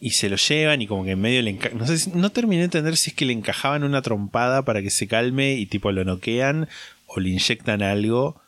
y 0.00 0.10
se 0.10 0.28
lo 0.28 0.36
llevan 0.36 0.80
y 0.82 0.86
como 0.86 1.04
que 1.04 1.12
en 1.12 1.20
medio 1.20 1.42
le 1.42 1.58
enca- 1.58 1.72
no 1.72 1.86
sé 1.86 1.98
si- 1.98 2.10
no 2.14 2.30
terminé 2.30 2.60
de 2.60 2.64
entender 2.66 2.96
si 2.96 3.10
es 3.10 3.16
que 3.16 3.24
le 3.24 3.32
encajaban 3.32 3.82
una 3.84 4.00
trompada 4.02 4.62
para 4.62 4.80
que 4.82 4.90
se 4.90 5.08
calme 5.08 5.54
y 5.54 5.66
tipo 5.66 5.90
lo 5.92 6.04
noquean 6.04 6.68
o 7.06 7.20
le 7.20 7.30
inyectan 7.30 7.82
algo 7.82 8.40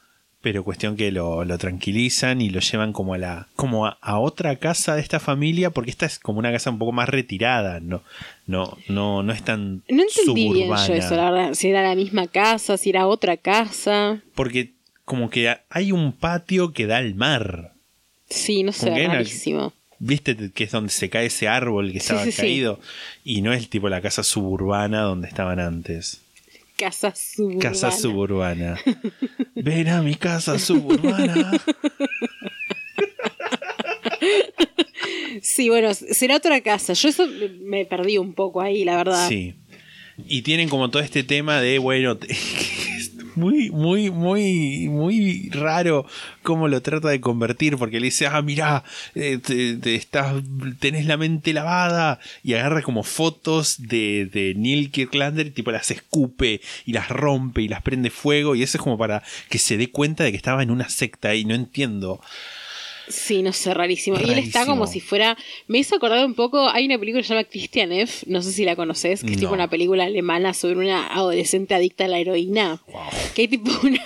pero 0.42 0.64
cuestión 0.64 0.96
que 0.96 1.12
lo, 1.12 1.44
lo 1.44 1.59
tranquilizan 1.59 2.40
y 2.40 2.48
lo 2.48 2.61
llevan 2.61 2.94
como 2.94 3.12
a 3.12 3.18
la 3.18 3.48
como 3.57 3.84
a, 3.86 3.98
a 4.01 4.18
otra 4.18 4.57
casa 4.57 4.94
de 4.94 5.03
esta 5.03 5.20
familia 5.20 5.68
porque 5.70 5.90
esta 5.90 6.07
es 6.07 6.18
como 6.18 6.38
una 6.38 6.51
casa 6.53 6.70
un 6.70 6.78
poco 6.78 6.92
más 6.92 7.09
retirada 7.09 7.80
no 7.80 8.03
no 8.46 8.78
no 8.88 9.22
no 9.22 9.32
es 9.32 9.42
tan 9.42 9.82
No 9.90 10.03
entendí 10.03 10.53
bien 10.53 10.68
suburbana 10.68 10.86
yo 10.88 10.94
eso, 10.94 11.16
la 11.16 11.30
verdad. 11.30 11.55
Si 11.55 11.68
era 11.68 11.82
la 11.82 11.94
misma 11.94 12.26
casa, 12.28 12.76
si 12.78 12.88
era 12.90 13.07
otra 13.07 13.36
casa. 13.36 14.22
porque 14.34 14.72
como 15.05 15.28
que 15.28 15.55
hay 15.68 15.90
un 15.92 16.12
patio 16.12 16.72
que 16.72 16.86
da 16.86 16.98
al 16.98 17.14
mar 17.16 17.72
Sí, 18.31 18.62
no 18.62 18.72
sé, 18.72 19.07
rarísimo. 19.07 19.72
¿Viste 19.99 20.51
que 20.55 20.64
es 20.64 20.70
donde 20.70 20.91
se 20.91 21.11
cae 21.11 21.26
ese 21.26 21.47
árbol 21.47 21.93
que 21.93 21.99
estaba 21.99 22.24
sí, 22.24 22.33
sí. 22.33 22.41
caído? 22.41 22.81
Y 23.22 23.43
no 23.43 23.53
es 23.53 23.68
tipo 23.68 23.89
la 23.91 24.01
casa 24.01 24.22
suburbana 24.22 25.03
donde 25.03 25.28
estaban 25.28 25.61
antes. 25.61 26.22
Casa 26.76 27.14
suburbana. 27.14 27.61
Casa 27.61 27.91
suburbana. 27.91 28.81
Ven 29.55 29.89
a 29.89 30.01
mi 30.03 30.14
casa 30.14 30.59
suburbana. 30.59 31.51
Sí, 35.43 35.68
bueno, 35.68 35.95
será 35.95 36.37
otra 36.37 36.61
casa. 36.61 36.93
Yo 36.93 37.09
eso 37.09 37.26
me 37.62 37.87
perdí 37.87 38.18
un 38.18 38.35
poco 38.35 38.61
ahí, 38.61 38.85
la 38.85 38.97
verdad. 38.97 39.28
Sí. 39.28 39.55
Y 40.26 40.43
tienen 40.43 40.68
como 40.68 40.91
todo 40.91 41.03
este 41.03 41.22
tema 41.22 41.61
de, 41.61 41.78
bueno, 41.78 42.18
muy, 43.41 43.70
muy, 43.70 44.11
muy, 44.11 44.88
muy 44.88 45.51
raro 45.51 46.07
cómo 46.43 46.68
lo 46.68 46.80
trata 46.82 47.09
de 47.09 47.20
convertir, 47.20 47.76
porque 47.76 47.99
le 47.99 48.07
dice, 48.07 48.26
ah, 48.26 48.43
mirá, 48.43 48.84
eh, 49.14 49.38
te, 49.38 49.76
te 49.76 49.95
estás, 49.95 50.34
tenés 50.78 51.07
la 51.07 51.16
mente 51.16 51.53
lavada, 51.53 52.20
y 52.43 52.55
agarra 52.55 52.82
como 52.82 53.03
fotos 53.03 53.76
de, 53.78 54.28
de 54.32 54.55
Neil 54.55 54.91
Kirklander, 54.91 55.49
y 55.49 55.51
tipo 55.51 55.72
las 55.72 55.91
escupe, 55.91 56.61
y 56.84 56.93
las 56.93 57.09
rompe, 57.09 57.62
y 57.62 57.68
las 57.68 57.82
prende 57.82 58.11
fuego, 58.11 58.55
y 58.55 58.62
eso 58.62 58.78
es 58.78 58.82
como 58.82 58.99
para 58.99 59.22
que 59.49 59.59
se 59.59 59.76
dé 59.76 59.91
cuenta 59.91 60.24
de 60.24 60.30
que 60.30 60.36
estaba 60.36 60.62
en 60.62 60.70
una 60.70 60.88
secta, 60.88 61.34
y 61.34 61.45
no 61.45 61.55
entiendo. 61.55 62.20
Sí, 63.11 63.42
no 63.42 63.52
sé, 63.52 63.74
rarísimo. 63.74 64.18
Y 64.20 64.30
él 64.30 64.38
está 64.38 64.64
como 64.66 64.86
si 64.86 65.00
fuera. 65.00 65.36
Me 65.66 65.78
hizo 65.78 65.96
acordar 65.96 66.24
un 66.24 66.34
poco. 66.34 66.68
Hay 66.68 66.86
una 66.86 66.98
película 66.98 67.22
que 67.22 67.28
se 67.28 67.34
llama 67.34 67.44
Christian 67.44 67.92
F. 67.92 68.24
No 68.26 68.40
sé 68.42 68.52
si 68.52 68.64
la 68.64 68.76
conoces, 68.76 69.22
que 69.22 69.32
es 69.32 69.38
tipo 69.38 69.52
una 69.52 69.68
película 69.68 70.04
alemana 70.04 70.54
sobre 70.54 70.76
una 70.76 71.06
adolescente 71.08 71.74
adicta 71.74 72.04
a 72.04 72.08
la 72.08 72.18
heroína. 72.18 72.82
Que 73.34 73.42
hay 73.42 73.48
tipo 73.48 73.70
una. 73.82 74.02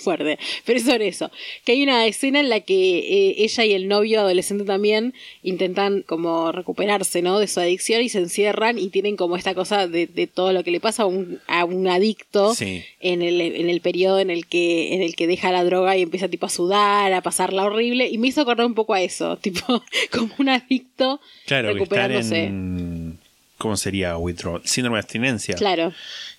Fuerte, 0.00 0.38
pero 0.64 0.78
es 0.78 0.84
sobre 0.84 1.08
eso. 1.08 1.30
Que 1.64 1.72
hay 1.72 1.82
una 1.82 2.06
escena 2.06 2.40
en 2.40 2.48
la 2.48 2.60
que 2.60 2.98
eh, 2.98 3.34
ella 3.38 3.64
y 3.64 3.72
el 3.74 3.86
novio 3.88 4.20
adolescente 4.20 4.64
también 4.64 5.14
intentan 5.42 6.02
como 6.02 6.50
recuperarse, 6.52 7.22
¿no? 7.22 7.38
De 7.38 7.46
su 7.46 7.60
adicción 7.60 8.02
y 8.02 8.08
se 8.08 8.18
encierran 8.18 8.78
y 8.78 8.88
tienen 8.88 9.16
como 9.16 9.36
esta 9.36 9.54
cosa 9.54 9.86
de, 9.86 10.06
de 10.06 10.26
todo 10.26 10.52
lo 10.52 10.64
que 10.64 10.70
le 10.72 10.80
pasa 10.80 11.04
a 11.04 11.06
un, 11.06 11.38
a 11.46 11.64
un 11.64 11.86
adicto 11.88 12.54
Sí. 12.54 12.82
en 13.00 13.22
el, 13.22 13.40
en 13.40 13.70
el 13.70 13.80
periodo 13.80 14.18
en 14.18 14.30
el 14.30 14.46
que 14.46 14.94
en 14.94 15.02
el 15.02 15.14
que 15.14 15.26
deja 15.28 15.52
la 15.52 15.62
droga 15.64 15.96
y 15.96 16.02
empieza 16.02 16.28
tipo 16.28 16.46
a 16.46 16.50
sudar, 16.50 17.12
a 17.12 17.20
pasarla 17.22 17.64
horrible 17.64 18.08
y 18.08 18.18
me 18.18 18.28
hizo 18.28 18.40
acordar 18.40 18.66
un 18.66 18.74
poco 18.74 18.94
a 18.94 19.02
eso, 19.02 19.36
tipo 19.42 19.82
como 20.10 20.32
un 20.38 20.48
adicto 20.48 21.20
Claro, 21.46 21.68
que 21.68 21.74
recuperándose. 21.74 22.44
en... 22.44 23.19
¿Cómo 23.60 23.76
sería 23.76 24.16
withdrawal? 24.16 24.62
Síndrome 24.64 24.96
de 24.96 25.00
abstinencia. 25.00 25.54
Claro. 25.54 25.92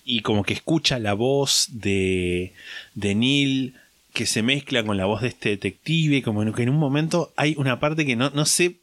y 0.04 0.22
como 0.22 0.42
que 0.42 0.54
escucha 0.54 0.98
la 0.98 1.14
voz 1.14 1.68
de, 1.70 2.52
de 2.96 3.14
Neil 3.14 3.76
que 4.12 4.26
se 4.26 4.42
mezcla 4.42 4.82
con 4.82 4.96
la 4.96 5.04
voz 5.04 5.22
de 5.22 5.28
este 5.28 5.50
detective, 5.50 6.22
como 6.22 6.52
que 6.52 6.64
en 6.64 6.70
un 6.70 6.78
momento 6.78 7.32
hay 7.36 7.54
una 7.58 7.78
parte 7.78 8.04
que 8.04 8.16
no, 8.16 8.30
no 8.30 8.44
sé 8.44 8.80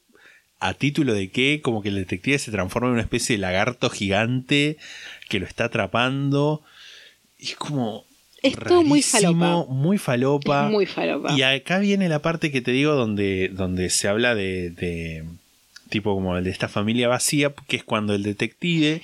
a 0.61 0.73
título 0.73 1.13
de 1.13 1.29
qué, 1.31 1.59
como 1.61 1.81
que 1.81 1.89
el 1.89 1.95
detective 1.95 2.39
se 2.39 2.49
transforma 2.49 2.87
en 2.87 2.93
una 2.93 3.01
especie 3.01 3.35
de 3.35 3.41
lagarto 3.41 3.89
gigante 3.89 4.77
que 5.27 5.41
lo 5.41 5.45
está 5.45 5.65
atrapando. 5.65 6.61
Y 7.37 7.47
es 7.49 7.55
como... 7.57 8.05
Es 8.41 8.55
todo 8.55 8.83
muy 8.83 9.01
falopa. 9.01 9.65
Muy 9.67 9.97
falopa. 9.97 10.67
Es 10.67 10.71
muy 10.71 10.85
falopa. 10.85 11.37
Y 11.37 11.41
acá 11.41 11.79
viene 11.79 12.07
la 12.07 12.21
parte 12.21 12.51
que 12.51 12.61
te 12.61 12.71
digo 12.71 12.93
donde, 12.93 13.49
donde 13.49 13.89
se 13.89 14.07
habla 14.07 14.33
de, 14.33 14.69
de 14.69 15.25
tipo 15.89 16.13
como 16.13 16.37
el 16.37 16.43
de 16.43 16.51
esta 16.51 16.67
familia 16.67 17.07
vacía, 17.07 17.53
que 17.67 17.77
es 17.77 17.83
cuando 17.83 18.13
el 18.13 18.23
detective 18.23 19.01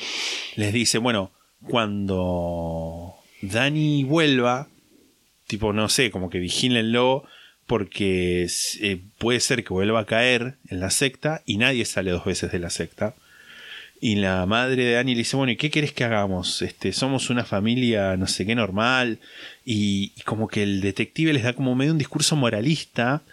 les 0.56 0.74
dice, 0.74 0.98
bueno, 0.98 1.32
cuando 1.68 3.16
Dani 3.42 4.04
vuelva, 4.04 4.68
tipo, 5.48 5.74
no 5.74 5.90
sé, 5.90 6.12
como 6.12 6.30
que 6.30 6.40
vigílenlo 6.40 7.26
porque 7.68 8.48
eh, 8.82 9.02
puede 9.18 9.40
ser 9.40 9.64
que 9.64 9.74
vuelva 9.74 10.02
a 10.02 10.06
caer 10.06 10.58
en 10.70 10.80
la 10.80 10.92
secta 10.92 11.42
y 11.46 11.58
nadie 11.58 11.86
sale 11.86 12.12
dos 12.12 12.26
veces 12.26 12.52
de 12.52 12.60
la 12.60 12.70
secta. 12.70 13.16
Y 14.00 14.16
la 14.16 14.46
madre 14.46 14.84
de 14.84 14.92
Dani 14.94 15.14
le 15.14 15.20
dice, 15.20 15.38
bueno, 15.38 15.54
¿y 15.54 15.56
qué 15.56 15.72
querés 15.72 15.94
que 15.94 16.04
hagamos? 16.04 16.62
Este, 16.62 16.92
somos 16.92 17.30
una 17.30 17.44
familia, 17.44 18.18
no 18.18 18.28
sé 18.28 18.46
qué, 18.46 18.54
normal. 18.54 19.20
Y, 19.64 20.12
y 20.16 20.22
como 20.22 20.48
que 20.48 20.64
el 20.64 20.82
detective 20.82 21.34
les 21.34 21.44
da 21.44 21.54
como 21.54 21.76
medio 21.76 21.94
un 21.94 21.98
discurso 21.98 22.36
moralista 22.36 23.24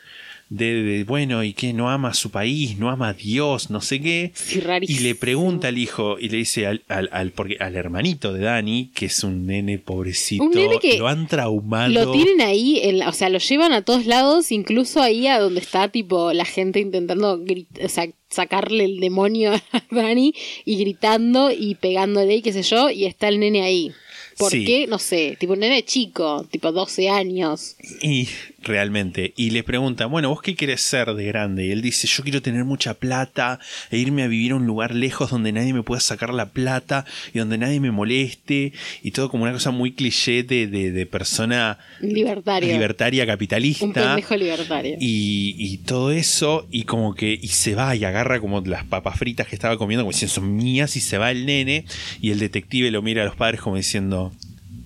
de, 0.55 0.83
de, 0.83 1.05
bueno, 1.05 1.43
¿y 1.43 1.55
qué? 1.55 1.73
No 1.73 1.89
ama 1.91 2.09
a 2.11 2.15
su 2.15 2.31
país, 2.31 2.79
no 2.79 2.91
ama 2.91 3.09
a 3.09 3.13
Dios, 3.15 3.71
no 3.71 3.81
sé 3.81 4.01
qué. 4.03 4.33
Sí, 4.35 4.61
Y 4.83 4.99
le 4.99 5.15
pregunta 5.15 5.69
al 5.69 5.79
hijo 5.79 6.19
y 6.19 6.29
le 6.29 6.37
dice 6.37 6.67
al, 6.67 6.83
al, 6.89 7.09
al- 7.11 7.31
porque, 7.31 7.57
al 7.59 7.75
hermanito 7.75 8.35
de 8.35 8.41
Dani, 8.45 8.91
que 8.95 9.07
es 9.07 9.25
un 9.25 9.47
nene 9.47 9.79
pobrecito, 9.79 10.45
Un 10.45 10.51
nene 10.51 10.79
que 10.79 10.99
lo 10.99 11.09
han 11.09 11.27
traumado. 11.27 11.89
Lo 11.91 12.13
tienen 12.13 12.43
ahí, 12.43 12.81
en 12.83 13.03
o 13.03 13.13
sea, 13.13 13.31
lo 13.31 13.39
llevan 13.39 13.73
a 13.73 13.83
todos 13.83 14.05
lados, 14.05 14.53
incluso 14.53 15.01
ahí 15.01 15.27
a 15.27 15.39
donde 15.39 15.61
está 15.61 15.89
tipo 15.89 16.33
la 16.35 16.45
gente 16.45 16.81
intentando 16.81 17.39
grit- 17.43 17.83
o 17.83 17.89
sea, 17.89 18.07
sacarle 18.29 18.85
el 18.85 19.01
demonio 19.01 19.53
a 19.53 19.63
Dani 19.91 20.35
y 20.67 20.77
gritando 20.77 21.51
y 21.51 21.77
pegándole 21.77 22.37
y 22.37 22.43
qué 22.43 22.53
sé 22.53 22.63
yo, 22.63 22.91
y 22.91 23.07
está 23.07 23.29
el 23.29 23.41
nene 23.41 23.63
ahí. 23.63 23.91
¿Por 24.39 24.51
Sí. 24.51 24.65
qué? 24.65 24.87
No 24.87 24.99
sé, 24.99 25.37
tipo 25.39 25.53
un 25.53 25.61
nene 25.61 25.85
chico, 25.85 26.47
tipo 26.51 26.73
12 26.73 27.11
años. 27.11 27.77
Y 28.03 28.29
realmente, 28.63 29.33
y 29.37 29.51
le 29.51 29.63
pregunta, 29.63 30.07
bueno, 30.07 30.29
¿vos 30.31 30.43
qué 30.43 30.55
querés 30.55 30.81
ser 30.81 31.13
de 31.15 31.25
grande? 31.27 31.67
Y 31.67 31.71
él 31.73 31.83
dice, 31.83 32.07
yo 32.07 32.23
quiero 32.23 32.43
tener 32.43 32.65
mucha 32.65 32.95
plata 32.95 33.59
e 33.91 33.99
irme 33.99 34.23
a 34.23 34.27
vivir 34.29 34.53
a 34.53 34.57
un 34.57 34.67
lugar 34.67 34.95
lejos 34.95 35.31
donde 35.31 35.53
nadie 35.53 35.73
me 35.73 35.83
pueda 35.83 36.01
sacar 36.01 36.33
la 36.33 36.51
plata 36.51 37.05
y 37.35 37.39
donde 37.39 37.59
nadie 37.59 37.81
me 37.81 37.91
moleste 37.91 38.73
y 39.03 39.11
todo 39.11 39.29
como 39.31 39.45
una 39.45 39.53
cosa 39.53 39.71
muy 39.71 39.93
cliché 39.93 40.43
de, 40.43 40.67
de, 40.67 40.91
de 40.93 41.07
persona 41.07 41.79
Libertario. 42.01 42.73
libertaria 42.73 43.27
capitalista. 43.27 43.85
Un 43.85 43.93
pendejo 43.93 44.37
libertario. 44.37 44.97
Y, 45.01 45.55
y 45.59 45.79
todo 45.79 46.13
eso, 46.13 46.67
y 46.71 46.85
como 46.85 47.15
que, 47.15 47.39
y 47.41 47.49
se 47.49 47.75
va 47.75 47.95
y 47.97 48.05
agarra 48.05 48.41
como 48.41 48.61
las 48.63 48.85
papas 48.85 49.19
fritas 49.19 49.47
que 49.47 49.55
estaba 49.55 49.77
comiendo, 49.77 50.05
como 50.05 50.13
diciendo, 50.13 50.35
son 50.35 50.57
mías, 50.57 50.97
y 50.97 51.01
se 51.01 51.19
va 51.19 51.31
el 51.31 51.47
nene, 51.47 51.85
y 52.21 52.31
el 52.31 52.39
detective 52.39 52.91
lo 52.91 53.03
mira 53.03 53.23
a 53.23 53.27
los 53.27 53.37
padres 53.37 53.61
como 53.61 53.77
diciendo, 53.77 54.33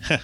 "Ja, 0.00 0.20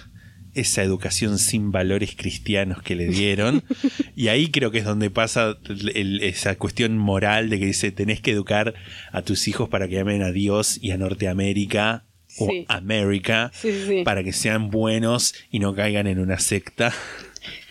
esa 0.55 0.83
educación 0.83 1.39
sin 1.39 1.71
valores 1.71 2.15
cristianos 2.15 2.81
que 2.83 2.95
le 2.95 3.07
dieron. 3.07 3.63
y 4.15 4.27
ahí 4.29 4.49
creo 4.51 4.71
que 4.71 4.79
es 4.79 4.85
donde 4.85 5.09
pasa 5.09 5.57
el- 5.95 6.21
esa 6.23 6.55
cuestión 6.57 6.97
moral 6.97 7.49
de 7.49 7.59
que 7.59 7.65
dice, 7.67 7.91
tenés 7.91 8.21
que 8.21 8.31
educar 8.31 8.73
a 9.11 9.21
tus 9.21 9.47
hijos 9.47 9.69
para 9.69 9.87
que 9.87 9.99
amen 9.99 10.21
a 10.21 10.31
Dios 10.31 10.77
y 10.81 10.91
a 10.91 10.97
Norteamérica. 10.97 12.03
O 12.39 12.47
Sí. 12.49 12.65
América 12.67 13.51
Sí, 13.53 13.71
sí, 13.71 13.83
sí. 13.87 14.03
para 14.03 14.23
que 14.23 14.33
sean 14.33 14.71
buenos 14.71 15.35
y 15.51 15.59
no 15.59 15.75
caigan 15.75 16.07
en 16.07 16.17
una 16.17 16.39
secta. 16.39 16.91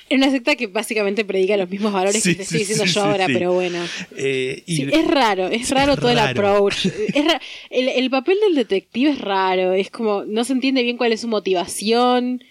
Es 0.08 0.18
una 0.18 0.30
secta 0.30 0.54
que 0.54 0.68
básicamente 0.68 1.24
predica 1.24 1.56
los 1.56 1.68
mismos 1.68 1.92
valores 1.92 2.22
que 2.22 2.34
te 2.36 2.42
estoy 2.42 2.58
diciendo 2.60 2.84
yo 2.84 3.02
ahora, 3.02 3.26
pero 3.26 3.54
bueno. 3.54 3.82
Eh, 4.16 4.62
y- 4.66 4.82
es 4.94 5.06
raro, 5.08 5.48
es 5.48 5.68
raro 5.70 5.96
todo 5.96 6.10
el 6.10 6.18
approach. 6.20 6.86
Es 7.14 7.24
ra- 7.24 7.40
el, 7.70 7.88
el 7.88 8.08
papel 8.10 8.36
del 8.46 8.54
detective 8.54 9.10
es 9.10 9.18
raro, 9.20 9.72
es 9.72 9.90
como, 9.90 10.24
no 10.26 10.44
se 10.44 10.52
entiende 10.52 10.84
bien 10.84 10.96
cuál 10.96 11.12
es 11.12 11.22
su 11.22 11.28
motivación. 11.28 12.44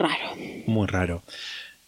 Raro. 0.00 0.36
Muy 0.66 0.86
raro. 0.88 1.22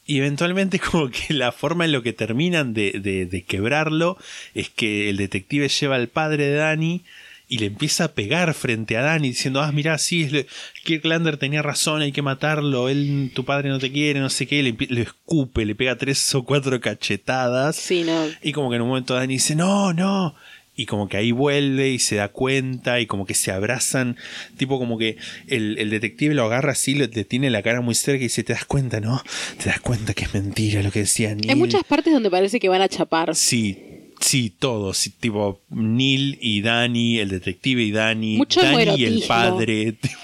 Y 0.06 0.18
eventualmente 0.18 0.78
como 0.90 1.08
que 1.10 1.32
la 1.34 1.50
forma 1.52 1.84
en 1.86 1.92
lo 1.92 2.02
que 2.02 2.12
terminan 2.12 2.74
de, 2.74 2.92
de- 3.00 3.26
de 3.26 3.42
quebrarlo 3.44 4.16
es 4.54 4.68
que 4.70 5.08
el 5.10 5.16
detective 5.16 5.68
lleva 5.68 5.96
al 5.96 6.08
padre 6.08 6.46
de 6.46 6.54
Dani 6.56 7.02
y 7.48 7.58
le 7.58 7.66
empieza 7.66 8.04
a 8.04 8.12
pegar 8.12 8.54
frente 8.54 8.96
a 8.96 9.02
Dani 9.02 9.28
diciendo, 9.28 9.60
ah, 9.60 9.72
mirá, 9.72 9.98
sí, 9.98 10.22
es 10.22 10.46
Kirklander 10.84 11.36
tenía 11.36 11.60
razón, 11.60 12.00
hay 12.00 12.10
que 12.10 12.22
matarlo, 12.22 12.88
él, 12.88 13.30
tu 13.34 13.44
padre 13.44 13.68
no 13.68 13.78
te 13.78 13.92
quiere, 13.92 14.20
no 14.20 14.30
sé 14.30 14.46
qué, 14.46 14.62
le, 14.62 14.74
le 14.88 15.02
escupe, 15.02 15.66
le 15.66 15.74
pega 15.74 15.96
tres 15.96 16.34
o 16.34 16.44
cuatro 16.44 16.80
cachetadas. 16.80 17.76
Sí, 17.76 18.04
no. 18.04 18.24
Y 18.42 18.52
como 18.52 18.70
que 18.70 18.76
en 18.76 18.82
un 18.82 18.88
momento 18.88 19.14
Dani 19.14 19.34
dice, 19.34 19.54
no, 19.54 19.92
no. 19.92 20.34
Y 20.82 20.86
como 20.86 21.08
que 21.08 21.16
ahí 21.16 21.30
vuelve 21.30 21.90
y 21.90 22.00
se 22.00 22.16
da 22.16 22.26
cuenta 22.26 22.98
y 22.98 23.06
como 23.06 23.24
que 23.24 23.34
se 23.34 23.52
abrazan. 23.52 24.16
Tipo 24.56 24.80
como 24.80 24.98
que 24.98 25.16
el, 25.46 25.78
el 25.78 25.90
detective 25.90 26.34
lo 26.34 26.42
agarra 26.42 26.72
así, 26.72 26.96
le, 26.96 27.06
le 27.06 27.24
tiene 27.24 27.50
la 27.50 27.62
cara 27.62 27.80
muy 27.80 27.94
cerca 27.94 28.18
y 28.18 28.24
dice, 28.24 28.42
te 28.42 28.52
das 28.52 28.64
cuenta, 28.64 28.98
¿no? 28.98 29.22
Te 29.62 29.66
das 29.68 29.80
cuenta 29.80 30.12
que 30.12 30.24
es 30.24 30.34
mentira 30.34 30.82
lo 30.82 30.90
que 30.90 30.98
decía 30.98 31.36
Neil. 31.36 31.50
Hay 31.50 31.54
muchas 31.54 31.84
partes 31.84 32.12
donde 32.12 32.30
parece 32.30 32.58
que 32.58 32.68
van 32.68 32.82
a 32.82 32.88
chapar. 32.88 33.36
Sí, 33.36 33.78
sí, 34.18 34.50
todos. 34.50 34.98
sí, 34.98 35.10
tipo 35.10 35.60
Neil 35.70 36.36
y 36.40 36.62
Dani, 36.62 37.20
el 37.20 37.28
detective 37.28 37.80
y 37.84 37.92
Dani. 37.92 38.36
Mucho 38.38 38.60
Dani 38.60 39.00
y 39.00 39.04
el 39.04 39.22
padre. 39.28 39.92
tipo, 40.00 40.18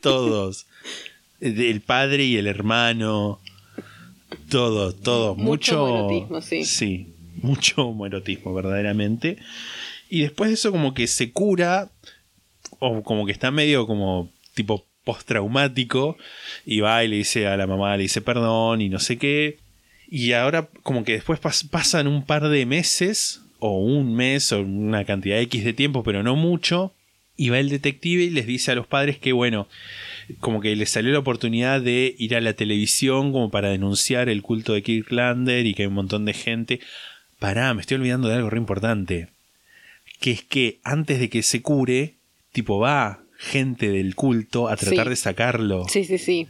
todos. 0.00 0.66
El 1.40 1.80
padre 1.80 2.22
y 2.26 2.36
el 2.36 2.46
hermano. 2.46 3.40
Todo, 4.48 4.94
todo. 4.94 5.34
Mucho 5.34 6.06
Mucho. 6.08 6.40
sí. 6.42 6.64
Sí, 6.64 7.13
mucho 7.50 7.88
homoerotismo, 7.88 8.54
verdaderamente. 8.54 9.38
Y 10.08 10.22
después 10.22 10.50
de 10.50 10.54
eso, 10.54 10.72
como 10.72 10.94
que 10.94 11.06
se 11.06 11.30
cura. 11.32 11.90
O 12.78 13.02
como 13.02 13.26
que 13.26 13.32
está 13.32 13.50
medio 13.50 13.86
como 13.86 14.30
tipo 14.54 14.84
postraumático. 15.04 16.16
Y 16.66 16.80
va 16.80 17.04
y 17.04 17.08
le 17.08 17.16
dice 17.16 17.46
a 17.46 17.56
la 17.56 17.66
mamá, 17.66 17.96
le 17.96 18.04
dice 18.04 18.20
perdón 18.20 18.80
y 18.80 18.88
no 18.88 18.98
sé 18.98 19.18
qué. 19.18 19.58
Y 20.08 20.32
ahora 20.32 20.68
como 20.82 21.04
que 21.04 21.12
después 21.12 21.40
pas- 21.40 21.68
pasan 21.68 22.06
un 22.06 22.24
par 22.24 22.48
de 22.48 22.66
meses, 22.66 23.40
o 23.58 23.78
un 23.78 24.14
mes, 24.14 24.52
o 24.52 24.60
una 24.60 25.04
cantidad 25.04 25.40
X 25.40 25.64
de 25.64 25.72
tiempo, 25.72 26.02
pero 26.02 26.22
no 26.22 26.36
mucho. 26.36 26.92
Y 27.36 27.48
va 27.48 27.58
el 27.58 27.68
detective 27.68 28.22
y 28.22 28.30
les 28.30 28.46
dice 28.46 28.70
a 28.70 28.74
los 28.76 28.86
padres 28.86 29.18
que, 29.18 29.32
bueno, 29.32 29.66
como 30.40 30.60
que 30.60 30.76
les 30.76 30.90
salió 30.90 31.12
la 31.12 31.18
oportunidad 31.18 31.80
de 31.80 32.14
ir 32.18 32.36
a 32.36 32.40
la 32.40 32.52
televisión 32.52 33.32
como 33.32 33.50
para 33.50 33.70
denunciar 33.70 34.28
el 34.28 34.42
culto 34.42 34.72
de 34.74 34.82
Kirklander 34.82 35.66
y 35.66 35.74
que 35.74 35.82
hay 35.82 35.88
un 35.88 35.94
montón 35.94 36.24
de 36.26 36.34
gente. 36.34 36.80
Pará, 37.38 37.74
me 37.74 37.80
estoy 37.80 37.96
olvidando 37.96 38.28
de 38.28 38.34
algo 38.36 38.50
re 38.50 38.58
importante. 38.58 39.28
Que 40.20 40.30
es 40.32 40.42
que 40.42 40.78
antes 40.84 41.18
de 41.20 41.28
que 41.28 41.42
se 41.42 41.62
cure, 41.62 42.14
tipo 42.52 42.78
va 42.78 43.20
gente 43.38 43.90
del 43.90 44.14
culto 44.14 44.68
a 44.68 44.76
tratar 44.76 45.06
Sí. 45.06 45.10
de 45.10 45.16
sacarlo 45.16 45.86
Sí, 45.88 46.04
sí, 46.04 46.18
sí. 46.18 46.48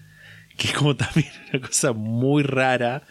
que 0.56 0.68
es 0.68 0.74
como 0.74 0.94
también 0.96 1.30
una 1.52 1.66
cosa 1.66 1.92
muy 1.92 2.42
rara, 2.42 3.02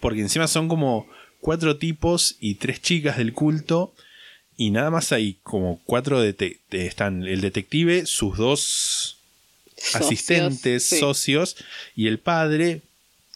porque 0.00 0.20
encima 0.20 0.46
son 0.46 0.68
como 0.68 1.08
cuatro 1.40 1.76
tipos 1.78 2.36
y 2.40 2.56
tres 2.56 2.80
chicas 2.82 3.16
del 3.16 3.32
culto, 3.32 3.94
y 4.56 4.70
nada 4.70 4.90
más 4.90 5.10
hay 5.12 5.38
como 5.42 5.80
cuatro 5.86 6.22
están 6.70 7.24
el 7.26 7.40
detective, 7.40 8.06
sus 8.06 8.36
dos 8.36 9.16
Socios, 9.76 9.94
asistentes, 10.02 10.84
sí. 10.88 10.98
socios, 11.00 11.56
y 11.96 12.06
el 12.06 12.20
padre, 12.20 12.82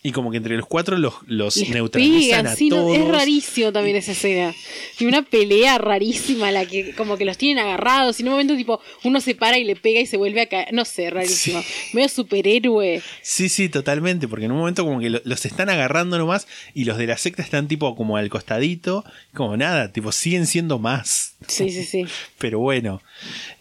y 0.08 0.12
como 0.12 0.30
que 0.30 0.36
entre 0.36 0.56
los 0.56 0.66
cuatro 0.66 0.96
los, 0.98 1.14
los 1.26 1.56
Les 1.56 1.70
neutralizan 1.70 2.42
pegan, 2.42 2.46
a 2.46 2.54
sí, 2.56 2.68
no, 2.68 2.76
todos. 2.76 2.96
es 2.96 3.08
rarísimo 3.08 3.72
también 3.72 3.96
esa 3.96 4.12
escena. 4.12 4.54
Y 5.00 5.06
una 5.06 5.22
pelea 5.22 5.78
rarísima, 5.78 6.50
la 6.52 6.64
que 6.66 6.94
como 6.94 7.16
que 7.16 7.24
los 7.24 7.36
tienen 7.38 7.58
agarrados. 7.64 8.18
Y 8.18 8.22
en 8.22 8.28
un 8.28 8.32
momento, 8.34 8.56
tipo, 8.56 8.80
uno 9.04 9.20
se 9.20 9.34
para 9.34 9.58
y 9.58 9.64
le 9.64 9.74
pega 9.76 10.00
y 10.00 10.06
se 10.06 10.16
vuelve 10.16 10.42
a 10.42 10.46
caer. 10.46 10.72
No 10.72 10.84
sé, 10.84 11.10
rarísimo. 11.10 11.60
Medio 11.92 12.08
superhéroe. 12.08 13.02
Sí, 13.22 13.48
sí, 13.48 13.68
totalmente, 13.68 14.28
porque 14.28 14.44
en 14.46 14.52
un 14.52 14.58
momento 14.58 14.84
como 14.84 15.00
que 15.00 15.10
lo- 15.10 15.20
los 15.24 15.44
están 15.44 15.68
agarrando 15.70 16.18
nomás 16.18 16.46
y 16.74 16.84
los 16.84 16.98
de 16.98 17.06
la 17.06 17.16
secta 17.18 17.42
están 17.42 17.66
tipo 17.68 17.94
como 17.96 18.16
al 18.16 18.28
costadito, 18.28 19.04
como 19.34 19.56
nada, 19.56 19.92
tipo 19.92 20.12
siguen 20.12 20.46
siendo 20.46 20.78
más. 20.78 21.34
Sí, 21.48 21.70
sí, 21.70 21.84
sí. 21.84 22.04
Pero 22.38 22.58
bueno, 22.60 23.02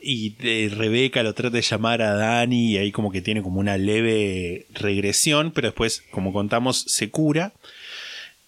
y 0.02 0.36
eh, 0.44 0.70
Rebeca 0.76 1.24
lo 1.24 1.34
trata 1.34 1.56
de 1.56 1.62
llamar 1.62 2.02
a 2.02 2.14
Dani 2.14 2.74
y 2.74 2.78
ahí 2.78 2.92
como 2.92 3.12
que 3.12 3.22
tiene 3.22 3.42
como 3.42 3.60
una 3.60 3.78
leve 3.78 4.68
regresión, 4.74 5.52
pero 5.52 5.70
después, 5.70 6.04
como 6.12 6.32
contamos, 6.36 6.86
se 6.88 7.10
cura. 7.10 7.52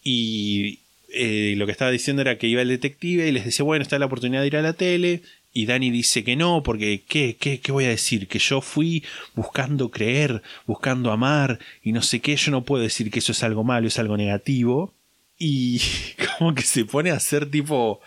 Y 0.03 0.79
eh, 1.13 1.55
lo 1.57 1.65
que 1.65 1.71
estaba 1.71 1.89
diciendo 1.91 2.21
era 2.21 2.37
que 2.37 2.47
iba 2.47 2.61
el 2.61 2.69
detective 2.69 3.27
y 3.27 3.31
les 3.31 3.45
decía, 3.45 3.63
bueno, 3.65 3.81
está 3.81 3.97
la 3.99 4.05
oportunidad 4.05 4.41
de 4.41 4.47
ir 4.47 4.57
a 4.57 4.61
la 4.61 4.73
tele. 4.73 5.21
Y 5.53 5.65
Dani 5.65 5.89
dice 5.89 6.23
que 6.23 6.35
no, 6.35 6.61
porque 6.61 7.01
¿qué, 7.07 7.35
qué, 7.39 7.59
qué 7.59 7.71
voy 7.71 7.85
a 7.85 7.89
decir? 7.89 8.27
Que 8.27 8.37
yo 8.37 8.61
fui 8.61 9.03
buscando 9.33 9.89
creer, 9.89 10.43
buscando 10.67 11.11
amar 11.11 11.57
y 11.83 11.93
no 11.93 12.03
sé 12.03 12.19
qué. 12.19 12.35
Yo 12.35 12.51
no 12.51 12.63
puedo 12.63 12.83
decir 12.83 13.09
que 13.09 13.19
eso 13.19 13.31
es 13.31 13.41
algo 13.41 13.63
malo, 13.63 13.87
es 13.87 13.97
algo 13.97 14.15
negativo. 14.17 14.93
Y 15.39 15.81
como 16.37 16.53
que 16.53 16.61
se 16.61 16.85
pone 16.85 17.09
a 17.09 17.15
hacer 17.15 17.49
tipo, 17.49 18.01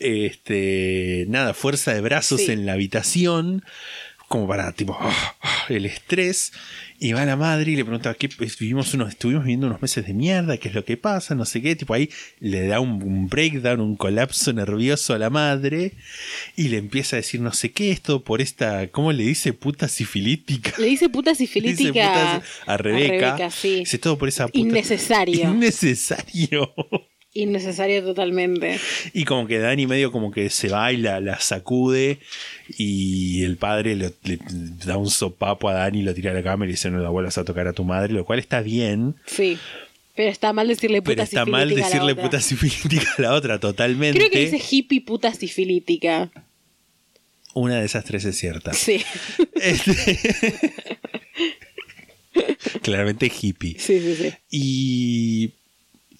este, 0.00 1.26
nada, 1.28 1.54
fuerza 1.54 1.94
de 1.94 2.00
brazos 2.00 2.40
Sí. 2.40 2.50
en 2.52 2.66
la 2.66 2.72
habitación, 2.72 3.64
como 4.28 4.48
para 4.48 4.72
tipo 4.72 4.98
el 5.68 5.86
estrés. 5.86 6.52
Y 6.98 7.12
va 7.12 7.24
la 7.24 7.36
madre 7.36 7.72
y 7.72 7.76
le 7.76 7.84
pregunta, 7.84 8.14
¿qué, 8.14 8.28
vivimos 8.58 8.94
unos, 8.94 9.10
estuvimos 9.10 9.44
viviendo 9.44 9.66
unos 9.66 9.82
meses 9.82 10.06
de 10.06 10.14
mierda, 10.14 10.56
¿qué 10.56 10.68
es 10.68 10.74
lo 10.74 10.84
que 10.84 10.96
pasa? 10.96 11.34
No 11.34 11.44
sé 11.44 11.60
qué, 11.60 11.76
tipo 11.76 11.92
ahí 11.92 12.10
le 12.40 12.66
da 12.66 12.80
un, 12.80 13.02
un 13.02 13.28
breakdown, 13.28 13.80
un 13.80 13.96
colapso 13.96 14.52
nervioso 14.52 15.12
a 15.12 15.18
la 15.18 15.28
madre 15.28 15.92
y 16.56 16.68
le 16.68 16.78
empieza 16.78 17.16
a 17.16 17.18
decir 17.18 17.40
no 17.40 17.52
sé 17.52 17.72
qué 17.72 17.90
esto 17.90 18.24
por 18.24 18.40
esta, 18.40 18.88
¿cómo 18.88 19.12
le 19.12 19.24
dice? 19.24 19.52
Puta 19.52 19.88
sifilítica. 19.88 20.72
Le 20.78 20.86
dice 20.86 21.08
puta 21.08 21.30
Dice 21.36 21.46
sifilítica 21.46 21.88
puta 21.90 22.42
a 22.66 22.76
Rebeca. 22.76 23.34
A 23.34 23.36
Rebeca, 23.36 23.50
sí. 23.50 23.80
Dice 23.80 23.98
todo 23.98 24.16
por 24.16 24.28
esa 24.28 24.46
puta. 24.46 24.58
Innecesario. 24.58 25.50
Innecesario. 25.50 26.72
Innecesario 27.36 28.02
totalmente. 28.04 28.78
Y 29.12 29.24
como 29.24 29.46
que 29.46 29.58
Dani 29.58 29.86
medio 29.86 30.10
como 30.10 30.30
que 30.30 30.50
se 30.50 30.68
va 30.68 30.92
y 30.92 30.96
la, 30.96 31.20
la 31.20 31.38
sacude 31.40 32.18
y 32.78 33.42
el 33.44 33.56
padre 33.56 33.94
le, 33.94 34.12
le 34.24 34.38
da 34.84 34.96
un 34.96 35.10
sopapo 35.10 35.68
a 35.68 35.74
Dani, 35.74 36.02
lo 36.02 36.14
tira 36.14 36.30
a 36.30 36.34
la 36.34 36.42
cama 36.42 36.64
y 36.64 36.68
le 36.68 36.72
dice 36.74 36.90
no 36.90 36.98
la 36.98 37.10
vuelvas 37.10 37.38
a 37.38 37.44
tocar 37.44 37.66
a 37.68 37.72
tu 37.72 37.84
madre, 37.84 38.12
lo 38.12 38.24
cual 38.24 38.38
está 38.38 38.60
bien, 38.60 39.14
Sí. 39.26 39.58
Pero 40.14 40.30
está 40.30 40.54
mal 40.54 40.66
decirle 40.66 41.02
puta 41.02 41.12
pero 41.14 41.22
está 41.24 41.44
mal 41.44 41.70
a 41.70 41.74
decirle 41.74 42.12
otra. 42.12 42.24
puta 42.24 42.40
sifilítica 42.40 43.06
a 43.18 43.22
la 43.22 43.34
otra 43.34 43.60
totalmente. 43.60 44.18
Creo 44.18 44.30
que 44.30 44.50
dice 44.50 44.62
hippie 44.74 45.02
puta 45.02 45.34
sifilítica. 45.34 46.30
Una 47.52 47.80
de 47.80 47.84
esas 47.84 48.02
tres 48.04 48.24
es 48.24 48.38
cierta. 48.38 48.72
Sí. 48.72 49.02
Este- 49.60 50.18
Claramente 52.82 53.30
hippie. 53.40 53.76
Sí, 53.78 54.00
sí, 54.00 54.14
sí. 54.16 54.32
Y 54.50 55.50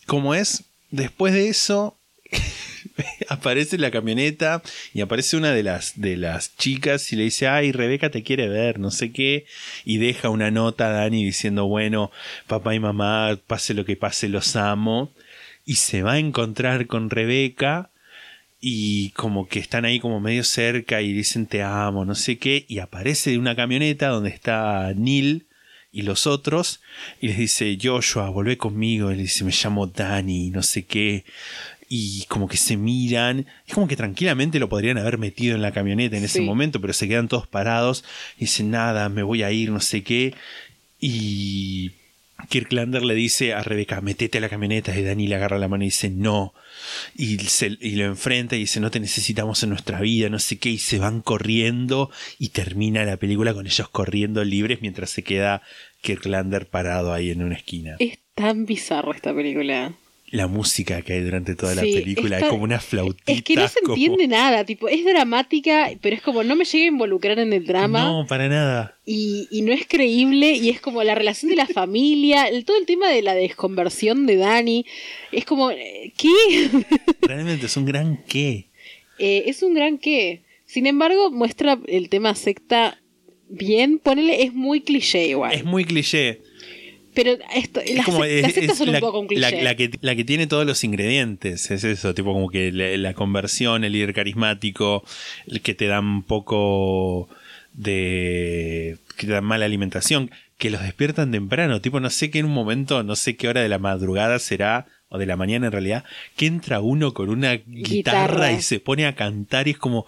como 0.06 0.34
es, 0.34 0.64
después 0.90 1.32
de 1.34 1.48
eso 1.48 1.98
aparece 3.28 3.78
la 3.78 3.90
camioneta 3.90 4.62
y 4.94 5.00
aparece 5.00 5.36
una 5.36 5.52
de 5.52 5.62
las 5.62 6.00
de 6.00 6.16
las 6.16 6.56
chicas 6.56 7.12
y 7.12 7.16
le 7.16 7.24
dice, 7.24 7.48
"Ay, 7.48 7.72
Rebeca 7.72 8.10
te 8.10 8.22
quiere 8.22 8.48
ver, 8.48 8.78
no 8.78 8.90
sé 8.90 9.12
qué." 9.12 9.46
Y 9.84 9.98
deja 9.98 10.30
una 10.30 10.50
nota 10.50 10.88
a 10.88 10.90
Dani 10.90 11.24
diciendo, 11.24 11.66
"Bueno, 11.66 12.10
papá 12.46 12.74
y 12.74 12.80
mamá, 12.80 13.38
pase 13.46 13.74
lo 13.74 13.84
que 13.84 13.96
pase, 13.96 14.28
los 14.28 14.56
amo." 14.56 15.12
Y 15.64 15.76
se 15.76 16.02
va 16.02 16.14
a 16.14 16.18
encontrar 16.18 16.86
con 16.86 17.10
Rebeca 17.10 17.90
y 18.60 19.10
como 19.10 19.48
que 19.48 19.58
están 19.58 19.84
ahí 19.84 20.00
como 20.00 20.20
medio 20.20 20.44
cerca 20.44 21.02
y 21.02 21.12
dicen 21.12 21.46
te 21.46 21.62
amo, 21.62 22.04
no 22.04 22.14
sé 22.14 22.38
qué, 22.38 22.64
y 22.68 22.78
aparece 22.78 23.30
de 23.30 23.38
una 23.38 23.56
camioneta 23.56 24.08
donde 24.08 24.30
está 24.30 24.92
Neil 24.96 25.45
y 25.98 26.02
los 26.02 26.26
otros 26.26 26.80
y 27.20 27.28
les 27.28 27.38
dice 27.38 27.76
Joshua, 27.82 28.28
volvé 28.30 28.56
conmigo, 28.58 29.10
y 29.10 29.16
le 29.16 29.22
dice 29.22 29.44
me 29.44 29.52
llamo 29.52 29.86
Dani, 29.86 30.50
no 30.50 30.62
sé 30.62 30.84
qué, 30.84 31.24
y 31.88 32.24
como 32.28 32.48
que 32.48 32.56
se 32.56 32.76
miran, 32.76 33.46
es 33.66 33.74
como 33.74 33.86
que 33.88 33.96
tranquilamente 33.96 34.58
lo 34.58 34.68
podrían 34.68 34.98
haber 34.98 35.18
metido 35.18 35.54
en 35.54 35.62
la 35.62 35.72
camioneta 35.72 36.16
en 36.16 36.24
ese 36.24 36.40
momento, 36.40 36.80
pero 36.80 36.92
se 36.92 37.06
quedan 37.08 37.28
todos 37.28 37.46
parados 37.46 38.04
y 38.36 38.40
dicen 38.40 38.70
nada, 38.70 39.08
me 39.08 39.22
voy 39.22 39.42
a 39.44 39.52
ir, 39.52 39.70
no 39.70 39.80
sé 39.80 40.02
qué, 40.02 40.34
y 41.00 41.92
Kirklander 42.48 43.02
le 43.02 43.14
dice 43.14 43.54
a 43.54 43.62
Rebeca, 43.62 44.00
metete 44.00 44.38
a 44.38 44.40
la 44.40 44.48
camioneta. 44.48 44.96
Y 44.96 45.02
Dani 45.02 45.26
le 45.26 45.34
agarra 45.34 45.58
la 45.58 45.68
mano 45.68 45.84
y 45.84 45.88
dice, 45.88 46.10
no. 46.10 46.54
Y, 47.16 47.38
se- 47.38 47.78
y 47.80 47.92
lo 47.96 48.04
enfrenta 48.04 48.56
y 48.56 48.60
dice, 48.60 48.78
no 48.80 48.90
te 48.90 49.00
necesitamos 49.00 49.62
en 49.62 49.70
nuestra 49.70 50.00
vida, 50.00 50.28
no 50.28 50.38
sé 50.38 50.58
qué. 50.58 50.70
Y 50.70 50.78
se 50.78 50.98
van 50.98 51.22
corriendo 51.22 52.10
y 52.38 52.50
termina 52.50 53.04
la 53.04 53.16
película 53.16 53.54
con 53.54 53.66
ellos 53.66 53.88
corriendo 53.88 54.44
libres 54.44 54.80
mientras 54.82 55.10
se 55.10 55.22
queda 55.22 55.62
Kirklander 56.02 56.66
parado 56.68 57.12
ahí 57.12 57.30
en 57.30 57.42
una 57.42 57.54
esquina. 57.56 57.96
Es 57.98 58.18
tan 58.34 58.66
bizarro 58.66 59.12
esta 59.12 59.34
película. 59.34 59.94
La 60.32 60.48
música 60.48 61.02
que 61.02 61.12
hay 61.12 61.20
durante 61.22 61.54
toda 61.54 61.76
la 61.76 61.82
película 61.82 62.38
es 62.38 62.44
como 62.46 62.64
una 62.64 62.80
flautita. 62.80 63.32
Es 63.32 63.42
que 63.44 63.54
no 63.54 63.68
se 63.68 63.80
como- 63.80 63.94
entiende 63.94 64.26
nada, 64.26 64.64
tipo, 64.64 64.88
es 64.88 65.04
dramática, 65.04 65.88
pero 66.02 66.16
es 66.16 66.20
como 66.22 66.42
no 66.42 66.56
me 66.56 66.64
llega 66.64 66.84
a 66.84 66.88
involucrar 66.88 67.38
en 67.38 67.52
el 67.52 67.64
drama 67.64 68.02
No, 68.02 68.26
para 68.26 68.48
nada. 68.48 68.98
y, 69.06 69.46
y 69.52 69.62
no 69.62 69.72
es 69.72 69.86
creíble 69.86 70.50
y 70.50 70.68
es 70.70 70.80
como 70.80 71.04
la 71.04 71.14
relación 71.14 71.50
de 71.50 71.56
la 71.56 71.66
familia, 71.66 72.48
el, 72.48 72.64
todo 72.64 72.76
el 72.76 72.86
tema 72.86 73.08
de 73.08 73.22
la 73.22 73.34
desconversión 73.36 74.26
de 74.26 74.36
Dani, 74.36 74.84
es 75.30 75.44
como, 75.44 75.70
eh, 75.70 76.12
¿qué? 76.16 76.70
Realmente 77.22 77.66
es 77.66 77.76
un 77.76 77.84
gran 77.84 78.16
qué. 78.26 78.66
Eh, 79.20 79.44
es 79.46 79.62
un 79.62 79.74
gran 79.74 79.96
qué. 79.96 80.42
Sin 80.66 80.86
embargo, 80.86 81.30
muestra 81.30 81.78
el 81.86 82.08
tema 82.08 82.34
secta 82.34 83.00
bien, 83.48 83.98
ponele, 83.98 84.42
es 84.44 84.52
muy 84.54 84.80
cliché 84.80 85.26
igual. 85.28 85.52
Es 85.52 85.64
muy 85.64 85.84
cliché. 85.84 86.40
Pero 87.14 87.38
esto, 87.54 87.80
Es 87.80 87.94
las, 87.96 88.04
como, 88.04 88.24
es- 88.24 88.56
es 88.58 88.76
son 88.76 88.88
la, 88.92 88.98
un 88.98 89.00
poco 89.00 89.20
un 89.20 89.26
cliché. 89.26 89.40
la- 89.40 89.62
la 89.62 89.74
que, 89.74 89.90
la 90.02 90.14
que 90.14 90.24
tiene 90.24 90.46
todos 90.46 90.66
los 90.66 90.84
ingredientes, 90.84 91.70
es 91.70 91.82
eso, 91.84 92.12
tipo 92.14 92.32
como 92.34 92.50
que 92.50 92.70
la, 92.72 93.14
conversión, 93.14 93.84
el 93.84 93.92
líder 93.92 94.12
carismático, 94.12 95.02
el 95.46 95.62
que 95.62 95.74
te 95.74 95.86
dan 95.86 96.04
un 96.04 96.22
poco 96.22 97.28
de... 97.72 98.98
que 99.16 99.26
te 99.26 99.32
dan 99.32 99.44
mala 99.44 99.64
alimentación, 99.64 100.30
que 100.58 100.70
los 100.70 100.82
despiertan 100.82 101.32
temprano, 101.32 101.80
tipo 101.80 102.00
no 102.00 102.10
sé 102.10 102.30
que 102.30 102.38
en 102.40 102.46
un 102.46 102.52
momento, 102.52 103.02
no 103.02 103.16
sé 103.16 103.36
qué 103.36 103.48
hora 103.48 103.62
de 103.62 103.68
la 103.68 103.78
madrugada 103.78 104.38
será, 104.38 104.86
o 105.08 105.18
de 105.18 105.26
la 105.26 105.36
mañana 105.36 105.66
en 105.66 105.72
realidad, 105.72 106.04
que 106.36 106.46
entra 106.46 106.80
uno 106.80 107.14
con 107.14 107.30
una 107.30 107.52
guitarra, 107.54 107.88
Guitarra. 108.48 108.52
y 108.52 108.60
se 108.62 108.80
pone 108.80 109.06
a 109.06 109.14
cantar 109.14 109.68
y 109.68 109.72
es 109.72 109.78
como... 109.78 110.04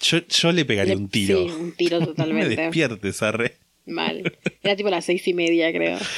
Yo, 0.00 0.18
yo 0.26 0.52
le 0.52 0.64
pegaría 0.64 0.94
Le- 0.94 1.00
un 1.00 1.08
tiro. 1.08 1.44
Sí, 1.44 1.50
un 1.58 1.72
tiro 1.72 1.98
No 2.00 2.06
me 2.06 2.12
totalmente. 2.12 2.56
despiertes, 2.56 3.22
arre. 3.22 3.56
Mal. 3.86 4.32
Era 4.62 4.76
tipo 4.76 4.90
las 4.90 5.06
seis 5.06 5.26
y 5.26 5.32
media, 5.34 5.72
creo. 5.72 5.98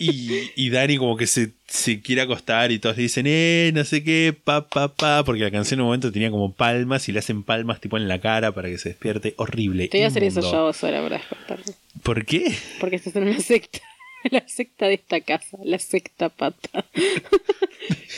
Y, 0.00 0.50
y 0.56 0.70
Dani 0.70 0.96
como 0.96 1.16
que 1.16 1.28
se, 1.28 1.52
se 1.68 2.00
quiere 2.02 2.22
acostar 2.22 2.72
y 2.72 2.80
todos 2.80 2.96
le 2.96 3.04
dicen, 3.04 3.24
eh, 3.28 3.70
no 3.72 3.84
sé 3.84 4.02
qué, 4.02 4.34
pa, 4.42 4.66
pa, 4.68 4.92
pa, 4.94 5.22
porque 5.24 5.42
la 5.42 5.50
canción 5.52 5.78
en 5.78 5.82
un 5.82 5.86
momento 5.86 6.10
tenía 6.10 6.28
como 6.30 6.52
palmas 6.52 7.08
y 7.08 7.12
le 7.12 7.20
hacen 7.20 7.44
palmas 7.44 7.80
tipo 7.80 7.96
en 7.96 8.08
la 8.08 8.20
cara 8.20 8.52
para 8.52 8.68
que 8.68 8.78
se 8.78 8.88
despierte. 8.88 9.32
Horrible. 9.36 9.86
Te 9.86 9.98
voy 9.98 10.04
a 10.04 10.08
hacer 10.08 10.24
eso 10.24 10.40
yo 10.40 10.72
sola 10.72 11.00
para 11.02 11.18
despertarme. 11.18 11.64
¿Por 12.02 12.26
qué? 12.26 12.52
Porque 12.80 12.96
estás 12.96 13.14
en 13.16 13.28
una 13.28 13.38
secta. 13.40 13.78
La 14.30 14.46
secta 14.48 14.86
de 14.88 14.94
esta 14.94 15.20
casa. 15.20 15.56
La 15.64 15.78
secta 15.78 16.28
pata. 16.30 16.84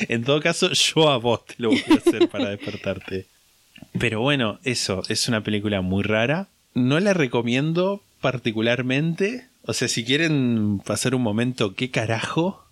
En 0.09 0.24
todo 0.24 0.40
caso, 0.40 0.73
yo 0.73 1.10
a 1.10 1.19
vos 1.19 1.44
te 1.47 1.55
lo 1.59 1.69
voy 1.70 1.82
a 1.90 1.94
hacer 1.94 2.28
para 2.28 2.48
despertarte. 2.51 3.27
Pero 4.03 4.20
bueno, 4.20 4.59
eso, 4.65 5.03
es 5.09 5.29
una 5.29 5.43
película 5.45 5.81
muy 5.81 6.03
rara. 6.03 6.49
No 6.74 6.99
la 6.99 7.15
recomiendo 7.15 8.03
particularmente. 8.20 9.47
O 9.65 9.73
sea, 9.74 9.87
si 9.89 10.05
quieren 10.05 10.81
pasar 10.85 11.15
un 11.15 11.23
momento, 11.23 11.74
¿qué 11.77 11.91
carajo 11.91 12.65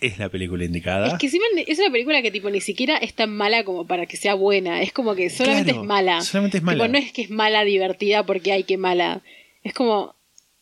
es 0.00 0.18
la 0.18 0.28
película 0.28 0.64
indicada? 0.64 1.08
Es 1.08 1.14
que 1.14 1.26
encima 1.26 1.44
es 1.66 1.78
una 1.78 1.90
película 1.90 2.20
que 2.22 2.30
tipo 2.30 2.50
ni 2.50 2.60
siquiera 2.60 2.98
es 2.98 3.14
tan 3.14 3.34
mala 3.34 3.64
como 3.64 3.86
para 3.86 4.04
que 4.06 4.16
sea 4.18 4.34
buena. 4.34 4.82
Es 4.82 4.92
como 4.92 5.14
que 5.14 5.30
solamente 5.30 5.70
Claro, 5.72 5.82
es 5.82 5.88
mala. 5.88 6.20
solamente 6.20 6.58
es 6.58 6.62
Tipo, 6.62 6.66
mala. 6.76 6.88
no 6.88 6.98
es 6.98 7.12
que 7.12 7.22
es 7.22 7.30
mala 7.30 7.64
divertida 7.64 8.26
porque 8.26 8.52
hay 8.52 8.64
que 8.64 8.76
mala. 8.76 9.22
Es 9.64 9.72
como. 9.72 10.14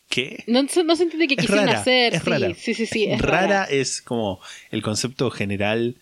¿Qué? 0.09 0.45
No, 0.47 0.63
no 0.63 0.95
se 0.95 1.03
entiende 1.03 1.27
qué 1.27 1.33
Es 1.33 1.41
quisieron 1.41 1.67
rara, 1.67 1.79
hacer. 1.81 2.13
es 2.15 2.23
sí, 2.23 2.29
rara. 2.29 2.53
sí, 2.55 2.73
sí, 2.73 2.85
sí, 2.85 3.05
es 3.07 3.21
rara, 3.21 3.41
rara. 3.41 3.63
es 3.65 4.01
como 4.01 4.39
el 4.71 4.81
concepto 4.81 5.29
general. 5.31 5.97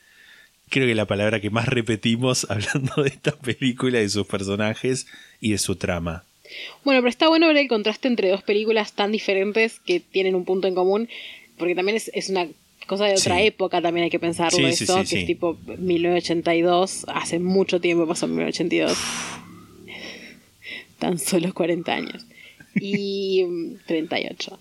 Creo 0.70 0.88
que 0.88 0.96
la 0.96 1.06
palabra 1.06 1.40
que 1.40 1.50
más 1.50 1.68
repetimos 1.68 2.46
hablando 2.50 3.04
de 3.04 3.10
esta 3.10 3.32
película, 3.38 4.00
de 4.00 4.10
sus 4.10 4.26
personajes 4.28 5.08
y 5.40 5.52
de 5.52 5.58
su 5.58 5.76
trama. 5.76 6.24
Bueno, 6.84 7.02
pero 7.02 7.10
está 7.10 7.28
bueno 7.28 7.48
ver 7.48 7.58
el 7.58 7.68
contraste 7.68 8.08
entre 8.08 8.30
dos 8.30 8.44
películas 8.44 8.94
tan 8.94 9.12
diferentes 9.12 9.80
que 9.80 10.00
tienen 10.00 10.36
un 10.36 10.46
punto 10.46 10.68
en 10.68 10.76
común, 10.76 11.10
porque 11.58 11.76
también 11.76 11.98
es, 11.98 12.10
es 12.14 12.30
una 12.30 12.48
cosa 12.88 13.06
de 13.06 13.14
otra 13.14 13.38
Sí. 13.38 13.48
época, 13.48 13.82
también 13.82 14.04
hay 14.06 14.10
que 14.12 14.20
pensarlo 14.20 14.58
Sí, 14.58 14.66
eso, 14.66 15.04
sí, 15.04 15.10
que 15.16 15.22
es 15.22 15.26
tipo 15.28 15.58
1982, 15.78 17.06
hace 17.08 17.40
mucho 17.40 17.82
tiempo 17.82 18.08
pasó 18.08 18.28
1982. 18.28 18.98
Tan 21.00 21.20
solo 21.20 21.54
40 21.54 21.94
años. 21.94 22.26
Y 22.80 23.44
mm, 23.48 23.76
38. 23.88 24.60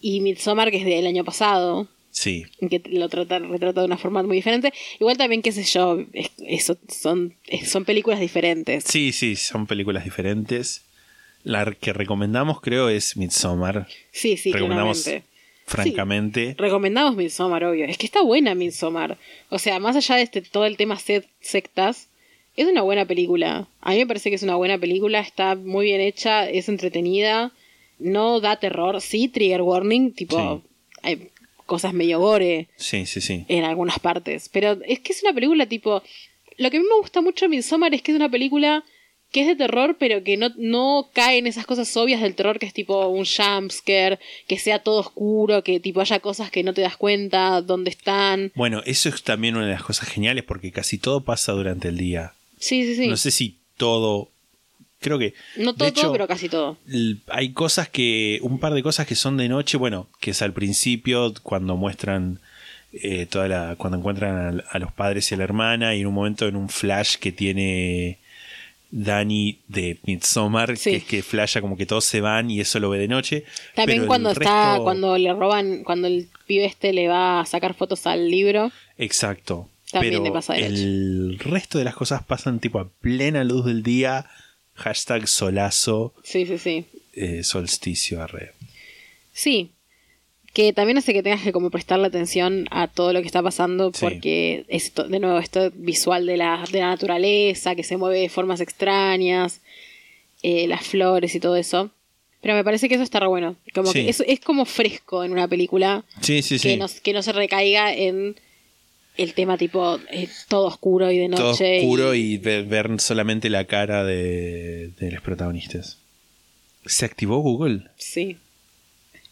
Y 0.00 0.20
Midsommar, 0.20 0.70
que 0.70 0.78
es 0.78 0.84
del 0.84 1.06
año 1.06 1.24
pasado, 1.24 1.88
Sí, 2.16 2.46
que 2.70 2.80
lo 2.90 3.08
trata, 3.08 3.40
retrata 3.40 3.80
de 3.80 3.86
una 3.86 3.98
forma 3.98 4.22
muy 4.22 4.36
diferente. 4.36 4.72
Igual 5.00 5.16
también, 5.16 5.42
qué 5.42 5.50
sé 5.50 5.64
yo, 5.64 5.98
es- 6.12 6.30
eso, 6.46 6.78
son, 6.88 7.34
es- 7.48 7.68
son 7.68 7.84
películas 7.84 8.20
diferentes. 8.20 8.84
sí, 8.84 9.10
sí, 9.10 9.34
son 9.34 9.66
películas 9.66 10.04
diferentes. 10.04 10.84
La 11.42 11.64
que 11.72 11.92
recomendamos, 11.92 12.60
creo, 12.60 12.88
es 12.88 13.16
Midsommar. 13.16 13.88
Sí, 14.12 14.36
sí, 14.36 14.52
recomendamos 14.52 15.02
claramente. 15.02 15.28
francamente. 15.66 16.54
Recomendamos 16.56 17.16
Midsommar, 17.16 17.64
obvio. 17.64 17.84
Es 17.86 17.98
que 17.98 18.06
está 18.06 18.22
buena 18.22 18.54
Midsommar. 18.54 19.18
O 19.50 19.58
sea, 19.58 19.78
más 19.80 19.96
allá 19.96 20.14
de 20.14 20.22
este, 20.22 20.40
todo 20.40 20.66
el 20.66 20.76
tema 20.76 20.96
sec- 20.96 21.26
sectas, 21.40 22.08
es 22.56 22.66
una 22.68 22.82
buena 22.82 23.04
película. 23.06 23.66
A 23.80 23.90
mí 23.90 23.96
me 23.98 24.06
parece 24.06 24.30
que 24.30 24.36
es 24.36 24.42
una 24.44 24.54
buena 24.54 24.78
película, 24.78 25.18
está 25.20 25.56
muy 25.56 25.86
bien 25.86 26.00
hecha, 26.00 26.48
es 26.48 26.68
entretenida, 26.68 27.52
no 27.98 28.40
da 28.40 28.56
terror. 28.60 29.00
Sí, 29.00 29.26
trigger 29.28 29.62
warning, 29.62 30.12
tipo, 30.12 30.62
hay 31.02 31.28
cosas 31.66 31.92
medio 31.94 32.18
gore 32.20 32.68
Sí, 32.76 33.06
sí, 33.06 33.20
sí. 33.20 33.44
en 33.48 33.64
algunas 33.64 33.98
partes. 33.98 34.48
Pero 34.52 34.78
es 34.86 35.00
que 35.00 35.12
es 35.12 35.22
una 35.22 35.32
película 35.32 35.66
tipo... 35.66 36.02
Lo 36.56 36.70
que 36.70 36.76
a 36.76 36.80
mí 36.80 36.86
me 36.88 37.00
gusta 37.00 37.20
mucho 37.20 37.46
de 37.46 37.48
Midsommar 37.48 37.94
es 37.94 38.02
que 38.02 38.12
es 38.12 38.16
una 38.16 38.30
película 38.30 38.84
que 39.32 39.40
es 39.40 39.48
de 39.48 39.56
terror, 39.56 39.96
pero 39.98 40.22
que 40.22 40.36
no, 40.36 40.50
no 40.56 41.10
cae 41.12 41.38
en 41.38 41.48
esas 41.48 41.66
cosas 41.66 41.96
obvias 41.96 42.22
del 42.22 42.36
terror, 42.36 42.60
que 42.60 42.66
es 42.66 42.72
tipo 42.72 43.08
un 43.08 43.24
jumpscare, 43.24 44.20
que 44.46 44.60
sea 44.60 44.78
todo 44.78 45.00
oscuro, 45.00 45.64
que 45.64 45.80
tipo 45.80 46.00
haya 46.00 46.20
cosas 46.20 46.52
que 46.52 46.62
no 46.62 46.72
te 46.72 46.82
das 46.82 46.96
cuenta 46.96 47.60
dónde 47.60 47.90
están. 47.90 48.52
Bueno, 48.54 48.80
eso 48.86 49.08
es 49.08 49.24
también 49.24 49.56
una 49.56 49.66
de 49.66 49.72
las 49.72 49.82
cosas 49.82 50.08
geniales 50.08 50.44
porque 50.44 50.70
casi 50.70 50.98
todo 50.98 51.22
pasa 51.22 51.50
durante 51.50 51.88
el 51.88 51.96
día. 51.96 52.34
Sí, 52.60 52.84
sí, 52.84 52.94
sí. 52.94 53.08
No 53.08 53.16
sé 53.16 53.32
si 53.32 53.56
todo. 53.76 54.28
Creo 55.04 55.18
que. 55.18 55.34
No 55.56 55.72
de 55.72 55.78
todo, 55.78 55.88
hecho, 55.88 56.00
todo, 56.02 56.12
pero 56.12 56.26
casi 56.26 56.48
todo. 56.48 56.76
hay 57.28 57.52
cosas 57.52 57.88
que. 57.88 58.38
Un 58.42 58.58
par 58.58 58.72
de 58.74 58.82
cosas 58.82 59.06
que 59.06 59.14
son 59.14 59.36
de 59.36 59.48
noche. 59.48 59.76
Bueno, 59.76 60.08
que 60.20 60.30
es 60.32 60.42
al 60.42 60.52
principio, 60.52 61.32
cuando 61.42 61.76
muestran. 61.76 62.40
eh, 62.92 63.26
toda 63.26 63.46
la. 63.48 63.74
Cuando 63.76 63.98
encuentran 63.98 64.60
a, 64.60 64.64
a 64.70 64.78
los 64.78 64.92
padres 64.92 65.30
y 65.30 65.34
a 65.34 65.38
la 65.38 65.44
hermana. 65.44 65.94
Y 65.94 66.00
en 66.00 66.06
un 66.06 66.14
momento 66.14 66.48
en 66.48 66.56
un 66.56 66.68
flash 66.68 67.16
que 67.16 67.30
tiene. 67.32 68.18
Dani 68.96 69.58
de 69.66 69.98
Midsommar, 70.06 70.76
Sí. 70.76 70.90
que 70.90 70.96
es 70.98 71.04
que 71.04 71.22
flasha 71.24 71.60
como 71.60 71.76
que 71.76 71.84
todos 71.84 72.04
se 72.04 72.20
van 72.20 72.48
y 72.48 72.60
eso 72.60 72.78
lo 72.78 72.90
ve 72.90 72.98
de 73.00 73.08
noche. 73.08 73.44
También 73.74 73.98
pero 74.00 74.06
cuando 74.06 74.30
está, 74.30 74.74
resto- 74.76 74.84
cuando 74.84 75.18
le 75.18 75.32
roban, 75.32 75.82
cuando 75.82 76.06
el 76.06 76.28
pibe 76.46 76.64
este 76.66 76.92
le 76.92 77.08
va 77.08 77.40
a 77.40 77.44
sacar 77.46 77.74
fotos 77.74 78.06
al 78.06 78.30
libro. 78.30 78.70
Exacto. 78.96 79.68
También 79.90 80.14
Pero 80.14 80.24
te 80.24 80.30
pasa 80.30 80.52
de 80.54 80.66
el 80.66 81.38
resto 81.40 81.78
de 81.78 81.84
las 81.84 81.96
cosas 81.96 82.22
pasan 82.22 82.60
tipo 82.60 82.78
a 82.78 82.88
plena 82.88 83.42
luz 83.42 83.64
del 83.64 83.82
día. 83.82 84.26
Hashtag 84.74 85.28
solazo, 85.28 86.12
Sí, 86.22 86.46
sí, 86.46 86.58
sí. 86.58 86.84
eh, 87.14 87.42
solsticio 87.44 88.22
arre. 88.22 88.52
Sí. 89.32 89.70
Que 90.52 90.72
también 90.72 90.98
hace 90.98 91.12
que 91.12 91.22
tengas 91.22 91.42
que 91.42 91.50
como 91.52 91.70
prestarle 91.70 92.06
atención 92.06 92.66
a 92.70 92.86
todo 92.86 93.12
lo 93.12 93.20
que 93.20 93.26
está 93.26 93.42
pasando 93.42 93.90
Sí. 93.92 93.98
porque 94.00 94.64
esto, 94.68 95.08
de 95.08 95.18
nuevo, 95.18 95.38
esto 95.38 95.70
visual 95.74 96.26
de 96.26 96.36
la, 96.36 96.64
de 96.70 96.78
la 96.78 96.86
naturaleza, 96.88 97.74
que 97.74 97.82
se 97.82 97.96
mueve 97.96 98.20
de 98.20 98.28
formas 98.28 98.60
extrañas, 98.60 99.60
eh, 100.42 100.66
las 100.68 100.86
flores 100.86 101.34
y 101.34 101.40
todo 101.40 101.56
eso. 101.56 101.90
Pero 102.40 102.54
me 102.54 102.62
parece 102.62 102.88
que 102.88 102.94
eso 102.94 103.02
está 103.02 103.18
re 103.20 103.26
bueno. 103.26 103.56
Como 103.74 103.90
Sí. 103.90 104.04
que 104.04 104.10
es, 104.10 104.22
es 104.26 104.38
como 104.40 104.64
fresco 104.64 105.24
en 105.24 105.32
una 105.32 105.48
película 105.48 106.04
Sí, 106.20 106.42
sí, 106.42 106.58
que, 106.60 106.76
no, 106.76 106.86
que 107.02 107.12
no 107.12 107.22
se 107.22 107.32
recaiga 107.32 107.92
en 107.92 108.36
el 109.16 109.34
tema 109.34 109.56
tipo 109.56 109.98
eh, 110.10 110.28
todo 110.48 110.66
oscuro 110.66 111.10
y 111.10 111.18
de 111.18 111.28
Todo 111.28 111.50
noche. 111.50 111.78
oscuro 111.80 112.14
y 112.14 112.38
ver, 112.38 112.64
ver 112.64 113.00
solamente 113.00 113.48
la 113.50 113.64
cara 113.64 114.04
de, 114.04 114.90
de 114.98 115.10
los 115.12 115.22
protagonistas. 115.22 115.98
¿Se 116.86 117.04
activó 117.04 117.38
Google? 117.38 117.84
Sí. 117.96 118.36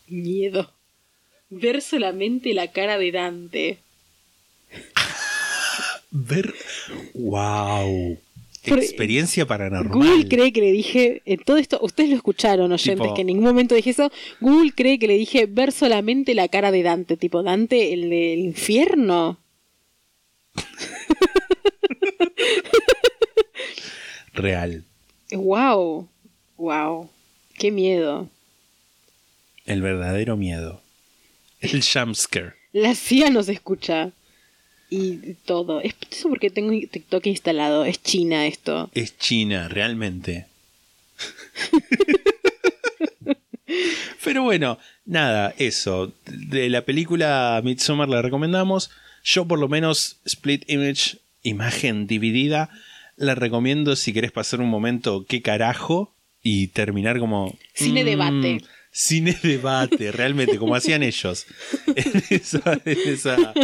Miedo. 0.09 0.71
Ver 1.51 1.83
solamente 1.83 2.55
la 2.55 2.69
cara 2.69 2.97
de 2.99 3.13
Dante. 3.13 3.79
Ver. 6.11 6.53
¡Wow! 7.15 8.19
Experiencia 8.65 9.45
paranormal. 9.47 9.93
Google 9.93 10.29
cree 10.29 10.53
que 10.53 10.61
le 10.61 10.71
dije, 10.71 11.21
en 11.25 11.41
todo 11.41 11.57
esto, 11.57 11.81
ustedes 11.83 12.11
lo 12.11 12.17
escucharon, 12.17 12.71
oyentes, 12.71 13.03
Tipo- 13.07 13.15
que 13.15 13.23
en 13.23 13.27
ningún 13.27 13.45
momento 13.45 13.75
dije 13.75 13.91
eso. 13.91 14.13
Google 14.41 14.73
cree 14.73 14.99
que 15.01 15.09
le 15.09 15.17
dije 15.19 15.47
ver 15.47 15.73
solamente 15.73 16.35
la 16.35 16.47
cara 16.49 16.71
de 16.71 16.83
Dante, 16.85 17.17
tipo 17.17 17.43
Dante, 17.43 17.93
el 17.93 18.09
del 18.11 18.39
infierno. 18.39 19.39
Real. 24.35 24.85
Wow, 25.33 26.09
wow, 26.57 27.11
qué 27.59 27.71
miedo. 27.71 28.29
El 29.65 29.83
verdadero 29.83 30.37
miedo. 30.37 30.81
El 31.61 31.83
jumpscare. 31.83 32.55
La 32.73 32.95
CIA 32.95 33.31
nos 33.31 33.49
escucha 33.49 34.13
y 34.91 35.35
todo. 35.45 35.81
Es 35.81 35.95
eso 36.11 36.29
porque 36.29 36.51
tengo 36.51 36.71
TikTok 36.71 37.27
instalado. 37.27 37.85
Es 37.85 38.03
China 38.03 38.47
esto. 38.47 38.91
Es 38.95 39.17
China, 39.19 39.69
realmente. 39.69 40.47
Pero 44.25 44.43
bueno, 44.43 44.79
nada, 45.05 45.55
eso. 45.59 46.13
De 46.27 46.69
la 46.69 46.85
película 46.85 47.61
Midsommar 47.65 48.09
la 48.09 48.23
recomendamos. 48.23 48.91
Yo 49.25 49.47
por 49.47 49.59
lo 49.59 49.69
menos 49.69 50.19
Split 50.25 50.69
Image, 50.69 51.19
imagen 51.43 52.07
dividida, 52.07 52.71
la 53.17 53.35
recomiendo 53.35 53.95
si 53.97 54.13
querés 54.13 54.33
pasar 54.33 54.61
un 54.61 54.69
momento 54.69 55.25
qué 55.29 55.43
carajo 55.43 56.15
y 56.43 56.69
terminar 56.69 57.19
como... 57.19 57.57
Cine 57.75 58.03
mm, 58.03 58.07
debate. 58.07 58.59
Cine 58.91 59.37
debate, 59.43 60.13
realmente, 60.13 60.59
como 60.59 60.75
hacían 60.75 61.03
ellos. 61.03 61.47
En 61.95 62.23
esa, 62.31 62.81
en 62.85 62.99
esa, 63.09 63.55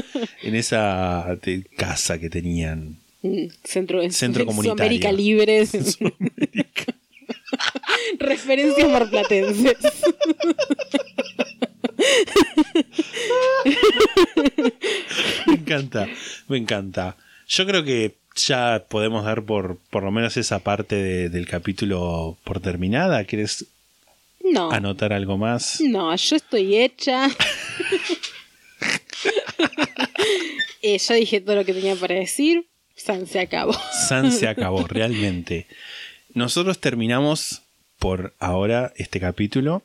en 0.42 0.54
esa 0.54 1.38
te- 1.42 1.64
casa 1.76 2.18
que 2.18 2.30
tenían. 2.30 2.96
Mm, 3.22 3.46
Centro, 3.64 4.00
en- 4.02 4.12
Centro 4.12 4.42
en 4.42 4.46
comunitario. 4.46 4.98
Sudamérica 4.98 5.12
Libre. 5.12 5.66
Referencias 8.18 8.88
marplatenses. 8.90 9.76
encanta, 15.52 16.08
me 16.48 16.56
encanta. 16.58 17.16
Yo 17.48 17.66
creo 17.66 17.84
que 17.84 18.14
ya 18.36 18.84
podemos 18.88 19.24
dar 19.24 19.42
por, 19.42 19.78
por 19.90 20.02
lo 20.02 20.10
menos 20.10 20.36
esa 20.36 20.58
parte 20.60 20.94
de- 20.96 21.28
del 21.28 21.46
capítulo 21.46 22.36
por 22.44 22.60
terminada. 22.60 23.24
¿Quieres 23.24 23.66
No. 24.44 24.70
anotar 24.70 25.12
algo 25.12 25.36
más? 25.38 25.80
No, 25.80 26.14
yo 26.14 26.36
estoy 26.36 26.76
hecha. 26.76 27.28
Eh, 30.80 30.96
ya 30.98 31.14
dije 31.16 31.40
todo 31.40 31.56
lo 31.56 31.64
que 31.64 31.74
tenía 31.74 31.96
para 31.96 32.14
decir. 32.14 32.66
San 32.94 33.26
se 33.26 33.40
acabó. 33.40 33.72
San 34.08 34.30
se 34.30 34.46
acabó, 34.46 34.86
realmente. 34.86 35.66
Nosotros 36.34 36.78
terminamos 36.78 37.62
por 37.98 38.32
ahora 38.38 38.92
este 38.96 39.18
capítulo. 39.18 39.82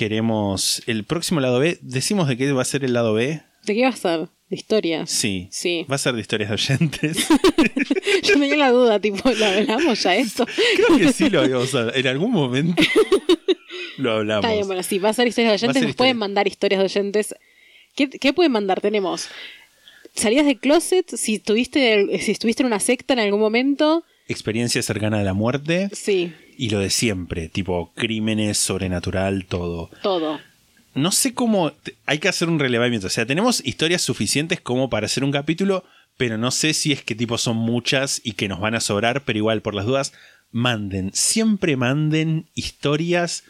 Queremos 0.00 0.82
el 0.86 1.04
próximo 1.04 1.40
lado 1.40 1.58
B. 1.58 1.78
Decimos 1.82 2.26
de 2.26 2.38
qué 2.38 2.50
va 2.52 2.62
a 2.62 2.64
ser 2.64 2.86
el 2.86 2.94
lado 2.94 3.12
B. 3.12 3.42
¿De 3.66 3.74
qué 3.74 3.82
va 3.82 3.90
a 3.90 3.92
ser? 3.96 4.30
¿De 4.48 4.56
historias? 4.56 5.10
Sí. 5.10 5.48
Sí. 5.50 5.84
Va 5.90 5.96
a 5.96 5.98
ser 5.98 6.14
de 6.14 6.22
historias 6.22 6.48
de 6.48 6.54
oyentes. 6.54 7.28
Yo 8.22 8.32
tenía 8.32 8.56
la 8.56 8.70
duda, 8.70 8.98
tipo, 8.98 9.30
¿lo 9.30 9.44
hablamos 9.44 10.02
ya 10.02 10.16
esto? 10.16 10.46
Creo 10.76 10.96
que 10.96 11.12
sí 11.12 11.28
lo 11.28 11.42
habíamos 11.42 11.74
hablado. 11.74 11.98
En 11.98 12.06
algún 12.06 12.32
momento 12.32 12.82
lo 13.98 14.12
hablamos. 14.12 14.42
Está 14.46 14.54
bien, 14.54 14.66
bueno, 14.68 14.82
sí, 14.82 14.98
va 14.98 15.10
a 15.10 15.12
ser 15.12 15.28
historias 15.28 15.50
de 15.60 15.66
oyentes. 15.66 15.82
Nos 15.82 15.94
pueden 15.96 16.12
historia- 16.12 16.14
mandar 16.14 16.48
historias 16.48 16.78
de 16.78 16.84
oyentes. 16.86 17.34
¿Qué, 17.94 18.08
qué 18.08 18.32
pueden 18.32 18.52
mandar? 18.52 18.80
Tenemos 18.80 19.28
salidas 20.14 20.46
de 20.46 20.56
closet, 20.58 21.14
si 21.14 21.40
tuviste, 21.40 22.18
si 22.20 22.30
estuviste 22.30 22.62
en 22.62 22.68
una 22.68 22.80
secta 22.80 23.12
en 23.12 23.18
algún 23.20 23.40
momento, 23.40 24.02
Experiencia 24.28 24.80
cercana 24.82 25.18
a 25.18 25.24
la 25.24 25.34
muerte 25.34 25.90
sí, 25.92 26.32
y 26.60 26.68
lo 26.68 26.78
de 26.80 26.90
siempre, 26.90 27.48
tipo 27.48 27.90
crímenes, 27.94 28.58
sobrenatural, 28.58 29.46
todo. 29.46 29.88
todo. 30.02 30.38
No 30.94 31.10
sé 31.10 31.32
cómo. 31.32 31.72
Hay 32.04 32.18
que 32.18 32.28
hacer 32.28 32.50
un 32.50 32.58
relevamiento. 32.58 33.06
O 33.06 33.10
sea, 33.10 33.24
tenemos 33.24 33.64
historias 33.64 34.02
suficientes 34.02 34.60
como 34.60 34.90
para 34.90 35.06
hacer 35.06 35.24
un 35.24 35.32
capítulo, 35.32 35.84
pero 36.18 36.36
no 36.36 36.50
sé 36.50 36.74
si 36.74 36.92
es 36.92 37.02
que 37.02 37.14
tipo 37.14 37.38
son 37.38 37.56
muchas 37.56 38.20
y 38.24 38.32
que 38.32 38.46
nos 38.46 38.60
van 38.60 38.74
a 38.74 38.80
sobrar, 38.80 39.22
pero 39.24 39.38
igual 39.38 39.62
por 39.62 39.74
las 39.74 39.86
dudas, 39.86 40.12
manden. 40.50 41.12
Siempre 41.14 41.78
manden 41.78 42.44
historias, 42.54 43.44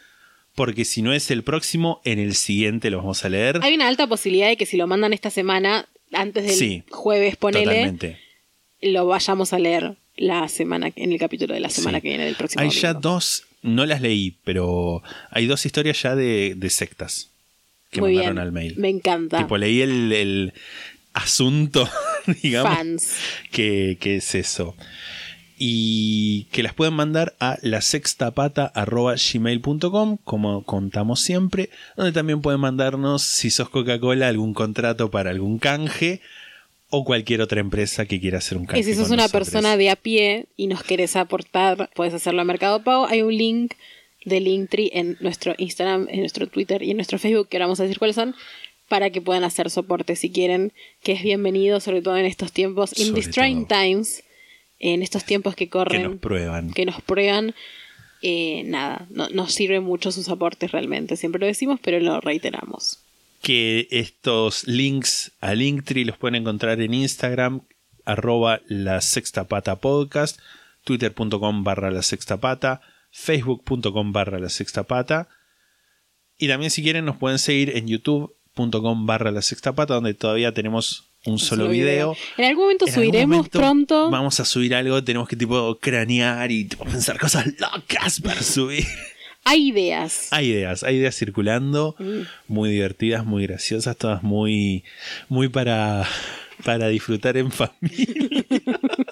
porque 0.55 0.85
si 0.85 1.03
no 1.03 1.13
es 1.13 1.33
el 1.33 1.43
próximo, 1.43 2.01
en 2.05 2.21
el 2.21 2.37
siguiente 2.37 2.91
lo 2.91 2.99
vamos 2.99 3.25
a 3.25 3.29
leer. 3.29 3.59
Hay 3.63 3.75
una 3.75 3.89
alta 3.89 4.07
posibilidad 4.07 4.47
de 4.47 4.57
que 4.57 4.67
si 4.67 4.77
lo 4.77 4.87
mandan 4.87 5.13
esta 5.13 5.31
semana, 5.31 5.89
antes 6.13 6.45
del 6.45 6.55
Sí, 6.55 6.85
jueves, 6.91 7.35
ponele, 7.37 7.65
Totalmente. 7.65 8.21
lo 8.83 9.07
vayamos 9.07 9.53
a 9.53 9.59
leer 9.59 9.97
la 10.21 10.47
semana, 10.49 10.93
en 10.95 11.13
el 11.13 11.19
capítulo 11.19 11.55
de 11.55 11.61
la 11.61 11.71
semana 11.71 11.99
Sí. 11.99 12.03
que 12.03 12.09
viene 12.11 12.25
del 12.27 12.37
próximo 12.37 12.63
Hay 12.63 12.71
ya 12.71 12.95
dos, 12.95 13.45
no 13.63 13.85
las 13.87 14.01
leí, 14.01 14.37
pero 14.45 15.03
hay 15.31 15.47
dos 15.47 15.67
historias 15.67 16.01
ya 16.03 16.15
de, 16.15 16.55
de 16.57 16.71
sectas 16.71 17.29
que 17.91 18.01
Muy 18.01 18.15
mandaron 18.15 18.37
bien, 18.37 18.47
al 18.47 18.53
mail. 18.53 18.75
me 18.77 18.89
encanta. 18.91 19.39
Tipo, 19.39 19.57
leí 19.59 19.81
el, 19.83 20.13
el 20.13 20.53
asunto, 21.15 21.89
digamos. 22.43 22.77
Fans. 22.77 23.15
que, 23.51 23.97
que 24.01 24.17
es 24.17 24.35
eso. 24.35 24.77
Y 25.63 26.45
que 26.53 26.63
las 26.63 26.73
pueden 26.73 26.95
mandar 26.95 27.35
a 27.39 27.59
la 27.63 27.81
gmail.com 27.81 30.17
como 30.25 30.65
contamos 30.65 31.21
siempre, 31.21 31.69
donde 31.97 32.13
también 32.13 32.41
pueden 32.41 32.61
mandarnos, 32.61 33.23
si 33.23 33.51
sos 33.51 33.69
Coca-Cola, 33.69 34.29
algún 34.29 34.55
contrato 34.55 35.11
para 35.11 35.31
algún 35.31 35.59
canje 35.59 36.23
o 36.91 37.05
cualquier 37.05 37.41
otra 37.41 37.61
empresa 37.61 38.05
que 38.05 38.21
quiera 38.21 38.39
hacer 38.39 38.59
un 38.59 38.67
canje. 38.67 38.81
Y 38.81 38.85
si 38.85 38.95
sos 38.95 39.11
una 39.11 39.23
nosotros. 39.23 39.49
persona 39.49 39.77
de 39.77 39.91
a 39.91 39.97
pie 39.97 40.47
y 40.57 40.67
nos 40.67 40.83
querés 40.83 41.17
aportar, 41.17 41.89
puedes 41.95 42.13
hacerlo 42.13 42.43
a 42.43 42.45
Mercado 42.45 42.83
Pago. 42.83 43.07
Hay 43.07 43.23
un 43.23 43.37
link 43.37 43.75
de 44.25 44.41
Linktree 44.41 44.91
en 44.93 45.17
nuestro 45.21 45.55
Instagram, 45.57 46.09
en 46.11 46.21
nuestro 46.21 46.47
Twitter 46.49 46.83
y 46.83 46.91
en 46.91 46.97
nuestro 46.97 47.19
Facebook, 47.19 47.49
que 47.49 47.57
ahora 47.57 47.67
vamos 47.67 47.81
a 47.81 47.85
decir 47.85 47.99
cuáles 47.99 48.17
son, 48.17 48.35
para 48.89 49.11
que 49.11 49.23
puedan 49.23 49.45
hacer 49.45 49.71
soporte 49.71 50.17
si 50.17 50.31
quieren, 50.31 50.73
que 51.03 51.13
es 51.13 51.23
bienvenido, 51.23 51.81
sobre 51.81 52.03
todo 52.03 52.17
en 52.17 52.27
estos 52.27 52.53
tiempos, 52.53 52.99
in 52.99 53.15
these 53.15 53.31
trying 53.31 53.67
times, 53.67 54.25
en 54.81 55.03
estos 55.03 55.25
tiempos 55.25 55.55
que 55.55 55.67
que 55.67 55.71
corren, 55.71 56.03
nos 56.03 56.17
prueban. 56.17 56.73
que 56.73 56.85
nos 56.85 57.01
prueban. 57.03 57.55
eh, 58.23 58.65
nada, 58.67 59.07
no, 59.11 59.29
nos 59.31 59.55
sirven 59.55 59.83
mucho 59.85 60.13
sus 60.13 60.29
aportes 60.29 60.73
realmente. 60.73 61.17
Siempre 61.17 61.41
lo 61.41 61.47
decimos, 61.47 61.79
pero 61.83 62.01
lo 62.01 62.21
reiteramos. 62.21 62.99
Que 63.41 63.89
estos 63.91 64.67
links 64.67 65.33
a 65.41 65.55
Linktree 65.55 66.05
los 66.05 66.19
pueden 66.19 66.37
encontrar 66.37 66.81
en 66.81 66.95
Instagram, 66.95 67.63
arroba 68.05 68.61
la 68.67 69.01
sexta 69.01 69.45
pata 69.45 69.77
podcast, 69.77 70.39
twitter.com 70.85 71.65
barra 71.65 71.91
la 71.91 72.03
sexta 72.03 72.39
pata, 72.39 72.83
facebook.com 73.11 74.13
barra 74.13 74.39
la 74.39 74.49
sexta 74.49 74.85
pata. 74.85 75.29
Y 76.37 76.49
también 76.49 76.71
si 76.71 76.83
quieren 76.83 77.05
nos 77.05 77.17
pueden 77.17 77.39
seguir 77.39 77.77
en 77.77 77.87
youtube.com 77.89 79.07
barra 79.07 79.31
la 79.31 79.43
sexta 79.43 79.75
pata, 79.75 79.95
donde 79.95 80.15
todavía 80.15 80.53
tenemos 80.53 81.11
un 81.25 81.39
solo 81.39 81.69
video. 81.69 82.17
En 82.37 82.47
algún 82.47 82.65
momento 82.65 82.87
En 82.87 82.93
algún 82.93 83.05
subiremos 83.05 83.37
momento 83.37 83.59
pronto. 83.59 84.11
Vamos 84.11 84.41
a 84.41 84.45
subir 84.45 84.75
algo, 84.75 85.03
tenemos 85.03 85.29
que 85.29 85.37
tipo 85.37 85.79
cranear 85.79 86.51
y 86.51 86.65
tipo, 86.65 86.85
pensar 86.85 87.19
cosas 87.19 87.47
locas 87.59 88.21
para 88.21 88.43
subir. 88.43 88.87
Hay 89.45 89.69
ideas. 89.69 90.29
Hay 90.33 90.51
ideas, 90.51 90.83
hay 90.85 90.97
ideas 90.97 91.17
circulando, 91.17 91.97
Mm. 91.99 92.21
muy 92.49 92.71
divertidas, 92.71 93.25
muy 93.25 93.47
graciosas, 93.47 93.97
todas 93.97 94.23
muy, 94.23 94.85
muy 95.29 95.49
para, 95.49 96.07
para 96.65 96.89
disfrutar 96.89 97.37
en 97.37 97.51
familia. 97.51 98.45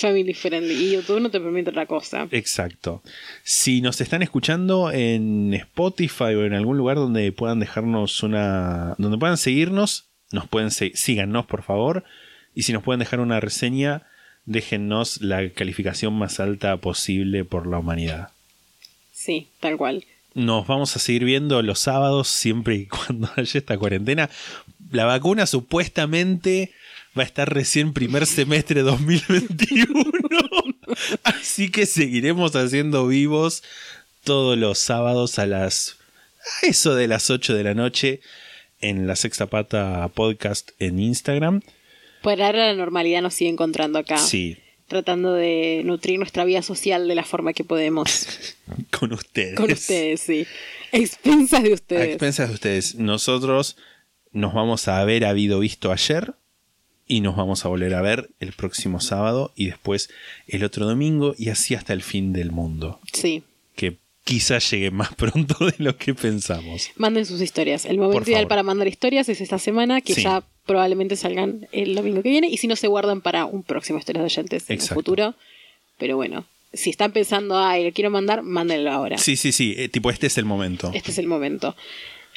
Family 0.00 0.32
friendly. 0.32 0.72
Y 0.74 0.92
YouTube 0.92 1.20
no 1.20 1.30
te 1.30 1.40
permite 1.40 1.68
otra 1.70 1.84
cosa. 1.86 2.26
Exacto. 2.30 3.02
Si 3.42 3.80
nos 3.82 4.00
están 4.00 4.22
escuchando 4.22 4.90
en 4.90 5.52
Spotify 5.52 6.34
o 6.34 6.44
en 6.44 6.54
algún 6.54 6.78
lugar 6.78 6.96
donde 6.96 7.30
puedan 7.32 7.60
dejarnos 7.60 8.22
una. 8.22 8.94
donde 8.98 9.18
puedan 9.18 9.36
seguirnos, 9.36 10.06
nos 10.32 10.48
pueden 10.48 10.70
síganos 10.70 11.44
por 11.46 11.62
favor. 11.62 12.04
Y 12.54 12.62
si 12.62 12.72
nos 12.72 12.82
pueden 12.82 13.00
dejar 13.00 13.20
una 13.20 13.40
reseña, 13.40 14.06
déjennos 14.46 15.20
la 15.20 15.50
calificación 15.50 16.14
más 16.14 16.40
alta 16.40 16.76
posible 16.78 17.44
por 17.44 17.66
la 17.66 17.78
humanidad. 17.78 18.30
Sí, 19.24 19.48
tal 19.58 19.78
cual. 19.78 20.04
Nos 20.34 20.66
vamos 20.66 20.94
a 20.96 20.98
seguir 20.98 21.24
viendo 21.24 21.62
los 21.62 21.78
sábados 21.78 22.28
siempre 22.28 22.74
y 22.74 22.86
cuando 22.88 23.30
haya 23.36 23.58
esta 23.58 23.78
cuarentena. 23.78 24.28
La 24.90 25.06
vacuna 25.06 25.46
supuestamente 25.46 26.72
va 27.18 27.22
a 27.22 27.26
estar 27.26 27.50
recién 27.50 27.94
primer 27.94 28.26
semestre 28.26 28.82
2021. 28.82 29.86
Así 31.24 31.70
que 31.70 31.86
seguiremos 31.86 32.54
haciendo 32.54 33.06
vivos 33.06 33.62
todos 34.24 34.58
los 34.58 34.78
sábados 34.78 35.38
a 35.38 35.46
las... 35.46 35.96
a 36.62 36.66
eso 36.66 36.94
de 36.94 37.08
las 37.08 37.30
8 37.30 37.54
de 37.54 37.64
la 37.64 37.72
noche 37.72 38.20
en 38.82 39.06
la 39.06 39.16
Sexta 39.16 39.46
Pata 39.46 40.06
Podcast 40.12 40.72
en 40.78 40.98
Instagram. 40.98 41.62
Por 42.22 42.42
ahora 42.42 42.66
la 42.66 42.74
normalidad 42.74 43.22
nos 43.22 43.32
sigue 43.32 43.50
encontrando 43.50 43.98
acá. 43.98 44.18
Sí, 44.18 44.58
Tratando 44.88 45.32
de 45.32 45.82
nutrir 45.84 46.18
nuestra 46.18 46.44
vida 46.44 46.60
social 46.62 47.08
de 47.08 47.14
la 47.14 47.24
forma 47.24 47.52
que 47.52 47.64
podemos. 47.64 48.26
con 48.98 49.12
ustedes. 49.12 49.56
Con 49.56 49.70
ustedes, 49.72 50.20
sí. 50.20 50.46
A 50.92 50.96
expensas 50.98 51.62
de 51.62 51.70
A 51.70 51.74
ustedes. 51.74 52.08
expensas 52.08 52.48
de 52.48 52.54
ustedes. 52.54 52.94
Nosotros 52.96 53.76
nos 54.32 54.52
vamos 54.54 54.88
a 54.88 55.00
haber 55.00 55.24
habido 55.24 55.58
visto 55.60 55.90
ayer 55.90 56.34
y 57.06 57.20
nos 57.20 57.36
vamos 57.36 57.64
a 57.64 57.68
volver 57.68 57.94
a 57.94 58.02
ver 58.02 58.30
el 58.40 58.52
próximo 58.52 59.00
sábado 59.00 59.52
y 59.56 59.66
después 59.66 60.10
el 60.46 60.64
otro 60.64 60.86
domingo 60.86 61.34
y 61.38 61.48
así 61.50 61.74
hasta 61.74 61.92
el 61.92 62.02
fin 62.02 62.32
del 62.32 62.50
mundo. 62.52 63.00
Sí. 63.12 63.42
Que 63.76 63.98
quizás 64.24 64.70
llegue 64.70 64.90
más 64.90 65.14
pronto 65.16 65.66
de 65.66 65.74
lo 65.78 65.96
que 65.96 66.14
pensamos. 66.14 66.90
Manden 66.96 67.26
sus 67.26 67.40
historias. 67.40 67.84
El 67.86 67.98
momento 67.98 68.30
ideal 68.30 68.48
para 68.48 68.62
mandar 68.62 68.86
historias 68.88 69.28
es 69.28 69.40
esta 69.40 69.58
semana, 69.58 70.00
que 70.00 70.14
Sí. 70.14 70.22
ya 70.22 70.44
probablemente 70.66 71.16
salgan 71.16 71.68
el 71.72 71.94
domingo 71.94 72.22
que 72.22 72.30
viene. 72.30 72.48
Y 72.48 72.56
si 72.58 72.66
no, 72.66 72.76
se 72.76 72.88
guardan 72.88 73.20
para 73.20 73.44
un 73.44 73.62
próximo 73.62 73.98
Historias 73.98 74.22
de 74.22 74.26
Oyentes 74.26 74.64
en 74.68 74.74
Exacto. 74.74 74.92
el 74.92 74.96
futuro. 74.96 75.34
Pero 75.98 76.16
bueno, 76.16 76.44
si 76.72 76.90
están 76.90 77.12
pensando, 77.12 77.58
ay, 77.58 77.84
lo 77.84 77.92
quiero 77.92 78.10
mandar, 78.10 78.42
mándenlo 78.42 78.90
ahora. 78.90 79.18
Sí, 79.18 79.36
sí, 79.36 79.52
sí. 79.52 79.74
eh, 79.76 79.88
tipo, 79.88 80.10
este 80.10 80.26
es 80.26 80.38
el 80.38 80.44
momento. 80.44 80.90
Este 80.94 81.10
es 81.10 81.18
el 81.18 81.26
momento. 81.26 81.76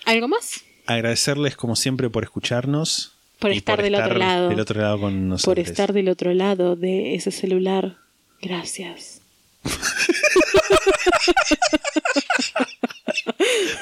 ¿Algo 0.06 0.28
más? 0.28 0.62
Agradecerles 0.86 1.56
como 1.56 1.76
siempre 1.76 2.10
por 2.10 2.24
escucharnos. 2.24 3.14
Por 3.40 3.52
estar 3.52 3.82
del 3.82 3.96
otro 3.96 4.16
lado. 4.16 4.50
Del 4.50 4.60
otro 4.60 4.82
lado 4.82 5.00
con 5.00 5.30
nosotros. 5.30 5.56
Por 5.56 5.60
estar 5.60 5.94
del 5.94 6.10
otro 6.10 6.34
lado 6.34 6.76
de 6.76 7.16
ese 7.16 7.32
celular. 7.32 7.98
Gracias. 8.42 9.22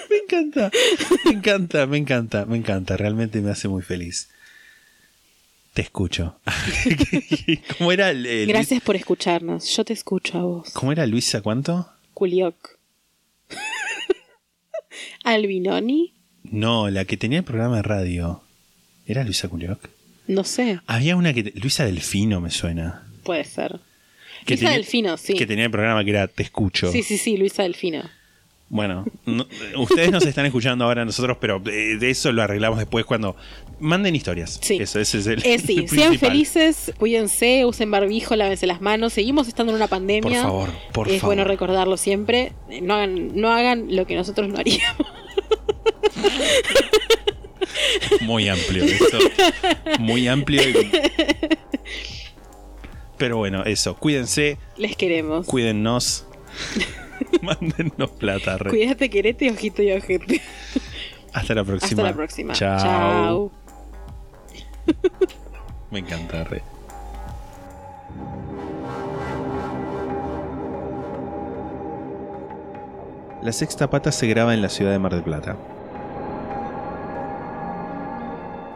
Me 0.10 0.18
encanta, 0.24 0.72
me 1.26 1.32
encanta, 1.32 1.86
me 1.88 1.98
encanta, 1.98 2.46
me 2.46 2.58
encanta. 2.58 2.98
Realmente 2.98 3.42
me 3.42 3.52
hace 3.52 3.68
muy 3.68 3.82
feliz. 3.82 4.30
Te 5.74 5.82
escucho. 5.82 6.40
¿Cómo 7.78 7.92
era? 7.92 8.12
el- 8.12 8.48
Gracias 8.48 8.82
por 8.82 8.96
escucharnos. 8.96 9.76
Yo 9.76 9.84
te 9.84 9.94
escucho 9.94 10.38
a 10.38 10.42
vos. 10.42 10.70
¿Cómo 10.72 10.92
era 10.92 11.06
Luisa? 11.06 11.42
¿Cuánto? 11.42 11.90
Culioc. 12.14 12.78
Albinoni. 15.24 16.14
No, 16.44 16.90
la 16.90 17.06
que 17.06 17.18
tenía 17.18 17.40
el 17.40 17.44
programa 17.44 17.78
de 17.78 17.82
radio. 17.82 18.44
¿Era 19.08 19.24
Luisa 19.24 19.48
Culioc? 19.50 19.90
No 20.28 20.44
sé. 20.44 20.80
Había 20.88 21.16
una 21.16 21.34
que. 21.34 21.52
Luisa 21.56 21.86
Delfino 21.86 22.40
me 22.42 22.52
suena. 22.52 23.04
Puede 23.24 23.44
ser. 23.44 23.80
Que 24.46 24.54
Luisa 24.54 24.66
tenía- 24.68 24.78
Delfino, 24.78 25.18
sí. 25.18 25.34
Que 25.34 25.46
tenía 25.46 25.66
el 25.66 25.72
programa 25.72 26.04
que 26.04 26.12
era 26.12 26.28
Te 26.28 26.44
escucho. 26.44 26.92
Sí, 26.92 27.04
sí, 27.04 27.18
sí, 27.18 27.38
Luisa 27.38 27.64
Delfino. 27.64 28.04
Bueno, 28.68 29.06
no- 29.26 29.46
ustedes 29.78 30.12
nos 30.12 30.26
están 30.26 30.46
escuchando 30.48 30.86
ahora 30.86 31.06
nosotros, 31.06 31.38
pero 31.40 31.60
de, 31.60 31.98
de 31.98 32.10
eso 32.10 32.32
lo 32.32 32.42
arreglamos 32.42 32.80
después 32.80 33.06
cuando 33.06 33.36
manden 33.80 34.16
historias. 34.16 34.60
Sí. 34.62 34.78
Eso, 34.82 35.00
ese 35.00 35.20
es 35.20 35.28
el, 35.28 35.46
Eh, 35.46 35.60
sí, 35.60 35.78
el 35.82 35.90
sean 35.90 36.18
felices, 36.18 36.92
cuídense, 36.98 37.64
usen 37.66 37.92
barbijo, 37.92 38.36
lávense 38.36 38.66
las 38.66 38.82
manos. 38.82 39.14
Seguimos 39.14 39.48
estando 39.48 39.72
en 39.72 39.76
una 39.76 39.88
pandemia. 39.88 40.22
Por 40.42 40.50
favor, 40.50 40.70
por 40.94 41.08
es 41.10 41.22
favor. 41.22 41.36
bueno 41.36 41.48
recordarlo 41.48 41.96
siempre. 41.96 42.54
Eh, 42.70 42.82
No 42.82 42.96
hagan, 42.96 43.36
no 43.40 43.52
hagan 43.54 43.96
lo 43.96 44.08
que 44.08 44.16
nosotros 44.16 44.48
no 44.50 44.58
haríamos. 44.58 45.08
Muy 48.22 48.50
amplio 48.50 48.84
esto. 48.84 49.20
Muy 50.00 50.28
amplio. 50.28 50.62
y- 50.68 50.92
Pero 53.18 53.38
bueno, 53.38 53.64
eso. 53.64 53.96
Cuídense, 53.96 54.58
Les 54.78 54.96
queremos. 54.96 55.46
cuídennos. 55.46 56.26
Mándennos 57.42 58.12
plata. 58.12 58.58
re. 58.58 58.70
Cuídate, 58.70 59.10
querete, 59.10 59.50
ojito 59.52 59.82
y 59.82 59.92
ojete. 59.92 60.42
Hasta 61.34 61.54
la 61.56 61.64
próxima. 61.64 62.02
Hasta 62.02 62.12
la 62.12 62.16
próxima. 62.16 62.54
Chao. 62.54 62.80
Chao. 62.80 63.52
Me 65.92 66.00
encanta, 66.00 66.44
re. 66.44 66.62
La 73.42 73.52
sexta 73.52 73.90
pata 73.90 74.12
se 74.12 74.28
graba 74.28 74.54
en 74.54 74.62
la 74.62 74.70
ciudad 74.70 74.92
de 74.92 75.00
Mar 75.00 75.14
del 75.14 75.24
Plata. 75.24 75.56